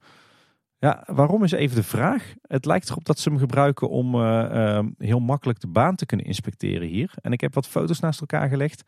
[0.81, 2.35] Ja, waarom is even de vraag.
[2.43, 6.27] Het lijkt erop dat ze hem gebruiken om uh, heel makkelijk de baan te kunnen
[6.27, 7.13] inspecteren hier.
[7.21, 8.83] En ik heb wat foto's naast elkaar gelegd.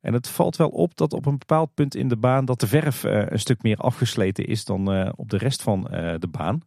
[0.00, 2.66] En het valt wel op dat op een bepaald punt in de baan dat de
[2.66, 5.82] verf uh, een stuk meer afgesleten is dan uh, op de rest van
[6.18, 6.60] de baan.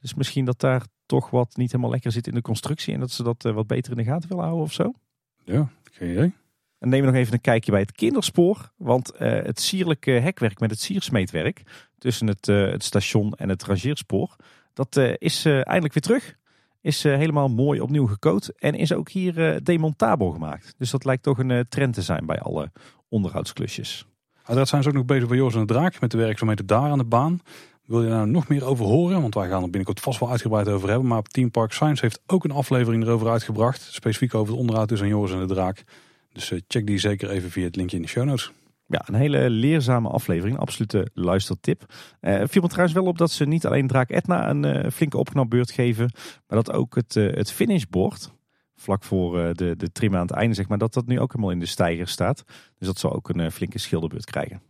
[0.00, 3.10] Dus misschien dat daar toch wat niet helemaal lekker zit in de constructie en dat
[3.10, 4.92] ze dat wat beter in de gaten willen houden of zo.
[5.44, 6.34] Ja, geen idee.
[6.78, 8.72] En neem nog even een kijkje bij het kinderspoor.
[8.76, 11.62] Want het sierlijke hekwerk met het siersmeetwerk
[11.98, 14.36] tussen het, uh, het station en het rangeerspoor.
[14.72, 16.36] Dat uh, is eindelijk weer terug.
[16.80, 18.48] Is helemaal mooi opnieuw gecoat.
[18.48, 20.74] En is ook hier demontabel gemaakt.
[20.78, 22.70] Dus dat lijkt toch een trend te zijn bij alle
[23.08, 24.06] onderhoudsklusjes.
[24.36, 26.90] Uiteraard zijn ze ook nog bezig bij Joris en de Draak met de werkzaamheden daar
[26.90, 27.40] aan de baan.
[27.84, 29.20] Wil je daar nog meer over horen?
[29.20, 31.08] Want wij gaan er binnenkort vast wel uitgebreid over hebben.
[31.08, 33.80] Maar Team Park Science heeft ook een aflevering erover uitgebracht.
[33.80, 35.84] Specifiek over het onderhoud tussen Joris en de Draak.
[36.36, 38.52] Dus check die zeker even via het linkje in de show notes.
[38.86, 40.58] Ja, een hele leerzame aflevering.
[40.58, 41.94] Absolute luistertip.
[42.20, 45.18] Uh, viel me trouwens wel op dat ze niet alleen Draak Etna een uh, flinke
[45.18, 46.10] opknapbeurt geven.
[46.46, 48.32] Maar dat ook het, het finishboard,
[48.74, 51.52] vlak voor de, de trim aan het einde zeg maar, dat dat nu ook helemaal
[51.52, 52.44] in de stijger staat.
[52.78, 54.62] Dus dat zal ook een flinke schilderbeurt krijgen.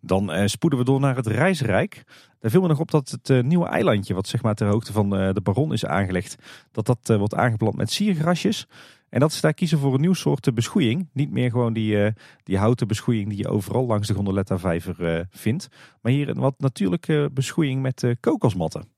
[0.00, 2.02] Dan spoeden we door naar het Reisrijk.
[2.38, 5.10] Daar viel me nog op dat het nieuwe eilandje, wat zeg maar ter hoogte van
[5.10, 6.36] de Baron is aangelegd,
[6.70, 8.66] dat dat wordt aangeplant met siergrasjes.
[9.12, 11.08] En dat ze daar kiezen voor een nieuw soort beschoeiing.
[11.12, 12.08] Niet meer gewoon die, uh,
[12.42, 15.68] die houten beschoeiing die je overal langs de gondoletta vijver uh, vindt.
[16.00, 18.88] Maar hier een wat natuurlijke beschoeiing met uh, kokosmatten.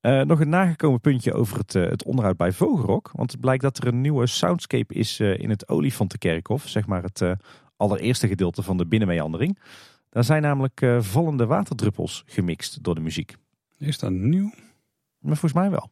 [0.00, 3.10] nog een nagekomen puntje over het, het onderhoud bij Vogelrok.
[3.12, 6.68] Want het blijkt dat er een nieuwe soundscape is in het Olifantenkerkhof.
[6.68, 7.36] Zeg maar het
[7.76, 9.58] allereerste gedeelte van de binnenmeandering.
[10.10, 13.36] Daar zijn namelijk vallende waterdruppels gemixt door de muziek.
[13.78, 14.50] Is dat nieuw?
[15.18, 15.90] Maar volgens mij wel.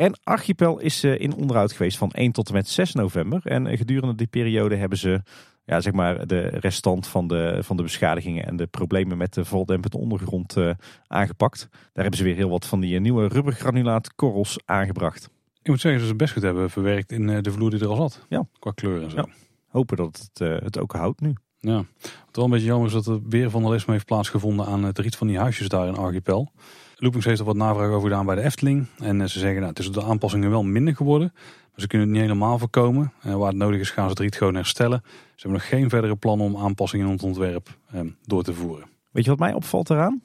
[0.00, 3.40] En Archipel is eh, in onderhoud geweest van 1 tot en met 6 november.
[3.44, 5.22] En eh, gedurende die periode hebben ze
[5.64, 9.44] ja, zeg maar de restant van de, van de beschadigingen en de problemen met de
[9.44, 10.70] voldempende ondergrond uh,
[11.06, 11.68] aangepakt.
[11.70, 15.30] Daar hebben ze weer heel wat van die nieuwe rubbergranulaatkorrels aangebracht.
[15.62, 17.88] Ik moet zeggen dat ze het best goed hebben verwerkt in de vloer die er
[17.88, 18.26] al zat.
[18.28, 18.46] Ja.
[18.58, 19.16] Qua kleur en zo.
[19.16, 19.26] Ja.
[19.66, 21.34] Hopen dat het, het ook houdt nu.
[21.60, 24.98] Ja, wat wel een beetje jammer is dat er weer vandalisme heeft plaatsgevonden aan het
[24.98, 26.52] riet van die huisjes daar in Archipel.
[27.00, 28.86] Loopings heeft er wat navraag over gedaan bij de Efteling.
[28.98, 31.30] En eh, ze zeggen, nou, het is de aanpassingen wel minder geworden.
[31.34, 33.12] Maar ze kunnen het niet helemaal voorkomen.
[33.20, 35.02] En waar het nodig is, gaan ze het riet gewoon herstellen.
[35.04, 38.86] Ze hebben nog geen verdere plannen om aanpassingen in het ontwerp eh, door te voeren.
[39.10, 40.22] Weet je wat mij opvalt eraan?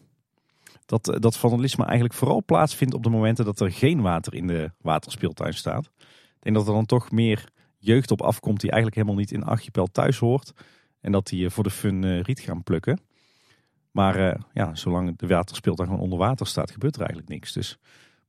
[0.86, 4.48] Dat, eh, dat vandalisme eigenlijk vooral plaatsvindt op de momenten dat er geen water in
[4.48, 5.86] de waterspeeltuin staat.
[5.98, 9.44] Ik denk dat er dan toch meer jeugd op afkomt die eigenlijk helemaal niet in
[9.44, 10.54] Archipel thuis hoort.
[11.02, 13.00] En dat die voor de fun riet gaan plukken.
[13.96, 17.52] Maar uh, ja, zolang de waterspeeltuin gewoon onder water staat, gebeurt er eigenlijk niks.
[17.52, 17.78] Dus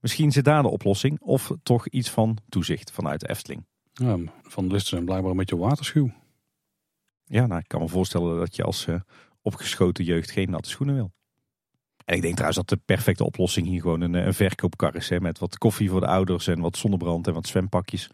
[0.00, 1.20] misschien zit daar de oplossing.
[1.20, 3.64] Of toch iets van toezicht vanuit de Efteling.
[3.92, 6.10] Ja, van de listen zijn blijkbaar een beetje waterschuw.
[7.24, 9.00] Ja, nou, ik kan me voorstellen dat je als uh,
[9.42, 11.12] opgeschoten jeugd geen natte schoenen wil.
[12.04, 15.08] En ik denk trouwens dat de perfecte oplossing hier gewoon een, een verkoopkar is.
[15.08, 18.10] Hè, met wat koffie voor de ouders en wat zonnebrand en wat zwempakjes.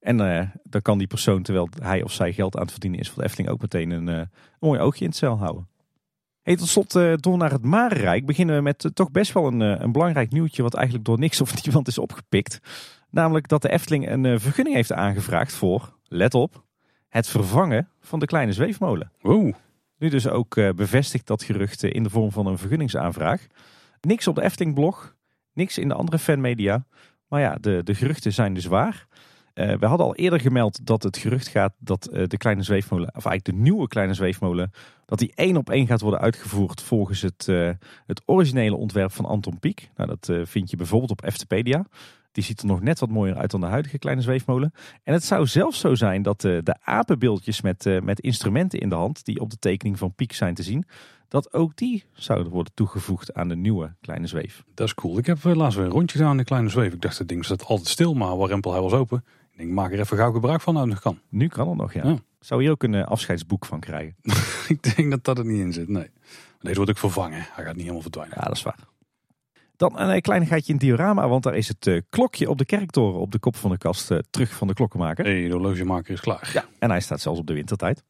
[0.00, 3.08] En uh, dan kan die persoon, terwijl hij of zij geld aan het verdienen is
[3.08, 5.68] voor de Efteling, ook meteen een, een mooi oogje in het cel houden.
[6.44, 9.46] Hey, tot slot, uh, door naar het Marenrijk beginnen we met uh, toch best wel
[9.46, 12.60] een, uh, een belangrijk nieuwtje wat eigenlijk door niks of niemand is opgepikt.
[13.10, 16.64] Namelijk dat de Efteling een vergunning heeft aangevraagd voor, let op,
[17.08, 19.10] het vervangen van de kleine zweefmolen.
[19.20, 19.52] Wow.
[19.98, 23.46] Nu dus ook bevestigt dat gerucht in de vorm van een vergunningsaanvraag.
[24.00, 25.14] Niks op de Efteling blog,
[25.52, 26.86] niks in de andere fanmedia.
[27.28, 29.06] Maar ja, de, de geruchten zijn dus waar.
[29.54, 33.44] We hadden al eerder gemeld dat het gerucht gaat dat de kleine zweefmolen, of eigenlijk
[33.44, 34.70] de nieuwe kleine zweefmolen,
[35.06, 37.46] dat die één op één gaat worden uitgevoerd volgens het,
[38.06, 39.90] het originele ontwerp van Anton Pieck.
[39.96, 41.86] Nou, dat vind je bijvoorbeeld op Eftepedia.
[42.32, 44.72] Die ziet er nog net wat mooier uit dan de huidige kleine zweefmolen.
[45.02, 49.24] En het zou zelfs zo zijn dat de, apenbeeldjes met, met instrumenten in de hand,
[49.24, 50.84] die op de tekening van Piek zijn te zien,
[51.34, 54.64] dat ook die zouden worden toegevoegd aan de nieuwe kleine zweef.
[54.74, 55.18] Dat is cool.
[55.18, 56.92] Ik heb eh, laatst weer een rondje gedaan aan de kleine zweef.
[56.92, 59.24] Ik dacht, het ding staat altijd stil, maar Warempel hij was open.
[59.54, 61.18] Ik denk, maak er even gauw gebruik van nou nog kan.
[61.28, 62.18] Nu kan het nog, ja.
[62.40, 64.16] Zou je ook een uh, afscheidsboek van krijgen?
[64.74, 66.10] ik denk dat dat er niet in zit, nee.
[66.60, 67.46] Deze wordt ook vervangen.
[67.50, 68.36] Hij gaat niet helemaal verdwijnen.
[68.40, 68.78] Ja, dat is waar.
[69.76, 73.20] Dan een kleinigheidje in het diorama, want daar is het uh, klokje op de kerktoren
[73.20, 75.24] op de kop van de kast terug van de klokkenmaker.
[75.24, 76.50] Hey, de horlogemaker is klaar.
[76.52, 78.02] Ja, en hij staat zelfs op de wintertijd.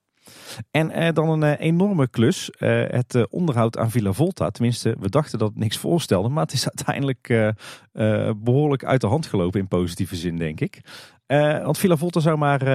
[0.70, 4.50] En eh, dan een eh, enorme klus, eh, het eh, onderhoud aan Villa Volta.
[4.50, 9.00] Tenminste, we dachten dat het niks voorstelde, maar het is uiteindelijk eh, eh, behoorlijk uit
[9.00, 10.80] de hand gelopen in positieve zin, denk ik.
[11.26, 12.66] Want Villa Volta zou maar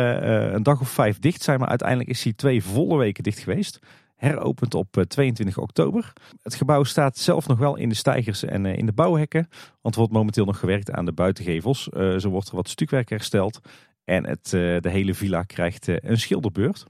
[0.53, 3.79] een dag of vijf dicht zijn, maar uiteindelijk is hij twee volle weken dicht geweest.
[4.15, 6.13] Heropend op 22 oktober.
[6.41, 9.49] Het gebouw staat zelf nog wel in de stijgers en in de bouwhekken.
[9.81, 11.83] Want er wordt momenteel nog gewerkt aan de buitengevels.
[12.17, 13.59] zo wordt er wat stukwerk hersteld.
[14.03, 16.85] En het, de hele villa krijgt een schilderbeurt.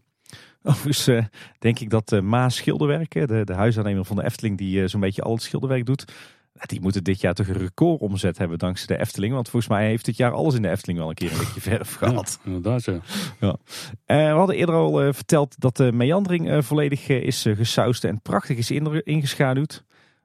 [0.64, 1.27] Overigens
[1.60, 5.22] denk ik dat uh, Maas Schilderwerken, de, de huisaannemer van de Efteling die zo'n beetje
[5.22, 6.14] al het schilderwerk doet,
[6.65, 9.34] die moeten dit jaar toch een record omzet hebben dankzij de Efteling.
[9.34, 11.61] Want volgens mij heeft dit jaar alles in de Efteling wel een keer een beetje
[11.72, 12.40] verf gehad.
[12.44, 12.86] Ja, inderdaad.
[13.40, 13.57] Ja.
[14.06, 18.72] we hadden eerder al verteld dat de meandering volledig is gesausd en prachtig is
[19.03, 19.84] ingeschaduwd.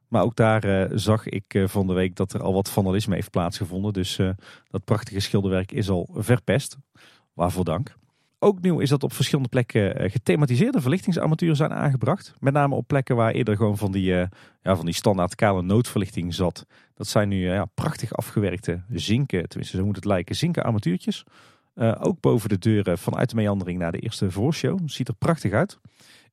[0.09, 3.93] Maar ook daar zag ik van de week dat er al wat vandalisme heeft plaatsgevonden.
[3.93, 4.17] Dus
[4.71, 6.77] dat prachtige schilderwerk is al verpest.
[7.33, 7.95] Waarvoor dank.
[8.45, 12.35] Ook nieuw is dat op verschillende plekken eh, gethematiseerde verlichtingsarmaturen zijn aangebracht.
[12.39, 14.25] Met name op plekken waar eerder gewoon van die, uh,
[14.63, 16.67] ja, van die standaard kale noodverlichting zat.
[16.95, 21.25] Dat zijn nu ja, prachtig afgewerkte zinken, tenminste zo moet het lijken, zinken armatuurtjes.
[21.99, 24.79] Ook boven de deuren vanuit de meandering naar de eerste voorshow.
[24.87, 25.79] Ziet er prachtig uit.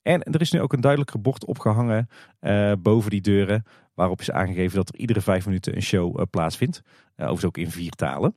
[0.01, 2.09] En er is nu ook een duidelijker bord opgehangen
[2.81, 3.63] boven die deuren.
[3.93, 6.81] Waarop is aangegeven dat er iedere vijf minuten een show uh, plaatsvindt.
[7.15, 8.35] overigens ook in vier talen.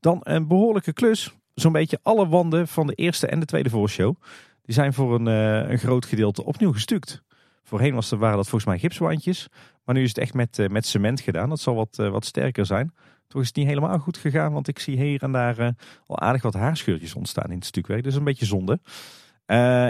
[0.00, 4.14] Dan een behoorlijke klus zo'n beetje alle wanden van de eerste en de tweede voorshow.
[4.62, 7.22] Die zijn voor een, uh, een groot gedeelte opnieuw gestuukt.
[7.64, 9.48] Voorheen was waren dat volgens mij gipswandjes.
[9.84, 11.48] Maar nu is het echt met, uh, met cement gedaan.
[11.48, 12.94] Dat zal wat, uh, wat sterker zijn.
[13.26, 14.52] Toch is het niet helemaal goed gegaan.
[14.52, 15.74] Want ik zie hier en daar
[16.06, 18.02] al aardig wat haarscheurtjes ontstaan in het stukwerk.
[18.02, 18.80] Dus een beetje zonde.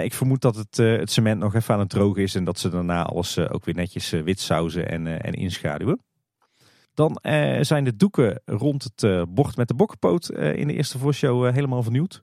[0.05, 2.35] ik vermoed dat het, het cement nog even aan het drogen is.
[2.35, 6.01] En dat ze daarna alles ook weer netjes wit sauzen en, en inschaduwen.
[6.99, 10.75] Dan eh, zijn de doeken rond het eh, bord met de bokkenpoot eh, in de
[10.75, 12.23] eerste voorshow helemaal vernieuwd.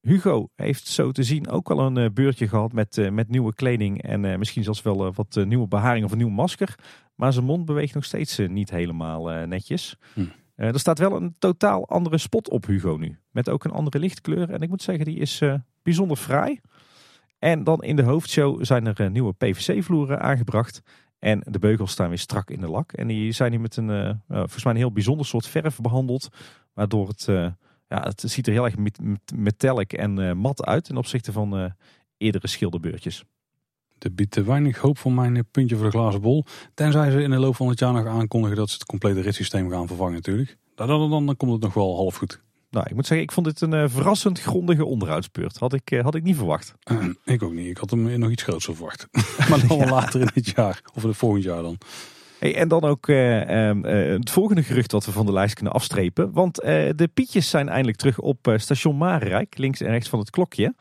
[0.00, 4.38] Hugo heeft zo te zien ook wel een beurtje gehad met, met nieuwe kleding en
[4.38, 6.74] misschien zelfs wel wat nieuwe beharing of een nieuw masker.
[7.14, 9.96] Maar zijn mond beweegt nog steeds niet helemaal netjes.
[10.14, 10.24] Hm.
[10.54, 13.18] er staat wel een totaal andere spot op Hugo nu.
[13.30, 14.50] Met ook een andere lichtkleur.
[14.50, 15.42] En ik moet zeggen, die is
[15.82, 16.60] bijzonder fraai.
[17.38, 20.82] En dan in de hoofdshow zijn er nieuwe PVC-vloeren aangebracht.
[21.26, 22.92] En de beugels staan weer strak in de lak.
[22.92, 26.28] En die zijn hier met een, uh, volgens mij een heel bijzonder soort verf behandeld.
[26.74, 27.36] Waardoor het, uh,
[27.88, 28.74] ja, het ziet er heel erg
[29.34, 31.74] metallic en mat uit ten opzichte van
[32.16, 33.24] eerdere schilderbeurtjes.
[33.98, 36.44] Dat biedt weinig hoop voor mijn puntje voor de glazen bol.
[36.74, 39.70] Tenzij ze in de loop van het jaar nog aankondigen dat ze het complete ritssysteem
[39.70, 40.56] gaan vervangen natuurlijk.
[40.74, 42.42] Dan, dan, dan, dan komt het nog wel half goed.
[42.76, 45.58] Nou, ik moet zeggen, ik vond dit een uh, verrassend grondige onderhoudsbeurt.
[45.58, 46.74] Had ik, uh, had ik niet verwacht.
[47.24, 47.66] ik ook niet.
[47.66, 49.06] Ik had hem nog iets groots verwacht.
[49.48, 49.90] maar dan ja.
[49.90, 50.80] later in dit jaar.
[50.94, 51.78] Of in het volgend jaar dan.
[52.38, 56.32] Hey, en dan ook uh, het volgende gerucht dat we van de lijst kunnen afstrepen.
[56.32, 59.58] Want de Pietjes zijn eindelijk terug op station Marenrijk.
[59.58, 60.74] Links en rechts van het klokje.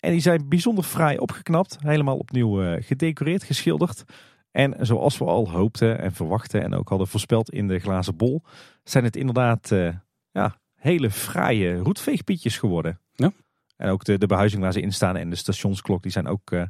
[0.00, 1.76] En die zijn bijzonder fraai opgeknapt.
[1.80, 4.04] Helemaal opnieuw gedecoreerd, geschilderd.
[4.50, 8.42] En zoals we al hoopten en verwachten en ook hadden voorspeld in de glazen bol.
[8.82, 9.68] Zijn het inderdaad
[10.30, 13.00] ja, hele fraaie roetveegpietjes geworden.
[13.14, 13.32] Ja.
[13.76, 16.50] En ook de, de behuizing waar ze in staan en de stationsklok, die zijn ook
[16.50, 16.62] uh,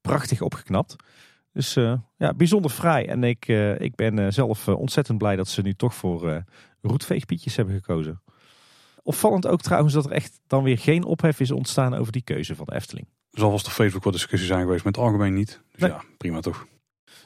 [0.00, 0.96] prachtig opgeknapt.
[1.52, 3.06] Dus uh, ja, bijzonder fraai.
[3.06, 6.44] En ik, uh, ik ben zelf ontzettend blij dat ze nu toch voor
[6.80, 8.22] roetveegpietjes hebben gekozen.
[9.02, 12.56] Opvallend ook trouwens dat er echt dan weer geen ophef is ontstaan over die keuze
[12.56, 13.06] van de Efteling.
[13.30, 15.60] Zal vast op Facebook wat discussies zijn geweest, maar het algemeen niet.
[15.70, 15.90] Dus nee.
[15.90, 16.66] ja, prima toch.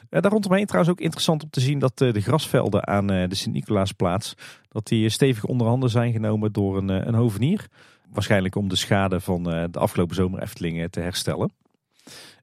[0.09, 3.35] Daar rondomheen trouwens ook interessant om te zien dat uh, de grasvelden aan uh, de
[3.35, 4.33] Sint-Nicolaasplaats,
[4.67, 7.67] dat die stevig onder handen zijn genomen door een, een hovenier.
[8.09, 11.53] Waarschijnlijk om de schade van de afgelopen zomer Efteling te herstellen.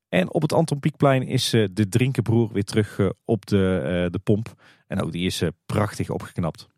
[0.08, 4.54] En op het Anton Pieckplein is de drinkenbroer weer terug op de, de pomp.
[4.86, 6.68] En ook die is prachtig opgeknapt.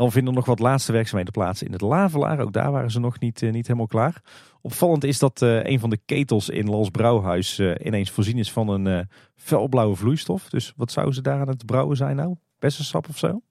[0.00, 2.40] Dan vinden nog wat laatste werkzaamheden plaats in het Lavelaar.
[2.40, 4.22] Ook daar waren ze nog niet, niet helemaal klaar.
[4.60, 8.52] Opvallend is dat uh, een van de ketels in Lals Brouwhuis uh, ineens voorzien is
[8.52, 10.48] van een felblauwe vloeistof.
[10.48, 12.34] Dus wat zouden ze daar aan het brouwen zijn nou?
[12.58, 13.40] Bessensap of zo?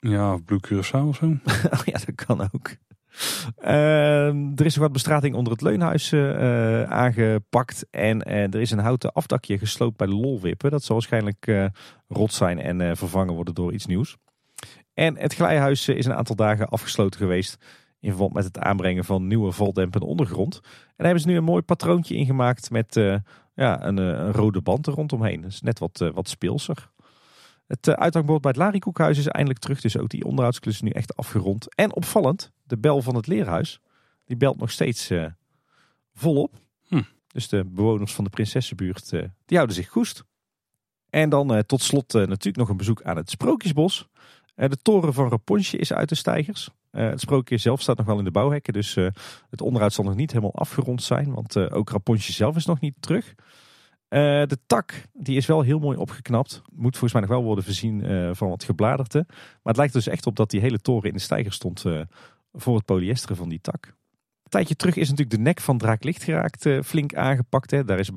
[0.00, 1.26] Ja, of Blue Curaçao of zo.
[1.84, 2.76] ja, dat kan ook.
[3.56, 7.86] Ehm, er is nog wat bestrating onder het leunhuis eh, aangepakt.
[7.90, 10.70] En eh, er is een houten afdakje gesloopt bij de lolwippen.
[10.70, 11.64] Dat zal waarschijnlijk eh,
[12.08, 14.16] rot zijn en vervangen worden door iets nieuws.
[14.94, 17.56] En het glijhuis is een aantal dagen afgesloten geweest.
[18.00, 20.54] In verband met het aanbrengen van nieuwe valdempende ondergrond.
[20.62, 22.94] En daar hebben ze nu een mooi patroontje ingemaakt met
[23.54, 25.40] ja, een, een, rode band er rondomheen.
[25.40, 26.92] Dus net wat, wat speelser.
[27.66, 29.80] Het uh, uithangbord bij het Larikoekhuis is eindelijk terug.
[29.80, 31.74] Dus ook die onderhoudsklus is nu echt afgerond.
[31.74, 33.80] En opvallend, de bel van het leerhuis,
[34.24, 35.26] die belt nog steeds uh,
[36.12, 36.54] volop.
[36.86, 37.02] Hm.
[37.26, 40.24] Dus de bewoners van de Prinsessenbuurt, uh, die houden zich goest.
[41.10, 44.08] En dan tot slot natuurlijk nog een bezoek aan het Sprookjesbos.
[44.54, 46.70] De toren van Raponsje is uit de stijgers.
[46.90, 48.72] het sprookje zelf staat nog wel in de bouwhekken.
[48.72, 48.94] Dus
[49.50, 51.34] het onderhoud zal nog niet helemaal afgerond zijn.
[51.34, 53.34] Want ook Raponsje zelf is nog niet terug.
[54.08, 56.62] Eh, de tak die is wel heel mooi opgeknapt.
[56.72, 58.00] Moet volgens mij nog wel worden voorzien
[58.36, 59.24] van wat gebladerte.
[59.28, 61.84] Maar het lijkt dus echt op dat die hele toren in de stijger stond
[62.52, 63.86] voor het polyesteren van die tak.
[63.86, 67.70] Een tijdje terug is natuurlijk de nek van Draaklicht geraakt flink aangepakt.
[67.70, 67.84] Hè.
[67.84, 68.10] Daar is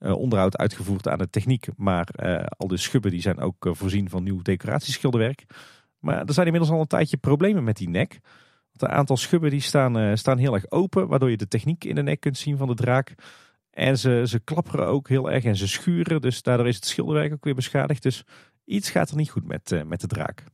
[0.00, 1.66] onderhoud uitgevoerd aan de techniek.
[1.76, 2.08] Maar
[2.56, 5.44] al de schubben die zijn ook voorzien van nieuw decoratieschilderwerk.
[5.98, 8.18] Maar er zijn inmiddels al een tijdje problemen met die nek.
[8.72, 11.08] Want een aantal schubben die staan, staan heel erg open.
[11.08, 13.14] Waardoor je de techniek in de nek kunt zien van de draak.
[13.70, 16.20] En ze, ze klapperen ook heel erg en ze schuren.
[16.20, 18.02] Dus daardoor is het schilderwerk ook weer beschadigd.
[18.02, 18.24] Dus
[18.64, 20.44] iets gaat er niet goed met, met de draak.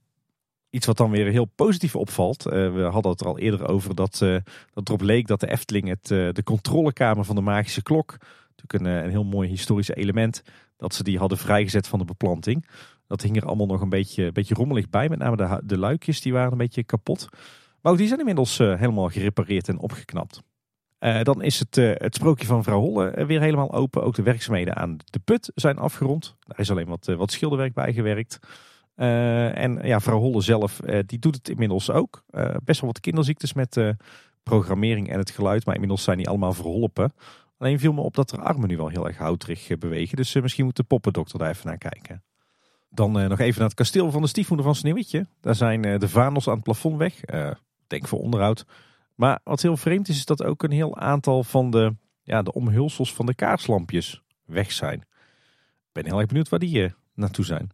[0.70, 2.42] Iets wat dan weer heel positief opvalt.
[2.42, 4.18] We hadden het er al eerder over dat,
[4.72, 8.16] dat erop leek dat de Efteling het, de controlekamer van de magische klok.
[8.56, 10.42] Natuurlijk een, een heel mooi historisch element.
[10.76, 12.66] Dat ze die hadden vrijgezet van de beplanting.
[13.06, 15.08] Dat hing er allemaal nog een beetje, beetje rommelig bij.
[15.08, 17.28] Met name de, de luikjes die waren een beetje kapot.
[17.80, 20.42] Maar die zijn inmiddels helemaal gerepareerd en opgeknapt.
[21.00, 24.02] Uh, dan is het, het sprookje van vrouw Holle eh, weer helemaal open.
[24.02, 26.36] Ook de werkzaamheden aan de put zijn afgerond.
[26.40, 28.38] Daar is alleen wat, wat schilderwerk bij gewerkt.
[28.94, 32.24] en ja, vrouw Holle zelf, die doet het inmiddels ook.
[32.64, 33.80] best wel wat kinderziektes met
[34.42, 35.64] programmering en het geluid.
[35.64, 37.12] Maar inmiddels zijn die allemaal verholpen.
[37.58, 40.16] Alleen viel me op dat de armen nu wel heel erg houterig bewegen.
[40.16, 42.22] Dus misschien moet de poppendokter daar even naar kijken.
[42.90, 45.26] Dan nog even naar het kasteel van de stiefmoeder van Sneeuwwitje.
[45.40, 47.20] Daar zijn de vaandels aan het plafond weg.
[47.86, 48.64] denk voor onderhoud.
[49.14, 52.52] Maar wat heel vreemd is, is dat ook een heel aantal van de, ja, de
[52.52, 55.00] omhulsels van de kaarslampjes weg zijn.
[55.00, 57.70] Ik ben heel erg benieuwd waar die naartoe zijn.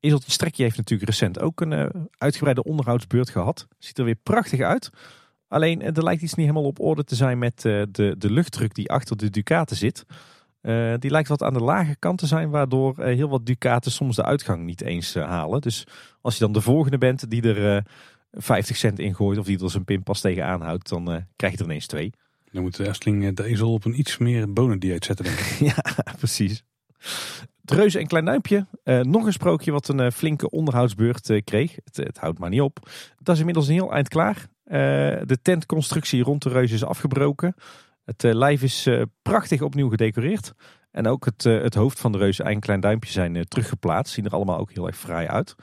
[0.00, 3.66] Ezeltje Strekje heeft natuurlijk recent ook een uitgebreide onderhoudsbeurt gehad.
[3.78, 4.90] Ziet er weer prachtig uit.
[5.48, 8.74] Alleen uh, er lijkt iets niet helemaal op orde te zijn met de, de luchtdruk
[8.74, 10.04] die achter de Ducaten zit.
[10.98, 14.24] die lijkt wat aan de lage kant te zijn, waardoor heel wat Ducaten soms de
[14.24, 15.60] uitgang niet eens halen.
[15.60, 15.86] Dus
[16.20, 17.84] als je dan de volgende bent die er
[18.30, 21.86] 50 cent ingooit of die er zijn pinpas tegenaan houdt, dan krijg je er ineens
[21.86, 22.12] twee.
[22.52, 25.24] Dan moet de Efteling eh, de ezel op een iets meer bonendieet zetten.
[25.24, 25.58] Denk ik.
[25.74, 25.82] ja,
[26.18, 26.64] precies.
[27.64, 28.66] Reuze en Klein Duimpje.
[29.02, 31.76] Nog een sprookje wat een flinke onderhoudsbeurt kreeg.
[31.84, 32.88] Het, het, houdt maar niet op.
[33.22, 34.46] Dat is inmiddels een heel eind klaar.
[34.66, 37.54] De tentconstructie rond de Reus is afgebroken.
[38.04, 38.88] Het lijf is
[39.22, 40.52] prachtig opnieuw gedecoreerd.
[40.90, 44.14] En ook het, het hoofd van de Reus en Klein Duimpje zijn teruggeplaatst.
[44.14, 45.54] Zien er allemaal ook heel erg fraai uit.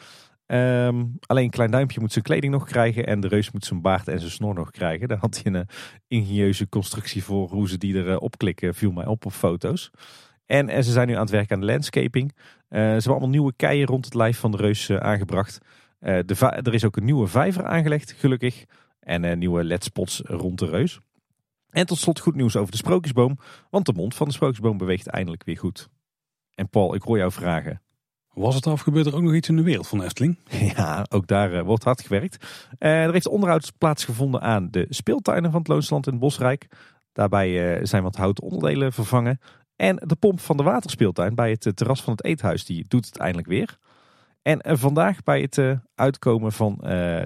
[0.54, 4.08] Um, alleen Klein Duimpje moet zijn kleding nog krijgen en de reus moet zijn baard
[4.08, 5.08] en zijn snor nog krijgen.
[5.08, 5.68] Daar had hij een
[6.08, 9.92] ingenieuze constructie voor hoe ze die erop uh, klikken, viel mij op op foto's.
[10.46, 12.34] En, en, ze zijn nu aan het werken aan de landscaping.
[12.70, 15.58] Ze hebben allemaal nieuwe keien rond het lijf van de reus aangebracht.
[16.00, 18.66] Er is ook een nieuwe vijver aangelegd, gelukkig.
[19.04, 21.00] En nieuwe ledspots rond de reus.
[21.70, 23.38] En tot slot goed nieuws over de sprookjesboom,
[23.70, 25.90] want de mond van de sprookjesboom beweegt eindelijk weer goed.
[26.56, 27.82] En Paul, ik hoor jou vragen.
[28.34, 30.38] Was het af, gebeurt er ook nog iets in de wereld van Efteling?
[30.76, 32.46] Ja, ook daar uh, wordt hard gewerkt.
[32.80, 36.68] Uh, er heeft onderhoud plaatsgevonden aan de speeltuinen van het Loonsland en Bosrijk.
[37.12, 39.40] Daarbij uh, zijn wat houten onderdelen vervangen.
[39.76, 43.18] En de pomp van de waterspeeltuin bij het terras van het eethuis, die doet het
[43.18, 43.78] eindelijk weer.
[44.42, 46.84] En vandaag bij het uitkomen van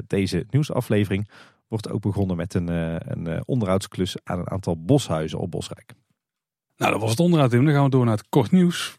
[0.07, 1.29] deze nieuwsaflevering
[1.67, 5.93] wordt ook begonnen met een, een onderhoudsklus aan een aantal boshuizen op Bosrijk.
[6.77, 7.51] Nou, dat was het onderhoud.
[7.51, 8.97] Dan gaan we door naar het kort nieuws.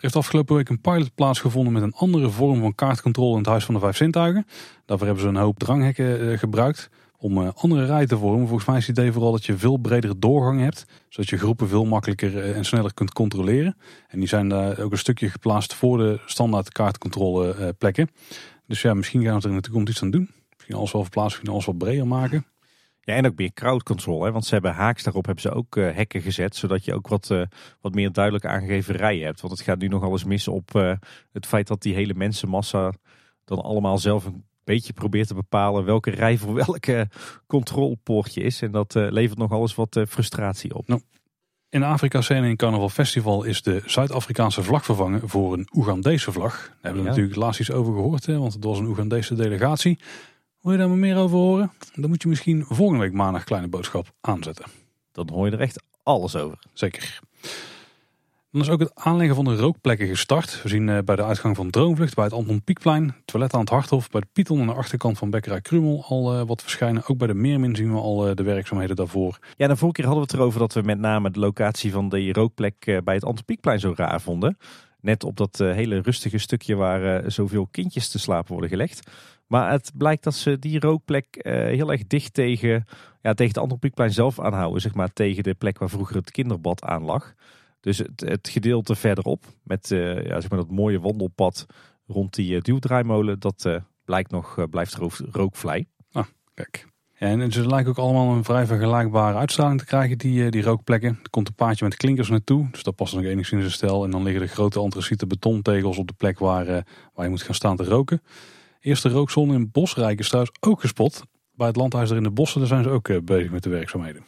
[0.00, 3.46] Er heeft afgelopen week een pilot plaatsgevonden met een andere vorm van kaartcontrole in het
[3.46, 4.46] Huis van de Vijf Zintuigen.
[4.84, 8.46] Daarvoor hebben ze een hoop dranghekken eh, gebruikt om eh, andere rijen te vormen.
[8.46, 11.68] Volgens mij is het idee vooral dat je veel bredere doorgang hebt, zodat je groepen
[11.68, 13.76] veel makkelijker eh, en sneller kunt controleren.
[14.08, 18.10] En die zijn daar ook een stukje geplaatst voor de standaard kaartcontrole plekken.
[18.66, 20.30] Dus ja, misschien gaan we er in de toekomst iets aan doen.
[20.70, 22.46] Misschien alles wel verplaatsen, misschien alles wat breder maken.
[23.00, 24.24] Ja, en ook meer crowd control.
[24.24, 24.32] Hè?
[24.32, 26.56] Want ze hebben haaks daarop hebben ze ook uh, hekken gezet.
[26.56, 27.42] Zodat je ook wat, uh,
[27.80, 29.40] wat meer duidelijk aangegeven rijen hebt.
[29.40, 30.92] Want het gaat nu nogal eens mis op uh,
[31.32, 32.92] het feit dat die hele mensenmassa
[33.44, 37.08] dan allemaal zelf een beetje probeert te bepalen welke rij voor welke
[37.46, 38.62] controlepoortje is.
[38.62, 40.88] En dat levert nog alles wat frustratie op.
[40.88, 41.00] Nou.
[41.68, 46.52] In de Afrika-scène in Carnaval Festival is de Zuid-Afrikaanse vlag vervangen voor een Oegandese vlag.
[46.52, 49.98] Daar hebben we natuurlijk laatst iets over gehoord, hè, want het was een Oegandese delegatie.
[50.60, 51.72] Wil je daar maar meer over horen?
[51.94, 54.64] Dan moet je misschien volgende week maandag Kleine Boodschap aanzetten.
[55.12, 56.58] Dan hoor je er echt alles over.
[56.72, 57.20] Zeker.
[58.52, 60.62] Dan is ook het aanleggen van de rookplekken gestart.
[60.62, 63.68] We zien eh, bij de uitgang van Droomvlucht bij het Anton Pieckplein, toilet aan het
[63.68, 67.02] Harthof, bij de Python aan de achterkant van Bekkerij Krumel al eh, wat verschijnen.
[67.06, 69.38] Ook bij de Meermin zien we al eh, de werkzaamheden daarvoor.
[69.56, 72.08] Ja, de vorige keer hadden we het erover dat we met name de locatie van
[72.08, 74.56] de rookplek bij het Anton Pieckplein zo raar vonden.
[75.00, 79.10] Net op dat hele rustige stukje waar zoveel kindjes te slapen worden gelegd.
[79.50, 82.84] Maar het blijkt dat ze die rookplek heel erg dicht tegen,
[83.22, 84.80] ja, tegen het Anton Pieckplein zelf aanhouden.
[84.80, 87.34] Zeg maar tegen de plek waar vroeger het kinderbad aan lag.
[87.80, 91.66] Dus het, het gedeelte verderop met uh, ja, zeg maar dat mooie wandelpad
[92.06, 94.98] rond die uh, duwdraaimolen, dat blijkt nog, blijft
[95.30, 95.86] rookvrij.
[96.12, 96.86] Ah, kijk.
[97.14, 101.18] En ze lijken ook allemaal een vrij vergelijkbare uitstraling te krijgen, die, die rookplekken.
[101.22, 104.04] Er komt een paadje met klinkers naartoe, dus dat past nog enigszins in stijl.
[104.04, 106.66] En dan liggen de grote antraciete betontegels op de plek waar,
[107.14, 108.22] waar je moet gaan staan te roken.
[108.80, 111.22] Eerste rookzone in Bosrijk is trouwens ook gespot.
[111.52, 114.24] Bij het landhuis er in de bossen, daar zijn ze ook bezig met de werkzaamheden.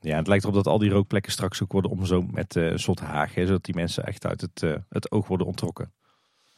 [0.00, 2.78] Ja, het lijkt erop dat al die rookplekken straks ook worden omzoomd met uh, een
[2.78, 3.34] soort haag.
[3.34, 5.92] Hè, zodat die mensen echt uit het, uh, het oog worden ontrokken.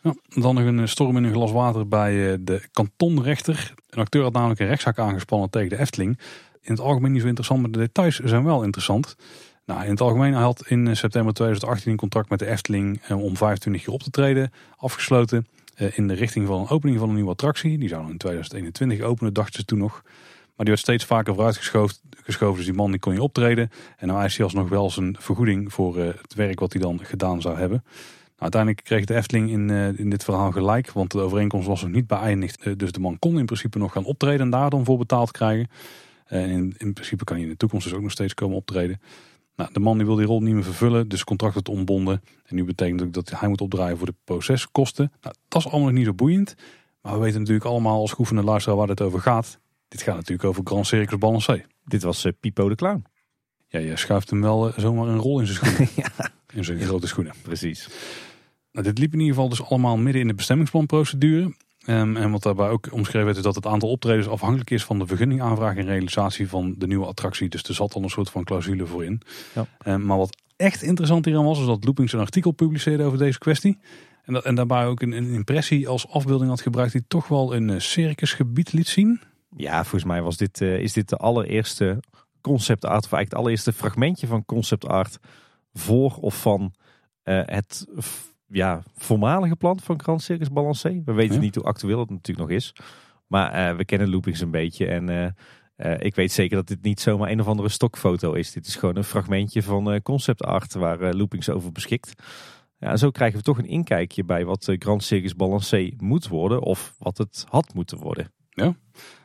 [0.02, 3.74] Ja, dan nog een eh, storm in een glas water bij de kantonrechter.
[3.88, 6.18] Een acteur had namelijk een rechtszaak aangespannen tegen de Efteling.
[6.60, 9.16] In het algemeen niet zo interessant, maar de details zijn wel interessant.
[9.66, 13.36] Nou, in het algemeen hij had in september 2018 een contract met de Efteling om
[13.36, 15.46] 25 keer op te treden afgesloten.
[15.76, 17.78] In de richting van een opening van een nieuwe attractie.
[17.78, 20.02] Die zou in 2021 openen, dachten ze toen nog.
[20.56, 21.96] Maar die werd steeds vaker vooruitgeschoven.
[22.22, 23.70] Geschoven, dus die man die kon niet optreden.
[23.96, 27.00] En nou eist hij alsnog wel zijn vergoeding voor uh, het werk wat hij dan
[27.02, 27.82] gedaan zou hebben.
[27.84, 30.92] Nou, uiteindelijk kreeg de Efteling in, uh, in dit verhaal gelijk.
[30.92, 32.78] Want de overeenkomst was nog niet beëindigd.
[32.78, 35.68] Dus de man kon in principe nog gaan optreden en daar dan voor betaald krijgen.
[36.26, 39.00] En in, in principe kan hij in de toekomst dus ook nog steeds komen optreden.
[39.56, 42.22] Nou, de man die wil die rol niet meer vervullen, dus contract wordt ontbonden.
[42.44, 45.12] En nu betekent ook dat hij moet opdraaien voor de proceskosten.
[45.20, 46.54] Nou, dat is allemaal nog niet zo boeiend.
[47.02, 49.58] Maar we weten natuurlijk allemaal als geoefende luisteraar waar het over gaat.
[49.88, 51.64] Dit gaat natuurlijk over Grand Circus Balancé.
[51.84, 53.04] Dit was uh, Pipo de Clown.
[53.68, 55.88] Ja, je schuift hem wel uh, zomaar een rol in zijn schoenen.
[56.16, 56.30] ja.
[56.52, 57.34] In zijn grote schoenen.
[57.42, 57.88] Precies.
[58.72, 61.54] Nou, dit liep in ieder geval dus allemaal midden in de bestemmingsplanprocedure.
[61.86, 64.98] Um, en wat daarbij ook omschreven werd is dat het aantal optredens afhankelijk is van
[64.98, 67.48] de vergunningaanvraag en realisatie van de nieuwe attractie.
[67.48, 69.20] Dus er zat al een soort van clausule voor in.
[69.54, 69.66] Ja.
[69.92, 73.38] Um, maar wat echt interessant hieraan was, is dat Loopings een artikel publiceerde over deze
[73.38, 73.78] kwestie.
[74.24, 77.54] En, dat, en daarbij ook een, een, impressie als afbeelding had gebruikt die toch wel
[77.54, 79.20] een uh, circusgebied liet zien.
[79.56, 82.02] Ja, volgens mij was dit, uh, is dit de allereerste
[82.40, 85.18] concept art, of eigenlijk het allereerste fragmentje van concept art
[85.72, 86.72] voor of van
[87.24, 87.86] uh, het
[88.52, 91.02] ja, voormalige plan van Grand Circus Balancé.
[91.04, 92.74] We weten niet hoe actueel het natuurlijk nog is.
[93.26, 95.34] Maar uh, we kennen Loopings een beetje en
[95.98, 98.52] ik weet zeker dat dit niet zomaar een of andere stokfoto is.
[98.52, 102.12] Dit is gewoon een fragmentje van concept art waar Loopings over beschikt.
[102.78, 106.94] Ja, zo krijgen we toch een inkijkje bij wat Grand Circus Balancé moet worden of
[106.98, 108.32] wat het had moeten worden.
[108.50, 108.74] Ja.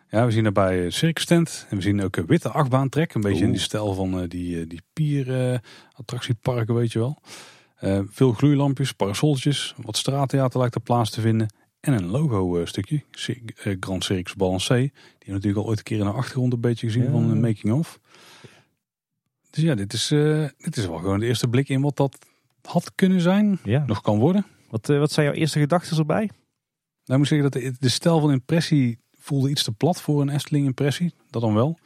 [0.09, 1.67] Ja, we zien daarbij circus tent.
[1.69, 3.14] En we zien ook een witte achtbaantrek.
[3.14, 5.61] Een beetje in die stijl van die, die pier
[5.93, 7.22] attractieparken, weet je wel.
[8.09, 9.75] Veel gloeilampjes, parasoltjes.
[9.77, 11.53] Wat straattheater lijkt er plaats te vinden.
[11.80, 13.03] En een logo stukje.
[13.80, 14.77] Grand Circus Balancé.
[14.77, 17.39] Die hebben natuurlijk al ooit een keer in de achtergrond een beetje gezien van een
[17.39, 17.99] making of.
[19.49, 20.07] Dus ja, dit is,
[20.57, 22.17] dit is wel gewoon de eerste blik in wat dat
[22.61, 23.59] had kunnen zijn.
[23.64, 23.83] Ja.
[23.85, 24.45] Nog kan worden.
[24.69, 26.25] Wat, wat zijn jouw eerste gedachten erbij?
[26.25, 26.30] Nou,
[27.06, 30.30] ik moet zeggen dat de, de stijl van impressie voelde iets te plat voor een
[30.30, 31.14] Efteling impressie.
[31.30, 31.80] Dat dan wel.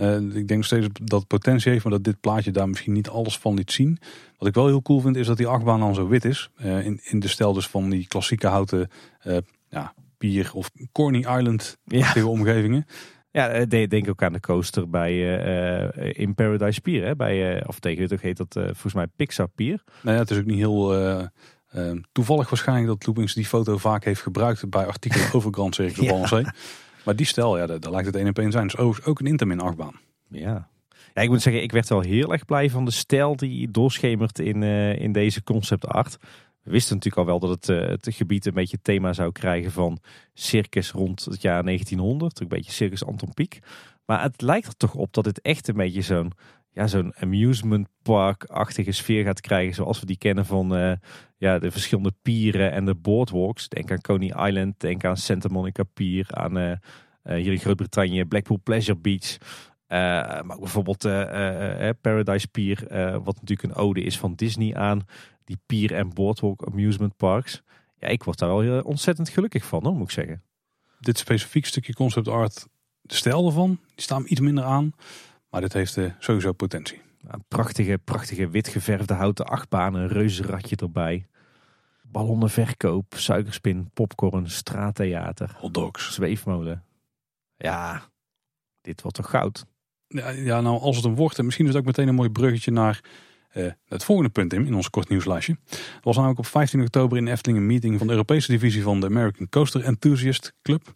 [0.00, 2.92] Uh, ik denk nog steeds dat het potentie heeft, maar dat dit plaatje daar misschien
[2.92, 3.98] niet alles van liet zien.
[4.38, 6.50] Wat ik wel heel cool vind, is dat die achtbaan dan zo wit is.
[6.64, 8.90] Uh, in, in de stijl dus van die klassieke houten
[9.24, 9.36] uh,
[9.68, 12.24] ja, pier of Corny Island ja.
[12.24, 12.86] omgevingen.
[13.32, 15.12] Ja, denk ook aan de coaster bij
[16.12, 17.04] in Paradise Pier.
[17.04, 17.16] Hè?
[17.16, 19.82] Bij, of tegenwoordig heet dat volgens mij Pixar Pier.
[20.02, 20.94] Nou ja, het is ook niet heel
[22.12, 26.52] toevallig waarschijnlijk dat Loopings die foto vaak heeft gebruikt bij artikelen over Grand Circus ja.
[27.04, 28.66] Maar die stel, ja, daar, lijkt het een op één zijn.
[28.66, 30.00] Dus ook, ook een Intermin achtbaan.
[30.28, 30.68] Ja.
[31.14, 34.38] ja, ik moet zeggen, ik werd wel heel erg blij van de stijl die doorschemert
[34.38, 36.16] in, uh, in deze concept art.
[36.62, 39.72] We wisten natuurlijk al wel dat het, uh, het gebied een beetje thema zou krijgen
[39.72, 39.98] van
[40.34, 42.40] circus rond het jaar 1900.
[42.40, 43.58] Een beetje circus Anton Pieck.
[44.04, 46.32] Maar het lijkt er toch op dat het echt een beetje zo'n
[46.72, 49.74] ja, zo'n amusement park-achtige sfeer gaat krijgen.
[49.74, 50.92] Zoals we die kennen van uh,
[51.36, 53.68] ja, de verschillende pieren en de boardwalks.
[53.68, 56.76] Denk aan Coney Island, denk aan Santa Monica Pier, aan uh, uh,
[57.22, 59.36] hier in Groot-Brittannië Blackpool Pleasure Beach.
[60.44, 61.02] maar bijvoorbeeld
[62.00, 62.86] Paradise Pier,
[63.24, 65.06] wat natuurlijk een ode is van Disney aan
[65.44, 67.62] die pier en boardwalk amusement parks.
[67.98, 70.42] Ja, ik word daar wel heel ontzettend gelukkig van, hoor, moet ik zeggen.
[71.00, 72.66] Dit specifiek stukje concept art,
[73.00, 74.92] de stijl ervan, die staan iets minder aan.
[75.50, 77.00] Maar dit heeft uh, sowieso potentie.
[77.26, 81.26] Een prachtige, prachtige wit geverfde houten achtbaan, een reuzenradje erbij.
[82.02, 85.54] Ballonnenverkoop, suikerspin, popcorn, straattheater.
[85.56, 86.14] Hotdogs.
[86.14, 86.84] Zweefmolen.
[87.56, 88.02] Ja,
[88.80, 89.66] dit wordt toch goud?
[90.06, 92.30] Ja, ja, nou als het een wordt, en misschien is het ook meteen een mooi
[92.30, 93.00] bruggetje naar
[93.54, 95.56] uh, het volgende punt in, in ons kort nieuwslijstje.
[95.70, 99.00] Er was namelijk op 15 oktober in Efteling een meeting van de Europese divisie van
[99.00, 100.94] de American Coaster Enthusiast Club.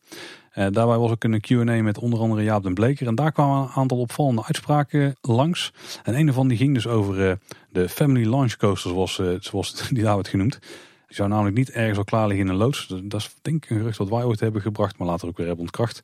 [0.55, 3.07] Uh, daarbij was ook een Q&A met onder andere Jaap den Bleker.
[3.07, 5.73] En daar kwamen een aantal opvallende uitspraken langs.
[6.03, 7.33] En een van die ging dus over uh,
[7.71, 10.59] de Family Launch Coaster, zoals, zoals die daar werd genoemd.
[11.07, 12.87] Die zou namelijk niet ergens al klaar liggen in een loods.
[13.03, 15.47] Dat is denk ik een gerucht wat wij ooit hebben gebracht, maar later ook weer
[15.47, 16.01] hebben ontkracht.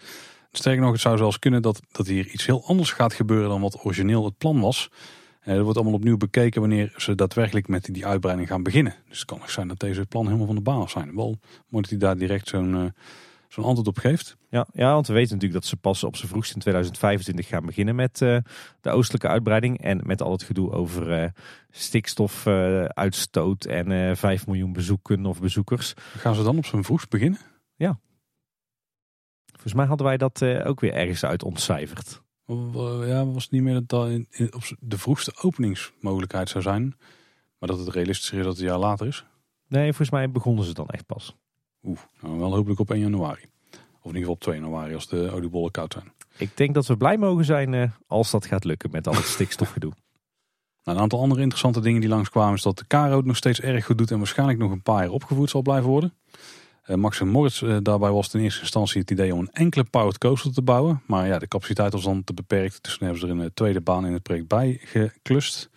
[0.53, 3.61] Sterker nog, het zou zelfs kunnen dat, dat hier iets heel anders gaat gebeuren dan
[3.61, 4.91] wat origineel het plan was.
[5.45, 8.95] Uh, er wordt allemaal opnieuw bekeken wanneer ze daadwerkelijk met die uitbreiding gaan beginnen.
[9.09, 11.15] Dus het kan ook zijn dat deze plan helemaal van de baan af zijn.
[11.15, 11.39] Wel
[11.69, 12.93] dat hij daar direct zo'n
[13.53, 14.37] zo'n antwoord op geeft.
[14.51, 17.67] Ja, ja, want we weten natuurlijk dat ze pas op z'n vroegst in 2025 gaan
[17.67, 18.39] beginnen met uh,
[18.81, 19.81] de oostelijke uitbreiding.
[19.81, 21.33] En met al het gedoe over
[21.71, 25.95] stikstofuitstoot en 5 miljoen bezoeken of bezoekers.
[25.97, 27.41] Gaan ze dan op z'n vroegst beginnen?
[27.77, 28.01] Ja.
[29.51, 32.23] Volgens mij hadden wij dat ook weer ergens uit ontcijferd.
[33.07, 36.95] Ja, was het niet meer dat in, op de vroegste openingsmogelijkheid zou zijn.
[37.59, 39.25] Maar dat het realistischer is dat het een jaar later is.
[39.67, 41.37] Nee, volgens mij begonnen ze dan echt pas.
[41.85, 43.45] Oeh, nou wel hopelijk op 1 januari.
[44.03, 46.13] Of in ieder geval op 2 januari als de oliebollen koud zijn.
[46.37, 49.25] Ik denk dat we blij mogen zijn uh, als dat gaat lukken met al het
[49.25, 49.93] stikstofgedoe.
[50.85, 53.61] nou, een aantal andere interessante dingen die langskwamen is dat de Caro het nog steeds
[53.61, 56.15] erg goed doet en waarschijnlijk nog een paar jaar opgevoerd zal blijven worden.
[56.87, 59.85] Uh, Max en Moritz, uh, daarbij was in eerste instantie het idee om een enkele
[59.85, 61.03] powered coaster te bouwen.
[61.07, 62.83] Maar ja, de capaciteit was dan te beperkt.
[62.83, 65.71] Dus toen hebben ze er een tweede baan in het project bij geklust.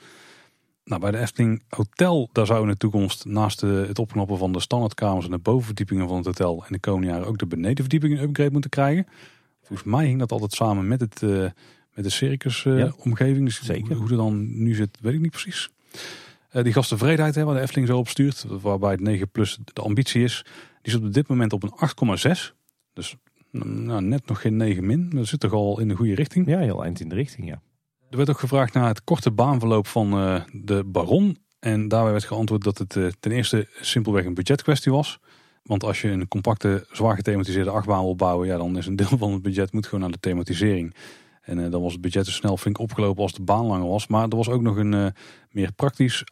[0.85, 4.51] Nou, bij de Efteling Hotel, daar zou in de toekomst naast de, het opknappen van
[4.51, 8.17] de standaardkamers en de bovenverdiepingen van het hotel in de komende jaren ook de benedenverdiepingen
[8.17, 9.07] een upgrade moeten krijgen.
[9.61, 11.49] Volgens mij hing dat altijd samen met, het, uh,
[11.93, 13.45] met de circus ja, omgeving.
[13.45, 13.95] Dus zeker.
[13.95, 15.69] hoe het dan nu zit, weet ik niet precies.
[16.51, 20.23] die gasttevredenheid hè, waar de Efteling zo op stuurt, waarbij het 9 plus de ambitie
[20.23, 20.45] is,
[20.81, 21.73] die zit op dit moment op een
[22.27, 22.53] 8,6.
[22.93, 23.15] Dus
[23.51, 25.09] nou, net nog geen 9 min.
[25.09, 26.47] Dat zit toch al in de goede richting.
[26.47, 27.61] Ja, heel eind in de richting, ja.
[28.13, 31.37] Er werd ook gevraagd naar het korte baanverloop van uh, de Baron.
[31.59, 35.19] En daarbij werd geantwoord dat het uh, ten eerste simpelweg een budgetkwestie was.
[35.63, 39.17] Want als je een compacte, zwaar gethematiseerde achtbaan wil bouwen, ja, dan is een deel
[39.17, 40.95] van het budget moet gewoon naar de thematisering.
[41.41, 44.07] En uh, dan was het budget dus snel flink opgelopen als de baan langer was.
[44.07, 45.13] Maar er was ook nog een
[45.49, 46.23] meer praktisch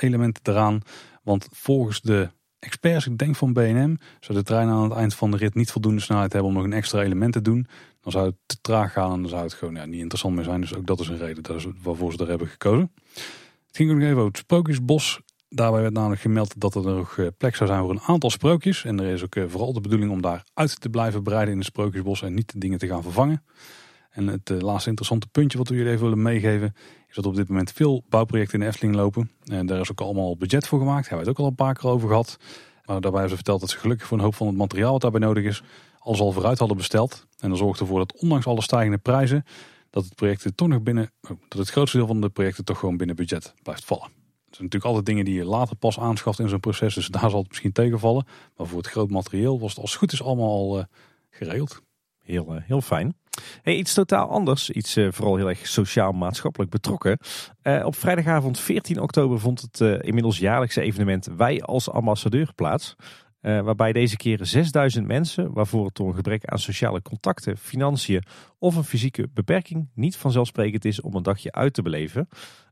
[0.00, 0.80] element eraan.
[1.22, 5.30] Want volgens de experts, ik denk van BNM, zou de trein aan het eind van
[5.30, 7.66] de rit niet voldoende snelheid hebben om nog een extra element te doen.
[8.08, 10.44] Dan zou het te traag gaan en dan zou het gewoon ja, niet interessant meer
[10.44, 10.60] zijn.
[10.60, 12.92] Dus ook dat is een reden dat is waarvoor ze er hebben gekozen.
[13.66, 15.20] Het ging ook nog even over het Sprookjesbos.
[15.48, 18.84] Daarbij werd namelijk gemeld dat er nog eh, plek zou zijn voor een aantal sprookjes.
[18.84, 21.58] En er is ook eh, vooral de bedoeling om daar uit te blijven breiden in
[21.58, 23.44] het Sprookjesbos en niet dingen te gaan vervangen.
[24.10, 26.74] En het uh, laatste interessante puntje wat we jullie even willen meegeven,
[27.08, 29.30] is dat op dit moment veel bouwprojecten in de Efteling lopen.
[29.44, 31.08] En daar is ook allemaal budget voor gemaakt.
[31.08, 32.38] Hebben we het ook al een paar keer over gehad.
[32.84, 35.00] Maar daarbij hebben ze verteld dat ze gelukkig voor een hoop van het materiaal wat
[35.00, 35.62] daarbij nodig is,
[36.16, 37.26] al vooruit hadden besteld.
[37.38, 39.44] En dat zorgt ervoor dat ondanks alle stijgende prijzen,
[39.90, 42.78] dat het project toch nog binnen, oh, dat het grootste deel van de projecten toch
[42.78, 44.04] gewoon binnen budget blijft vallen.
[44.48, 47.30] Het zijn natuurlijk altijd dingen die je later pas aanschaft in zo'n proces, dus daar
[47.30, 48.26] zal het misschien tegenvallen.
[48.56, 50.84] Maar voor het groot materieel was het als het goed is allemaal al uh,
[51.30, 51.82] geregeld.
[52.24, 53.16] Heel, uh, heel fijn.
[53.62, 57.18] Hey, iets totaal anders, iets uh, vooral heel erg sociaal-maatschappelijk betrokken.
[57.84, 62.96] Op vrijdagavond 14 oktober vond het inmiddels jaarlijkse evenement Wij als ambassadeur plaats.
[63.48, 68.22] Waarbij deze keer 6000 mensen, waarvoor het door een gebrek aan sociale contacten, financiën
[68.58, 72.28] of een fysieke beperking niet vanzelfsprekend is om een dagje uit te beleven.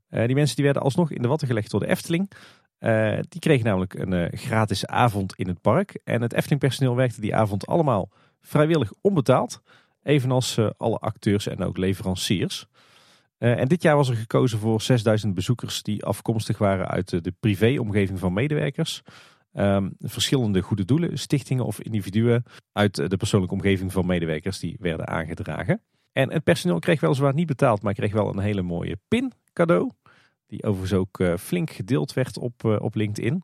[0.08, 2.30] die mensen die werden alsnog in de watten gelegd door de Efteling.
[3.28, 6.00] die kregen namelijk een gratis avond in het park.
[6.05, 9.62] En het Efteling personeel werkte die avond allemaal vrijwillig onbetaald.
[10.02, 12.66] Evenals alle acteurs en ook leveranciers.
[13.38, 18.18] En dit jaar was er gekozen voor 6000 bezoekers die afkomstig waren uit de privéomgeving
[18.18, 19.02] van medewerkers.
[19.58, 25.08] Um, verschillende goede doelen, stichtingen of individuen uit de persoonlijke omgeving van medewerkers die werden
[25.08, 25.80] aangedragen.
[26.12, 29.90] En het personeel kreeg weliswaar niet betaald, maar kreeg wel een hele mooie pin cadeau.
[30.46, 33.42] Die overigens ook uh, flink gedeeld werd op, op LinkedIn.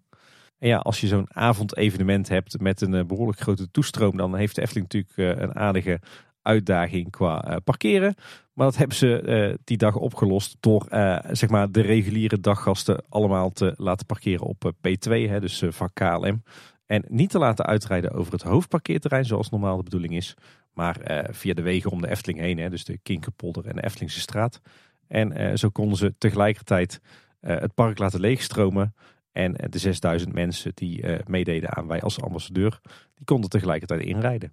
[0.59, 4.63] En ja, als je zo'n avondevenement hebt met een behoorlijk grote toestroom, dan heeft de
[4.63, 6.01] Efteling natuurlijk een aardige
[6.43, 8.15] uitdaging qua parkeren.
[8.53, 13.05] Maar dat hebben ze uh, die dag opgelost door uh, zeg maar de reguliere daggasten
[13.09, 16.43] allemaal te laten parkeren op P2, hè, dus vak KLM.
[16.87, 20.35] En niet te laten uitrijden over het hoofdparkeerterrein zoals normaal de bedoeling is.
[20.73, 24.21] Maar via de wegen om de Efteling heen, hè, dus de Kinkerpolder en de Eftelingse
[24.21, 24.61] straat.
[25.09, 27.01] En zo konden ze tegelijkertijd
[27.41, 28.95] het park laten leegstromen.
[29.33, 32.81] En de 6000 mensen die meededen aan wij als ambassadeur,
[33.15, 34.53] die konden tegelijkertijd inrijden.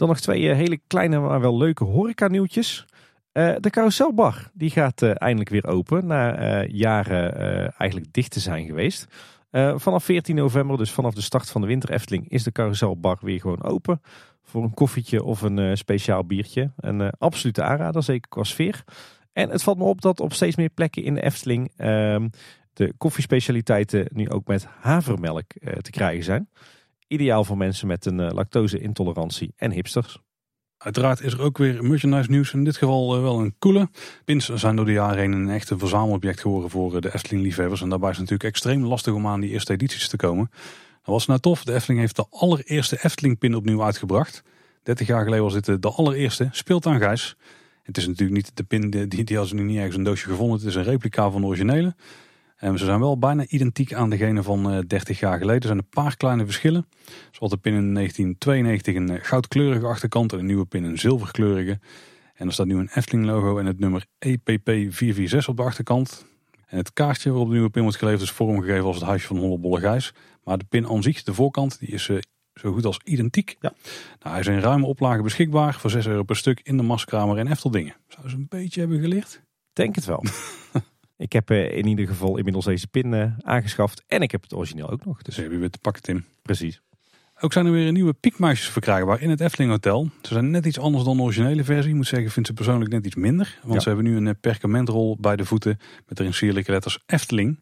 [0.00, 2.86] Dan nog twee eh, hele kleine, maar wel leuke horeca nieuwtjes.
[3.32, 7.32] Uh, de carouselbar die gaat uh, eindelijk weer open na jaren
[7.76, 9.06] eigenlijk dicht te zijn geweest.
[9.76, 13.40] vanaf 14 november, dus vanaf de start van de winter Efteling, is de carouselbar weer
[13.40, 14.00] gewoon open.
[14.42, 16.70] voor een koffietje of een eh, speciaal biertje.
[16.76, 18.84] Een absolute aanrader, zeker qua sfeer.
[19.32, 22.28] En het valt me op dat op steeds meer plekken in de Efteling ehm,
[22.72, 26.48] de koffiespecialiteiten nu ook met havermelk te krijgen zijn.
[27.10, 30.18] Ideaal voor mensen met een lactose-intolerantie en hipsters.
[30.78, 32.52] Uiteraard is er ook weer merchandise nieuws.
[32.52, 33.88] In dit geval wel een coole.
[34.24, 37.82] Pins zijn door de jaren heen een echte verzamelobject geworden voor de Efteling-liefhebbers.
[37.82, 40.50] En daarbij is het natuurlijk extreem lastig om aan die eerste edities te komen.
[41.02, 41.64] Dat was nou tof.
[41.64, 44.42] De Efteling heeft de allereerste Efteling-pin opnieuw uitgebracht.
[44.82, 46.48] 30 jaar geleden was dit de allereerste.
[46.50, 47.36] Speelt aan Gijs.
[47.82, 50.58] Het is natuurlijk niet de pin, die, die ze nu niet ergens een doosje gevonden.
[50.58, 51.94] Het is een replica van de originele.
[52.60, 55.60] En ze zijn wel bijna identiek aan degene van 30 jaar geleden.
[55.60, 56.86] Er zijn een paar kleine verschillen.
[57.30, 61.78] Zoals de pin in 1992 een goudkleurige achterkant en een nieuwe pin een zilverkleurige.
[62.34, 66.26] En er staat nu een Efteling logo en het nummer EPP446 op de achterkant.
[66.66, 69.36] En het kaartje waarop de nieuwe pin wordt geleverd is vormgegeven als het huisje van
[69.36, 70.14] Hollebolle Gijs.
[70.44, 72.18] Maar de pin aan zich, de voorkant, die is uh,
[72.54, 73.56] zo goed als identiek.
[73.60, 73.72] Ja.
[74.18, 77.38] Nou, hij is in ruime oplage beschikbaar voor 6 euro per stuk in de Maskamer
[77.38, 77.96] en Efteldingen.
[78.08, 79.42] Zou ze een beetje hebben geleerd?
[79.72, 80.24] Denk het wel.
[81.20, 84.54] ik heb uh, in ieder geval inmiddels deze pin uh, aangeschaft en ik heb het
[84.54, 85.22] origineel ook nog.
[85.22, 86.24] Dus heb je weer te pakken Tim.
[86.42, 86.80] Precies.
[87.42, 90.08] Ook zijn er weer nieuwe piekmuisjes verkrijgbaar in het Efteling Hotel.
[90.22, 91.90] Ze zijn net iets anders dan de originele versie.
[91.90, 93.58] Ik moet zeggen, ik vind ze persoonlijk net iets minder.
[93.62, 93.80] Want Ja.
[93.80, 97.60] ze hebben nu een eh, perkamentrol bij de voeten met erin sierlijke letters Efteling.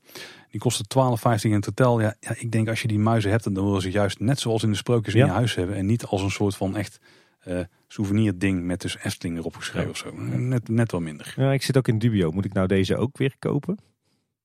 [0.50, 2.00] Die kosten 12,15 in totaal.
[2.00, 4.62] Ja, ja, ik denk als je die muizen hebt, dan willen ze juist net zoals
[4.62, 5.26] in de sprookjes in Ja.
[5.26, 5.76] je huis hebben.
[5.76, 7.00] En niet als een soort van echt
[7.38, 10.12] eh souvenir ding met dus Efteling erop geschreven of zo.
[10.20, 11.34] Net, net wel minder.
[11.36, 12.30] Ja, ik zit ook in dubio.
[12.30, 13.78] Moet ik nou deze ook weer kopen?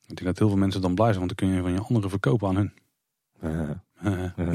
[0.07, 1.79] Ik denk dat heel veel mensen dan blij zijn, want dan kun je van je
[1.79, 2.73] andere verkopen aan hun.
[3.43, 3.69] Uh,
[4.03, 4.47] Eh,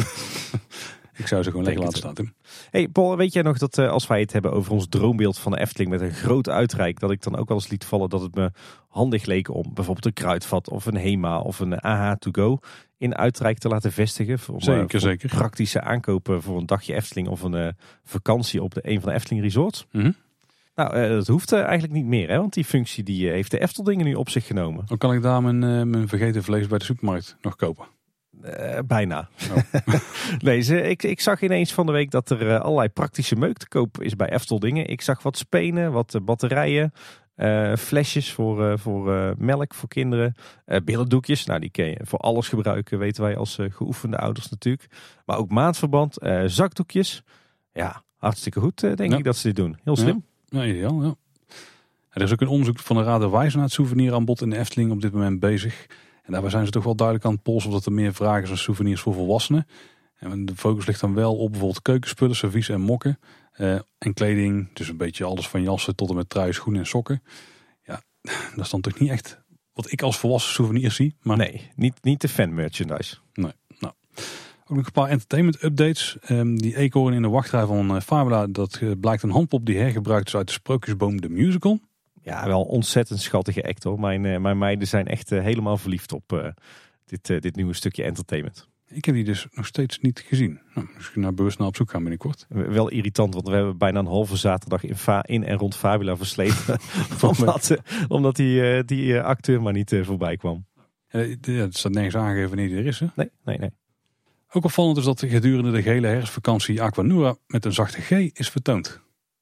[1.22, 2.34] ik zou ze gewoon lekker laten staan, Tim.
[2.70, 5.52] Hey Paul, weet jij nog dat eh, als wij het hebben over ons droombeeld van
[5.52, 8.20] de Efteling met een groot uitrijk, dat ik dan ook wel eens liet vallen dat
[8.20, 8.50] het me
[8.88, 12.58] handig leek om bijvoorbeeld een kruidvat of een HEMA of een AH to go
[12.98, 14.38] in uitrijk te laten vestigen.
[14.48, 15.28] Om, eh, Zeker, voor zeker.
[15.28, 17.68] Praktische aankopen voor een dagje Efteling of een eh,
[18.04, 19.86] vakantie op de, een van de Efteling resorts.
[19.92, 20.10] Mhm.
[20.74, 22.36] Nou, eh, dat hoeft eigenlijk niet meer, hè?
[22.38, 24.84] want die functie die, heeft de Efteldingen nu op zich genomen.
[24.86, 27.86] Dan kan ik daar mijn, mijn vergeten vlees bij de supermarkt nog kopen.
[28.86, 29.28] Bijna.
[29.50, 29.80] Oh.
[30.38, 33.68] nee, ze, ik, ik zag ineens van de week dat er allerlei praktische meuk te
[33.68, 34.86] koop is bij Efteldingen.
[34.86, 36.92] Ik zag wat spenen, wat batterijen,
[37.38, 40.34] eh, flesjes voor, eh, voor eh, melk voor kinderen,
[40.84, 41.44] billendoekjes.
[41.46, 44.86] Nou, die kun je voor alles gebruiken, weten wij als geoefende ouders natuurlijk.
[45.26, 47.22] Maar ook maandverband, eh, zakdoekjes.
[47.72, 49.16] Ja, hartstikke goed denk Ja.
[49.16, 49.78] ik dat ze dit doen.
[49.84, 50.24] Heel slim.
[50.48, 51.14] Ja, ideaal, ja.
[52.10, 54.58] Er is ook een onderzoek van de Raad der Wijzen naar het souveniraanbod in de
[54.58, 55.86] Efteling op dit moment bezig.
[56.22, 58.42] En daarbij zijn ze toch wel duidelijk aan het polsen of dat er meer vragen
[58.42, 59.66] is naar souvenirs voor volwassenen.
[60.18, 63.18] En de focus ligt dan wel op bijvoorbeeld keukenspullen, servies en mokken.
[63.58, 66.86] Eh, en kleding, dus een beetje alles van jassen tot en met truien, schoenen en
[66.86, 67.22] sokken.
[67.82, 68.02] Ja,
[68.54, 69.40] dat is dan toch niet echt
[69.72, 71.16] wat ik als volwassen souvenir zie.
[71.22, 73.16] Maar Nee, niet, niet de fan merchandise.
[74.70, 76.16] Ook nog een paar entertainment updates.
[76.20, 79.78] Ehm, die eekhoorn in de wachtrij van eh, Fabula, dat eh, blijkt een handpop die
[79.78, 81.80] hergebruikt is uit de Sprookjesboom de musical.
[82.22, 84.00] Ja, wel ontzettend schattige act hoor.
[84.00, 86.54] Mijn, mijn meiden zijn echt helemaal verliefd op
[87.04, 88.68] dit, dit nieuwe stukje entertainment.
[88.90, 90.60] Ik heb die dus nog steeds niet gezien.
[90.74, 92.46] Nou, misschien naar bewust naar op zoek gaan binnenkort.
[92.48, 96.16] Wel irritant, want we hebben bijna een halve zaterdag in, fa in en rond Fabula
[96.16, 96.78] versleten.
[97.36, 100.66] omdat eh, omdat die, eh, die eh, acteur maar niet voorbij kwam.
[101.08, 101.18] Ja,
[101.52, 103.00] het staat nergens aangegeven wanneer die er is.
[103.00, 103.06] Hè?
[103.14, 103.70] Nee, nee, nee.
[104.50, 109.00] Ook opvallend is dat gedurende de gehele herfstvakantie Aquanura met een zachte G is vertoond.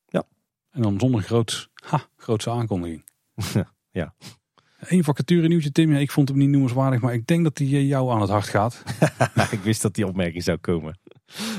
[0.09, 0.25] Ja.
[0.71, 3.05] En dan zonder groots, ha, grootse aankondiging.
[3.91, 4.15] Ja.
[4.89, 7.89] Eén vacature nieuwtje Tim, ik vond hem niet noemenswaardig, maar ik denk dat die eh,
[7.89, 8.83] jou aan het hart gaat.
[9.51, 10.99] ik wist dat die opmerking zou komen.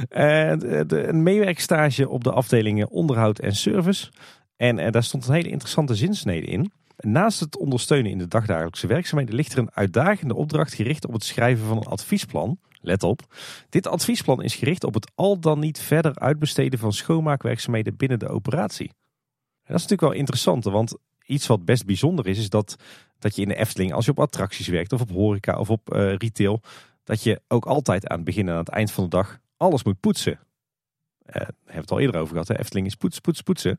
[0.10, 0.52] Eh,
[0.88, 4.12] een meewerkstage op de afdelingen onderhoud en service.
[4.56, 6.72] En eh, daar stond een hele interessante zinsnede in.
[6.98, 11.24] Naast het ondersteunen in de dagdagelijkse werkzaamheden ligt er een uitdagende opdracht gericht op het
[11.24, 12.60] schrijven van een adviesplan.
[12.82, 13.36] Let op.
[13.70, 18.28] Dit adviesplan is gericht op het al dan niet verder uitbesteden van schoonmaakwerkzaamheden binnen de
[18.28, 18.88] operatie.
[18.88, 22.76] En dat is natuurlijk wel interessant, want iets wat best bijzonder is, is dat,
[23.20, 25.94] dat je in de Efteling, als je op attracties werkt of op horeca of op
[25.94, 26.62] eh, retail,
[27.04, 29.84] dat je ook altijd aan het begin en aan het eind van de dag alles
[29.84, 30.40] moet poetsen.
[31.26, 32.48] Hebben we het al eerder over gehad.
[32.48, 32.60] Hè?
[32.60, 33.78] Efteling is poets, poets, poetsen.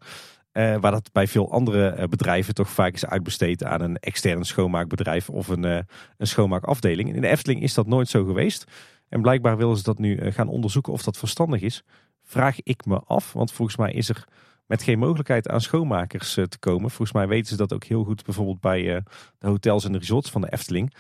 [0.53, 5.31] Eh, waar dat bij veel andere bedrijven toch vaak is uitbesteed aan een extern schoonmaakbedrijf
[5.31, 5.87] of een, een
[6.19, 7.15] schoonmaakafdeling.
[7.15, 8.65] In de Efteling is dat nooit zo geweest.
[9.09, 11.83] En blijkbaar willen ze dat nu gaan onderzoeken of dat verstandig is.
[12.23, 14.25] Vraag ik me af, want volgens mij is er
[14.69, 16.91] met geen mogelijkheid aan schoonmakers eh, te komen.
[16.91, 19.03] Volgens mij weten ze dat ook heel goed bijvoorbeeld bij eh,
[19.39, 20.95] de hotels en de resorts van de Efteling.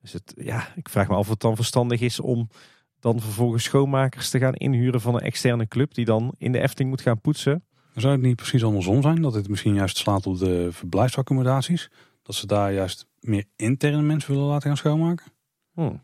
[0.00, 2.48] Dus het, ja, ik vraag me af of het dan verstandig is om
[3.00, 6.90] dan vervolgens schoonmakers te gaan inhuren van een externe club die dan in de Efteling
[6.90, 7.64] moet gaan poetsen.
[7.94, 9.22] Zou het niet precies andersom zijn?
[9.22, 11.90] Dat dit misschien juist slaat op de verblijfsaccommodaties?
[12.22, 15.26] Dat ze daar juist meer interne mensen willen laten gaan schoonmaken?
[15.72, 16.00] Hmm.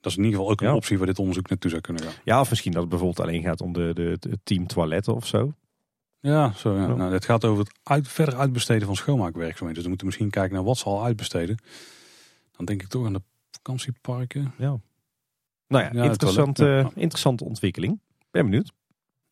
[0.00, 0.74] Dat is in ieder geval ook een Ja.
[0.74, 2.12] optie waar dit onderzoek naartoe zou kunnen gaan.
[2.24, 5.26] Ja, of misschien dat het bijvoorbeeld alleen gaat om de, de, het team toiletten of
[5.26, 5.54] zo.
[6.20, 6.80] Ja, zo, ja.
[6.80, 6.94] Ja.
[6.94, 9.74] Nou, het gaat over het uit, verder uitbesteden van schoonmaakwerkzaamheden.
[9.74, 11.56] Dus we moeten misschien kijken naar wat ze al uitbesteden.
[12.56, 14.54] Dan denk ik toch aan de vakantieparken.
[15.68, 16.90] Nou ja, Ja, interessante, ja.
[16.94, 18.00] interessante ontwikkeling.
[18.30, 18.72] Ben benieuwd.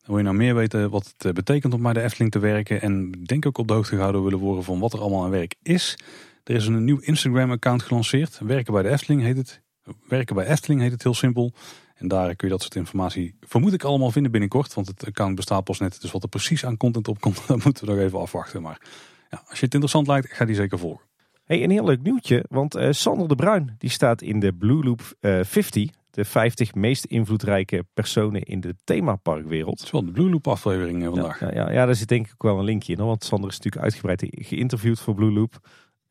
[0.05, 2.81] Wil je nou meer weten wat het eh, betekent om bij de Efteling te werken
[2.81, 5.55] en denk ook op de hoogte gehouden willen worden van wat er allemaal aan werk
[5.61, 5.97] is.
[6.43, 8.39] Er is een nieuw Instagram account gelanceerd.
[8.39, 9.61] Werken bij de Efteling heet het.
[10.07, 11.53] Werken bij Efteling heet het heel simpel.
[11.99, 14.73] En daar kun je dat soort informatie vermoed ik allemaal vinden binnenkort.
[14.73, 16.01] Want het account bestaat pas net.
[16.01, 18.61] Dus wat er precies aan content op komt, dat moeten we nog even afwachten.
[18.61, 18.81] Maar
[19.29, 21.07] ja, als je het interessant lijkt, ga die zeker volgen.
[21.43, 24.83] Hey, een heel leuk nieuwtje, want eh, Sander de Bruin die staat in de Blue
[24.83, 25.89] Loop eh, 50.
[26.11, 29.77] De 50 meest invloedrijke personen in de themaparkwereld.
[29.77, 31.39] Het is wel de Blue Loop aflevering eh, vandaag.
[31.39, 32.99] Ja, ja, ja, daar zit denk ik ook wel een linkje in.
[32.99, 35.59] Hoor, want Sander is natuurlijk uitgebreid geïnterviewd voor Blue Loop.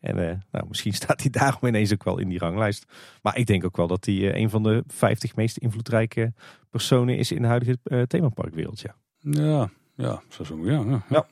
[0.01, 2.85] En eh, nou, misschien staat hij daarom ineens ook wel in die ranglijst.
[3.23, 6.33] Maar ik denk ook wel dat hij eh, een van de 50 meest invloedrijke
[6.71, 8.81] personen is in de huidige eh, themaparkwereld.
[8.81, 8.97] Ja.
[9.19, 10.59] Ja, ja, zo zo.
[10.67, 11.05] Ja, ja.
[11.09, 11.27] Ja.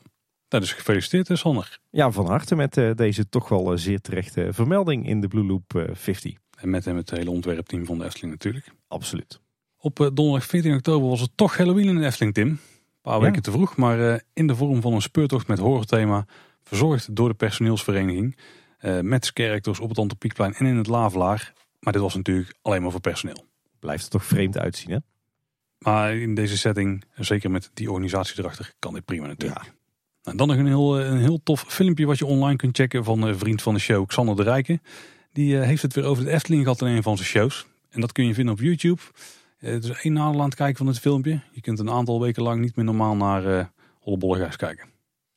[0.48, 1.78] Nou, dus gefeliciteerd, Sander.
[1.90, 5.84] ja, van harte met deze toch wel zeer terechte vermelding in de Blue Loop eh,
[5.92, 6.34] 50.
[6.58, 8.72] En met hem het hele ontwerpteam van de Efteling natuurlijk.
[8.88, 9.40] Absoluut.
[9.78, 12.48] Op donderdag 14 oktober was het toch Halloween in de Efteling, Tim.
[12.48, 12.58] Een
[13.02, 13.20] paar Ja.
[13.20, 16.26] weken te vroeg, maar in de vorm van een speurtocht met horrorthema.
[16.66, 18.36] Verzorgd door de personeelsvereniging.
[18.76, 21.52] eh, met characters op het Antropiekplein en in het Lavelaar.
[21.80, 23.44] Maar dit was natuurlijk alleen maar voor personeel.
[23.78, 24.98] Blijft er toch vreemd uitzien, hè?
[25.78, 29.72] Maar in deze setting, en zeker met die organisatie erachter, kan dit prima natuurlijk.
[30.22, 33.04] Nou, dan nog een heel, eh, een heel tof filmpje wat je online kunt checken
[33.04, 34.82] van een vriend van de show, Xander de Rijken.
[35.32, 37.66] Die eh, heeft het weer over de Efteling gehad in een van zijn shows.
[37.90, 39.00] En dat kun je vinden op YouTube.
[39.56, 41.40] Het is één nadeel aan het kijken van het filmpje.
[41.52, 43.70] Je kunt een aantal weken lang niet meer normaal naar
[44.00, 44.95] Hollebollegaars kijken.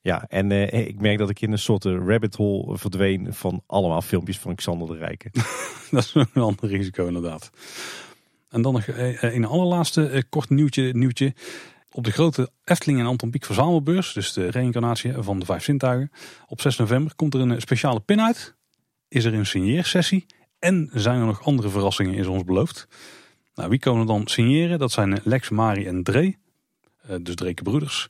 [0.09, 3.63] Ja, en eh, ik merk dat ik in een soort eh, rabbit hole verdween van
[3.65, 5.31] allemaal filmpjes van Xander de Rijken.
[5.91, 7.51] dat is een ander risico inderdaad.
[8.49, 11.33] En dan nog eh, een allerlaatste kort nieuwtje, nieuwtje.
[11.91, 16.11] Op de grote Efteling en Anton Pieck verzamelbeurs, dus de reïncarnatie van de vijf zintuigen,
[16.47, 18.55] op 6 november komt er een speciale pin uit.
[19.07, 20.25] Is er een signeersessie
[20.59, 22.87] en zijn er nog andere verrassingen is ons beloofd.
[23.53, 24.79] Nou, wie komen dan signeren?
[24.79, 26.35] Dat zijn Lex, Mari en Dre,
[27.21, 28.09] dus Dreke broeders.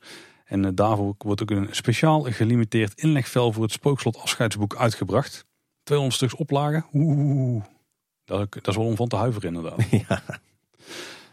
[0.49, 5.45] En eh, daarvoor wordt ook een speciaal gelimiteerd inlegvel voor het Spookslot afscheidsboek uitgebracht.
[5.83, 6.85] 200 stuks oplagen.
[6.93, 7.63] Oeh,
[8.25, 9.89] dat, dat is wel om van te huiveren inderdaad.
[10.07, 10.21] ja.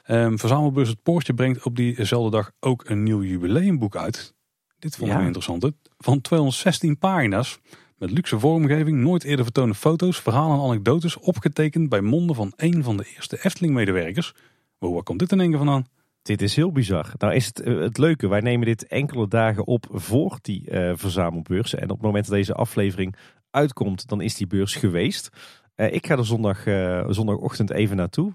[0.03, 4.35] Ehm, Verzamelbeurs Het Poortje brengt op diezelfde dag ook een nieuw jubileumboek uit.
[4.78, 5.17] Dit vond ik Ja.
[5.17, 5.62] wel interessant.
[5.62, 5.69] hè?
[5.99, 7.59] Van 216 pagina's.
[7.97, 11.17] Met luxe vormgeving, nooit eerder vertoonde foto's, verhalen en anekdotes.
[11.19, 14.35] Opgetekend bij monden van een van de eerste Efteling-medewerkers.
[14.78, 15.86] Wow, waar komt dit in één keer vandaan?
[16.27, 17.13] Dit is heel bizar.
[17.19, 20.93] Nou is het eh, het leuke, wij nemen dit enkele dagen op voor die eh,
[20.97, 21.75] verzamelbeurs.
[21.75, 23.17] En op het moment dat deze aflevering
[23.51, 25.29] uitkomt, dan is die beurs geweest.
[25.75, 26.63] Eh, ik ga er zondag,
[27.15, 28.33] zondagochtend even naartoe.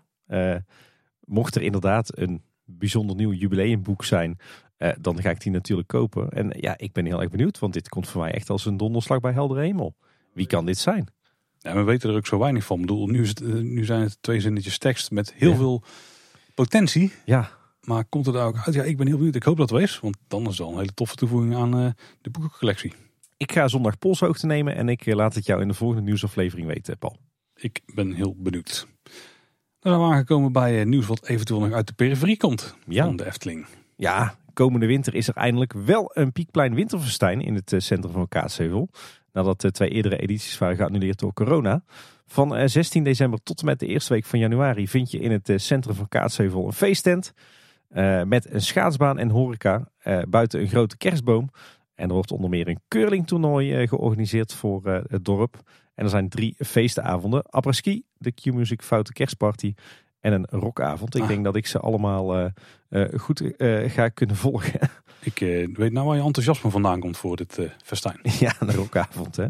[1.26, 4.38] Mocht er inderdaad een bijzonder nieuw jubileumboek zijn,
[5.00, 6.30] dan ga ik die natuurlijk kopen.
[6.30, 8.78] En ja, ik ben heel erg benieuwd, want dit komt voor mij echt als een
[8.78, 9.95] donderslag bij heldere hemel.
[10.34, 11.08] Wie kan dit zijn?
[11.60, 12.76] Ja, we weten er ook zo weinig van.
[12.80, 15.56] Ik bedoel, nu, is het, nu zijn het twee zinnetjes tekst met heel Ja.
[15.58, 15.84] veel
[16.56, 17.11] potentie.
[17.26, 17.50] Ja,
[17.82, 18.76] Maar komt het daar ook uit?
[18.76, 19.35] Ja, ik ben heel benieuwd.
[19.35, 20.00] Ik hoop dat het is.
[20.00, 21.90] Want dan is het wel een hele toffe toevoeging aan eh,
[22.22, 22.93] de boekencollectie.
[23.38, 26.68] ik ga zondag polshoogte nemen en ik eh, laat het jou in de volgende nieuwsaflevering
[26.68, 27.18] weten, Paul.
[27.56, 28.88] Ik ben heel benieuwd.
[29.80, 33.06] Dan zijn we aangekomen bij eh, nieuws wat eventueel nog uit de periferie komt Ja.
[33.06, 33.66] van de Efteling.
[33.95, 38.90] Ja, komende winter is er eindelijk wel een Piekplein Winterfestijn in het centrum van Kaatsheuvel.
[39.34, 41.84] Nadat de twee eerdere edities waren geannuleerd door corona.
[42.26, 45.32] Van eh, 16 december tot en met de eerste week van januari vind je in
[45.32, 47.34] het centrum van Kaatsheuvel een feesttent.
[47.92, 49.90] Eh, met een schaatsbaan en horeca.
[49.98, 51.50] eh, buiten een grote kerstboom.
[51.95, 55.60] En er wordt onder meer een curlingtoernooi eh, georganiseerd voor het dorp.
[55.95, 57.44] En er zijn drie feestavonden.
[57.50, 59.74] Après-ski, de Q-Music Foute Kerstparty
[60.22, 61.16] en een rockavond.
[61.16, 61.27] Ik Ah.
[61.27, 62.45] denk dat ik ze allemaal eh,
[62.90, 64.80] eh, goed eh, ga kunnen volgen.
[65.24, 65.40] Ik
[65.77, 68.19] weet nou waar je enthousiasme vandaan komt voor dit festijn.
[68.40, 69.45] ja, een rockavond hè.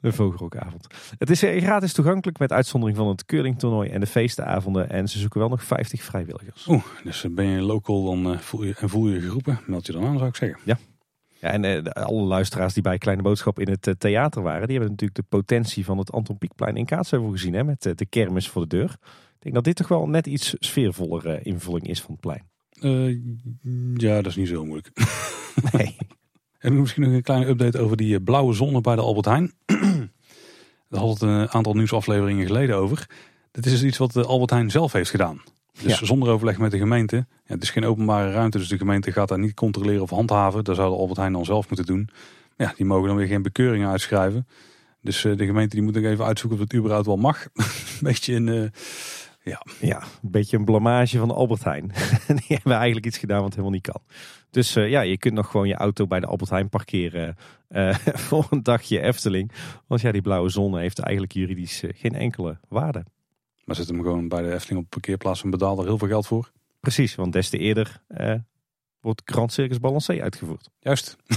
[0.00, 0.86] Een vogelrockavond.
[1.18, 4.90] Het is gratis toegankelijk met uitzondering van het curlingtoernooi en de feestavonden.
[4.90, 6.66] En ze zoeken wel nog 50 vrijwilligers.
[6.66, 10.04] Oeh, dus ben je local dan voel je, en voel je geroepen, meld je dan
[10.04, 10.58] aan zou ik zeggen.
[10.64, 10.78] Ja,
[11.40, 14.90] en eh, de- alle luisteraars die bij Kleine Boodschap in het theater waren, die hebben
[14.90, 17.54] natuurlijk de potentie van het Anton Pieckplein in Kaatsheuvel gezien.
[17.54, 18.96] Hè, met de kermis voor de deur.
[19.44, 22.42] Ik denk dat dit toch wel net iets sfeervoller eh, invulling is van het plein.
[22.70, 23.16] Eh,
[23.94, 24.90] ja, dat is niet zo moeilijk.
[25.72, 25.96] Nee.
[26.58, 29.52] En misschien nog een kleine update over die eh, blauwe zone bij de Albert Heijn.
[30.88, 33.08] Daar had het een aantal nieuwsafleveringen geleden over.
[33.50, 35.42] Dit is dus iets wat de Albert Heijn zelf heeft gedaan.
[35.82, 36.06] Dus Ja.
[36.06, 37.16] zonder overleg met de gemeente.
[37.16, 40.64] Ja, het is geen openbare ruimte, dus de gemeente gaat daar niet controleren of handhaven.
[40.64, 42.08] Dat zou de Albert Heijn dan zelf moeten doen.
[42.56, 44.46] Ja, die mogen dan weer geen bekeuringen uitschrijven.
[45.00, 47.44] Dus de gemeente die moet nog even uitzoeken of het überhaupt wel mag.
[47.54, 47.64] Een
[48.00, 48.70] beetje een, eh,
[49.44, 49.62] Ja.
[49.80, 51.92] Ja, een beetje een blamage van Albert Heijn.
[52.26, 54.00] Die hebben eigenlijk iets gedaan wat helemaal niet kan.
[54.50, 57.36] Dus uh, ja, je kunt nog gewoon je auto bij de Albert Heijn parkeren
[57.68, 57.94] uh,
[58.28, 59.52] voor een dagje Efteling.
[59.86, 63.04] Want ja, die blauwe zon heeft eigenlijk juridisch uh, geen enkele waarde.
[63.64, 66.26] Maar zet hem gewoon bij de Efteling op parkeerplaats en betaalt er heel veel geld
[66.26, 66.50] voor.
[66.80, 68.02] Precies, want des te eerder
[69.00, 70.70] wordt Grand Circus Balancé uitgevoerd.
[70.78, 71.16] Juist.
[71.26, 71.36] Ja.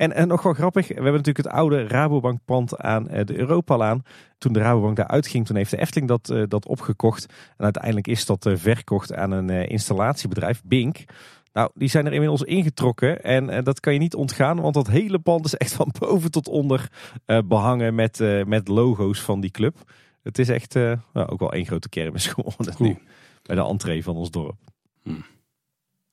[0.00, 4.02] En, en nog wel grappig, we hebben natuurlijk het oude Rabobankpand aan de Europalaan.
[4.38, 7.26] Toen de Rabobank daar uitging, toen heeft de Efteling dat, uh, dat opgekocht.
[7.56, 11.04] En uiteindelijk is dat uh, verkocht aan een installatiebedrijf, Bink.
[11.52, 15.18] Nou, die zijn er inmiddels ingetrokken en dat kan je niet ontgaan, want dat hele
[15.18, 16.90] pand is echt van boven tot onder
[17.44, 19.76] behangen met, met logo's van die club.
[20.22, 22.98] Het is echt nou, ook wel één grote kermis geworden nu,
[23.42, 24.56] bij de entree van ons dorp.
[25.02, 25.24] Hmm.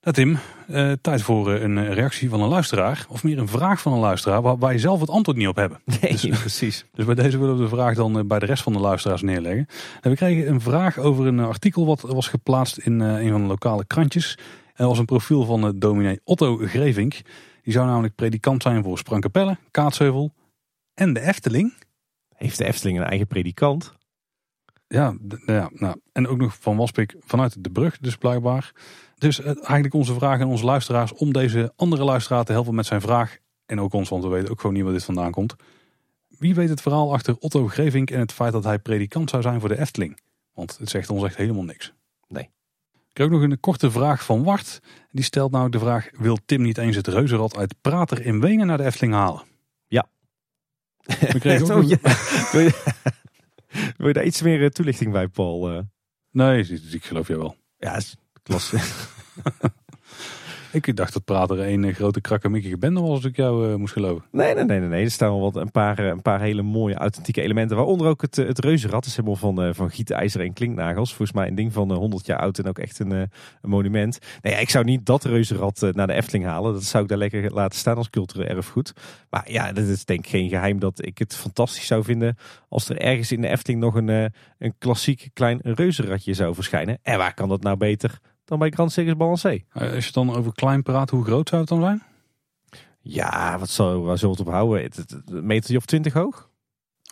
[0.07, 0.37] Nou Tim,
[0.69, 3.05] uh, tijd voor uh, een reactie van een luisteraar.
[3.09, 5.81] Of meer een vraag van een luisteraar waar wij zelf het antwoord niet op hebben.
[5.85, 6.85] Nee, dus, precies.
[6.93, 9.21] Dus bij deze willen we de vraag dan uh, bij de rest van de luisteraars
[9.21, 9.67] neerleggen.
[10.01, 13.47] En we kregen een vraag over een artikel wat was geplaatst in een van de
[13.47, 14.37] lokale krantjes.
[14.65, 17.21] En dat was een profiel van dominee Otto Grevink.
[17.63, 20.33] Die zou namelijk predikant zijn voor Sprankapelle, Kaatsheuvel
[20.93, 21.73] en de Efteling.
[22.35, 23.93] Heeft de Efteling een eigen predikant?
[24.87, 28.71] Ja, ja nou, en ook nog van Waspik vanuit de brug dus blijkbaar.
[29.17, 33.01] Dus eigenlijk onze vraag aan onze luisteraars om deze andere luisteraar te helpen met zijn
[33.01, 33.37] vraag.
[33.65, 35.55] En ook ons, want we weten ook gewoon niet waar dit vandaan komt.
[36.27, 39.59] Wie weet het verhaal achter Otto Grevink en het feit dat hij predikant zou zijn
[39.59, 40.19] voor de Efteling?
[40.53, 41.93] Want het zegt ons echt helemaal niks.
[42.27, 42.43] Nee.
[42.93, 44.79] Ik kreeg ook nog een korte vraag van Wart.
[45.11, 48.67] Die stelt nou de vraag, wil Tim niet eens het reuzenrad uit Prater in Wenen
[48.67, 49.43] naar de Efteling halen?
[49.87, 50.07] Ja.
[51.33, 51.97] We kregen ook ja.
[52.51, 52.73] wil, je,
[53.97, 55.83] wil je daar iets meer toelichting bij, Paul?
[56.31, 57.55] Nee, ik geloof je wel.
[57.77, 57.99] Ja,
[60.71, 64.25] ik dacht dat Prater een grote krakkemikkige bende was als ik jou uh, moest geloven.
[64.31, 65.03] Nee, nee, nee, nee, nee.
[65.03, 67.77] Er staan wel wat, een, paar, een paar hele mooie authentieke elementen.
[67.77, 69.05] Waaronder ook het, het reuzenrad.
[69.05, 71.09] is helemaal van, uh, van gietijzer en klinknagels.
[71.09, 73.29] Volgens mij een ding van uh, 100 jaar oud en ook echt een, een
[73.61, 74.19] monument.
[74.41, 76.73] Nee, ik zou niet dat reuzenrad naar de Efteling halen.
[76.73, 78.93] Dat zou ik daar lekker laten staan als cultureel erfgoed.
[79.29, 82.37] Maar ja, dat is denk ik geen geheim dat ik het fantastisch zou vinden
[82.69, 86.99] als er ergens in de Efteling nog een, een klassiek klein reuzenradje zou verschijnen.
[87.01, 89.63] En waar kan dat nou beter dan bij Grand Circus Balancé.
[89.71, 92.03] Als je dan over klein praat, hoe groot zou het dan zijn?
[92.99, 94.91] Ja, wat zou, waar zullen we het op houden?
[95.25, 96.49] Een meter of twintig hoog?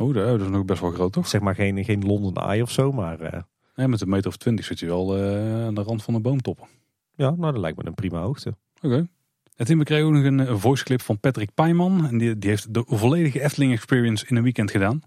[0.02, 1.28] Oh, dat is nog best wel groot, toch?
[1.28, 3.22] Zeg maar geen, geen London Eye of zo, maar...
[3.22, 3.42] Uh...
[3.76, 6.20] Nee, met een meter of twintig zit je wel uh, aan de rand van de
[6.20, 6.68] boomtoppen.
[7.16, 8.56] Ja, nou, dat lijkt me een prima hoogte.
[8.76, 8.86] Oké.
[8.86, 9.08] Okay.
[9.56, 12.08] En Tim, we kregen ook nog een, een voiceclip van Patrick Pijman.
[12.08, 15.02] En die, die heeft de volledige Efteling Experience in een weekend gedaan.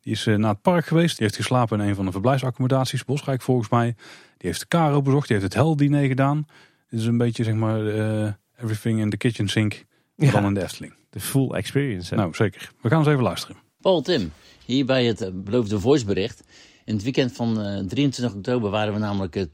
[0.00, 1.16] Die is uh, naar het park geweest.
[1.16, 3.04] Die heeft geslapen in een van de verblijfsaccommodaties.
[3.04, 3.94] Bosrijk volgens mij.
[4.42, 5.28] Die heeft de Caro bezocht.
[5.28, 6.46] Die heeft het Hell diner gedaan.
[6.88, 8.30] Dit is een beetje zeg maar uh,
[8.62, 9.84] everything in the kitchen sink.
[10.16, 10.30] Ja.
[10.30, 10.94] Dan in de Efteling.
[11.10, 12.14] De full experience.
[12.14, 12.20] Hè?
[12.20, 12.70] Nou, zeker.
[12.80, 13.56] We gaan eens even luisteren.
[13.80, 14.32] Paul Tim,
[14.64, 16.42] hier bij het beloofde voicebericht.
[16.84, 19.44] In het weekend van uh, 23 oktober waren we namelijk 12,5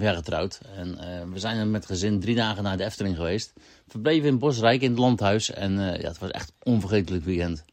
[0.00, 0.60] jaar getrouwd.
[0.76, 3.52] En uh, we zijn met gezin drie dagen naar de Efteling geweest.
[3.88, 5.50] Verbleven in Bosrijk in het landhuis.
[5.50, 7.64] En uh, ja, het was echt een onvergetelijk weekend.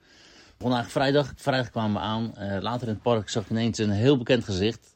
[0.60, 1.34] Vandaag vrijdag.
[1.36, 2.34] Vrijdag kwamen we aan.
[2.40, 4.96] Uh, later in het park zag ik ineens een heel bekend gezicht.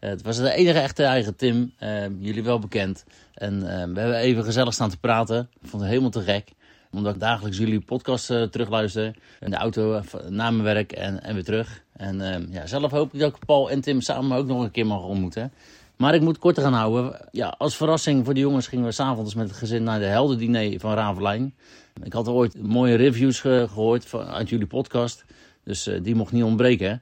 [0.00, 1.72] Uh, het was de enige echte eigen Tim.
[1.82, 3.04] Uh, jullie wel bekend.
[3.34, 5.48] En we hebben even gezellig staan te praten.
[5.60, 6.52] Ik vond het helemaal te gek.
[6.90, 9.16] Omdat ik dagelijks jullie podcast terugluister.
[9.40, 11.82] In de auto na mijn werk en, en weer terug.
[11.92, 14.86] En ja, zelf hoop ik dat ik Paul en Tim samen ook nog een keer
[14.86, 15.52] mag ontmoeten.
[15.96, 17.28] Maar ik moet korter gaan houden.
[17.30, 20.80] Ja, als verrassing voor de jongens gingen we s'avonds met het gezin naar de heldendiner
[20.80, 21.54] van Ravelijn.
[22.02, 25.24] Ik had ooit mooie reviews ge gehoord van, uit jullie podcast.
[25.64, 27.00] Dus die mocht niet ontbreken.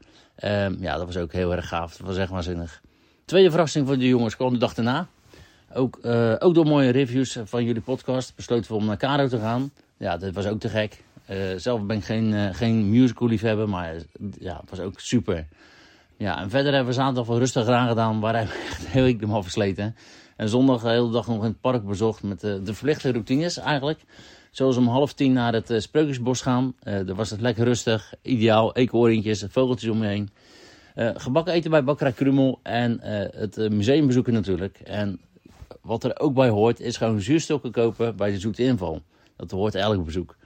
[0.81, 1.97] Ja, dat was ook heel erg gaaf.
[1.97, 2.81] Dat was echt waanzinnig.
[3.29, 5.09] Tweede verrassing voor de jongens kwam de dag daarna.
[5.75, 9.39] Ook, uh, ook door mooie reviews van jullie podcast besloten we om naar Caro te
[9.39, 9.71] gaan.
[9.97, 11.05] Ja, dat was ook te gek.
[11.57, 13.95] zelf ben ik geen, geen musical liefhebber, maar
[14.39, 15.47] ja, het was ook super.
[16.17, 18.21] Ja, en verder hebben we zaterdag wel rustig eraan gedaan.
[18.21, 19.97] Waar hebben we echt heel ik hem al versleten.
[20.37, 24.01] En zondag de hele dag nog in het park bezocht met de, verlichte routines eigenlijk.
[24.51, 26.75] Zoals om half tien naar het uh, Spreukjesbos gaan.
[26.83, 28.15] Uh, daar was het lekker rustig.
[28.23, 28.75] Ideaal.
[28.75, 30.31] Eekhoorntjes, vogeltjes om je heen.
[30.99, 32.61] Uh, gebakken eten bij Bakkerij Krummel.
[32.63, 32.99] En
[33.37, 34.81] het museum bezoeken natuurlijk.
[34.81, 35.21] En
[35.81, 39.03] wat er ook bij hoort is gewoon zuurstokken kopen bij de Zoete Inval.
[39.37, 40.37] Dat hoort elk bezoek.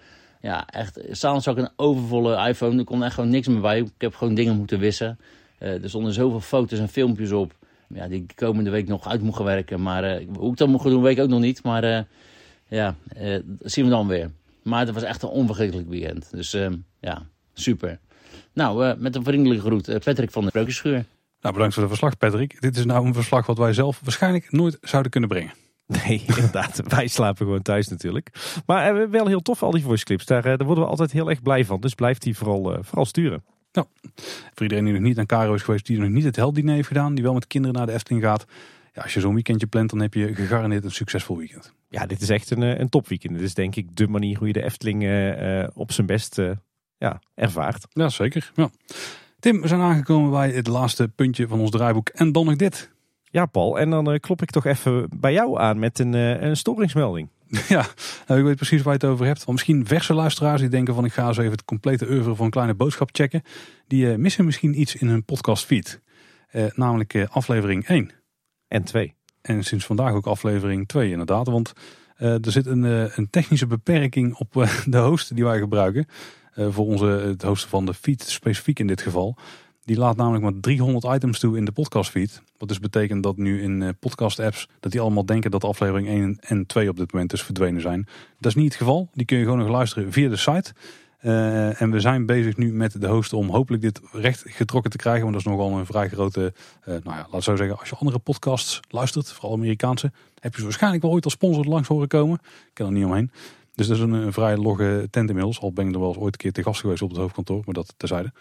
[0.40, 1.00] Ja, echt.
[1.10, 2.78] S'avonds zag ik een overvolle iPhone.
[2.78, 3.78] Er kon echt gewoon niks meer bij.
[3.78, 5.18] Ik heb gewoon dingen moeten wissen.
[5.58, 7.54] er stonden zoveel foto's en filmpjes op.
[7.88, 9.82] Ja, die komende week nog uit moet werken.
[9.82, 11.62] Maar hoe ik dat moet doen, weet ik ook nog niet.
[11.62, 12.06] Maar
[12.68, 14.30] ja, uh, zien we dan weer.
[14.62, 16.30] Maar het was echt een onvergetelijk weekend.
[16.30, 16.56] Dus
[17.00, 17.22] ja,
[17.54, 17.98] super.
[18.54, 21.04] Nou, uh, met een vriendelijke groet, Patrick van de Spreukenschuur.
[21.40, 22.60] Nou, bedankt voor het verslag, Patrick.
[22.60, 25.52] Dit is nou een verslag wat wij zelf waarschijnlijk nooit zouden kunnen brengen.
[25.86, 26.82] Nee, inderdaad.
[26.88, 28.30] wij slapen gewoon thuis natuurlijk.
[28.66, 30.24] Maar wel heel tof, al die voice clips.
[30.24, 31.80] Daar, daar worden we altijd heel erg blij van.
[31.80, 33.42] Dus blijf die vooral, vooral sturen.
[34.54, 36.88] Voor iedereen die nog niet aan Caro is geweest, die nog niet het heldiner heeft
[36.88, 38.44] gedaan, die wel met kinderen naar de Efteling gaat.
[38.92, 41.72] Ja, als je zo'n weekendje plant, dan heb je gegarandeerd een succesvol weekend.
[41.88, 43.32] Ja, dit is echt een, eh, een topweekend.
[43.34, 46.38] Dit is denk ik de manier hoe je de Efteling eh, eh, op zijn best
[46.38, 46.50] eh,
[47.02, 47.86] ja, ervaart.
[47.90, 48.52] Ja, zeker.
[48.54, 48.70] Ja.
[49.38, 52.08] Tim, we zijn aangekomen bij het laatste puntje van ons draaiboek.
[52.08, 52.90] En dan nog dit.
[53.24, 53.78] Ja, Paul.
[53.78, 57.28] En dan eh, klop ik toch even bij jou aan met een, eh, een storingsmelding.
[57.68, 57.86] Ja,
[58.26, 59.38] nou, ik weet precies waar je het over hebt.
[59.38, 62.50] Want misschien verse luisteraars die denken van ik ga eens even het complete oeuvre van
[62.50, 63.42] Kleine Boodschap checken.
[63.86, 66.00] Die eh, missen misschien iets in hun podcast feed.
[66.48, 68.10] Eh, namelijk aflevering 1.
[68.68, 69.14] En twee.
[69.40, 71.46] En sinds vandaag ook aflevering 2 inderdaad.
[71.46, 71.72] Want
[72.16, 72.82] er zit een,
[73.18, 76.06] een technische beperking op de host die wij gebruiken.
[76.54, 79.36] Eh, voor onze, het hosten van de feed specifiek in dit geval.
[79.84, 82.42] Die laat namelijk maar 300 items toe in de podcast feed.
[82.58, 86.08] Wat dus betekent dat nu in eh, podcast apps dat die allemaal denken dat aflevering
[86.08, 88.06] 1 en 2 op dit moment dus verdwenen zijn.
[88.38, 89.08] Dat is niet het geval.
[89.12, 90.72] Die kun je gewoon nog luisteren via de site.
[91.18, 94.96] Eh, en we zijn bezig nu met de host om hopelijk dit recht getrokken te
[94.96, 95.22] krijgen.
[95.22, 96.52] Want dat is nogal een vrij grote,
[96.84, 100.64] nou ja, laat zo zeggen, als je andere podcasts luistert, vooral Amerikaanse, heb je ze
[100.64, 102.38] waarschijnlijk wel ooit als sponsor langs horen komen.
[102.42, 103.30] Ik kan er niet omheen.
[103.74, 105.60] Dus dat is een, vrij logge tent inmiddels.
[105.60, 107.62] Al ben ik er wel eens ooit een keer te gast geweest op het hoofdkantoor,
[107.64, 108.32] maar dat terzijde.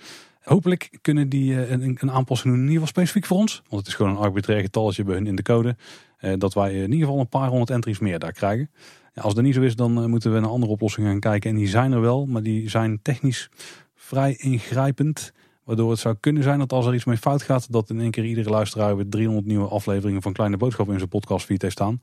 [0.42, 3.62] Hopelijk kunnen die eh, een, aanpassing doen, in ieder geval specifiek voor ons.
[3.70, 5.76] Want het is gewoon een arbitrair getalletje bij hun in de code.
[6.18, 8.70] eh, dat wij in ieder geval een paar honderd entries meer daar krijgen.
[9.14, 11.50] Ja, als dat niet zo is, dan eh, moeten we naar andere oplossingen gaan kijken.
[11.50, 13.50] En die zijn er wel, maar die zijn technisch
[13.96, 15.34] vrij ingrijpend.
[15.64, 18.12] Waardoor het zou kunnen zijn dat als er iets mee fout gaat, dat in één
[18.12, 22.02] keer iedere luisteraar weer 300 nieuwe afleveringen van Kleine Boodschap in zijn podcastfeed heeft staan.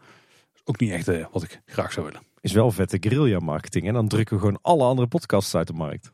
[0.68, 2.20] Ook niet echt eh, wat ik graag zou willen.
[2.40, 3.86] Is wel vette guerrilla marketing.
[3.86, 6.12] En dan drukken we gewoon alle andere podcasts uit de markt.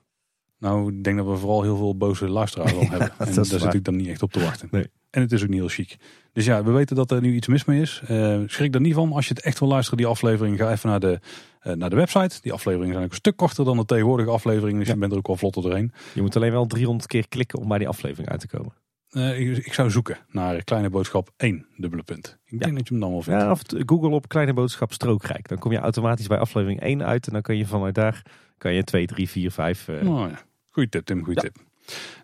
[0.59, 3.13] Nou, ik denk dat we vooral heel veel boze luisteraars al hebben.
[3.19, 4.69] En daar zit ik dan niet echt op te wachten.
[4.71, 4.87] Nee.
[5.11, 5.97] En het is ook niet heel chic.
[6.33, 8.03] Dus ja, we weten dat er nu iets mis mee is.
[8.07, 9.13] Eh, schrik er niet van.
[9.13, 11.21] Als je het echt wil luisteren, die aflevering, ga even naar de,
[11.61, 12.39] eh, naar de website.
[12.41, 14.79] Die afleveringen zijn ook een stuk korter dan de tegenwoordige afleveringen.
[14.79, 14.95] Dus Ja.
[14.95, 15.93] je bent er ook wel vlotter doorheen.
[16.15, 18.73] Je moet alleen wel 300 keer klikken om bij die aflevering uit te komen.
[19.15, 22.39] Eh, ik, ik zou zoeken naar Kleine Boodschap 1, dubbele punt.
[22.45, 23.41] Ik denk dat je hem dan wel vindt.
[23.43, 25.49] Ja, of Google op kleine boodschap strookrijk.
[25.49, 27.27] Dan kom je automatisch bij aflevering 1 uit.
[27.27, 28.23] En dan kan je vanuit daar
[28.59, 29.89] kan je 2, 3, 4, 5.
[29.89, 30.39] eh, Oh, ja.
[30.71, 31.19] Goeie tip, Tim.
[31.25, 31.41] Goeie Ja.
[31.43, 31.57] tip.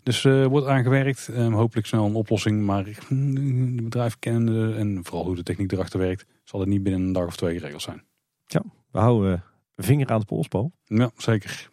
[0.02, 1.28] Dus eh wordt aangewerkt.
[1.28, 2.64] Eh, hopelijk snel een oplossing.
[2.64, 6.82] Maar mm, de bedrijf kennende en vooral hoe de techniek erachter werkt, zal het niet
[6.82, 8.02] binnen een dag of twee geregeld zijn.
[8.90, 9.42] We houden
[9.76, 10.72] vinger aan de pols, Paul.
[10.84, 11.70] Ja, zeker.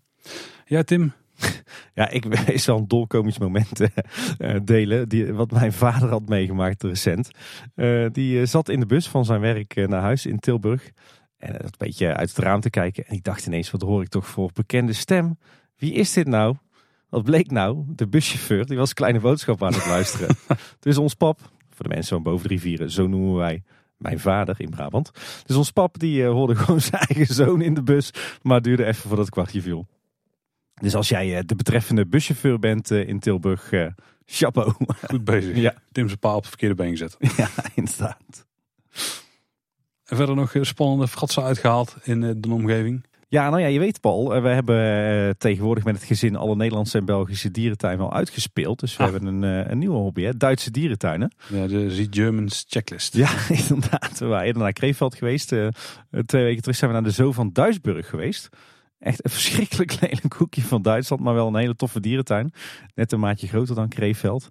[0.66, 1.14] Ja, Tim.
[1.94, 2.26] Ja, ik
[2.60, 3.90] is wel een dolkomisch moment eh,
[4.38, 5.10] eh, delen.
[5.10, 7.30] Die, wat mijn vader had meegemaakt recent.
[7.76, 10.92] Eh, die zat in de bus van zijn werk naar huis in Tilburg.
[11.38, 13.06] En dat een beetje uit het raam te kijken.
[13.06, 15.38] En ik dacht ineens, wat hoor ik toch voor bekende stem?
[15.78, 16.56] Wie is dit nou?
[17.10, 17.84] Wat bleek nou?
[17.88, 20.36] De buschauffeur, die was kleine boodschap aan het luisteren.
[20.80, 23.64] dus ons pap, voor de mensen van boven de rivieren, zo noemen wij
[23.98, 25.12] mijn vader in Brabant.
[25.46, 28.12] Dus ons pap, die hoorde gewoon zijn eigen zoon in de bus.
[28.42, 29.88] Maar duurde even voordat het kwartje viel.
[30.82, 33.88] Dus als jij eh, de betreffende buschauffeur bent eh, in Tilburg, eh
[34.26, 34.74] chapeau.
[35.10, 35.56] Goed bezig.
[35.58, 35.74] Ja.
[35.92, 37.18] Tim zijn paal op het verkeerde been gezet.
[37.38, 38.46] ja, inderdaad.
[40.06, 43.06] En verder nog spannende fratsen uitgehaald in de omgeving.
[43.30, 47.06] Ja, nou ja, je weet Paul, we hebben tegenwoordig met het gezin alle Nederlandse en
[47.06, 48.80] Belgische dierentuinen al uitgespeeld.
[48.80, 49.12] Dus we Ah.
[49.12, 50.38] hebben een, een nieuwe hobby, hè?
[50.38, 51.36] Duitse dierentuinen.
[51.48, 53.14] Ja, de Z Germans checklist.
[53.14, 53.30] Ja,
[53.70, 54.20] inderdaad.
[54.20, 55.48] We waren eerder naar Kreeveld geweest.
[56.26, 58.50] Twee weken terug zijn we naar de Zoo van Duisburg geweest.
[59.00, 62.54] Echt een verschrikkelijk lelijk hoekje van Duitsland, maar wel een hele toffe dierentuin.
[62.96, 64.50] Net een maatje groter dan Kreeveld.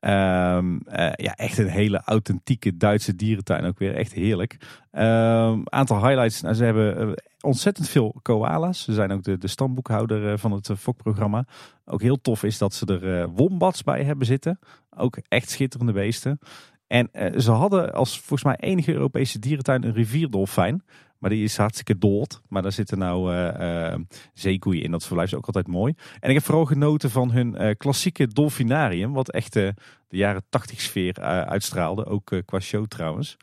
[0.00, 3.94] Ehm, eh, ja, echt een hele authentieke Duitse dierentuin ook weer.
[3.94, 4.56] Echt heerlijk.
[4.90, 6.40] Ehm, aantal highlights.
[6.40, 8.82] Nou, ze hebben eh, ontzettend veel koala's.
[8.82, 11.44] Ze zijn ook de, de stamboekhouder eh, van het FOK-programma.
[11.84, 14.58] Ook heel tof is dat ze er eh, wombats bij hebben zitten.
[14.96, 16.38] Ook echt schitterende beesten.
[16.86, 20.82] En ze hadden als volgens mij enige Europese dierentuin een rivierdolfijn.
[21.18, 22.40] Maar die is hartstikke dood.
[22.48, 23.94] Maar daar zitten nou eh,
[24.34, 24.90] zeekoeien in.
[24.90, 25.94] Dat verblijf ook altijd mooi.
[26.20, 29.12] En ik heb vooral genoten van hun eh, klassieke dolfinarium.
[29.12, 29.74] Wat echt de
[30.08, 32.06] jaren 80 sfeer uitstraalde.
[32.06, 33.36] Ook qua show trouwens.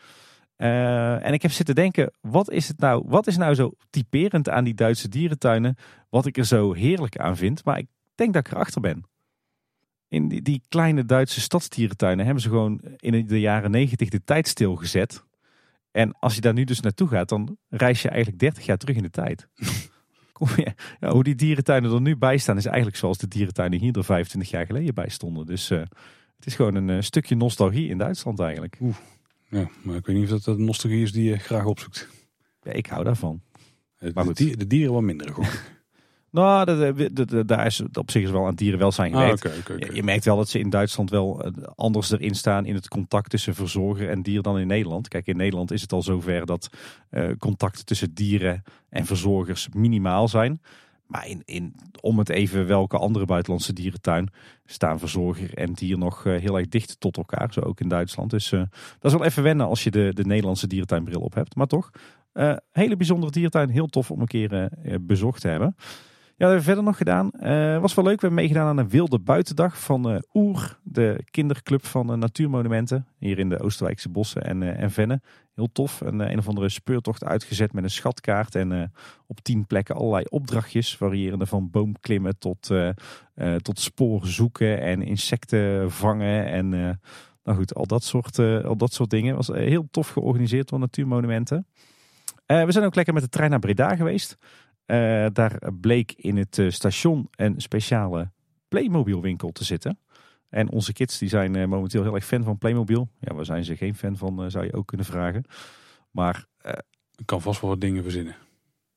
[0.58, 4.64] En ik heb zitten denken, wat is, het nou, wat is nou zo typerend aan
[4.64, 5.76] die Duitse dierentuinen?
[6.10, 7.66] Wat ik er zo heerlijk aan vind.
[7.66, 9.04] Maar ik denk dat ik erachter ben.
[10.08, 14.48] In die, die kleine Duitse stadsdierentuinen hebben ze gewoon in de jaren 90 de tijd
[14.48, 15.24] stilgezet.
[15.96, 18.96] En als je daar nu dus naartoe gaat, dan reis je eigenlijk 30 jaar terug
[18.96, 19.48] in de tijd.
[20.32, 23.80] Kom je, ja, hoe die dierentuinen er nu bij staan, is eigenlijk zoals de dierentuinen
[23.80, 25.46] hier er 25 jaar geleden bij stonden.
[25.46, 25.80] Dus eh,
[26.36, 28.78] het is gewoon een eh, stukje nostalgie in Duitsland eigenlijk.
[29.50, 32.10] Ja, maar ik weet niet of dat de nostalgie is die je graag opzoekt.
[32.62, 33.42] Ja, ik hou daarvan.
[34.00, 34.38] De, Maar goed.
[34.38, 35.50] die- de dieren wat minder gewoon.
[36.36, 36.66] Nou,
[37.14, 39.42] dat, dat- daar is op zich is wel aan dierenwelzijn Ah, gewerkt.
[39.68, 42.88] Je- Je merkt wel dat ze in Duitsland wel eh, anders erin staan in het
[42.88, 45.08] contact tussen verzorger en dier dan in Nederland.
[45.08, 46.70] Kijk, in Nederland is het al zover dat
[47.10, 50.62] eh, contacten tussen dieren en verzorgers minimaal zijn.
[51.06, 54.30] Maar in, in, om het even welke andere buitenlandse dierentuin
[54.66, 57.54] staan verzorger en dier nog heel erg dicht tot elkaar.
[57.54, 58.30] Zo ook in Duitsland.
[58.30, 58.68] Dus dat
[59.02, 61.56] is wel even wennen als je de, de Nederlandse dierentuinbril op hebt.
[61.56, 61.90] Maar toch,
[62.72, 63.70] hele bijzondere dierentuin.
[63.70, 64.70] Heel tof om een keer
[65.02, 65.76] bezocht te hebben.
[66.38, 67.32] Ja, dat hebben we verder nog gedaan.
[67.76, 68.22] Uh, was wel leuk.
[68.22, 73.08] We hebben meegedaan aan een wilde buitendag van uh, Oer, de kinderclub van uh, natuurmonumenten.
[73.20, 75.22] Hier in de Oosterwijkse bossen en, en Venne.
[75.54, 76.02] Heel tof.
[76.02, 78.56] Een, een of andere speurtocht uitgezet met een schatkaart.
[78.56, 78.94] En
[79.28, 80.98] op tien plekken allerlei opdrachtjes.
[80.98, 82.72] Variërende van boomklimmen tot,
[83.58, 86.46] tot spoor zoeken en insecten vangen.
[86.46, 86.70] En
[87.44, 89.36] nou goed, al dat soort, al dat soort dingen.
[89.36, 91.68] Was heel tof georganiseerd door natuurmonumenten.
[92.46, 94.38] we zijn ook lekker met de trein naar Breda geweest.
[94.88, 98.32] Uh, daar bleek in het uh, station een speciale
[98.68, 100.00] Playmobil winkel te zitten.
[100.50, 103.10] En onze kids die zijn uh, momenteel heel erg fan van Playmobil.
[103.20, 105.44] Ja, waar zijn ze geen fan van, zou je ook kunnen vragen.
[106.12, 106.46] Maar...
[107.18, 108.36] Ik kan vast wel wat dingen verzinnen.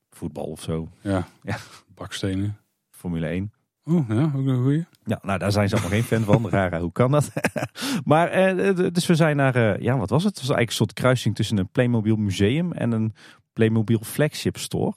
[0.09, 0.89] Voetbal of zo.
[1.01, 1.57] Ja, ja.
[1.95, 2.57] bakstenen.
[2.89, 3.51] Formule 1.
[3.85, 4.85] Oeh, ja, ook een goeie.
[5.03, 6.49] Ja, nou daar zijn ze allemaal geen fan van.
[6.49, 7.31] Rara, hoe kan dat?
[8.05, 8.55] maar,
[8.93, 10.37] dus we zijn naar, ja wat was het?
[10.37, 13.13] Het was eigenlijk een soort kruising tussen een Playmobil museum en een
[13.53, 14.93] Playmobil flagship store.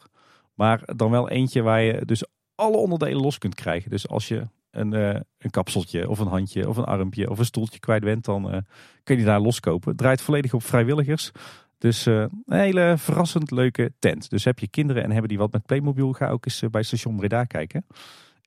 [0.55, 2.25] Maar dan wel eentje waar je dus
[2.55, 3.91] alle onderdelen los kunt krijgen.
[3.91, 5.09] Dus als je een, uh,
[5.39, 8.61] een kapseltje of een handje of een armpje of een stoeltje kwijt bent, dan uh,
[9.03, 9.97] kun je daar loskopen.
[9.97, 11.31] Draait volledig op vrijwilligers.
[11.79, 14.31] Dus uh, een hele verrassend leuke tent.
[14.31, 17.17] Dus heb je kinderen en hebben die wat met Playmobil, ga ook eens bij station
[17.17, 17.87] Breda kijken.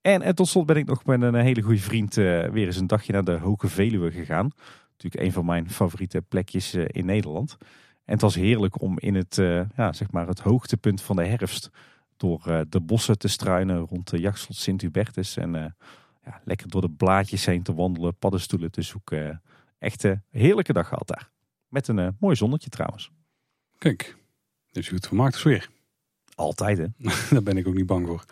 [0.02, 2.88] En, en, tot slot ben ik nog met een hele goede vriend weer eens een
[2.88, 4.50] dagje naar de Hoge Veluwe gegaan.
[4.92, 7.58] Natuurlijk een van mijn favoriete plekjes in Nederland.
[8.06, 9.36] En het was heerlijk om in het,
[9.76, 11.70] ja, zeg maar het hoogtepunt van de herfst
[12.18, 15.38] door eh, de bossen te struinen rond de jachtslot Sint-Hubertus.
[15.38, 15.72] En eh,
[16.26, 19.42] ja, lekker door de blaadjes heen te wandelen, paddenstoelen te zoeken.
[19.80, 21.30] Echt een heerlijke dag gehad daar.
[21.68, 23.12] Met een eh, mooi zonnetje trouwens.
[23.78, 24.18] Kijk,
[24.72, 25.70] dus goed vermaakt is weer.
[26.36, 26.86] Altijd hè?
[27.30, 28.26] Daar ben ik ook niet bang voor.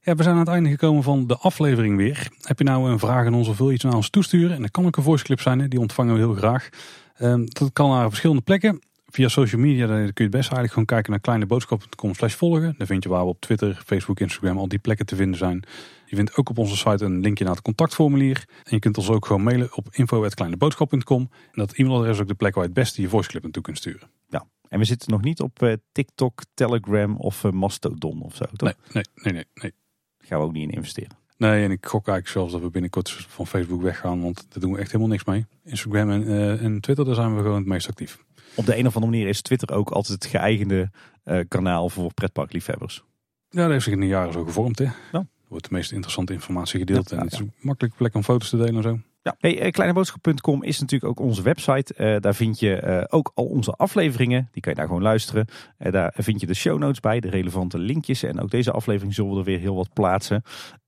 [0.00, 2.30] Ja, we zijn aan het einde gekomen van de aflevering weer.
[2.40, 4.56] Heb je nou een vraag aan ons of wil je iets naar ons toesturen?
[4.56, 6.68] En dat kan ook een voice clip zijn, die ontvangen we heel graag.
[7.16, 10.70] Ehm, dat kan naar verschillende plekken via social media dan kun je het best eigenlijk
[10.70, 12.74] gewoon kijken naar kleineboodschap.com slash volgen.
[12.78, 15.64] Daar vind je waar we op Twitter, Facebook, Instagram al die plekken te vinden zijn.
[16.06, 18.44] Je vindt ook op onze site een linkje naar het contactformulier.
[18.48, 21.20] En je kunt ons ook gewoon mailen op info.kleineboodschap.com.
[21.30, 23.78] En dat e-mailadres is ook de plek waar je het beste je voiceclip naartoe kunt
[23.78, 24.10] sturen.
[24.28, 28.44] Ja, en we zitten nog niet op uh, TikTok, Telegram of uh, Mastodon of zo,
[28.44, 28.72] toch?
[28.72, 29.44] Nee, nee, nee, nee.
[29.54, 29.72] nee.
[30.18, 31.16] Daar gaan we ook niet in investeren.
[31.36, 34.72] Nee, en ik gok eigenlijk zelfs dat we binnenkort van Facebook weggaan, want daar doen
[34.72, 35.46] we echt helemaal niks mee.
[35.64, 38.24] Instagram en, uh, en Twitter, daar zijn we gewoon het meest actief.
[38.56, 40.90] Op de een of andere manier is Twitter ook altijd het geëigende
[41.24, 43.04] uh, kanaal voor pretparkliefhebbers.
[43.48, 44.78] Ja, dat heeft zich in de jaren zo gevormd.
[44.78, 44.84] Hè?
[44.84, 44.94] Ja.
[45.12, 47.12] Er wordt de meest interessante informatie gedeeld.
[47.12, 48.98] en het is een makkelijke plek om foto's te delen en zo.
[49.22, 51.94] Ja, hey, eh, kleineboodschap.com is natuurlijk ook onze website.
[51.98, 54.48] Uh, daar vind je uh, ook al onze afleveringen.
[54.52, 55.46] Die kan je daar gewoon luisteren.
[55.78, 58.22] Uh, daar vind je de show notes bij, de relevante linkjes.
[58.22, 60.42] En ook deze aflevering zullen we er weer heel wat plaatsen.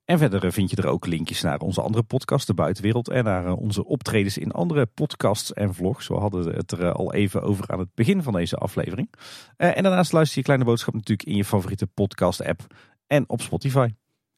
[0.09, 3.09] En verder vind je er ook linkjes naar onze andere podcasts, De Buitenwereld.
[3.09, 6.07] En naar onze optredens in andere podcasts en vlogs.
[6.07, 9.13] We hadden het er al even over aan het begin van deze aflevering.
[9.57, 12.75] en daarnaast luister je Kleine Boodschap natuurlijk in je favoriete podcast app
[13.07, 13.89] en op Spotify.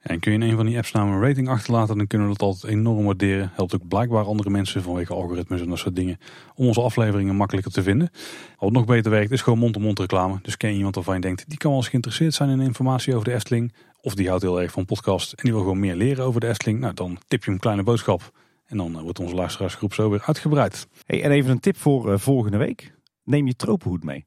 [0.01, 2.33] En kun je in een van die apps nou een rating achterlaten, dan kunnen we
[2.37, 3.51] dat altijd enorm waarderen.
[3.53, 6.17] Helpt ook blijkbaar andere mensen vanwege algoritmes en dat soort dingen
[6.55, 8.09] om onze afleveringen makkelijker te vinden.
[8.57, 10.39] Wat nog beter werkt is gewoon mond-to-mond reclame.
[10.41, 13.13] Dus ken je iemand waarvan je denkt, die kan wel eens geïnteresseerd zijn in informatie
[13.13, 13.73] over de Efteling.
[14.01, 16.47] Of die houdt heel erg van podcast en die wil gewoon meer leren over de
[16.47, 16.79] Efteling.
[16.79, 18.31] Nou, dan tip je een kleine boodschap.
[18.65, 20.87] En dan eh, wordt onze luisteraarsgroep zo weer uitgebreid.
[21.05, 22.93] Hey, en even een tip voor uh, volgende week.
[23.23, 24.25] Neem je tropenhoed mee.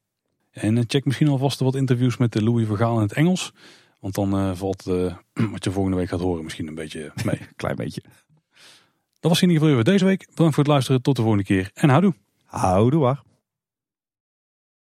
[0.50, 3.52] En uh, check misschien alvast wat interviews met de Louis Vergaal in het Engels.
[4.00, 4.82] Want dan uh, valt
[5.52, 7.38] wat je volgende week gaat horen misschien een beetje mee.
[7.56, 8.02] Klein beetje.
[9.20, 10.26] Dat was in ieder geval weer deze week.
[10.28, 11.02] Bedankt voor het luisteren.
[11.02, 11.70] Tot de volgende keer.
[11.74, 12.14] En houdoe.
[12.44, 13.22] Houdoe waar.